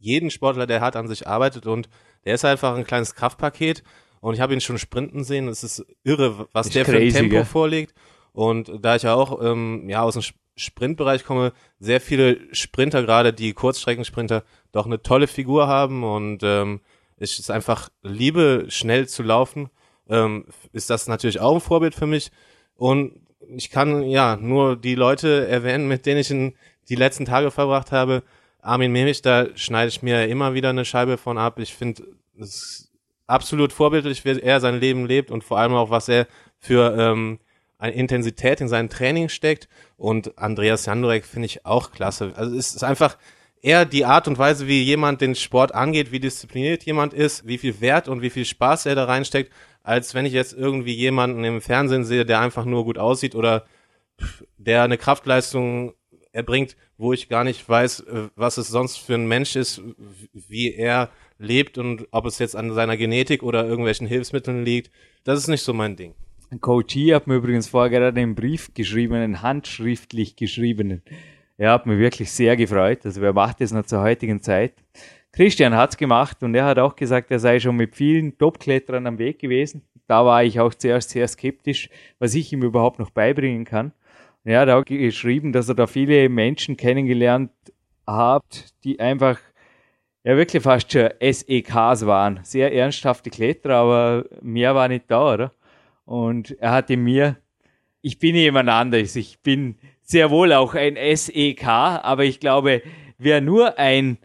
jeden 0.00 0.30
Sportler, 0.30 0.66
der 0.66 0.80
hart 0.80 0.96
an 0.96 1.06
sich 1.06 1.28
arbeitet 1.28 1.66
und 1.66 1.88
der 2.24 2.34
ist 2.34 2.44
einfach 2.44 2.76
ein 2.76 2.84
kleines 2.84 3.14
Kraftpaket 3.14 3.84
und 4.20 4.34
ich 4.34 4.40
habe 4.40 4.54
ihn 4.54 4.60
schon 4.60 4.78
sprinten 4.78 5.24
sehen. 5.24 5.48
Es 5.48 5.64
ist 5.64 5.84
irre, 6.04 6.48
was 6.52 6.66
ist 6.66 6.74
der 6.74 6.84
crazy, 6.84 6.96
für 6.98 7.02
ein 7.02 7.12
Tempo 7.12 7.36
gell? 7.36 7.44
vorlegt. 7.44 7.94
Und 8.32 8.70
da 8.80 8.96
ich 8.96 9.02
ja 9.02 9.14
auch 9.14 9.42
ähm, 9.42 9.88
ja 9.88 10.02
aus 10.02 10.14
dem 10.14 10.22
Sprintbereich 10.56 11.24
komme, 11.24 11.52
sehr 11.78 12.00
viele 12.00 12.38
Sprinter, 12.52 13.02
gerade 13.02 13.32
die 13.32 13.54
Kurzstreckensprinter, 13.54 14.44
doch 14.72 14.86
eine 14.86 15.02
tolle 15.02 15.26
Figur 15.26 15.66
haben 15.66 16.04
und 16.04 16.42
ähm, 16.42 16.80
ich 17.16 17.38
es 17.38 17.50
einfach 17.50 17.90
liebe, 18.02 18.66
schnell 18.68 19.08
zu 19.08 19.22
laufen, 19.22 19.70
ähm, 20.08 20.46
ist 20.72 20.90
das 20.90 21.06
natürlich 21.06 21.40
auch 21.40 21.54
ein 21.54 21.60
Vorbild 21.60 21.94
für 21.94 22.06
mich. 22.06 22.30
Und 22.76 23.26
ich 23.56 23.70
kann 23.70 24.02
ja 24.04 24.36
nur 24.36 24.76
die 24.76 24.94
Leute 24.94 25.46
erwähnen, 25.48 25.88
mit 25.88 26.06
denen 26.06 26.20
ich 26.20 26.30
in 26.30 26.54
die 26.88 26.94
letzten 26.94 27.24
Tage 27.24 27.50
verbracht 27.50 27.92
habe. 27.92 28.22
Armin 28.60 28.92
Memich, 28.92 29.22
da 29.22 29.46
schneide 29.54 29.88
ich 29.88 30.02
mir 30.02 30.28
immer 30.28 30.54
wieder 30.54 30.70
eine 30.70 30.84
Scheibe 30.84 31.16
von 31.16 31.38
ab. 31.38 31.58
Ich 31.58 31.74
finde 31.74 32.04
es 32.38 32.89
absolut 33.30 33.72
vorbildlich, 33.72 34.24
wie 34.24 34.40
er 34.40 34.60
sein 34.60 34.80
Leben 34.80 35.06
lebt 35.06 35.30
und 35.30 35.44
vor 35.44 35.58
allem 35.58 35.74
auch, 35.74 35.90
was 35.90 36.08
er 36.08 36.26
für 36.58 36.96
ähm, 36.98 37.38
eine 37.78 37.94
Intensität 37.94 38.60
in 38.60 38.68
sein 38.68 38.90
Training 38.90 39.28
steckt. 39.28 39.68
Und 39.96 40.38
Andreas 40.38 40.86
Jandorek 40.86 41.24
finde 41.24 41.46
ich 41.46 41.64
auch 41.64 41.92
klasse. 41.92 42.32
Also 42.36 42.56
es 42.56 42.74
ist 42.74 42.84
einfach 42.84 43.16
eher 43.62 43.84
die 43.84 44.04
Art 44.04 44.28
und 44.28 44.38
Weise, 44.38 44.66
wie 44.66 44.82
jemand 44.82 45.20
den 45.20 45.34
Sport 45.34 45.74
angeht, 45.74 46.12
wie 46.12 46.20
diszipliniert 46.20 46.84
jemand 46.84 47.14
ist, 47.14 47.46
wie 47.46 47.58
viel 47.58 47.80
Wert 47.80 48.08
und 48.08 48.22
wie 48.22 48.30
viel 48.30 48.44
Spaß 48.44 48.86
er 48.86 48.94
da 48.94 49.04
reinsteckt, 49.04 49.52
als 49.82 50.14
wenn 50.14 50.26
ich 50.26 50.32
jetzt 50.32 50.52
irgendwie 50.52 50.94
jemanden 50.94 51.44
im 51.44 51.60
Fernsehen 51.60 52.04
sehe, 52.04 52.26
der 52.26 52.40
einfach 52.40 52.64
nur 52.64 52.84
gut 52.84 52.98
aussieht 52.98 53.34
oder 53.34 53.64
der 54.58 54.82
eine 54.82 54.98
Kraftleistung 54.98 55.94
erbringt, 56.32 56.76
wo 56.96 57.12
ich 57.12 57.28
gar 57.28 57.44
nicht 57.44 57.66
weiß, 57.66 58.00
äh, 58.00 58.28
was 58.36 58.58
es 58.58 58.68
sonst 58.68 58.98
für 58.98 59.14
ein 59.14 59.26
Mensch 59.26 59.56
ist, 59.56 59.82
wie 60.32 60.74
er 60.74 61.10
lebt 61.40 61.78
und 61.78 62.06
ob 62.12 62.26
es 62.26 62.38
jetzt 62.38 62.54
an 62.54 62.72
seiner 62.72 62.96
Genetik 62.96 63.42
oder 63.42 63.66
irgendwelchen 63.66 64.06
Hilfsmitteln 64.06 64.64
liegt. 64.64 64.90
Das 65.24 65.38
ist 65.38 65.48
nicht 65.48 65.62
so 65.62 65.72
mein 65.72 65.96
Ding. 65.96 66.14
Coach 66.60 66.92
hier 66.92 67.16
hat 67.16 67.26
mir 67.26 67.36
übrigens 67.36 67.68
vorher 67.68 67.90
gerade 67.90 68.20
einen 68.20 68.34
Brief 68.34 68.74
geschrieben, 68.74 69.14
einen 69.14 69.42
handschriftlich 69.42 70.36
geschriebenen. 70.36 71.02
Er 71.56 71.72
hat 71.72 71.86
mir 71.86 71.98
wirklich 71.98 72.30
sehr 72.30 72.56
gefreut. 72.56 73.04
Also 73.04 73.20
wer 73.20 73.32
macht 73.32 73.60
das 73.60 73.72
noch 73.72 73.86
zur 73.86 74.02
heutigen 74.02 74.40
Zeit? 74.42 74.74
Christian 75.32 75.74
hat's 75.74 75.96
gemacht 75.96 76.42
und 76.42 76.54
er 76.54 76.64
hat 76.64 76.78
auch 76.78 76.96
gesagt, 76.96 77.30
er 77.30 77.38
sei 77.38 77.60
schon 77.60 77.76
mit 77.76 77.94
vielen 77.94 78.36
Topkletterern 78.36 79.06
am 79.06 79.18
Weg 79.18 79.38
gewesen. 79.38 79.82
Da 80.08 80.24
war 80.24 80.42
ich 80.42 80.58
auch 80.58 80.74
zuerst 80.74 81.10
sehr 81.10 81.28
skeptisch, 81.28 81.88
was 82.18 82.34
ich 82.34 82.52
ihm 82.52 82.64
überhaupt 82.64 82.98
noch 82.98 83.10
beibringen 83.10 83.64
kann. 83.64 83.92
Er 84.42 84.60
hat 84.60 84.68
auch 84.70 84.84
geschrieben, 84.84 85.52
dass 85.52 85.68
er 85.68 85.76
da 85.76 85.86
viele 85.86 86.28
Menschen 86.28 86.76
kennengelernt 86.76 87.52
hat, 88.06 88.74
die 88.82 88.98
einfach 88.98 89.38
ja 90.24 90.36
wirklich 90.36 90.62
fast 90.62 90.92
schon 90.92 91.10
SEKs 91.20 92.06
waren. 92.06 92.40
Sehr 92.42 92.72
ernsthafte 92.72 93.30
Kletterer, 93.30 93.74
aber 93.74 94.24
mehr 94.42 94.74
war 94.74 94.88
nicht 94.88 95.04
da, 95.08 95.34
oder? 95.34 95.52
Und 96.04 96.56
er 96.60 96.72
hatte 96.72 96.96
mir, 96.96 97.36
ich 98.02 98.18
bin 98.18 98.34
jemand 98.34 98.68
anderes, 98.68 99.16
ich 99.16 99.40
bin 99.40 99.76
sehr 100.02 100.30
wohl 100.30 100.52
auch 100.52 100.74
ein 100.74 100.96
SEK, 100.96 101.66
aber 101.66 102.24
ich 102.24 102.40
glaube, 102.40 102.82
wer 103.18 103.40
nur 103.40 103.78
ein, 103.78 104.18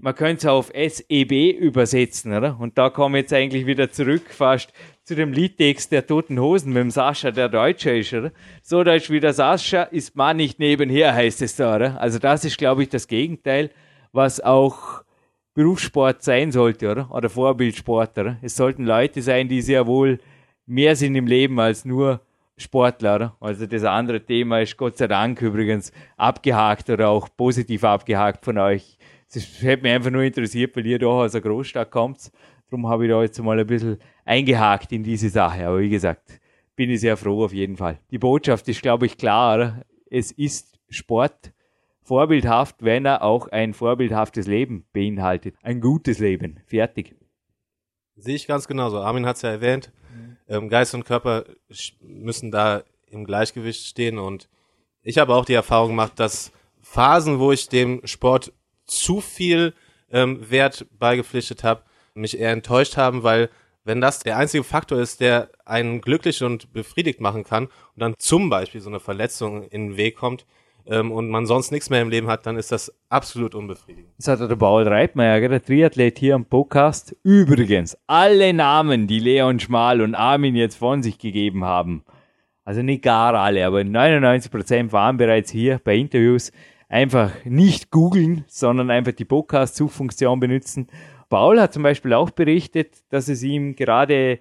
man 0.00 0.14
könnte 0.14 0.38
es 0.38 0.46
auf 0.46 0.72
SEB 0.74 1.58
übersetzen, 1.58 2.32
oder? 2.32 2.58
Und 2.58 2.78
da 2.78 2.90
komme 2.90 3.18
ich 3.18 3.22
jetzt 3.24 3.32
eigentlich 3.32 3.66
wieder 3.66 3.90
zurück 3.90 4.30
fast 4.30 4.72
zu 5.02 5.14
dem 5.14 5.32
Liedtext 5.32 5.90
der 5.90 6.06
Toten 6.06 6.38
Hosen 6.38 6.72
mit 6.72 6.82
dem 6.82 6.90
Sascha, 6.90 7.30
der 7.30 7.48
Deutscher 7.48 7.94
ist, 7.94 8.12
oder? 8.12 8.32
So 8.62 8.84
deutsch 8.84 9.10
wie 9.10 9.20
der 9.20 9.32
Sascha 9.32 9.84
ist 9.84 10.14
man 10.14 10.36
nicht 10.36 10.58
nebenher, 10.58 11.14
heißt 11.14 11.42
es 11.42 11.56
da, 11.56 11.76
oder? 11.76 12.00
Also 12.00 12.18
das 12.18 12.44
ist, 12.44 12.58
glaube 12.58 12.82
ich, 12.82 12.88
das 12.90 13.08
Gegenteil, 13.08 13.70
was 14.12 14.40
auch 14.40 15.02
Berufssport 15.58 16.22
sein 16.22 16.52
sollte, 16.52 16.88
oder? 16.88 17.10
Oder 17.10 17.28
Vorbildsport? 17.28 18.16
Es 18.42 18.54
sollten 18.54 18.84
Leute 18.84 19.20
sein, 19.22 19.48
die 19.48 19.60
sehr 19.60 19.88
wohl 19.88 20.20
mehr 20.66 20.94
sind 20.94 21.16
im 21.16 21.26
Leben 21.26 21.58
als 21.58 21.84
nur 21.84 22.20
Sportler? 22.56 23.36
Also 23.40 23.66
das 23.66 23.82
andere 23.82 24.24
Thema 24.24 24.60
ist 24.60 24.76
Gott 24.76 24.98
sei 24.98 25.08
Dank 25.08 25.42
übrigens 25.42 25.90
abgehakt 26.16 26.88
oder 26.90 27.08
auch 27.08 27.28
positiv 27.36 27.82
abgehakt 27.82 28.44
von 28.44 28.56
euch. 28.56 28.98
Das 29.34 29.60
hätte 29.60 29.82
mich 29.82 29.90
einfach 29.90 30.12
nur 30.12 30.22
interessiert, 30.22 30.76
weil 30.76 30.86
ihr 30.86 31.00
da 31.00 31.08
aus 31.08 31.34
einer 31.34 31.42
Großstadt 31.42 31.90
kommt. 31.90 32.30
Darum 32.70 32.86
habe 32.86 33.06
ich 33.06 33.10
da 33.10 33.20
jetzt 33.20 33.42
mal 33.42 33.58
ein 33.58 33.66
bisschen 33.66 33.98
eingehakt 34.24 34.92
in 34.92 35.02
diese 35.02 35.28
Sache. 35.28 35.66
Aber 35.66 35.80
wie 35.80 35.88
gesagt, 35.88 36.38
bin 36.76 36.88
ich 36.88 37.00
sehr 37.00 37.16
froh 37.16 37.44
auf 37.44 37.52
jeden 37.52 37.76
Fall. 37.76 37.98
Die 38.12 38.18
Botschaft 38.18 38.68
ist, 38.68 38.80
glaube 38.80 39.06
ich, 39.06 39.18
klar. 39.18 39.56
Oder? 39.56 39.82
Es 40.08 40.30
ist 40.30 40.78
Sport 40.88 41.52
vorbildhaft, 42.08 42.76
wenn 42.80 43.04
er 43.04 43.22
auch 43.22 43.48
ein 43.48 43.74
vorbildhaftes 43.74 44.46
Leben 44.46 44.86
beinhaltet. 44.92 45.54
Ein 45.62 45.82
gutes 45.82 46.18
Leben. 46.18 46.58
Fertig. 46.66 47.14
Sehe 48.16 48.34
ich 48.34 48.46
ganz 48.46 48.66
genauso. 48.66 48.98
Armin 48.98 49.26
hat 49.26 49.36
es 49.36 49.42
ja 49.42 49.50
erwähnt. 49.50 49.92
Mhm. 50.10 50.36
Ähm, 50.48 50.68
Geist 50.70 50.94
und 50.94 51.04
Körper 51.04 51.44
müssen 52.00 52.50
da 52.50 52.82
im 53.06 53.26
Gleichgewicht 53.26 53.84
stehen. 53.84 54.18
Und 54.18 54.48
ich 55.02 55.18
habe 55.18 55.34
auch 55.34 55.44
die 55.44 55.52
Erfahrung 55.52 55.90
gemacht, 55.90 56.12
dass 56.16 56.50
Phasen, 56.80 57.38
wo 57.38 57.52
ich 57.52 57.68
dem 57.68 58.00
Sport 58.04 58.54
zu 58.86 59.20
viel 59.20 59.74
ähm, 60.10 60.50
Wert 60.50 60.86
beigepflichtet 60.98 61.62
habe, 61.62 61.82
mich 62.14 62.38
eher 62.38 62.52
enttäuscht 62.52 62.96
haben, 62.96 63.22
weil 63.22 63.50
wenn 63.84 64.00
das 64.00 64.20
der 64.20 64.38
einzige 64.38 64.64
Faktor 64.64 64.98
ist, 64.98 65.20
der 65.20 65.50
einen 65.66 66.00
glücklich 66.00 66.42
und 66.42 66.72
befriedigt 66.72 67.20
machen 67.20 67.44
kann 67.44 67.66
und 67.66 68.00
dann 68.00 68.14
zum 68.18 68.48
Beispiel 68.48 68.80
so 68.80 68.88
eine 68.88 69.00
Verletzung 69.00 69.64
in 69.68 69.88
den 69.88 69.96
Weg 69.98 70.16
kommt, 70.16 70.46
ähm, 70.88 71.12
und 71.12 71.28
man 71.28 71.46
sonst 71.46 71.70
nichts 71.70 71.90
mehr 71.90 72.02
im 72.02 72.08
Leben 72.08 72.28
hat, 72.28 72.46
dann 72.46 72.56
ist 72.56 72.72
das 72.72 72.92
absolut 73.08 73.54
unbefriedigend. 73.54 74.10
Das 74.18 74.28
hat 74.28 74.50
der 74.50 74.56
Paul 74.56 74.86
Reitmeier, 74.86 75.48
der 75.48 75.62
Triathlet 75.62 76.18
hier 76.18 76.34
am 76.34 76.44
Podcast. 76.44 77.14
Übrigens, 77.22 77.96
alle 78.06 78.52
Namen, 78.52 79.06
die 79.06 79.20
Leon 79.20 79.60
Schmal 79.60 80.00
und 80.00 80.14
Armin 80.14 80.56
jetzt 80.56 80.76
von 80.76 81.02
sich 81.02 81.18
gegeben 81.18 81.64
haben, 81.64 82.04
also 82.64 82.82
nicht 82.82 83.02
gar 83.02 83.34
alle, 83.34 83.66
aber 83.66 83.80
99% 83.80 84.92
waren 84.92 85.16
bereits 85.16 85.50
hier 85.50 85.80
bei 85.82 85.96
Interviews, 85.96 86.52
einfach 86.88 87.32
nicht 87.44 87.90
googeln, 87.90 88.44
sondern 88.46 88.90
einfach 88.90 89.12
die 89.12 89.24
Podcast-Suchfunktion 89.24 90.40
benutzen. 90.40 90.88
Paul 91.28 91.60
hat 91.60 91.72
zum 91.72 91.82
Beispiel 91.82 92.14
auch 92.14 92.30
berichtet, 92.30 93.02
dass 93.10 93.28
es 93.28 93.42
ihm 93.42 93.76
gerade 93.76 94.38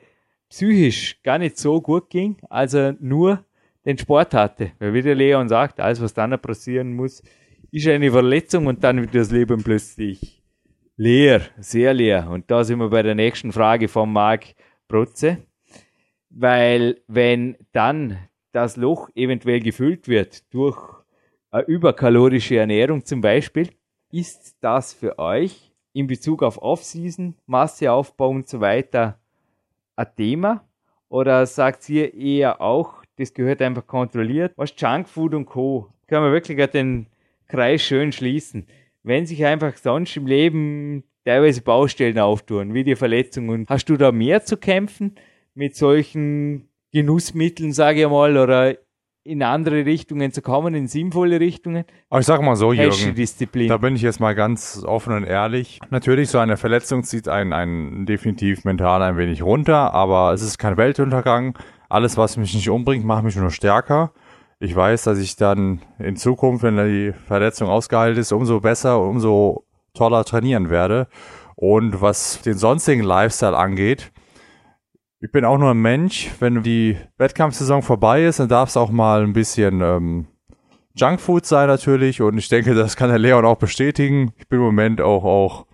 psychisch 0.49 1.21
gar 1.23 1.37
nicht 1.37 1.57
so 1.57 1.81
gut 1.81 2.09
ging, 2.09 2.37
als 2.49 2.73
er 2.73 2.95
nur 2.99 3.43
den 3.87 3.97
Sport 3.97 4.33
hatte. 4.33 4.71
Weil 4.79 4.93
wie 4.93 5.01
der 5.01 5.15
Leon 5.15 5.47
sagt, 5.47 5.79
alles 5.79 6.01
was 6.01 6.13
dann 6.13 6.37
passieren 6.39 6.93
muss, 6.93 7.23
ist 7.71 7.87
eine 7.87 8.11
Verletzung 8.11 8.67
und 8.67 8.83
dann 8.83 9.01
wird 9.01 9.15
das 9.15 9.31
Leben 9.31 9.63
plötzlich 9.63 10.43
leer, 10.97 11.41
sehr 11.57 11.93
leer. 11.93 12.29
Und 12.29 12.51
da 12.51 12.63
sind 12.63 12.79
wir 12.79 12.89
bei 12.89 13.01
der 13.01 13.15
nächsten 13.15 13.51
Frage 13.51 13.87
von 13.87 14.11
Marc 14.11 14.55
Protze. 14.87 15.37
Weil 16.29 17.01
wenn 17.07 17.55
dann 17.71 18.17
das 18.51 18.75
Loch 18.75 19.09
eventuell 19.15 19.61
gefüllt 19.61 20.07
wird 20.07 20.53
durch 20.53 20.77
eine 21.49 21.63
überkalorische 21.63 22.57
Ernährung 22.57 23.05
zum 23.05 23.21
Beispiel, 23.21 23.69
ist 24.11 24.57
das 24.59 24.93
für 24.93 25.17
euch 25.17 25.71
in 25.93 26.07
Bezug 26.07 26.43
auf 26.43 26.61
Off-Season, 26.61 27.35
Masseaufbau 27.45 28.29
und 28.29 28.49
so 28.49 28.59
weiter 28.59 29.19
ein 29.95 30.07
Thema? 30.15 30.67
Oder 31.09 31.45
sagt 31.45 31.87
ihr 31.89 32.13
eher 32.13 32.59
auch, 32.61 33.03
das 33.17 33.33
gehört 33.33 33.61
einfach 33.61 33.85
kontrolliert? 33.85 34.53
Was 34.55 34.73
Junkfood 34.77 35.33
und 35.33 35.45
Co. 35.45 35.91
Können 36.07 36.23
wir 36.23 36.31
wirklich 36.31 36.65
den 36.71 37.07
Kreis 37.47 37.81
schön 37.81 38.11
schließen. 38.11 38.67
Wenn 39.03 39.25
sich 39.25 39.45
einfach 39.45 39.75
sonst 39.77 40.15
im 40.17 40.27
Leben 40.27 41.03
teilweise 41.25 41.61
Baustellen 41.61 42.19
auftun, 42.19 42.73
wie 42.73 42.83
die 42.83 42.95
Verletzungen, 42.95 43.65
hast 43.69 43.89
du 43.89 43.97
da 43.97 44.11
mehr 44.11 44.43
zu 44.43 44.57
kämpfen 44.57 45.15
mit 45.55 45.75
solchen 45.75 46.69
Genussmitteln, 46.93 47.73
sage 47.73 48.03
ich 48.03 48.09
mal, 48.09 48.37
oder 48.37 48.75
in 49.23 49.43
andere 49.43 49.85
Richtungen 49.85 50.31
zu 50.31 50.41
kommen, 50.41 50.73
in 50.73 50.87
sinnvolle 50.87 51.39
Richtungen? 51.39 51.83
Aber 52.09 52.21
ich 52.21 52.25
sag 52.25 52.41
mal 52.41 52.55
so, 52.55 52.71
Jürgen, 52.71 53.13
Disziplin? 53.13 53.67
da 53.67 53.77
bin 53.77 53.95
ich 53.95 54.01
jetzt 54.01 54.19
mal 54.19 54.35
ganz 54.35 54.83
offen 54.85 55.13
und 55.13 55.25
ehrlich. 55.25 55.79
Natürlich, 55.89 56.29
so 56.29 56.37
eine 56.37 56.55
Verletzung 56.55 57.03
zieht 57.03 57.27
einen, 57.27 57.51
einen 57.51 58.05
definitiv 58.05 58.63
mental 58.63 59.01
ein 59.01 59.17
wenig 59.17 59.43
runter, 59.43 59.93
aber 59.93 60.31
es 60.33 60.41
ist 60.41 60.57
kein 60.57 60.77
Weltuntergang. 60.77 61.57
Alles, 61.89 62.17
was 62.17 62.37
mich 62.37 62.53
nicht 62.53 62.69
umbringt, 62.69 63.05
macht 63.05 63.23
mich 63.23 63.35
nur 63.35 63.51
stärker. 63.51 64.11
Ich 64.59 64.75
weiß, 64.75 65.03
dass 65.03 65.19
ich 65.19 65.35
dann 65.35 65.81
in 65.99 66.15
Zukunft, 66.15 66.63
wenn 66.63 66.77
die 66.77 67.13
Verletzung 67.27 67.69
ausgeheilt 67.69 68.17
ist, 68.17 68.31
umso 68.31 68.59
besser, 68.59 68.99
umso 68.99 69.65
toller 69.93 70.25
trainieren 70.25 70.69
werde. 70.69 71.07
Und 71.55 72.01
was 72.01 72.41
den 72.41 72.57
sonstigen 72.57 73.03
Lifestyle 73.03 73.55
angeht, 73.55 74.11
ich 75.19 75.31
bin 75.31 75.45
auch 75.45 75.57
nur 75.57 75.71
ein 75.71 75.81
Mensch. 75.81 76.31
Wenn 76.39 76.63
die 76.63 76.97
Wettkampfsaison 77.17 77.81
vorbei 77.81 78.25
ist, 78.25 78.39
dann 78.39 78.49
darf 78.49 78.69
es 78.69 78.77
auch 78.77 78.91
mal 78.91 79.23
ein 79.23 79.33
bisschen 79.33 79.81
ähm, 79.81 80.27
Junkfood 80.95 81.45
sein 81.45 81.67
natürlich. 81.67 82.21
Und 82.21 82.37
ich 82.37 82.49
denke, 82.49 82.73
das 82.73 82.95
kann 82.95 83.09
der 83.09 83.19
Leon 83.19 83.45
auch 83.45 83.57
bestätigen. 83.57 84.33
Ich 84.37 84.47
bin 84.47 84.59
im 84.59 84.65
Moment 84.65 85.01
auch, 85.01 85.23
auch 85.23 85.66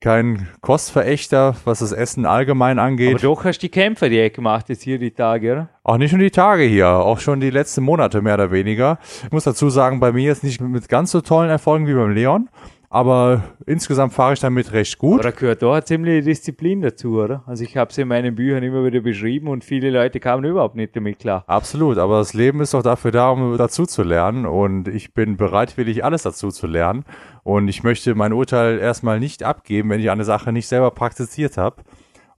kein 0.00 0.48
Kostverächter, 0.60 1.56
was 1.64 1.78
das 1.78 1.92
Essen 1.92 2.26
allgemein 2.26 2.78
Aber 2.78 2.88
angeht. 2.88 3.22
doch 3.24 3.44
hast 3.44 3.58
du 3.58 3.66
die 3.66 3.70
Kämpfer 3.70 4.08
die 4.08 4.30
gemacht 4.30 4.68
jetzt 4.68 4.82
hier 4.82 4.98
die 4.98 5.10
Tage, 5.10 5.52
oder? 5.52 5.68
Auch 5.82 5.96
nicht 5.96 6.12
nur 6.12 6.20
die 6.20 6.30
Tage 6.30 6.64
hier, 6.64 6.88
auch 6.88 7.18
schon 7.18 7.40
die 7.40 7.50
letzten 7.50 7.82
Monate 7.82 8.20
mehr 8.20 8.34
oder 8.34 8.50
weniger. 8.50 8.98
Ich 9.24 9.32
muss 9.32 9.44
dazu 9.44 9.70
sagen, 9.70 10.00
bei 10.00 10.12
mir 10.12 10.24
jetzt 10.24 10.44
nicht 10.44 10.60
mit 10.60 10.88
ganz 10.88 11.12
so 11.12 11.20
tollen 11.20 11.48
Erfolgen 11.48 11.86
wie 11.86 11.94
beim 11.94 12.10
Leon, 12.10 12.48
aber 12.88 13.42
insgesamt 13.66 14.12
fahre 14.12 14.34
ich 14.34 14.40
damit 14.40 14.72
recht 14.72 14.98
gut. 14.98 15.20
Aber 15.20 15.30
da 15.30 15.36
gehört 15.36 15.62
doch 15.62 15.72
eine 15.72 15.84
ziemliche 15.84 16.22
Disziplin 16.22 16.82
dazu, 16.82 17.20
oder? 17.20 17.42
Also 17.46 17.64
ich 17.64 17.76
habe 17.76 17.90
es 17.90 17.98
in 17.98 18.08
meinen 18.08 18.34
Büchern 18.34 18.62
immer 18.62 18.84
wieder 18.84 19.00
beschrieben 19.00 19.48
und 19.48 19.64
viele 19.64 19.90
Leute 19.90 20.20
kamen 20.20 20.44
überhaupt 20.44 20.76
nicht 20.76 20.94
damit 20.94 21.18
klar. 21.18 21.44
Absolut, 21.46 21.98
aber 21.98 22.18
das 22.18 22.34
Leben 22.34 22.60
ist 22.60 22.74
doch 22.74 22.82
dafür 22.82 23.10
da, 23.10 23.30
um 23.30 23.56
dazu 23.56 23.86
zu 23.86 24.02
lernen 24.02 24.46
und 24.46 24.88
ich 24.88 25.14
bin 25.14 25.36
bereitwillig, 25.36 26.04
alles 26.04 26.22
dazu 26.22 26.50
zu 26.50 26.66
lernen 26.66 27.04
und 27.42 27.68
ich 27.68 27.82
möchte 27.82 28.14
mein 28.14 28.32
Urteil 28.32 28.78
erstmal 28.78 29.20
nicht 29.20 29.42
abgeben, 29.42 29.90
wenn 29.90 30.00
ich 30.00 30.10
eine 30.10 30.24
Sache 30.24 30.52
nicht 30.52 30.68
selber 30.68 30.90
praktiziert 30.90 31.56
habe 31.56 31.82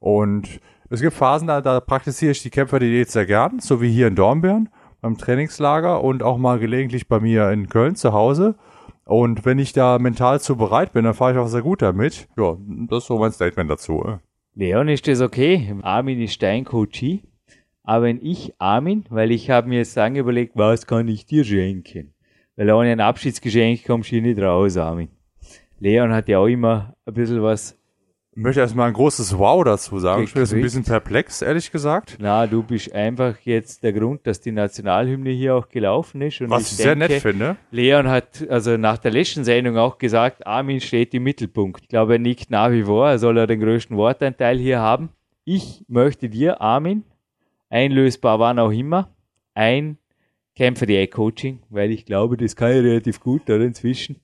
und 0.00 0.60
es 0.90 1.02
gibt 1.02 1.12
Phasen, 1.12 1.48
da, 1.48 1.60
da 1.60 1.80
praktiziere 1.80 2.32
ich 2.32 2.42
die 2.42 2.50
Kämpferdiät 2.50 3.10
sehr 3.10 3.26
gern, 3.26 3.60
so 3.60 3.82
wie 3.82 3.90
hier 3.90 4.06
in 4.06 4.14
Dornbirn 4.14 4.70
beim 5.00 5.18
Trainingslager 5.18 6.02
und 6.02 6.22
auch 6.22 6.38
mal 6.38 6.58
gelegentlich 6.58 7.08
bei 7.08 7.20
mir 7.20 7.50
in 7.50 7.68
Köln 7.68 7.94
zu 7.94 8.12
Hause. 8.12 8.56
Und 9.08 9.46
wenn 9.46 9.58
ich 9.58 9.72
da 9.72 9.98
mental 9.98 10.38
zu 10.38 10.56
bereit 10.56 10.92
bin, 10.92 11.04
dann 11.04 11.14
fahre 11.14 11.32
ich 11.32 11.38
auch 11.38 11.46
sehr 11.46 11.62
gut 11.62 11.80
damit. 11.80 12.28
Ja, 12.36 12.58
das 12.90 13.04
ist 13.04 13.06
so 13.06 13.18
mein 13.18 13.32
Statement 13.32 13.70
dazu. 13.70 14.18
Leon, 14.54 14.88
ist 14.88 15.08
das 15.08 15.22
okay? 15.22 15.74
Armin 15.80 16.20
ist 16.20 16.42
dein 16.42 16.66
Coachie. 16.66 17.22
Aber 17.84 18.04
wenn 18.04 18.20
ich 18.20 18.52
Armin, 18.58 19.06
weil 19.08 19.30
ich 19.30 19.48
habe 19.48 19.66
mir 19.66 19.78
jetzt 19.78 19.96
lang 19.96 20.14
überlegt, 20.14 20.52
was 20.56 20.86
kann 20.86 21.08
ich 21.08 21.24
dir 21.24 21.42
schenken? 21.42 22.12
Weil 22.56 22.70
ohne 22.70 22.92
ein 22.92 23.00
Abschiedsgeschenk 23.00 23.82
kommst 23.86 24.12
du 24.12 24.20
nicht 24.20 24.38
raus, 24.40 24.76
Armin. 24.76 25.08
Leon 25.78 26.12
hat 26.12 26.28
ja 26.28 26.40
auch 26.40 26.46
immer 26.46 26.94
ein 27.06 27.14
bisschen 27.14 27.42
was 27.42 27.77
möchte 28.38 28.60
erstmal 28.60 28.88
ein 28.88 28.94
großes 28.94 29.36
Wow 29.38 29.64
dazu 29.64 29.98
sagen. 29.98 30.22
Ich 30.22 30.32
bin 30.32 30.42
ein 30.42 30.46
Gekriegt. 30.46 30.62
bisschen 30.62 30.84
perplex, 30.84 31.42
ehrlich 31.42 31.70
gesagt. 31.72 32.16
Na, 32.20 32.46
du 32.46 32.62
bist 32.62 32.92
einfach 32.92 33.36
jetzt 33.40 33.82
der 33.82 33.92
Grund, 33.92 34.26
dass 34.26 34.40
die 34.40 34.52
Nationalhymne 34.52 35.30
hier 35.30 35.56
auch 35.56 35.68
gelaufen 35.68 36.22
ist. 36.22 36.40
Und 36.40 36.50
Was 36.50 36.70
ich 36.70 36.76
sehr 36.76 36.94
nett 36.94 37.12
finde. 37.20 37.56
Leon 37.70 38.08
hat 38.08 38.48
also 38.48 38.76
nach 38.76 38.98
der 38.98 39.10
letzten 39.10 39.44
Sendung 39.44 39.76
auch 39.76 39.98
gesagt, 39.98 40.46
Armin 40.46 40.80
steht 40.80 41.14
im 41.14 41.24
Mittelpunkt. 41.24 41.82
Ich 41.82 41.88
glaube, 41.88 42.14
er 42.14 42.18
nickt 42.18 42.50
nach 42.50 42.70
wie 42.70 42.84
vor, 42.84 43.08
er 43.08 43.18
soll 43.18 43.36
ja 43.36 43.46
den 43.46 43.60
größten 43.60 43.96
Wortanteil 43.96 44.58
hier 44.58 44.78
haben. 44.78 45.10
Ich 45.44 45.84
möchte 45.88 46.28
dir, 46.28 46.60
Armin, 46.60 47.04
einlösbar 47.70 48.38
wann 48.38 48.58
auch 48.58 48.70
immer, 48.70 49.14
ein 49.54 49.98
Kämpfer 50.54 51.06
Coaching, 51.06 51.60
weil 51.70 51.92
ich 51.92 52.04
glaube, 52.04 52.36
das 52.36 52.56
kann 52.56 52.72
ich 52.72 52.78
relativ 52.78 53.20
gut, 53.20 53.48
oder 53.48 53.60
inzwischen. 53.60 54.16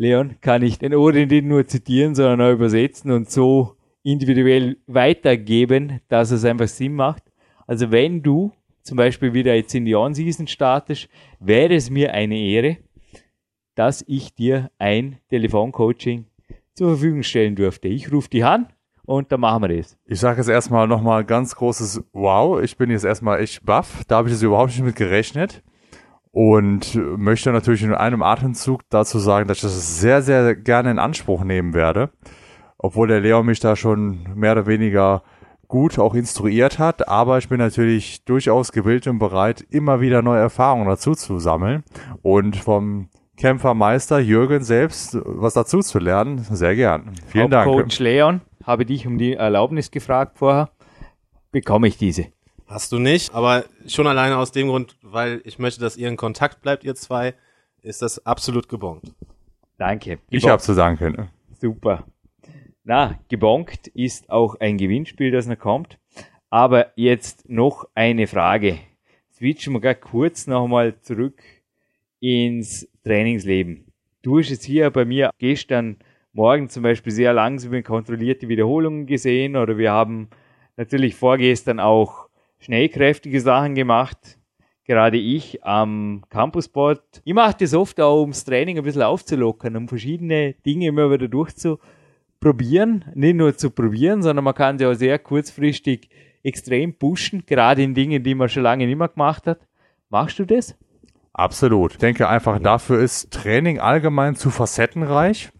Leon, 0.00 0.36
kann 0.40 0.62
ich 0.62 0.78
den 0.78 0.94
Ohren 0.94 1.28
nicht 1.28 1.44
nur 1.44 1.66
zitieren, 1.66 2.14
sondern 2.14 2.40
auch 2.40 2.54
übersetzen 2.54 3.10
und 3.10 3.30
so 3.30 3.76
individuell 4.02 4.78
weitergeben, 4.86 6.00
dass 6.08 6.30
es 6.30 6.46
einfach 6.46 6.68
Sinn 6.68 6.94
macht. 6.94 7.22
Also 7.66 7.90
wenn 7.90 8.22
du 8.22 8.50
zum 8.82 8.96
Beispiel 8.96 9.34
wieder 9.34 9.54
jetzt 9.54 9.74
in 9.74 9.84
die 9.84 9.94
On-Season 9.94 10.46
startest, 10.46 11.10
wäre 11.38 11.74
es 11.74 11.90
mir 11.90 12.14
eine 12.14 12.38
Ehre, 12.38 12.78
dass 13.74 14.02
ich 14.08 14.32
dir 14.32 14.70
ein 14.78 15.18
Telefoncoaching 15.28 16.24
zur 16.72 16.88
Verfügung 16.92 17.22
stellen 17.22 17.54
dürfte. 17.54 17.88
Ich 17.88 18.10
rufe 18.10 18.30
dich 18.30 18.42
an 18.42 18.68
und 19.04 19.30
dann 19.30 19.40
machen 19.40 19.64
wir 19.64 19.76
das. 19.76 19.98
Ich 20.06 20.18
sage 20.18 20.38
jetzt 20.38 20.48
erstmal 20.48 20.88
nochmal 20.88 21.26
ganz 21.26 21.54
großes 21.54 22.04
Wow. 22.14 22.62
Ich 22.62 22.74
bin 22.78 22.90
jetzt 22.90 23.04
erstmal 23.04 23.40
echt 23.40 23.66
baff. 23.66 24.02
Da 24.08 24.16
habe 24.16 24.28
ich 24.28 24.32
jetzt 24.32 24.42
überhaupt 24.42 24.70
nicht 24.70 24.82
mit 24.82 24.96
gerechnet. 24.96 25.62
Und 26.32 26.94
möchte 26.94 27.50
natürlich 27.50 27.82
in 27.82 27.92
einem 27.92 28.22
Atemzug 28.22 28.82
dazu 28.88 29.18
sagen, 29.18 29.48
dass 29.48 29.58
ich 29.58 29.62
das 29.64 30.00
sehr, 30.00 30.22
sehr 30.22 30.54
gerne 30.54 30.92
in 30.92 30.98
Anspruch 30.98 31.42
nehmen 31.42 31.74
werde. 31.74 32.10
Obwohl 32.78 33.08
der 33.08 33.20
Leon 33.20 33.46
mich 33.46 33.60
da 33.60 33.74
schon 33.76 34.20
mehr 34.34 34.52
oder 34.52 34.66
weniger 34.66 35.22
gut 35.66 35.98
auch 35.98 36.14
instruiert 36.14 36.78
hat. 36.78 37.08
Aber 37.08 37.38
ich 37.38 37.48
bin 37.48 37.58
natürlich 37.58 38.24
durchaus 38.24 38.72
gewillt 38.72 39.06
und 39.06 39.18
bereit, 39.18 39.64
immer 39.70 40.00
wieder 40.00 40.22
neue 40.22 40.40
Erfahrungen 40.40 40.86
dazu 40.86 41.14
zu 41.14 41.38
sammeln. 41.38 41.82
Und 42.22 42.56
vom 42.56 43.08
Kämpfermeister 43.36 44.18
Jürgen 44.18 44.62
selbst 44.62 45.18
was 45.24 45.54
dazu 45.54 45.80
zu 45.80 45.98
lernen, 45.98 46.38
sehr 46.38 46.76
gern. 46.76 47.12
Vielen 47.26 47.50
Dank. 47.50 47.66
Coach 47.66 47.98
Leon, 47.98 48.42
habe 48.64 48.84
dich 48.84 49.06
um 49.06 49.16
die 49.16 49.32
Erlaubnis 49.32 49.90
gefragt 49.90 50.38
vorher. 50.38 50.68
Bekomme 51.50 51.88
ich 51.88 51.96
diese? 51.96 52.26
Hast 52.70 52.92
du 52.92 53.00
nicht, 53.00 53.34
aber 53.34 53.64
schon 53.88 54.06
alleine 54.06 54.38
aus 54.38 54.52
dem 54.52 54.68
Grund, 54.68 54.96
weil 55.02 55.40
ich 55.44 55.58
möchte, 55.58 55.80
dass 55.80 55.96
ihr 55.96 56.08
in 56.08 56.16
Kontakt 56.16 56.62
bleibt, 56.62 56.84
ihr 56.84 56.94
zwei, 56.94 57.34
ist 57.82 58.00
das 58.00 58.24
absolut 58.24 58.68
gebongt. 58.68 59.12
Danke. 59.76 60.20
Ich 60.30 60.46
habe 60.46 60.62
zu 60.62 60.76
danken. 60.76 61.30
Super. 61.60 62.06
Na, 62.84 63.18
gebonkt 63.28 63.88
ist 63.88 64.30
auch 64.30 64.54
ein 64.60 64.78
Gewinnspiel, 64.78 65.32
das 65.32 65.48
noch 65.48 65.58
kommt. 65.58 65.98
Aber 66.48 66.92
jetzt 66.94 67.50
noch 67.50 67.88
eine 67.96 68.28
Frage. 68.28 68.78
Switchen 69.32 69.72
wir 69.72 69.80
gerade 69.80 69.98
kurz 69.98 70.46
nochmal 70.46 71.00
zurück 71.00 71.42
ins 72.20 72.88
Trainingsleben. 73.02 73.86
Du 74.22 74.38
hast 74.38 74.50
jetzt 74.50 74.64
hier 74.64 74.90
bei 74.90 75.04
mir 75.04 75.30
gestern 75.38 75.96
Morgen 76.32 76.68
zum 76.68 76.84
Beispiel 76.84 77.12
sehr 77.12 77.32
langsam 77.32 77.82
kontrollierte 77.82 78.46
Wiederholungen 78.46 79.06
gesehen 79.06 79.56
oder 79.56 79.76
wir 79.76 79.90
haben 79.90 80.28
natürlich 80.76 81.16
vorgestern 81.16 81.80
auch 81.80 82.29
schnellkräftige 82.60 83.40
Sachen 83.40 83.74
gemacht. 83.74 84.38
Gerade 84.84 85.18
ich 85.18 85.64
am 85.64 86.22
Campusboard. 86.30 87.22
Ich 87.24 87.34
mache 87.34 87.56
das 87.60 87.74
oft 87.74 88.00
auch, 88.00 88.22
um 88.22 88.30
das 88.30 88.44
Training 88.44 88.78
ein 88.78 88.84
bisschen 88.84 89.02
aufzulockern, 89.02 89.76
um 89.76 89.88
verschiedene 89.88 90.54
Dinge 90.66 90.88
immer 90.88 91.10
wieder 91.10 91.28
durchzuprobieren. 91.28 93.04
Nicht 93.14 93.36
nur 93.36 93.56
zu 93.56 93.70
probieren, 93.70 94.22
sondern 94.22 94.44
man 94.44 94.54
kann 94.54 94.78
sie 94.78 94.86
auch 94.86 94.94
sehr 94.94 95.18
kurzfristig 95.18 96.08
extrem 96.42 96.94
pushen, 96.94 97.44
gerade 97.46 97.82
in 97.82 97.94
Dingen, 97.94 98.22
die 98.22 98.34
man 98.34 98.48
schon 98.48 98.62
lange 98.62 98.86
nicht 98.86 98.98
mehr 98.98 99.08
gemacht 99.08 99.46
hat. 99.46 99.60
Machst 100.08 100.38
du 100.38 100.44
das? 100.44 100.76
Absolut. 101.32 101.92
Ich 101.92 101.98
denke 101.98 102.28
einfach, 102.28 102.58
dafür 102.58 103.00
ist 103.00 103.30
Training 103.30 103.78
allgemein 103.78 104.34
zu 104.34 104.50
facettenreich. 104.50 105.50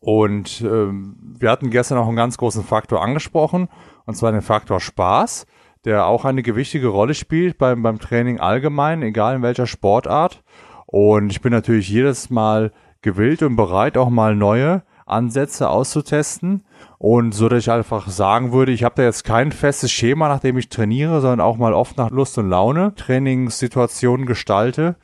Und 0.00 0.62
ähm, 0.62 1.16
wir 1.38 1.50
hatten 1.50 1.70
gestern 1.70 1.98
auch 1.98 2.06
einen 2.06 2.16
ganz 2.16 2.38
großen 2.38 2.64
Faktor 2.64 3.02
angesprochen, 3.02 3.68
und 4.06 4.14
zwar 4.14 4.32
den 4.32 4.42
Faktor 4.42 4.80
Spaß, 4.80 5.46
der 5.86 6.06
auch 6.06 6.24
eine 6.24 6.42
gewichtige 6.42 6.88
Rolle 6.88 7.14
spielt 7.14 7.58
beim, 7.58 7.82
beim 7.82 8.00
Training 8.00 8.40
allgemein, 8.40 9.02
egal 9.02 9.36
in 9.36 9.42
welcher 9.42 9.66
Sportart. 9.66 10.42
Und 10.84 11.30
ich 11.30 11.40
bin 11.40 11.52
natürlich 11.52 11.88
jedes 11.88 12.28
Mal 12.28 12.72
gewillt 13.02 13.42
und 13.42 13.54
bereit, 13.54 13.96
auch 13.96 14.10
mal 14.10 14.34
neue 14.34 14.82
Ansätze 15.06 15.70
auszutesten. 15.70 16.64
Und 16.98 17.32
so, 17.32 17.48
dass 17.48 17.60
ich 17.60 17.70
einfach 17.70 18.08
sagen 18.08 18.52
würde, 18.52 18.72
ich 18.72 18.82
habe 18.82 18.96
da 18.96 19.04
jetzt 19.04 19.22
kein 19.22 19.52
festes 19.52 19.92
Schema, 19.92 20.28
nach 20.28 20.40
dem 20.40 20.58
ich 20.58 20.68
trainiere, 20.68 21.20
sondern 21.20 21.40
auch 21.40 21.56
mal 21.56 21.72
oft 21.72 21.96
nach 21.96 22.10
Lust 22.10 22.36
und 22.36 22.50
Laune 22.50 22.94
Trainingssituationen 22.96 24.26
gestalte. 24.26 24.96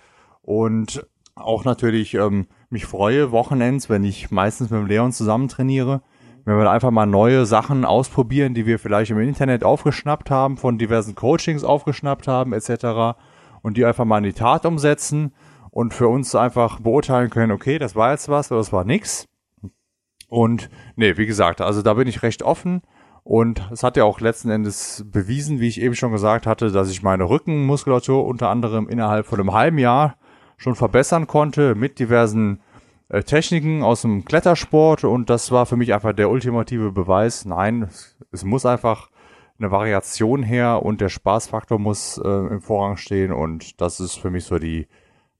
Und 0.43 1.07
auch 1.37 1.64
natürlich 1.64 2.14
ähm, 2.14 2.49
mich 2.70 2.87
freue, 2.87 3.30
Wochenends, 3.30 3.89
wenn 3.89 4.03
ich 4.03 4.33
meistens 4.33 4.70
mit 4.70 4.80
dem 4.80 4.87
Leon 4.89 5.12
zusammen 5.12 5.47
trainiere, 5.47 6.03
wenn 6.45 6.59
wir 6.59 6.70
einfach 6.70 6.90
mal 6.90 7.07
neue 7.07 7.47
Sachen 7.47 7.84
ausprobieren, 7.84 8.55
die 8.55 8.66
wir 8.66 8.78
vielleicht 8.78 9.11
im 9.11 9.20
Internet 9.20 9.64
aufgeschnappt 9.64 10.30
haben, 10.30 10.57
von 10.57 10.78
diversen 10.78 11.14
Coachings 11.14 11.64
aufgeschnappt 11.64 12.26
haben, 12.26 12.53
etc. 12.53 13.18
Und 13.62 13.76
die 13.76 13.84
einfach 13.84 14.05
mal 14.05 14.18
in 14.18 14.24
die 14.24 14.32
Tat 14.32 14.66
umsetzen 14.66 15.32
und 15.70 15.95
für 15.95 16.09
uns 16.09 16.34
einfach 16.34 16.80
beurteilen 16.80 17.30
können, 17.30 17.53
okay, 17.53 17.78
das 17.78 17.95
war 17.95 18.11
jetzt 18.11 18.28
was 18.28 18.51
oder 18.51 18.59
das 18.59 18.72
war 18.72 18.84
nix. 18.84 19.28
Und 20.28 20.68
nee, 20.97 21.16
wie 21.16 21.26
gesagt, 21.26 21.61
also 21.61 21.82
da 21.82 21.95
bin 21.95 22.09
ich 22.09 22.22
recht 22.22 22.43
offen. 22.43 22.82
Und 23.24 23.68
es 23.70 23.84
hat 23.84 23.97
ja 23.97 24.05
auch 24.05 24.20
letzten 24.20 24.51
Endes 24.51 25.05
bewiesen, 25.07 25.61
wie 25.61 25.68
ich 25.68 25.80
eben 25.80 25.95
schon 25.95 26.11
gesagt 26.11 26.47
hatte, 26.47 26.72
dass 26.72 26.90
ich 26.90 27.03
meine 27.03 27.28
Rückenmuskulatur 27.28 28.24
unter 28.26 28.49
anderem 28.49 28.88
innerhalb 28.88 29.26
von 29.26 29.38
einem 29.38 29.53
halben 29.53 29.78
Jahr 29.78 30.16
schon 30.57 30.74
verbessern 30.74 31.26
konnte 31.28 31.74
mit 31.76 31.99
diversen 31.99 32.61
äh, 33.13 33.23
Techniken 33.23 33.83
aus 33.83 34.03
dem 34.03 34.25
Klettersport. 34.25 35.05
Und 35.05 35.31
das 35.31 35.53
war 35.53 35.67
für 35.67 35.77
mich 35.77 35.93
einfach 35.93 36.15
der 36.15 36.31
ultimative 36.31 36.91
Beweis. 36.91 37.45
Nein, 37.45 37.89
es, 38.33 38.45
muss 38.45 38.67
einfach 38.67 39.11
eine 39.59 39.71
Variation 39.71 40.43
her 40.43 40.83
und 40.83 41.01
der 41.01 41.11
Spaßfaktor 41.11 41.79
muss 41.79 42.19
äh, 42.19 42.29
im 42.29 42.63
Vorrang 42.63 42.97
stehen. 42.97 43.31
Und 43.31 43.81
das 43.81 44.01
ist 44.01 44.17
für 44.17 44.31
mich 44.31 44.45
so 44.45 44.59
die 44.59 44.89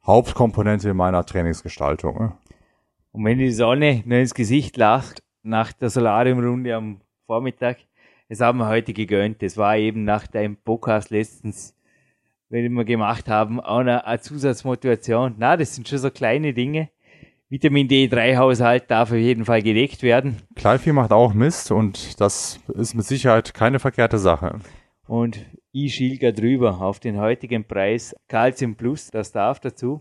Hauptkomponente 0.07 0.93
meiner 0.93 1.25
Trainingsgestaltung. 1.25 2.19
Ne? 2.19 2.33
Und 3.13 3.25
wenn 3.25 3.39
die 3.39 3.51
Sonne 3.51 4.03
nur 4.05 4.19
ins 4.19 4.35
Gesicht 4.35 4.77
lacht, 4.77 5.23
nach 5.43 5.73
der 5.73 5.89
Solariumrunde 5.91 6.77
am 6.77 7.01
Vormittag, 7.27 7.79
das 8.29 8.41
haben 8.41 8.59
wir 8.59 8.69
heute 8.69 8.93
gegönnt. 8.93 9.43
Das 9.43 9.57
war 9.57 9.77
eben 9.77 10.05
nach 10.05 10.27
deinem 10.27 10.57
Podcast 10.57 11.11
letztens, 11.11 11.75
wenn 12.51 12.71
wir 12.75 12.85
gemacht 12.85 13.29
haben, 13.29 13.61
auch 13.61 13.79
eine, 13.79 14.07
eine 14.07 14.21
Zusatzmotivation. 14.21 15.37
Na, 15.39 15.57
das 15.57 15.75
sind 15.75 15.89
schon 15.89 15.99
so 15.99 16.11
kleine 16.11 16.53
Dinge. 16.53 16.91
Vitamin 17.53 17.87
D3-Haushalt 17.87 18.91
darf 18.91 19.13
auf 19.13 19.19
jeden 19.19 19.45
Fall 19.45 19.63
gedeckt 19.63 20.03
werden. 20.03 20.39
Kleinvieh 20.55 20.93
macht 20.93 21.13
auch 21.13 21.35
Mist 21.35 21.71
und 21.71 22.19
das 22.19 22.59
ist 22.73 22.95
mit 22.95 23.05
Sicherheit 23.05 23.53
keine 23.53 23.79
verkehrte 23.79 24.17
Sache. 24.17 24.59
Und 25.07 25.45
ich 25.71 25.95
schilger 25.95 26.33
drüber 26.33 26.81
auf 26.81 26.99
den 26.99 27.21
heutigen 27.21 27.65
Preis. 27.69 28.17
Calcium 28.27 28.77
Plus, 28.77 29.11
das 29.11 29.33
darf 29.33 29.61
dazu. 29.61 30.01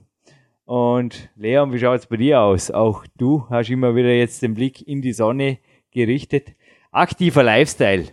Und 0.63 1.29
Leon, 1.35 1.73
wie 1.73 1.79
schaut 1.79 1.99
es 1.99 2.05
bei 2.05 2.15
dir 2.15 2.39
aus? 2.39 2.71
Auch 2.71 3.05
du 3.17 3.45
hast 3.49 3.69
immer 3.69 3.97
wieder 3.97 4.13
jetzt 4.13 4.41
den 4.41 4.53
Blick 4.53 4.87
in 4.87 5.01
die 5.01 5.11
Sonne 5.11 5.57
gerichtet. 5.91 6.55
Aktiver 6.89 7.43
Lifestyle 7.43 8.05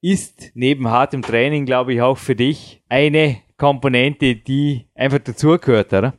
ist 0.00 0.52
neben 0.54 0.88
hartem 0.88 1.20
Training, 1.20 1.66
glaube 1.66 1.92
ich, 1.92 2.00
auch 2.00 2.16
für 2.16 2.34
dich 2.34 2.82
eine 2.88 3.42
Komponente, 3.58 4.36
die 4.36 4.86
einfach 4.94 5.18
dazugehört, 5.18 5.92
oder? 5.92 6.17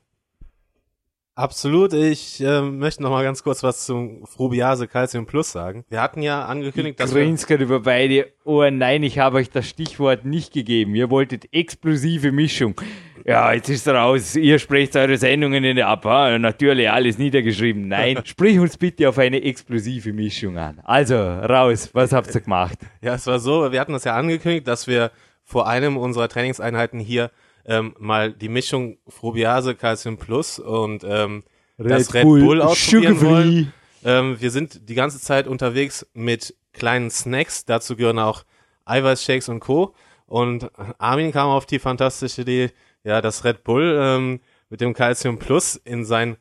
Absolut. 1.39 1.93
Ich 1.93 2.41
äh, 2.41 2.61
möchte 2.61 3.01
noch 3.01 3.11
mal 3.11 3.23
ganz 3.23 3.43
kurz 3.43 3.63
was 3.63 3.85
zum 3.85 4.25
Frubiase 4.25 4.89
Calcium 4.89 5.25
Plus 5.25 5.53
sagen. 5.53 5.85
Wir 5.87 6.01
hatten 6.01 6.21
ja 6.21 6.43
angekündigt, 6.43 6.99
dass 6.99 7.11
Grinst 7.13 7.47
gerade 7.47 7.63
über 7.63 7.79
beide 7.79 8.27
Ohren. 8.43 8.77
Nein, 8.77 9.03
ich 9.03 9.19
habe 9.19 9.37
euch 9.37 9.49
das 9.49 9.65
Stichwort 9.69 10.25
nicht 10.25 10.51
gegeben. 10.51 10.95
Ihr 10.95 11.09
wolltet 11.09 11.53
explosive 11.53 12.33
Mischung. 12.33 12.75
Ja, 13.23 13.53
jetzt 13.53 13.69
ist 13.69 13.87
raus. 13.87 14.35
Ihr 14.35 14.59
sprecht 14.59 14.97
eure 14.97 15.15
Sendungen 15.15 15.63
in 15.63 15.77
der 15.77 15.87
ab. 15.87 16.05
Ah, 16.05 16.37
natürlich 16.37 16.89
alles 16.89 17.17
niedergeschrieben. 17.17 17.87
Nein, 17.87 18.19
sprich 18.25 18.59
uns 18.59 18.75
bitte 18.75 19.07
auf 19.07 19.17
eine 19.17 19.41
explosive 19.41 20.11
Mischung 20.11 20.57
an. 20.57 20.81
Also, 20.83 21.15
raus. 21.15 21.89
Was 21.93 22.11
habt 22.11 22.35
ihr 22.35 22.41
gemacht? 22.41 22.79
Ja, 23.01 23.13
es 23.13 23.25
war 23.27 23.39
so, 23.39 23.71
wir 23.71 23.79
hatten 23.79 23.93
das 23.93 24.03
ja 24.03 24.13
angekündigt, 24.13 24.67
dass 24.67 24.87
wir 24.87 25.09
vor 25.45 25.69
einem 25.69 25.95
unserer 25.95 26.27
Trainingseinheiten 26.27 26.99
hier 26.99 27.31
ähm, 27.69 27.95
mal 27.99 28.33
die 28.33 28.49
Mischung 28.49 28.97
Frubiase 29.07 29.75
Calcium 29.75 30.17
Plus 30.17 30.57
und 30.57 31.03
ähm, 31.07 31.43
Red 31.77 31.91
das 31.91 32.13
Red 32.13 32.23
Bull, 32.23 32.41
Bull 32.41 32.61
ausprobieren 32.61 33.15
Sugar 33.15 33.31
wollen. 33.31 33.73
Ähm, 34.03 34.41
wir 34.41 34.49
sind 34.49 34.89
die 34.89 34.95
ganze 34.95 35.21
Zeit 35.21 35.47
unterwegs 35.47 36.05
mit 36.13 36.55
kleinen 36.73 37.11
Snacks. 37.11 37.65
Dazu 37.65 37.95
gehören 37.95 38.17
auch 38.17 38.43
Eiweißshakes 38.85 39.49
und 39.49 39.59
Co. 39.59 39.93
Und 40.25 40.71
Armin 40.97 41.31
kam 41.31 41.49
auf 41.49 41.67
die 41.67 41.79
fantastische 41.79 42.41
Idee, 42.41 42.71
ja, 43.03 43.21
das 43.21 43.43
Red 43.43 43.63
Bull 43.63 43.97
ähm, 44.01 44.39
mit 44.69 44.81
dem 44.81 44.93
Calcium 44.93 45.37
Plus 45.37 45.75
in 45.75 46.05
sein 46.05 46.37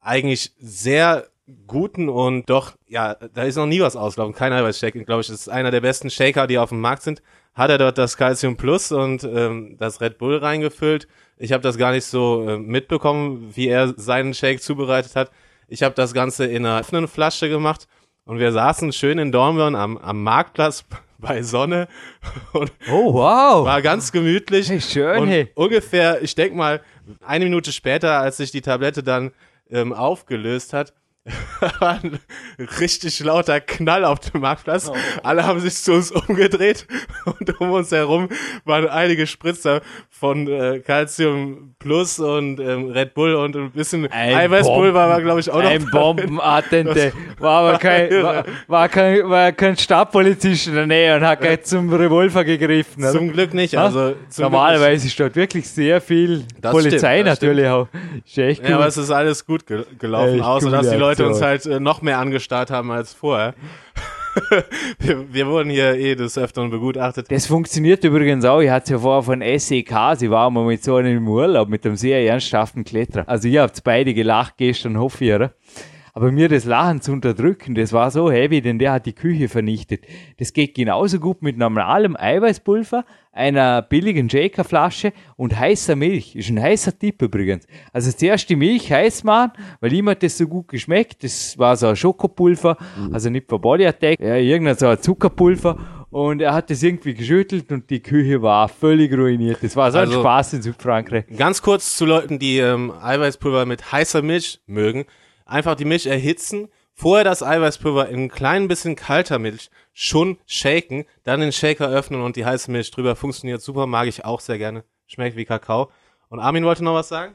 eigentlich 0.00 0.52
sehr 0.58 1.26
guten 1.66 2.08
und 2.08 2.48
doch, 2.48 2.76
ja, 2.86 3.14
da 3.14 3.44
ist 3.44 3.56
noch 3.56 3.66
nie 3.66 3.80
was 3.80 3.96
ausgelaufen. 3.96 4.34
Kein 4.34 4.52
Eiweißshake, 4.52 5.04
glaube 5.04 5.22
ich, 5.22 5.26
das 5.26 5.40
ist 5.40 5.48
einer 5.48 5.70
der 5.70 5.80
besten 5.80 6.10
Shaker, 6.10 6.46
die 6.46 6.58
auf 6.58 6.68
dem 6.68 6.80
Markt 6.80 7.02
sind. 7.02 7.22
Hat 7.54 7.70
er 7.70 7.78
dort 7.78 7.98
das 7.98 8.16
Calcium 8.16 8.56
Plus 8.56 8.92
und 8.92 9.24
ähm, 9.24 9.76
das 9.78 10.00
Red 10.00 10.18
Bull 10.18 10.36
reingefüllt. 10.36 11.08
Ich 11.36 11.52
habe 11.52 11.62
das 11.62 11.76
gar 11.78 11.92
nicht 11.92 12.04
so 12.04 12.48
äh, 12.48 12.58
mitbekommen, 12.58 13.50
wie 13.54 13.68
er 13.68 13.94
seinen 13.96 14.34
Shake 14.34 14.62
zubereitet 14.62 15.16
hat. 15.16 15.30
Ich 15.68 15.82
habe 15.82 15.94
das 15.94 16.12
Ganze 16.14 16.46
in 16.46 16.64
einer 16.66 16.80
offenen 16.80 17.08
Flasche 17.08 17.48
gemacht 17.48 17.86
und 18.24 18.38
wir 18.38 18.52
saßen 18.52 18.92
schön 18.92 19.18
in 19.18 19.32
Dornbirn 19.32 19.74
am, 19.74 19.96
am 19.98 20.22
Marktplatz 20.22 20.84
bei 21.18 21.42
Sonne 21.42 21.88
und 22.52 22.72
Oh, 22.90 23.14
wow. 23.14 23.64
war 23.66 23.82
ganz 23.82 24.12
gemütlich. 24.12 24.68
Hey, 24.70 24.80
schön, 24.80 25.18
und 25.22 25.28
hey. 25.28 25.50
ungefähr, 25.54 26.22
ich 26.22 26.34
denk 26.34 26.54
mal, 26.54 26.80
eine 27.24 27.44
Minute 27.44 27.72
später, 27.72 28.18
als 28.20 28.36
sich 28.36 28.52
die 28.52 28.60
Tablette 28.62 29.02
dann 29.02 29.32
ähm, 29.70 29.92
aufgelöst 29.92 30.72
hat, 30.72 30.92
richtig 32.80 33.20
lauter 33.20 33.60
Knall 33.60 34.04
auf 34.04 34.20
dem 34.20 34.40
Marktplatz. 34.40 34.88
Oh. 34.90 34.96
Alle 35.22 35.46
haben 35.46 35.60
sich 35.60 35.74
zu 35.76 35.92
uns 35.92 36.10
umgedreht 36.10 36.86
und 37.24 37.60
um 37.60 37.70
uns 37.72 37.90
herum 37.92 38.28
waren 38.64 38.88
einige 38.88 39.26
Spritzer 39.26 39.80
von 40.10 40.46
äh, 40.48 40.80
Calcium 40.80 41.74
Plus 41.78 42.18
und 42.18 42.60
ähm, 42.60 42.90
Red 42.90 43.14
Bull 43.14 43.34
und 43.34 43.56
ein 43.56 43.70
bisschen 43.70 44.06
Ein 44.10 44.34
Eiweißpulver 44.34 44.92
Bomben- 44.92 45.10
war, 45.10 45.20
glaube 45.22 45.40
ich, 45.40 45.50
auch 45.50 45.62
noch 45.62 45.70
Ein. 45.70 45.86
Bombenattente. 45.90 47.12
War 47.38 47.60
aber 47.68 47.78
kein, 47.78 48.10
war, 48.22 48.44
war 48.66 48.88
kein, 48.88 49.28
war 49.28 49.52
kein 49.52 49.76
Stadtpolizist 49.76 50.66
in 50.68 50.74
der 50.74 50.86
Nähe 50.86 51.16
und 51.16 51.22
hat 51.24 51.40
gleich 51.40 51.62
zum 51.64 51.92
Revolver 51.92 52.44
gegriffen. 52.44 53.02
oder? 53.02 53.12
Zum 53.12 53.32
Glück 53.32 53.54
nicht. 53.54 53.76
Also 53.76 54.14
Normalerweise 54.38 55.06
ist 55.06 55.18
dort 55.18 55.36
wirklich 55.36 55.68
sehr 55.68 56.00
viel 56.00 56.44
Das 56.60 56.72
Polizei 56.72 57.14
stimmt, 57.20 57.26
natürlich 57.28 57.66
auch. 57.66 57.88
Ist 58.26 58.38
echt 58.38 58.60
Glück 58.62 58.62
nicht. 58.62 58.62
Ja, 58.62 58.68
cool. 58.68 58.74
aber 58.74 58.86
es 58.86 58.96
ist 58.96 59.10
alles 59.10 59.46
gut 59.46 59.66
ge 59.66 59.84
gelaufen, 59.98 60.40
außer 60.42 60.66
coole 60.66 60.76
dass 60.82 60.90
die 60.90 60.96
Leute 60.96 61.19
uns 61.26 61.42
Aktion. 61.42 61.72
halt 61.72 61.80
äh, 61.80 61.80
noch 61.80 62.02
mehr 62.02 62.18
angestarrt 62.18 62.70
haben 62.70 62.90
als 62.90 63.12
vorher. 63.12 63.54
wir, 64.98 65.32
wir 65.32 65.46
wurden 65.46 65.70
hier 65.70 65.94
eh 65.94 66.14
des 66.14 66.38
Öfteren 66.38 66.70
begutachtet. 66.70 67.30
Das 67.30 67.46
funktioniert 67.46 68.04
übrigens 68.04 68.44
auch. 68.44 68.60
Ich 68.60 68.70
hatte 68.70 68.92
ja 68.92 68.98
vorher 68.98 69.22
von 69.22 69.40
SEK, 69.40 69.92
sie 70.16 70.30
waren 70.30 70.54
mal 70.54 70.64
mit 70.64 70.84
so 70.84 70.96
einem 70.96 71.16
im 71.16 71.28
Urlaub, 71.28 71.68
mit 71.68 71.84
einem 71.84 71.96
sehr 71.96 72.24
ernsthaften 72.24 72.84
Kletterer. 72.84 73.28
Also 73.28 73.48
ihr 73.48 73.62
habt 73.62 73.82
beide 73.82 74.14
gelacht 74.14 74.54
gestern, 74.56 74.98
hoffe 74.98 75.24
ich, 75.24 75.32
oder? 75.32 75.52
Aber 76.20 76.32
mir 76.32 76.50
das 76.50 76.66
Lachen 76.66 77.00
zu 77.00 77.12
unterdrücken, 77.12 77.74
das 77.74 77.94
war 77.94 78.10
so 78.10 78.30
heavy, 78.30 78.60
denn 78.60 78.78
der 78.78 78.92
hat 78.92 79.06
die 79.06 79.14
Küche 79.14 79.48
vernichtet. 79.48 80.04
Das 80.38 80.52
geht 80.52 80.74
genauso 80.74 81.18
gut 81.18 81.40
mit 81.40 81.56
normalem 81.56 82.14
Eiweißpulver, 82.14 83.06
einer 83.32 83.80
billigen 83.80 84.28
Shakerflasche 84.28 85.14
und 85.36 85.58
heißer 85.58 85.96
Milch. 85.96 86.36
Ist 86.36 86.50
ein 86.50 86.60
heißer 86.60 86.98
Tipp 86.98 87.22
übrigens. 87.22 87.66
Also 87.94 88.12
zuerst 88.12 88.50
die 88.50 88.56
Milch 88.56 88.92
heiß 88.92 89.24
machen, 89.24 89.52
weil 89.80 89.94
ihm 89.94 90.10
hat 90.10 90.22
das 90.22 90.36
so 90.36 90.46
gut 90.46 90.68
geschmeckt. 90.68 91.24
Das 91.24 91.56
war 91.56 91.74
so 91.78 91.86
ein 91.86 91.96
Schokopulver, 91.96 92.76
also 93.12 93.30
nicht 93.30 93.48
von 93.48 93.58
Body 93.62 93.86
Attack, 93.86 94.20
ja, 94.20 94.34
irgendein 94.36 94.76
so 94.76 94.88
ein 94.88 95.00
Zuckerpulver. 95.00 95.78
Und 96.10 96.42
er 96.42 96.52
hat 96.52 96.68
das 96.68 96.82
irgendwie 96.82 97.14
geschüttelt 97.14 97.72
und 97.72 97.88
die 97.88 98.00
Küche 98.02 98.42
war 98.42 98.68
völlig 98.68 99.10
ruiniert. 99.16 99.60
Das 99.62 99.74
war 99.74 99.90
so 99.90 99.96
ein 99.96 100.08
Also- 100.08 100.20
Spaß 100.20 100.52
in 100.52 100.60
Südfrankreich. 100.62 101.24
Ganz 101.34 101.62
kurz 101.62 101.96
zu 101.96 102.04
Leuten, 102.04 102.38
die 102.38 102.58
ähm, 102.58 102.92
Eiweißpulver 103.00 103.64
mit 103.64 103.90
heißer 103.90 104.20
Milch 104.20 104.60
mögen. 104.66 105.06
Einfach 105.50 105.74
die 105.74 105.84
Milch 105.84 106.06
erhitzen, 106.06 106.68
vorher 106.94 107.24
das 107.24 107.42
Eiweißpulver 107.42 108.08
in 108.08 108.24
ein 108.24 108.28
klein 108.28 108.68
bisschen 108.68 108.96
kalter 108.96 109.38
Milch 109.38 109.70
schon 109.92 110.38
shaken, 110.46 111.04
dann 111.24 111.40
den 111.40 111.52
Shaker 111.52 111.88
öffnen 111.88 112.22
und 112.22 112.36
die 112.36 112.46
heiße 112.46 112.70
Milch 112.70 112.90
drüber. 112.90 113.16
Funktioniert 113.16 113.60
super, 113.60 113.86
mag 113.86 114.06
ich 114.06 114.24
auch 114.24 114.40
sehr 114.40 114.58
gerne. 114.58 114.84
Schmeckt 115.06 115.36
wie 115.36 115.44
Kakao. 115.44 115.90
Und 116.28 116.38
Armin 116.38 116.64
wollte 116.64 116.84
noch 116.84 116.94
was 116.94 117.08
sagen? 117.08 117.34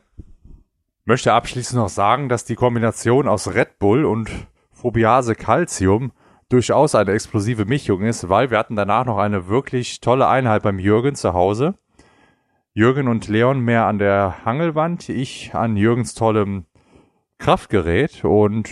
möchte 1.05 1.33
abschließend 1.33 1.79
noch 1.79 1.89
sagen, 1.89 2.29
dass 2.29 2.45
die 2.45 2.55
Kombination 2.55 3.27
aus 3.27 3.53
Red 3.53 3.79
Bull 3.79 4.05
und 4.05 4.29
Phobiase 4.71 5.35
Calcium 5.35 6.11
durchaus 6.49 6.95
eine 6.95 7.11
explosive 7.11 7.65
Mischung 7.65 8.01
ist, 8.01 8.27
weil 8.27 8.49
wir 8.49 8.57
hatten 8.57 8.75
danach 8.75 9.05
noch 9.05 9.17
eine 9.17 9.47
wirklich 9.47 10.01
tolle 10.01 10.27
Einheit 10.27 10.63
beim 10.63 10.79
Jürgen 10.79 11.15
zu 11.15 11.33
Hause. 11.33 11.75
Jürgen 12.73 13.07
und 13.07 13.27
Leon 13.27 13.61
mehr 13.61 13.85
an 13.85 13.99
der 13.99 14.45
Hangelwand, 14.45 15.07
ich 15.09 15.53
an 15.53 15.77
Jürgens 15.77 16.13
tollem 16.13 16.65
Kraftgerät 17.37 18.23
und 18.23 18.69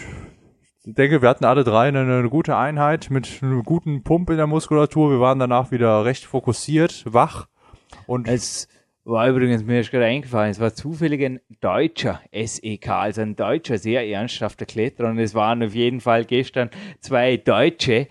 ich 0.85 0.93
denke, 0.95 1.21
wir 1.21 1.29
hatten 1.29 1.45
alle 1.45 1.63
drei 1.63 1.87
eine, 1.87 2.01
eine, 2.01 2.29
gute 2.29 2.57
Einheit 2.57 3.09
mit 3.09 3.39
einem 3.41 3.63
guten 3.63 4.03
Pump 4.03 4.29
in 4.29 4.37
der 4.37 4.47
Muskulatur. 4.47 5.11
Wir 5.11 5.19
waren 5.19 5.39
danach 5.39 5.71
wieder 5.71 6.03
recht 6.05 6.25
fokussiert, 6.25 7.03
wach 7.07 7.47
und 8.07 8.27
es 8.27 8.67
war 9.05 9.27
übrigens, 9.27 9.63
mir 9.63 9.81
ist 9.81 9.91
gerade 9.91 10.05
eingefallen, 10.05 10.51
es 10.51 10.61
war 10.61 10.73
zufällig 10.73 11.23
ein 11.25 11.41
deutscher 11.59 12.21
SEK, 12.31 12.87
also 12.89 13.21
ein 13.21 13.35
deutscher, 13.35 13.77
sehr 13.77 14.07
ernsthafter 14.07 14.65
Kletterer. 14.65 15.09
Und 15.09 15.19
es 15.19 15.35
waren 15.35 15.61
auf 15.61 15.75
jeden 15.75 15.99
Fall 15.99 16.23
gestern 16.23 16.69
zwei 17.01 17.35
Deutsche 17.35 18.07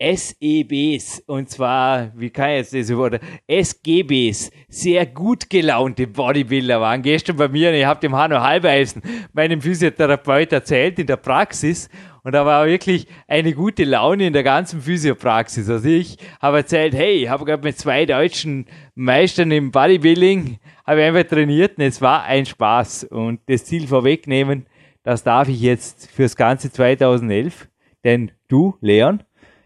SEBs, 0.00 1.22
und 1.26 1.50
zwar, 1.50 2.12
wie 2.16 2.30
kann 2.30 2.50
ich 2.50 2.72
jetzt 2.72 2.74
das 2.74 2.96
Wort, 2.96 3.20
SGBs, 3.46 4.50
sehr 4.68 5.06
gut 5.06 5.50
gelaunte 5.50 6.06
Bodybuilder 6.06 6.80
waren 6.80 7.02
gestern 7.02 7.36
bei 7.36 7.48
mir 7.48 7.70
und 7.70 7.74
ich 7.74 7.84
habe 7.84 8.00
dem 8.00 8.14
Hanno 8.14 8.40
Halbeisen, 8.40 9.02
meinem 9.32 9.60
Physiotherapeut, 9.60 10.52
erzählt 10.52 10.98
in 10.98 11.06
der 11.06 11.16
Praxis 11.16 11.88
und 12.28 12.32
da 12.32 12.44
war 12.44 12.66
wirklich 12.66 13.06
eine 13.26 13.54
gute 13.54 13.84
Laune 13.84 14.26
in 14.26 14.34
der 14.34 14.42
ganzen 14.42 14.82
Physiopraxis. 14.82 15.70
Also 15.70 15.88
ich 15.88 16.18
habe 16.40 16.58
erzählt, 16.58 16.94
hey, 16.94 17.22
ich 17.22 17.28
habe 17.30 17.46
gerade 17.46 17.62
mit 17.62 17.78
zwei 17.78 18.04
deutschen 18.04 18.66
Meistern 18.94 19.50
im 19.50 19.70
Bodybuilding, 19.70 20.58
habe 20.86 21.04
einfach 21.04 21.24
trainiert 21.24 21.78
und 21.78 21.84
es 21.84 22.02
war 22.02 22.24
ein 22.24 22.44
Spaß. 22.44 23.04
Und 23.04 23.40
das 23.46 23.64
Ziel 23.64 23.86
vorwegnehmen, 23.86 24.66
das 25.02 25.22
darf 25.22 25.48
ich 25.48 25.62
jetzt 25.62 26.10
fürs 26.10 26.36
ganze 26.36 26.70
2011. 26.70 27.66
Denn 28.04 28.30
du, 28.46 28.76
Leon, 28.82 29.22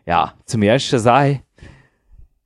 ja, 0.06 0.34
zum 0.44 0.62
ersten 0.62 0.98
Sache, 0.98 1.42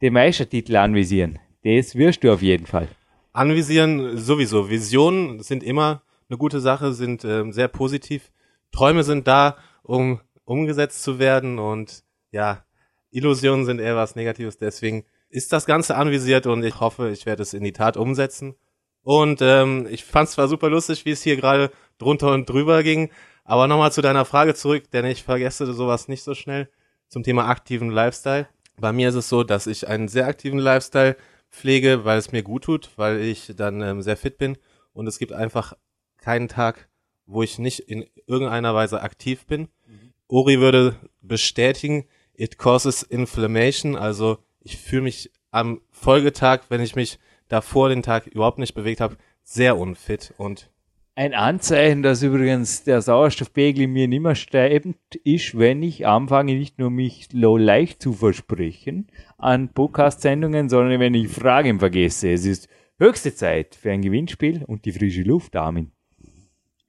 den 0.03 0.13
Meistertitel 0.13 0.77
anvisieren. 0.77 1.39
Das 1.65 1.95
wirst 1.95 2.23
du 2.23 2.33
auf 2.33 2.43
jeden 2.43 2.67
Fall. 2.67 2.89
Anvisieren 3.33 4.19
sowieso. 4.19 4.71
Visionen 4.71 5.43
sind 5.43 5.63
immer 5.63 6.03
eine 6.29 6.39
gute 6.39 6.61
Sache, 6.61 6.93
sind 6.93 7.25
ähm, 7.25 7.53
sehr 7.53 7.69
positiv. 7.69 8.31
Träume 8.73 9.05
sind 9.05 9.27
da 9.27 9.57
um 9.83 10.21
umgesetzt 10.45 11.03
zu 11.03 11.19
werden 11.19 11.59
und 11.59 12.03
ja, 12.31 12.65
Illusionen 13.11 13.65
sind 13.65 13.81
eher 13.81 13.97
was 13.97 14.17
Negatives, 14.17 14.59
deswegen 14.59 15.05
ist 15.29 15.53
das 15.53 15.67
Ganze 15.67 15.97
anvisiert 15.97 16.47
und 16.47 16.63
ich 16.65 16.81
hoffe, 16.81 17.11
ich 17.11 17.27
werde 17.27 17.43
es 17.43 17.55
in 17.55 17.65
die 17.65 17.73
Tat 17.73 17.97
umsetzen. 17.97 18.55
Und 19.03 19.41
ähm, 19.41 19.87
ich 19.89 20.05
fand 20.05 20.29
es 20.29 20.35
zwar 20.35 20.49
super 20.49 20.69
lustig, 20.69 21.05
wie 21.05 21.13
es 21.13 21.23
hier 21.23 21.37
gerade 21.37 21.71
drunter 21.99 22.33
und 22.33 22.49
drüber 22.49 22.83
ging, 22.83 23.11
aber 23.45 23.69
nochmal 23.69 23.93
zu 23.93 24.03
deiner 24.03 24.25
Frage 24.25 24.55
zurück, 24.55 24.91
denn 24.91 25.05
ich 25.05 25.23
vergesse 25.23 25.73
sowas 25.73 26.09
nicht 26.09 26.25
so 26.25 26.35
schnell 26.35 26.69
zum 27.09 27.23
Thema 27.23 27.49
aktiven 27.49 27.91
Lifestyle. 27.91 28.49
Bei 28.79 28.93
mir 28.93 29.09
ist 29.09 29.15
es 29.15 29.29
so, 29.29 29.43
dass 29.43 29.67
ich 29.67 29.89
einen 29.89 30.09
sehr 30.09 30.27
aktiven 30.27 30.59
Lifestyle 30.59 31.17
pflege, 31.51 32.05
weil 32.05 32.19
es 32.19 32.33
mir 32.33 32.43
gut 32.43 32.65
tut, 32.65 32.91
weil 32.97 33.21
ich 33.21 33.53
dann 33.57 33.81
ähm, 33.81 34.03
sehr 34.03 34.17
fit 34.17 34.39
bin 34.39 34.59
und 34.93 35.07
es 35.07 35.19
gibt 35.19 35.33
einfach 35.33 35.75
keinen 36.19 36.49
Tag, 36.49 36.89
wo 37.27 37.43
ich 37.43 37.59
nicht 37.59 37.81
in 37.81 38.05
irgendeiner 38.27 38.75
Weise 38.75 39.01
aktiv 39.03 39.47
bin. 39.47 39.69
Mhm. 39.87 40.13
Uri 40.29 40.61
würde 40.61 40.97
bestätigen, 41.23 42.07
it 42.35 42.59
causes 42.59 43.03
inflammation, 43.03 43.97
also 43.97 44.39
ich 44.61 44.77
fühle 44.77 45.03
mich 45.03 45.31
am 45.51 45.81
Folgetag, 45.91 46.65
wenn 46.69 46.81
ich 46.81 46.97
mich 46.97 47.19
davor 47.49 47.89
den 47.89 48.03
Tag 48.03 48.27
überhaupt 48.27 48.59
nicht 48.59 48.75
bewegt 48.75 49.01
habe, 49.01 49.17
sehr 49.43 49.79
unfit 49.79 50.35
und 50.37 50.71
ein 51.17 51.33
Anzeichen, 51.33 52.03
dass 52.03 52.23
übrigens 52.23 52.85
der 52.85 53.01
Sauerstoffpegel 53.01 53.85
in 53.85 53.93
mir 53.95 54.07
nicht 54.07 54.21
mehr 54.21 54.35
steigend 54.35 54.99
ist, 55.25 55.59
wenn 55.59 55.83
ich 55.83 56.07
anfange, 56.07 56.55
nicht 56.55 56.79
nur 56.79 56.91
mich 56.91 57.33
low 57.33 57.57
leicht 57.57 58.03
zu 58.03 58.13
versprechen 58.13 59.09
an 59.39 59.71
Podcast-Sendungen, 59.73 60.69
sondern 60.69 61.01
wenn 61.01 61.15
ich 61.15 61.29
Fragen 61.29 61.79
vergesse. 61.79 62.31
Es 62.31 62.45
ist 62.45 62.69
höchste 62.99 63.35
Zeit 63.35 63.75
für 63.75 63.91
ein 63.93 64.03
Gewinnspiel 64.03 64.63
und 64.67 64.85
die 64.85 64.93
frische 64.93 65.23
Luft, 65.23 65.57
Armin. 65.57 65.91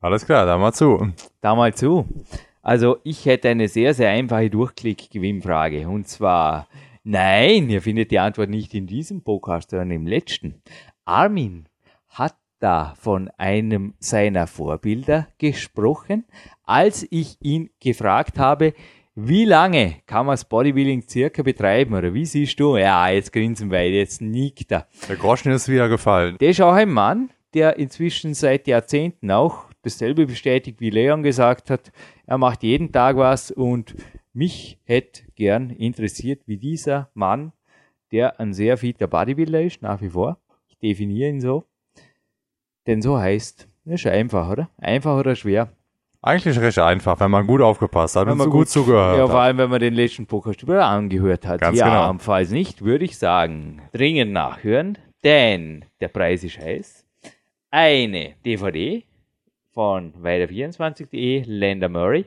Alles 0.01 0.25
klar, 0.25 0.45
da 0.45 0.57
mal 0.57 0.73
zu. 0.73 1.13
Da 1.39 1.55
mal 1.55 1.73
zu. 1.73 2.05
Also 2.61 2.97
ich 3.05 3.25
hätte 3.25 3.47
eine 3.47 3.69
sehr, 3.69 3.93
sehr 3.93 4.09
einfache 4.09 4.49
Durchklick-Gewinnfrage. 4.49 5.87
Und 5.87 6.09
zwar, 6.09 6.67
nein, 7.05 7.69
ihr 7.69 7.81
findet 7.81 8.11
die 8.11 8.19
Antwort 8.19 8.49
nicht 8.49 8.73
in 8.73 8.87
diesem 8.87 9.23
Podcast, 9.23 9.69
sondern 9.69 9.91
im 9.91 10.05
letzten. 10.05 10.61
Armin 11.05 11.69
hat 12.09 12.35
da 12.59 12.93
von 12.99 13.29
einem 13.37 13.93
seiner 13.99 14.47
Vorbilder 14.47 15.27
gesprochen, 15.37 16.25
als 16.63 17.05
ich 17.09 17.37
ihn 17.41 17.69
gefragt 17.79 18.39
habe, 18.39 18.73
wie 19.15 19.45
lange 19.45 19.95
kann 20.05 20.27
man 20.27 20.33
das 20.33 20.45
Bodybuilding 20.45 21.03
circa 21.07 21.41
betreiben? 21.41 21.95
Oder 21.95 22.13
wie 22.13 22.25
siehst 22.25 22.59
du? 22.59 22.77
Ja, 22.77 23.09
jetzt 23.09 23.33
grinsen 23.33 23.71
wir, 23.71 23.89
jetzt 23.89 24.21
nickt 24.21 24.71
er. 24.71 24.87
Der 25.09 25.15
Groschen 25.15 25.51
ist 25.51 25.67
wieder 25.69 25.89
gefallen. 25.89 26.37
Der 26.39 26.49
ist 26.49 26.61
auch 26.61 26.73
ein 26.73 26.91
Mann, 26.91 27.31
der 27.55 27.77
inzwischen 27.77 28.35
seit 28.35 28.67
Jahrzehnten 28.67 29.31
auch 29.31 29.65
dasselbe 29.81 30.27
bestätigt, 30.27 30.79
wie 30.81 30.91
Leon 30.91 31.23
gesagt 31.23 31.71
hat. 31.71 31.91
Er 32.27 32.37
macht 32.37 32.61
jeden 32.61 32.91
Tag 32.91 33.17
was 33.17 33.49
und 33.49 33.95
mich 34.33 34.77
hätte 34.83 35.23
gern 35.35 35.71
interessiert, 35.71 36.43
wie 36.45 36.57
dieser 36.57 37.09
Mann, 37.15 37.53
der 38.11 38.39
ein 38.39 38.53
sehr 38.53 38.77
fitter 38.77 39.07
Bodybuilder 39.07 39.63
ist, 39.63 39.81
nach 39.81 39.99
wie 40.01 40.09
vor, 40.09 40.37
ich 40.67 40.77
definiere 40.77 41.29
ihn 41.29 41.41
so, 41.41 41.65
denn 42.87 43.01
so 43.01 43.19
heißt, 43.19 43.67
ist 43.85 44.07
einfach, 44.07 44.49
oder? 44.49 44.69
Einfach 44.77 45.17
oder 45.17 45.35
schwer? 45.35 45.69
Eigentlich 46.21 46.59
recht 46.59 46.79
einfach, 46.79 47.19
wenn 47.19 47.29
man 47.31 47.45
gut 47.45 47.61
aufgepasst 47.61 48.15
hat 48.15 48.25
wenn 48.25 48.33
und 48.33 48.37
man 48.39 48.49
gut, 48.49 48.67
zugehört 48.67 49.05
ja, 49.05 49.11
hat. 49.11 49.19
Ja, 49.19 49.27
vor 49.27 49.39
allem, 49.39 49.57
wenn 49.59 49.69
man 49.69 49.79
den 49.79 49.93
letzten 49.93 50.25
Podcast 50.25 50.63
über 50.63 50.83
angehört 50.83 51.45
hat. 51.45 51.61
Ganz 51.61 51.77
ja, 51.77 52.07
genau. 52.07 52.19
falls 52.19 52.49
nicht, 52.49 52.83
würde 52.83 53.05
ich 53.05 53.17
sagen, 53.17 53.81
dringend 53.93 54.33
nachhören, 54.33 54.97
denn 55.23 55.85
der 56.01 56.07
Preis 56.07 56.43
ist 56.43 56.59
heiß. 56.59 57.05
Eine 57.69 58.33
DVD 58.45 59.03
von 59.71 60.13
weiter24.de, 60.21 61.43
Lander 61.45 61.89
Murray. 61.89 62.25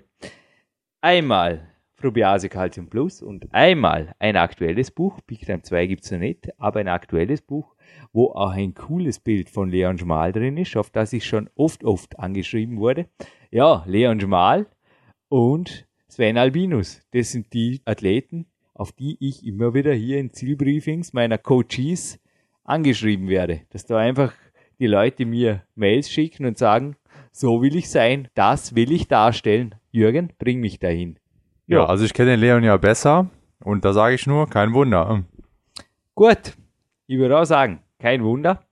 Einmal 1.01 1.66
Frubiase 1.95 2.49
Calcium 2.49 2.89
Plus 2.89 3.20
und 3.20 3.53
einmal 3.53 4.15
ein 4.19 4.37
aktuelles 4.37 4.91
Buch. 4.91 5.20
Big 5.27 5.45
Time 5.45 5.62
2 5.62 5.87
gibt 5.87 6.05
es 6.05 6.11
noch 6.11 6.19
nicht, 6.19 6.49
aber 6.59 6.81
ein 6.81 6.89
aktuelles 6.89 7.43
Buch, 7.43 7.74
wo 8.12 8.27
auch 8.31 8.51
ein 8.51 8.74
cooles 8.74 9.20
Bild 9.20 9.51
von 9.51 9.70
Leon 9.70 9.99
Schmal 9.99 10.32
drin 10.32 10.57
ist, 10.57 10.77
auf 10.77 10.91
das 10.91 11.12
ich 11.12 11.24
schon 11.24 11.49
oft, 11.55 11.85
oft 11.85 12.19
angeschrieben 12.19 12.78
wurde. 12.78 13.07
Ja, 13.51 13.85
Leon 13.87 14.20
Schmal 14.20 14.66
und 15.28 15.87
Sven 16.09 16.39
Albinus. 16.39 17.03
Das 17.12 17.31
sind 17.31 17.53
die 17.53 17.81
Athleten, 17.85 18.47
auf 18.74 18.93
die 18.93 19.16
ich 19.20 19.47
immer 19.47 19.74
wieder 19.74 19.93
hier 19.93 20.19
in 20.19 20.32
Zielbriefings 20.32 21.12
meiner 21.12 21.39
Coaches 21.39 22.19
angeschrieben 22.65 23.28
werde. 23.28 23.62
Dass 23.70 23.87
da 23.87 23.99
einfach 23.99 24.32
die 24.78 24.87
Leute 24.87 25.27
mir 25.27 25.62
Mails 25.74 26.11
schicken 26.11 26.47
und 26.47 26.59
sagen, 26.59 26.97
so 27.32 27.62
will 27.62 27.77
ich 27.77 27.91
sein, 27.91 28.28
das 28.35 28.74
will 28.74 28.91
ich 28.91 29.07
darstellen. 29.07 29.77
Jürgen, 29.93 30.32
bring 30.39 30.61
mich 30.61 30.78
dahin. 30.78 31.19
Ja, 31.66 31.78
ja 31.78 31.87
also 31.87 32.05
ich 32.05 32.15
kenne 32.15 32.32
den 32.32 32.41
Leon 32.41 32.65
ja 32.65 32.77
besser 32.77 33.31
und 33.62 33.85
da 33.85 33.93
sage 33.93 34.15
ich 34.15 34.27
nur, 34.27 34.49
kein 34.49 34.73
Wunder. 34.73 35.24
Gut, 36.15 36.55
ich 37.07 37.19
würde 37.19 37.39
auch 37.39 37.45
sagen, 37.45 37.81
kein 38.01 38.24
Wunder. 38.24 38.66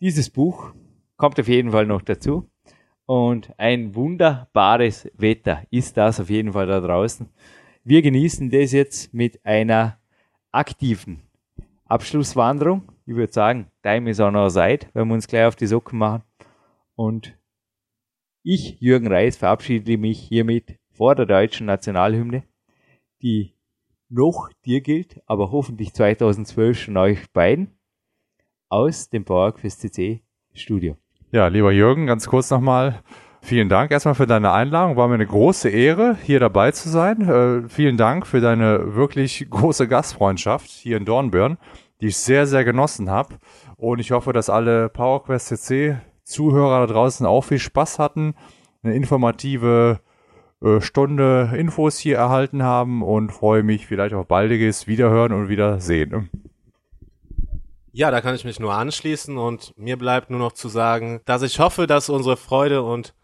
Dieses 0.00 0.30
Buch 0.30 0.72
kommt 1.16 1.38
auf 1.38 1.48
jeden 1.48 1.70
Fall 1.70 1.86
noch 1.86 2.02
dazu. 2.02 2.50
Und 3.06 3.56
ein 3.58 3.94
wunderbares 3.94 5.08
Wetter 5.14 5.62
ist 5.70 5.96
das 5.96 6.18
auf 6.18 6.28
jeden 6.28 6.52
Fall 6.52 6.66
da 6.66 6.80
draußen. 6.80 7.28
Wir 7.84 8.02
genießen 8.02 8.50
das 8.50 8.72
jetzt 8.72 9.14
mit 9.14 9.44
einer 9.44 10.00
aktiven 10.50 11.22
Abschlusswanderung. 11.84 12.90
Ich 13.06 13.14
würde 13.14 13.32
sagen, 13.32 13.70
Time 13.82 14.10
is 14.10 14.18
on 14.18 14.34
our 14.34 14.50
side, 14.50 14.88
wenn 14.92 15.06
wir 15.06 15.14
uns 15.14 15.28
gleich 15.28 15.46
auf 15.46 15.54
die 15.54 15.68
Socken 15.68 16.00
machen. 16.00 16.24
Und 16.96 17.38
ich, 18.42 18.80
Jürgen 18.80 19.06
Reis, 19.06 19.36
verabschiede 19.36 19.98
mich 19.98 20.18
hiermit 20.18 20.78
vor 20.90 21.14
der 21.14 21.26
deutschen 21.26 21.66
Nationalhymne, 21.66 22.42
die 23.22 23.54
noch 24.08 24.50
dir 24.64 24.80
gilt, 24.80 25.20
aber 25.26 25.52
hoffentlich 25.52 25.92
2012 25.94 26.78
schon 26.78 26.96
euch 26.96 27.30
beiden, 27.32 27.78
aus 28.68 29.08
dem 29.10 29.24
PowerQuest 29.24 29.80
CC 29.80 30.22
Studio. 30.54 30.96
Ja, 31.32 31.48
lieber 31.48 31.72
Jürgen, 31.72 32.06
ganz 32.06 32.26
kurz 32.26 32.50
nochmal. 32.50 33.02
Vielen 33.42 33.68
Dank 33.68 33.90
erstmal 33.90 34.14
für 34.14 34.26
deine 34.26 34.52
Einladung. 34.52 34.96
War 34.96 35.06
mir 35.06 35.14
eine 35.14 35.26
große 35.26 35.68
Ehre, 35.68 36.16
hier 36.22 36.40
dabei 36.40 36.72
zu 36.72 36.88
sein. 36.88 37.20
Äh, 37.28 37.68
vielen 37.68 37.96
Dank 37.96 38.26
für 38.26 38.40
deine 38.40 38.96
wirklich 38.96 39.46
große 39.48 39.86
Gastfreundschaft 39.86 40.68
hier 40.68 40.96
in 40.96 41.04
Dornbirn, 41.04 41.58
die 42.00 42.06
ich 42.06 42.16
sehr, 42.16 42.46
sehr 42.46 42.64
genossen 42.64 43.08
habe. 43.08 43.36
Und 43.76 44.00
ich 44.00 44.10
hoffe, 44.10 44.32
dass 44.32 44.50
alle 44.50 44.88
PowerQuest 44.88 45.48
CC 45.48 45.98
Zuhörer 46.24 46.86
da 46.86 46.92
draußen 46.92 47.24
auch 47.24 47.42
viel 47.42 47.60
Spaß 47.60 48.00
hatten, 48.00 48.34
eine 48.82 48.94
informative 48.94 50.00
äh, 50.60 50.80
Stunde 50.80 51.52
Infos 51.56 51.98
hier 51.98 52.16
erhalten 52.16 52.62
haben 52.62 53.02
und 53.02 53.30
freue 53.30 53.62
mich 53.62 53.86
vielleicht 53.86 54.14
auf 54.14 54.26
baldiges 54.26 54.86
Wiederhören 54.86 55.32
und 55.32 55.48
Wiedersehen. 55.48 56.30
Ja, 57.96 58.10
da 58.10 58.20
kann 58.20 58.34
ich 58.34 58.44
mich 58.44 58.60
nur 58.60 58.74
anschließen 58.74 59.38
und 59.38 59.72
mir 59.78 59.96
bleibt 59.96 60.28
nur 60.28 60.38
noch 60.38 60.52
zu 60.52 60.68
sagen, 60.68 61.22
dass 61.24 61.40
ich 61.40 61.60
hoffe, 61.60 61.86
dass 61.86 62.10
unsere 62.10 62.36
Freude 62.36 62.82
und 62.82 63.14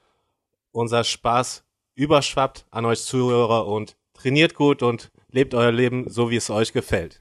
unser 0.71 1.05
Spaß 1.05 1.63
überschwappt 1.95 2.65
an 2.71 2.87
euch 2.87 3.03
Zuhörer 3.03 3.67
und 3.67 3.99
trainiert 4.15 4.55
gut 4.55 4.83
und 4.83 5.13
lebt 5.29 5.53
euer 5.53 5.73
Leben 5.73 6.09
so, 6.09 6.31
wie 6.31 6.37
es 6.37 6.49
euch 6.49 6.73
gefällt. 6.73 7.21